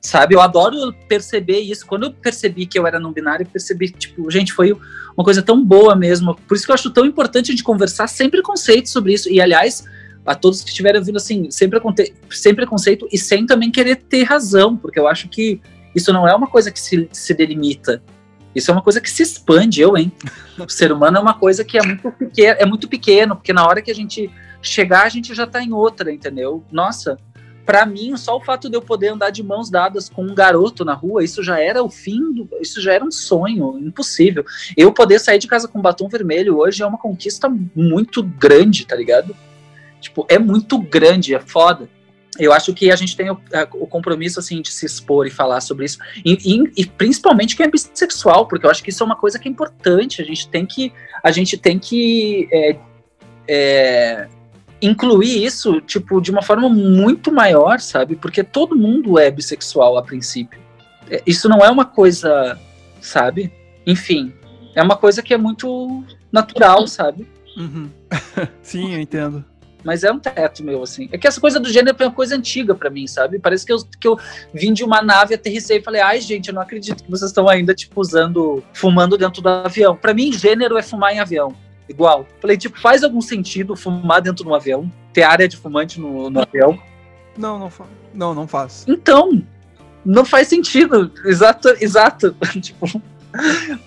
Sabe? 0.00 0.36
Eu 0.36 0.40
adoro 0.40 0.94
perceber 1.08 1.58
isso. 1.58 1.84
Quando 1.88 2.04
eu 2.04 2.12
percebi 2.12 2.64
que 2.64 2.78
eu 2.78 2.86
era 2.86 3.00
não 3.00 3.10
binário, 3.10 3.42
eu 3.42 3.50
percebi, 3.50 3.90
tipo, 3.90 4.30
gente, 4.30 4.52
foi 4.52 4.72
uma 5.16 5.24
coisa 5.24 5.42
tão 5.42 5.64
boa 5.64 5.96
mesmo. 5.96 6.36
Por 6.36 6.56
isso 6.56 6.64
que 6.64 6.70
eu 6.70 6.74
acho 6.74 6.90
tão 6.90 7.04
importante 7.04 7.50
a 7.50 7.52
gente 7.52 7.64
conversar 7.64 8.06
sem 8.06 8.30
preconceito 8.30 8.88
sobre 8.88 9.14
isso. 9.14 9.28
E, 9.28 9.40
aliás, 9.40 9.84
a 10.24 10.34
todos 10.34 10.62
que 10.62 10.70
estiverem 10.70 10.98
ouvindo, 10.98 11.16
assim, 11.16 11.50
sem, 11.50 11.68
preconce 11.68 12.14
sem 12.30 12.54
preconceito 12.54 13.08
e 13.12 13.18
sem 13.18 13.44
também 13.46 13.70
querer 13.70 13.96
ter 13.96 14.22
razão, 14.22 14.76
porque 14.76 14.98
eu 14.98 15.08
acho 15.08 15.28
que 15.28 15.60
isso 15.94 16.12
não 16.12 16.26
é 16.26 16.34
uma 16.34 16.46
coisa 16.46 16.70
que 16.70 16.80
se, 16.80 17.08
se 17.12 17.34
delimita. 17.34 18.02
Isso 18.54 18.70
é 18.70 18.74
uma 18.74 18.82
coisa 18.82 19.00
que 19.00 19.10
se 19.10 19.22
expande, 19.22 19.80
eu, 19.80 19.96
hein? 19.96 20.12
O 20.58 20.68
ser 20.68 20.92
humano 20.92 21.16
é 21.16 21.20
uma 21.20 21.34
coisa 21.34 21.64
que 21.64 21.78
é 21.78 21.82
muito, 21.82 22.10
pequeno, 22.12 22.56
é 22.60 22.66
muito 22.66 22.88
pequeno, 22.88 23.34
porque 23.36 23.52
na 23.52 23.66
hora 23.66 23.82
que 23.82 23.90
a 23.90 23.94
gente 23.94 24.30
chegar, 24.60 25.04
a 25.04 25.08
gente 25.08 25.34
já 25.34 25.46
tá 25.46 25.62
em 25.62 25.72
outra, 25.72 26.12
entendeu? 26.12 26.62
Nossa, 26.70 27.16
para 27.64 27.86
mim, 27.86 28.16
só 28.16 28.36
o 28.36 28.40
fato 28.40 28.68
de 28.68 28.76
eu 28.76 28.82
poder 28.82 29.08
andar 29.08 29.30
de 29.30 29.42
mãos 29.42 29.70
dadas 29.70 30.08
com 30.08 30.24
um 30.24 30.34
garoto 30.34 30.84
na 30.84 30.94
rua, 30.94 31.24
isso 31.24 31.42
já 31.42 31.58
era 31.58 31.82
o 31.82 31.88
fim, 31.88 32.32
do, 32.32 32.48
isso 32.60 32.80
já 32.80 32.92
era 32.92 33.04
um 33.04 33.10
sonho, 33.10 33.78
impossível. 33.78 34.44
Eu 34.76 34.92
poder 34.92 35.18
sair 35.18 35.38
de 35.38 35.46
casa 35.46 35.66
com 35.66 35.80
batom 35.80 36.08
vermelho 36.08 36.58
hoje 36.58 36.82
é 36.82 36.86
uma 36.86 36.98
conquista 36.98 37.48
muito 37.74 38.22
grande, 38.22 38.86
tá 38.86 38.94
ligado? 38.94 39.34
Tipo, 40.02 40.26
é 40.28 40.38
muito 40.38 40.78
grande, 40.78 41.34
é 41.34 41.40
foda. 41.40 41.88
Eu 42.38 42.52
acho 42.52 42.72
que 42.72 42.90
a 42.90 42.96
gente 42.96 43.16
tem 43.16 43.30
o, 43.30 43.38
o 43.74 43.86
compromisso, 43.86 44.40
assim, 44.40 44.62
de 44.62 44.72
se 44.72 44.86
expor 44.86 45.26
e 45.26 45.30
falar 45.30 45.60
sobre 45.60 45.84
isso. 45.84 45.98
E, 46.24 46.32
e, 46.44 46.82
e, 46.82 46.86
principalmente 46.86 47.54
quem 47.54 47.66
é 47.66 47.70
bissexual, 47.70 48.46
porque 48.46 48.64
eu 48.64 48.70
acho 48.70 48.82
que 48.82 48.90
isso 48.90 49.02
é 49.02 49.06
uma 49.06 49.16
coisa 49.16 49.38
que 49.38 49.48
é 49.48 49.50
importante. 49.50 50.22
A 50.22 50.24
gente 50.24 50.48
tem 50.48 50.64
que, 50.64 50.92
a 51.22 51.30
gente 51.30 51.58
tem 51.58 51.78
que 51.78 52.48
é, 52.50 52.76
é, 53.46 54.28
incluir 54.80 55.44
isso, 55.44 55.80
tipo, 55.82 56.20
de 56.22 56.30
uma 56.30 56.42
forma 56.42 56.70
muito 56.70 57.30
maior, 57.30 57.80
sabe? 57.80 58.16
Porque 58.16 58.42
todo 58.42 58.74
mundo 58.74 59.18
é 59.18 59.30
bissexual 59.30 59.98
a 59.98 60.02
princípio. 60.02 60.58
é, 61.10 61.22
isso 61.26 61.50
não 61.50 61.58
é 61.58 61.70
uma 61.70 61.84
coisa, 61.84 62.58
sabe? 63.00 63.52
Enfim, 63.86 64.32
é 64.74 64.82
uma 64.82 64.96
coisa 64.96 65.22
que 65.22 65.34
é 65.34 65.38
muito 65.38 66.02
natural, 66.32 66.86
sabe? 66.86 67.28
Uhum. 67.58 67.90
Sim, 68.62 68.94
eu 68.94 69.00
entendo. 69.00 69.44
Mas 69.84 70.04
é 70.04 70.12
um 70.12 70.18
teto 70.18 70.62
meu, 70.64 70.82
assim. 70.82 71.08
É 71.12 71.18
que 71.18 71.26
essa 71.26 71.40
coisa 71.40 71.58
do 71.58 71.70
gênero 71.70 71.96
é 71.98 72.04
uma 72.04 72.12
coisa 72.12 72.36
antiga 72.36 72.74
para 72.74 72.90
mim, 72.90 73.06
sabe? 73.06 73.38
Parece 73.38 73.66
que 73.66 73.72
eu, 73.72 73.78
que 74.00 74.08
eu 74.08 74.18
vim 74.52 74.72
de 74.72 74.84
uma 74.84 75.02
nave, 75.02 75.34
aterrissei 75.34 75.78
e 75.78 75.82
falei, 75.82 76.00
ai, 76.00 76.20
gente, 76.20 76.48
eu 76.48 76.54
não 76.54 76.62
acredito 76.62 77.02
que 77.02 77.10
vocês 77.10 77.30
estão 77.30 77.48
ainda, 77.48 77.74
tipo, 77.74 78.00
usando, 78.00 78.62
fumando 78.72 79.18
dentro 79.18 79.42
do 79.42 79.48
avião. 79.48 79.96
Para 79.96 80.14
mim, 80.14 80.32
gênero 80.32 80.78
é 80.78 80.82
fumar 80.82 81.14
em 81.14 81.20
avião. 81.20 81.54
Igual. 81.88 82.26
Falei, 82.40 82.56
tipo, 82.56 82.80
faz 82.80 83.02
algum 83.02 83.20
sentido 83.20 83.76
fumar 83.76 84.22
dentro 84.22 84.44
de 84.44 84.50
um 84.50 84.54
avião? 84.54 84.90
Ter 85.12 85.22
área 85.22 85.48
de 85.48 85.56
fumante 85.56 86.00
no, 86.00 86.30
no 86.30 86.40
avião? 86.40 86.78
Não, 87.36 87.58
não, 87.58 87.70
não, 88.14 88.34
não 88.34 88.48
faz. 88.48 88.84
Então, 88.86 89.42
não 90.04 90.24
faz 90.24 90.48
sentido. 90.48 91.12
Exato, 91.24 91.68
exato. 91.80 92.36
tipo, 92.60 92.86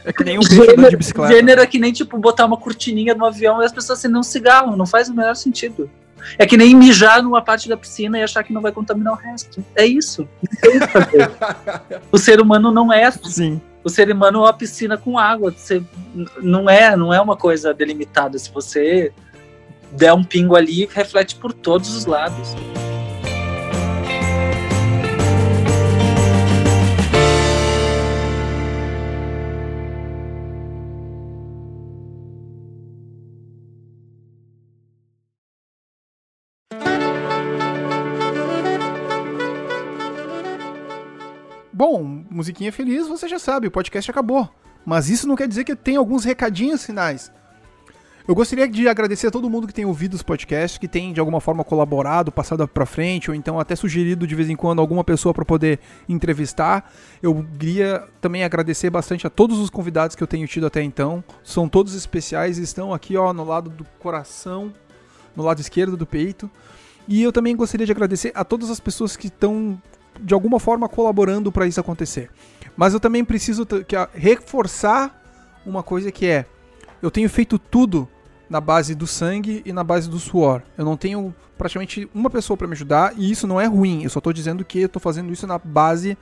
é 0.03 0.11
que 0.11 0.23
nem 0.23 0.39
um 0.39 0.43
gênero, 0.43 0.89
de 0.89 0.97
bicicleta. 0.97 1.34
Gênero 1.34 1.61
é 1.61 1.67
que 1.67 1.80
nem, 1.80 1.91
tipo, 1.91 2.17
botar 2.17 2.45
uma 2.45 2.57
cortininha 2.57 3.13
no 3.13 3.26
avião 3.26 3.61
e 3.61 3.65
as 3.65 3.72
pessoas 3.72 3.99
acendem 3.99 4.19
um 4.19 4.23
cigarro. 4.23 4.76
Não 4.76 4.85
faz 4.85 5.09
o 5.09 5.13
menor 5.13 5.35
sentido. 5.35 5.89
É 6.38 6.45
que 6.45 6.57
nem 6.57 6.76
mijar 6.76 7.22
numa 7.22 7.41
parte 7.41 7.69
da 7.69 7.77
piscina 7.77 8.17
e 8.17 8.23
achar 8.23 8.43
que 8.43 8.51
não 8.51 8.61
vai 8.61 8.72
contaminar 8.72 9.13
o 9.13 9.15
resto. 9.15 9.63
É 9.76 9.85
isso. 9.85 10.27
o 12.11 12.17
ser 12.17 12.41
humano 12.41 12.72
não 12.72 12.91
é 12.91 13.05
assim. 13.05 13.30
Sim. 13.30 13.61
O 13.84 13.89
ser 13.89 14.11
humano 14.11 14.39
é 14.39 14.41
uma 14.41 14.53
piscina 14.53 14.97
com 14.97 15.17
água. 15.19 15.51
Você, 15.51 15.84
não 16.41 16.67
é, 16.67 16.95
não 16.95 17.13
é 17.13 17.22
uma 17.22 17.38
coisa 17.38 17.73
delimitada. 17.73 18.38
Se 18.39 18.51
você 18.51 19.11
der 19.91 20.13
um 20.13 20.23
pingo 20.23 20.55
ali, 20.55 20.89
reflete 20.91 21.35
por 21.35 21.53
todos 21.53 21.95
os 21.95 22.05
lados. 22.05 22.55
Bom, 41.77 42.23
musiquinha 42.30 42.72
feliz, 42.72 43.06
você 43.06 43.27
já 43.27 43.38
sabe, 43.38 43.68
o 43.68 43.72
podcast 43.72 44.10
acabou. 44.10 44.49
Mas 44.85 45.10
isso 45.10 45.27
não 45.27 45.35
quer 45.35 45.45
dizer 45.45 45.65
que 45.65 45.76
tem 45.76 45.97
alguns 45.97 46.23
recadinhos 46.23 46.85
finais. 46.85 47.30
Eu 48.26 48.34
gostaria 48.34 48.65
de 48.65 48.88
agradecer 48.88 49.27
a 49.27 49.31
todo 49.31 49.49
mundo 49.49 49.68
que 49.68 49.73
tem 49.73 49.84
ouvido 49.84 50.14
os 50.14 50.23
podcasts, 50.23 50.77
que 50.77 50.88
tem 50.88 51.11
de 51.11 51.19
alguma 51.19 51.41
forma 51.41 51.65
colaborado, 51.65 52.31
passado 52.31 52.65
para 52.65 52.85
frente, 52.85 53.30
ou 53.30 53.35
então 53.35 53.60
até 53.60 53.76
sugerido 53.76 54.26
de 54.26 54.34
vez 54.35 54.49
em 54.49 54.56
quando 54.56 54.80
alguma 54.80 55.03
pessoa 55.03 55.34
para 55.34 55.43
poder 55.43 55.81
entrevistar. 56.07 56.89
Eu 57.22 57.45
queria 57.60 58.07
também 58.22 58.45
agradecer 58.45 58.89
bastante 58.89 59.27
a 59.27 59.30
todos 59.30 59.60
os 59.60 59.69
convidados 59.69 60.15
que 60.15 60.23
eu 60.23 60.27
tenho 60.27 60.47
tido 60.47 60.68
até 60.68 60.81
então. 60.81 61.22
São 61.43 61.68
todos 61.68 61.93
especiais, 61.93 62.57
estão 62.57 62.93
aqui 62.93 63.18
ó 63.18 63.34
no 63.34 63.43
lado 63.43 63.69
do 63.69 63.84
coração, 63.99 64.73
no 65.35 65.43
lado 65.43 65.60
esquerdo 65.60 65.97
do 65.97 66.06
peito. 66.06 66.49
E 67.06 67.22
eu 67.22 67.34
também 67.34 67.53
gostaria 67.53 67.85
de 67.85 67.91
agradecer 67.91 68.31
a 68.34 68.45
todas 68.45 68.69
as 68.69 68.80
pessoas 68.80 69.18
que 69.18 69.27
estão 69.27 69.77
de 70.20 70.34
alguma 70.34 70.60
forma 70.60 70.88
colaborando 70.88 71.52
para 71.52 71.68
isso 71.68 71.80
acontecer. 71.80 72.30
Mas 72.76 72.94
eu 72.94 73.00
também 73.00 73.24
preciso 73.24 73.68
reforçar 74.14 75.22
uma 75.66 75.82
coisa 75.82 76.12
que 76.12 76.26
é: 76.26 76.46
eu 77.02 77.10
tenho 77.10 77.30
feito 77.30 77.58
tudo 77.58 78.08
na 78.50 78.62
base 78.62 78.94
do 78.94 79.08
sangue 79.08 79.62
e 79.66 79.74
na 79.74 79.84
base 79.84 80.10
do 80.10 80.20
suor. 80.20 80.62
Eu 80.78 80.86
não 80.86 80.98
tenho 80.98 81.34
praticamente 81.58 82.10
uma 82.14 82.30
pessoa 82.30 82.56
para 82.58 82.68
me 82.68 82.74
ajudar 82.74 83.14
e 83.18 83.32
isso 83.32 83.48
não 83.48 83.60
é 83.60 83.66
ruim. 83.66 84.04
Eu 84.04 84.10
só 84.10 84.20
estou 84.20 84.34
dizendo 84.34 84.64
que 84.64 84.82
eu 84.82 84.90
tô 84.90 85.00
fazendo 85.00 85.32
isso 85.32 85.48
na 85.48 85.58
base 85.58 86.18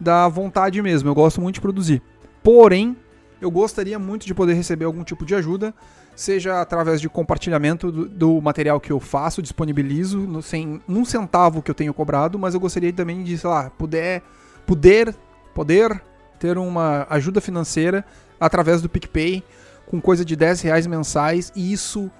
da 0.00 0.26
vontade 0.28 0.80
mesmo. 0.82 1.08
Eu 1.08 1.14
gosto 1.14 1.40
muito 1.40 1.56
de 1.56 1.60
produzir. 1.60 2.02
Porém, 2.42 2.96
eu 3.40 3.50
gostaria 3.50 3.98
muito 3.98 4.26
de 4.26 4.34
poder 4.34 4.54
receber 4.54 4.84
algum 4.84 5.04
tipo 5.04 5.24
de 5.24 5.34
ajuda 5.34 5.74
seja 6.14 6.60
através 6.60 7.00
de 7.00 7.08
compartilhamento 7.08 7.90
do, 7.90 8.08
do, 8.08 8.40
material 8.40 8.80
que 8.80 8.92
eu 8.92 9.00
faço, 9.00 9.42
disponibilizo, 9.42 10.18
no, 10.18 10.42
sem 10.42 10.80
um 10.88 11.04
centavo 11.04 11.62
que 11.62 11.70
eu 11.70 11.74
tenho 11.74 11.94
cobrado, 11.94 12.38
mas 12.38 12.54
eu 12.54 12.60
gostaria 12.60 12.92
também 12.92 13.22
de, 13.22 13.36
sei 13.38 13.48
lá, 13.48 13.70
puder, 13.70 14.22
poder, 14.66 15.14
poder 15.54 16.02
ter 16.38 16.58
uma 16.58 17.06
ajuda 17.08 17.40
financeira 17.40 18.04
através 18.38 18.82
do 18.82 18.88
PicPay, 18.88 19.42
com 19.86 20.00
coisa 20.00 20.24
de 20.24 20.34
10 20.34 20.62
reais 20.62 20.86
mensais, 20.86 21.52
e 21.54 21.72
isso 21.72 22.10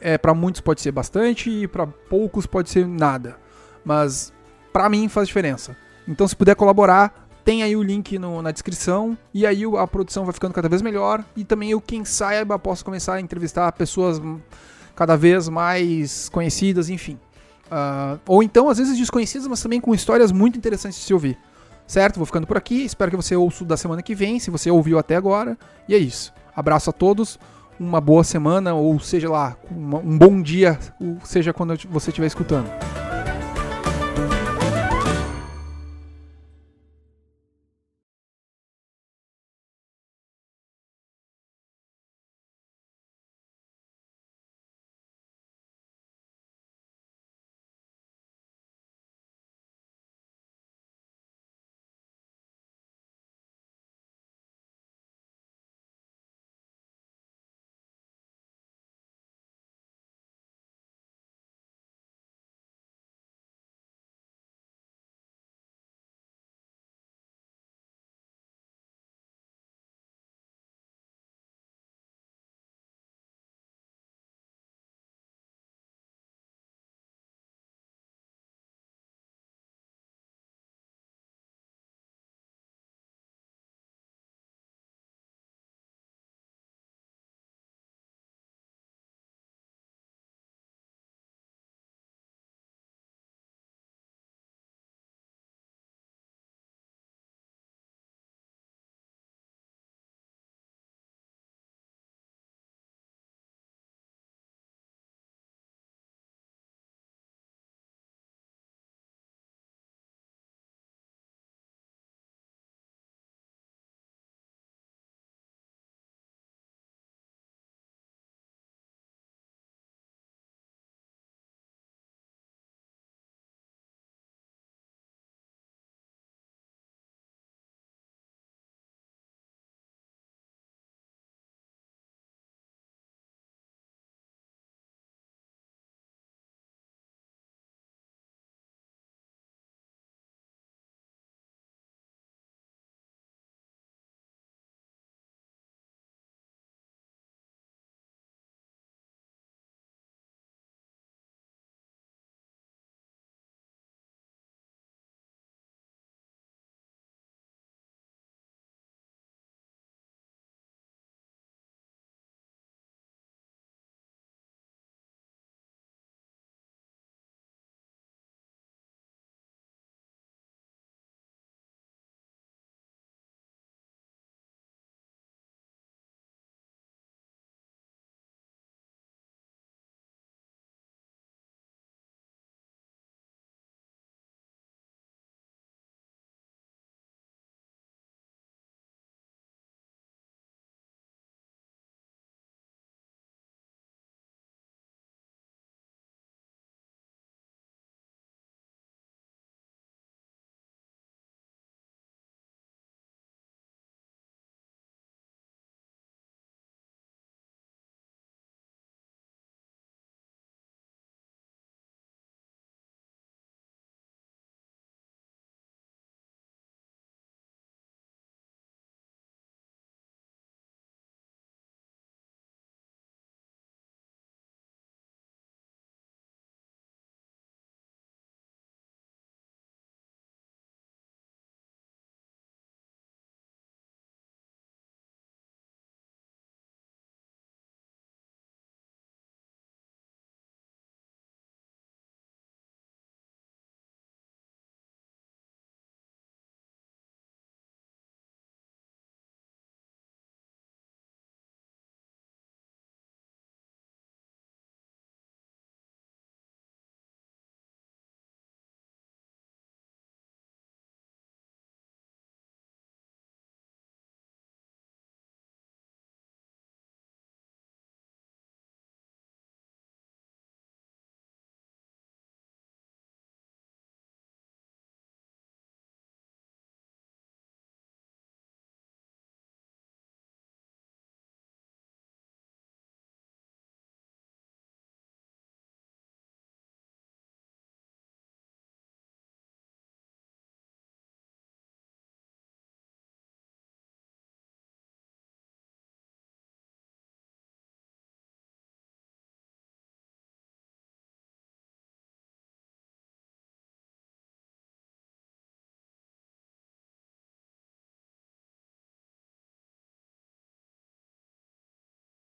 é, 0.00 0.18
para 0.18 0.34
muitos 0.34 0.60
pode 0.60 0.80
ser 0.80 0.92
bastante 0.92 1.50
e 1.50 1.66
para 1.66 1.86
poucos 1.86 2.46
pode 2.46 2.70
ser 2.70 2.86
nada, 2.86 3.36
mas 3.84 4.32
para 4.72 4.88
mim 4.88 5.08
faz 5.08 5.28
diferença. 5.28 5.76
Então 6.06 6.28
se 6.28 6.36
puder 6.36 6.54
colaborar, 6.54 7.23
tem 7.44 7.62
aí 7.62 7.76
o 7.76 7.82
link 7.82 8.18
no, 8.18 8.40
na 8.40 8.50
descrição. 8.50 9.16
E 9.32 9.46
aí 9.46 9.62
a 9.78 9.86
produção 9.86 10.24
vai 10.24 10.32
ficando 10.32 10.54
cada 10.54 10.68
vez 10.68 10.80
melhor. 10.80 11.22
E 11.36 11.44
também 11.44 11.70
eu, 11.70 11.80
quem 11.80 12.04
saiba, 12.04 12.58
posso 12.58 12.84
começar 12.84 13.14
a 13.14 13.20
entrevistar 13.20 13.70
pessoas 13.72 14.20
cada 14.96 15.16
vez 15.16 15.48
mais 15.48 16.28
conhecidas, 16.30 16.88
enfim. 16.88 17.18
Uh, 17.66 18.18
ou 18.26 18.42
então, 18.42 18.68
às 18.68 18.78
vezes, 18.78 18.96
desconhecidas, 18.96 19.46
mas 19.46 19.62
também 19.62 19.80
com 19.80 19.94
histórias 19.94 20.32
muito 20.32 20.56
interessantes 20.56 20.98
de 20.98 21.04
se 21.04 21.12
ouvir. 21.12 21.38
Certo? 21.86 22.16
Vou 22.16 22.24
ficando 22.24 22.46
por 22.46 22.56
aqui. 22.56 22.82
Espero 22.82 23.10
que 23.10 23.16
você 23.16 23.36
ouça 23.36 23.64
da 23.64 23.76
semana 23.76 24.02
que 24.02 24.14
vem, 24.14 24.40
se 24.40 24.50
você 24.50 24.70
ouviu 24.70 24.98
até 24.98 25.16
agora. 25.16 25.58
E 25.86 25.94
é 25.94 25.98
isso. 25.98 26.32
Abraço 26.56 26.88
a 26.88 26.92
todos. 26.92 27.38
Uma 27.78 28.00
boa 28.00 28.22
semana, 28.22 28.72
ou 28.72 28.98
seja 29.00 29.28
lá, 29.28 29.56
um 29.70 30.16
bom 30.16 30.40
dia, 30.40 30.78
seja 31.24 31.52
quando 31.52 31.76
você 31.90 32.10
estiver 32.10 32.28
escutando. 32.28 32.70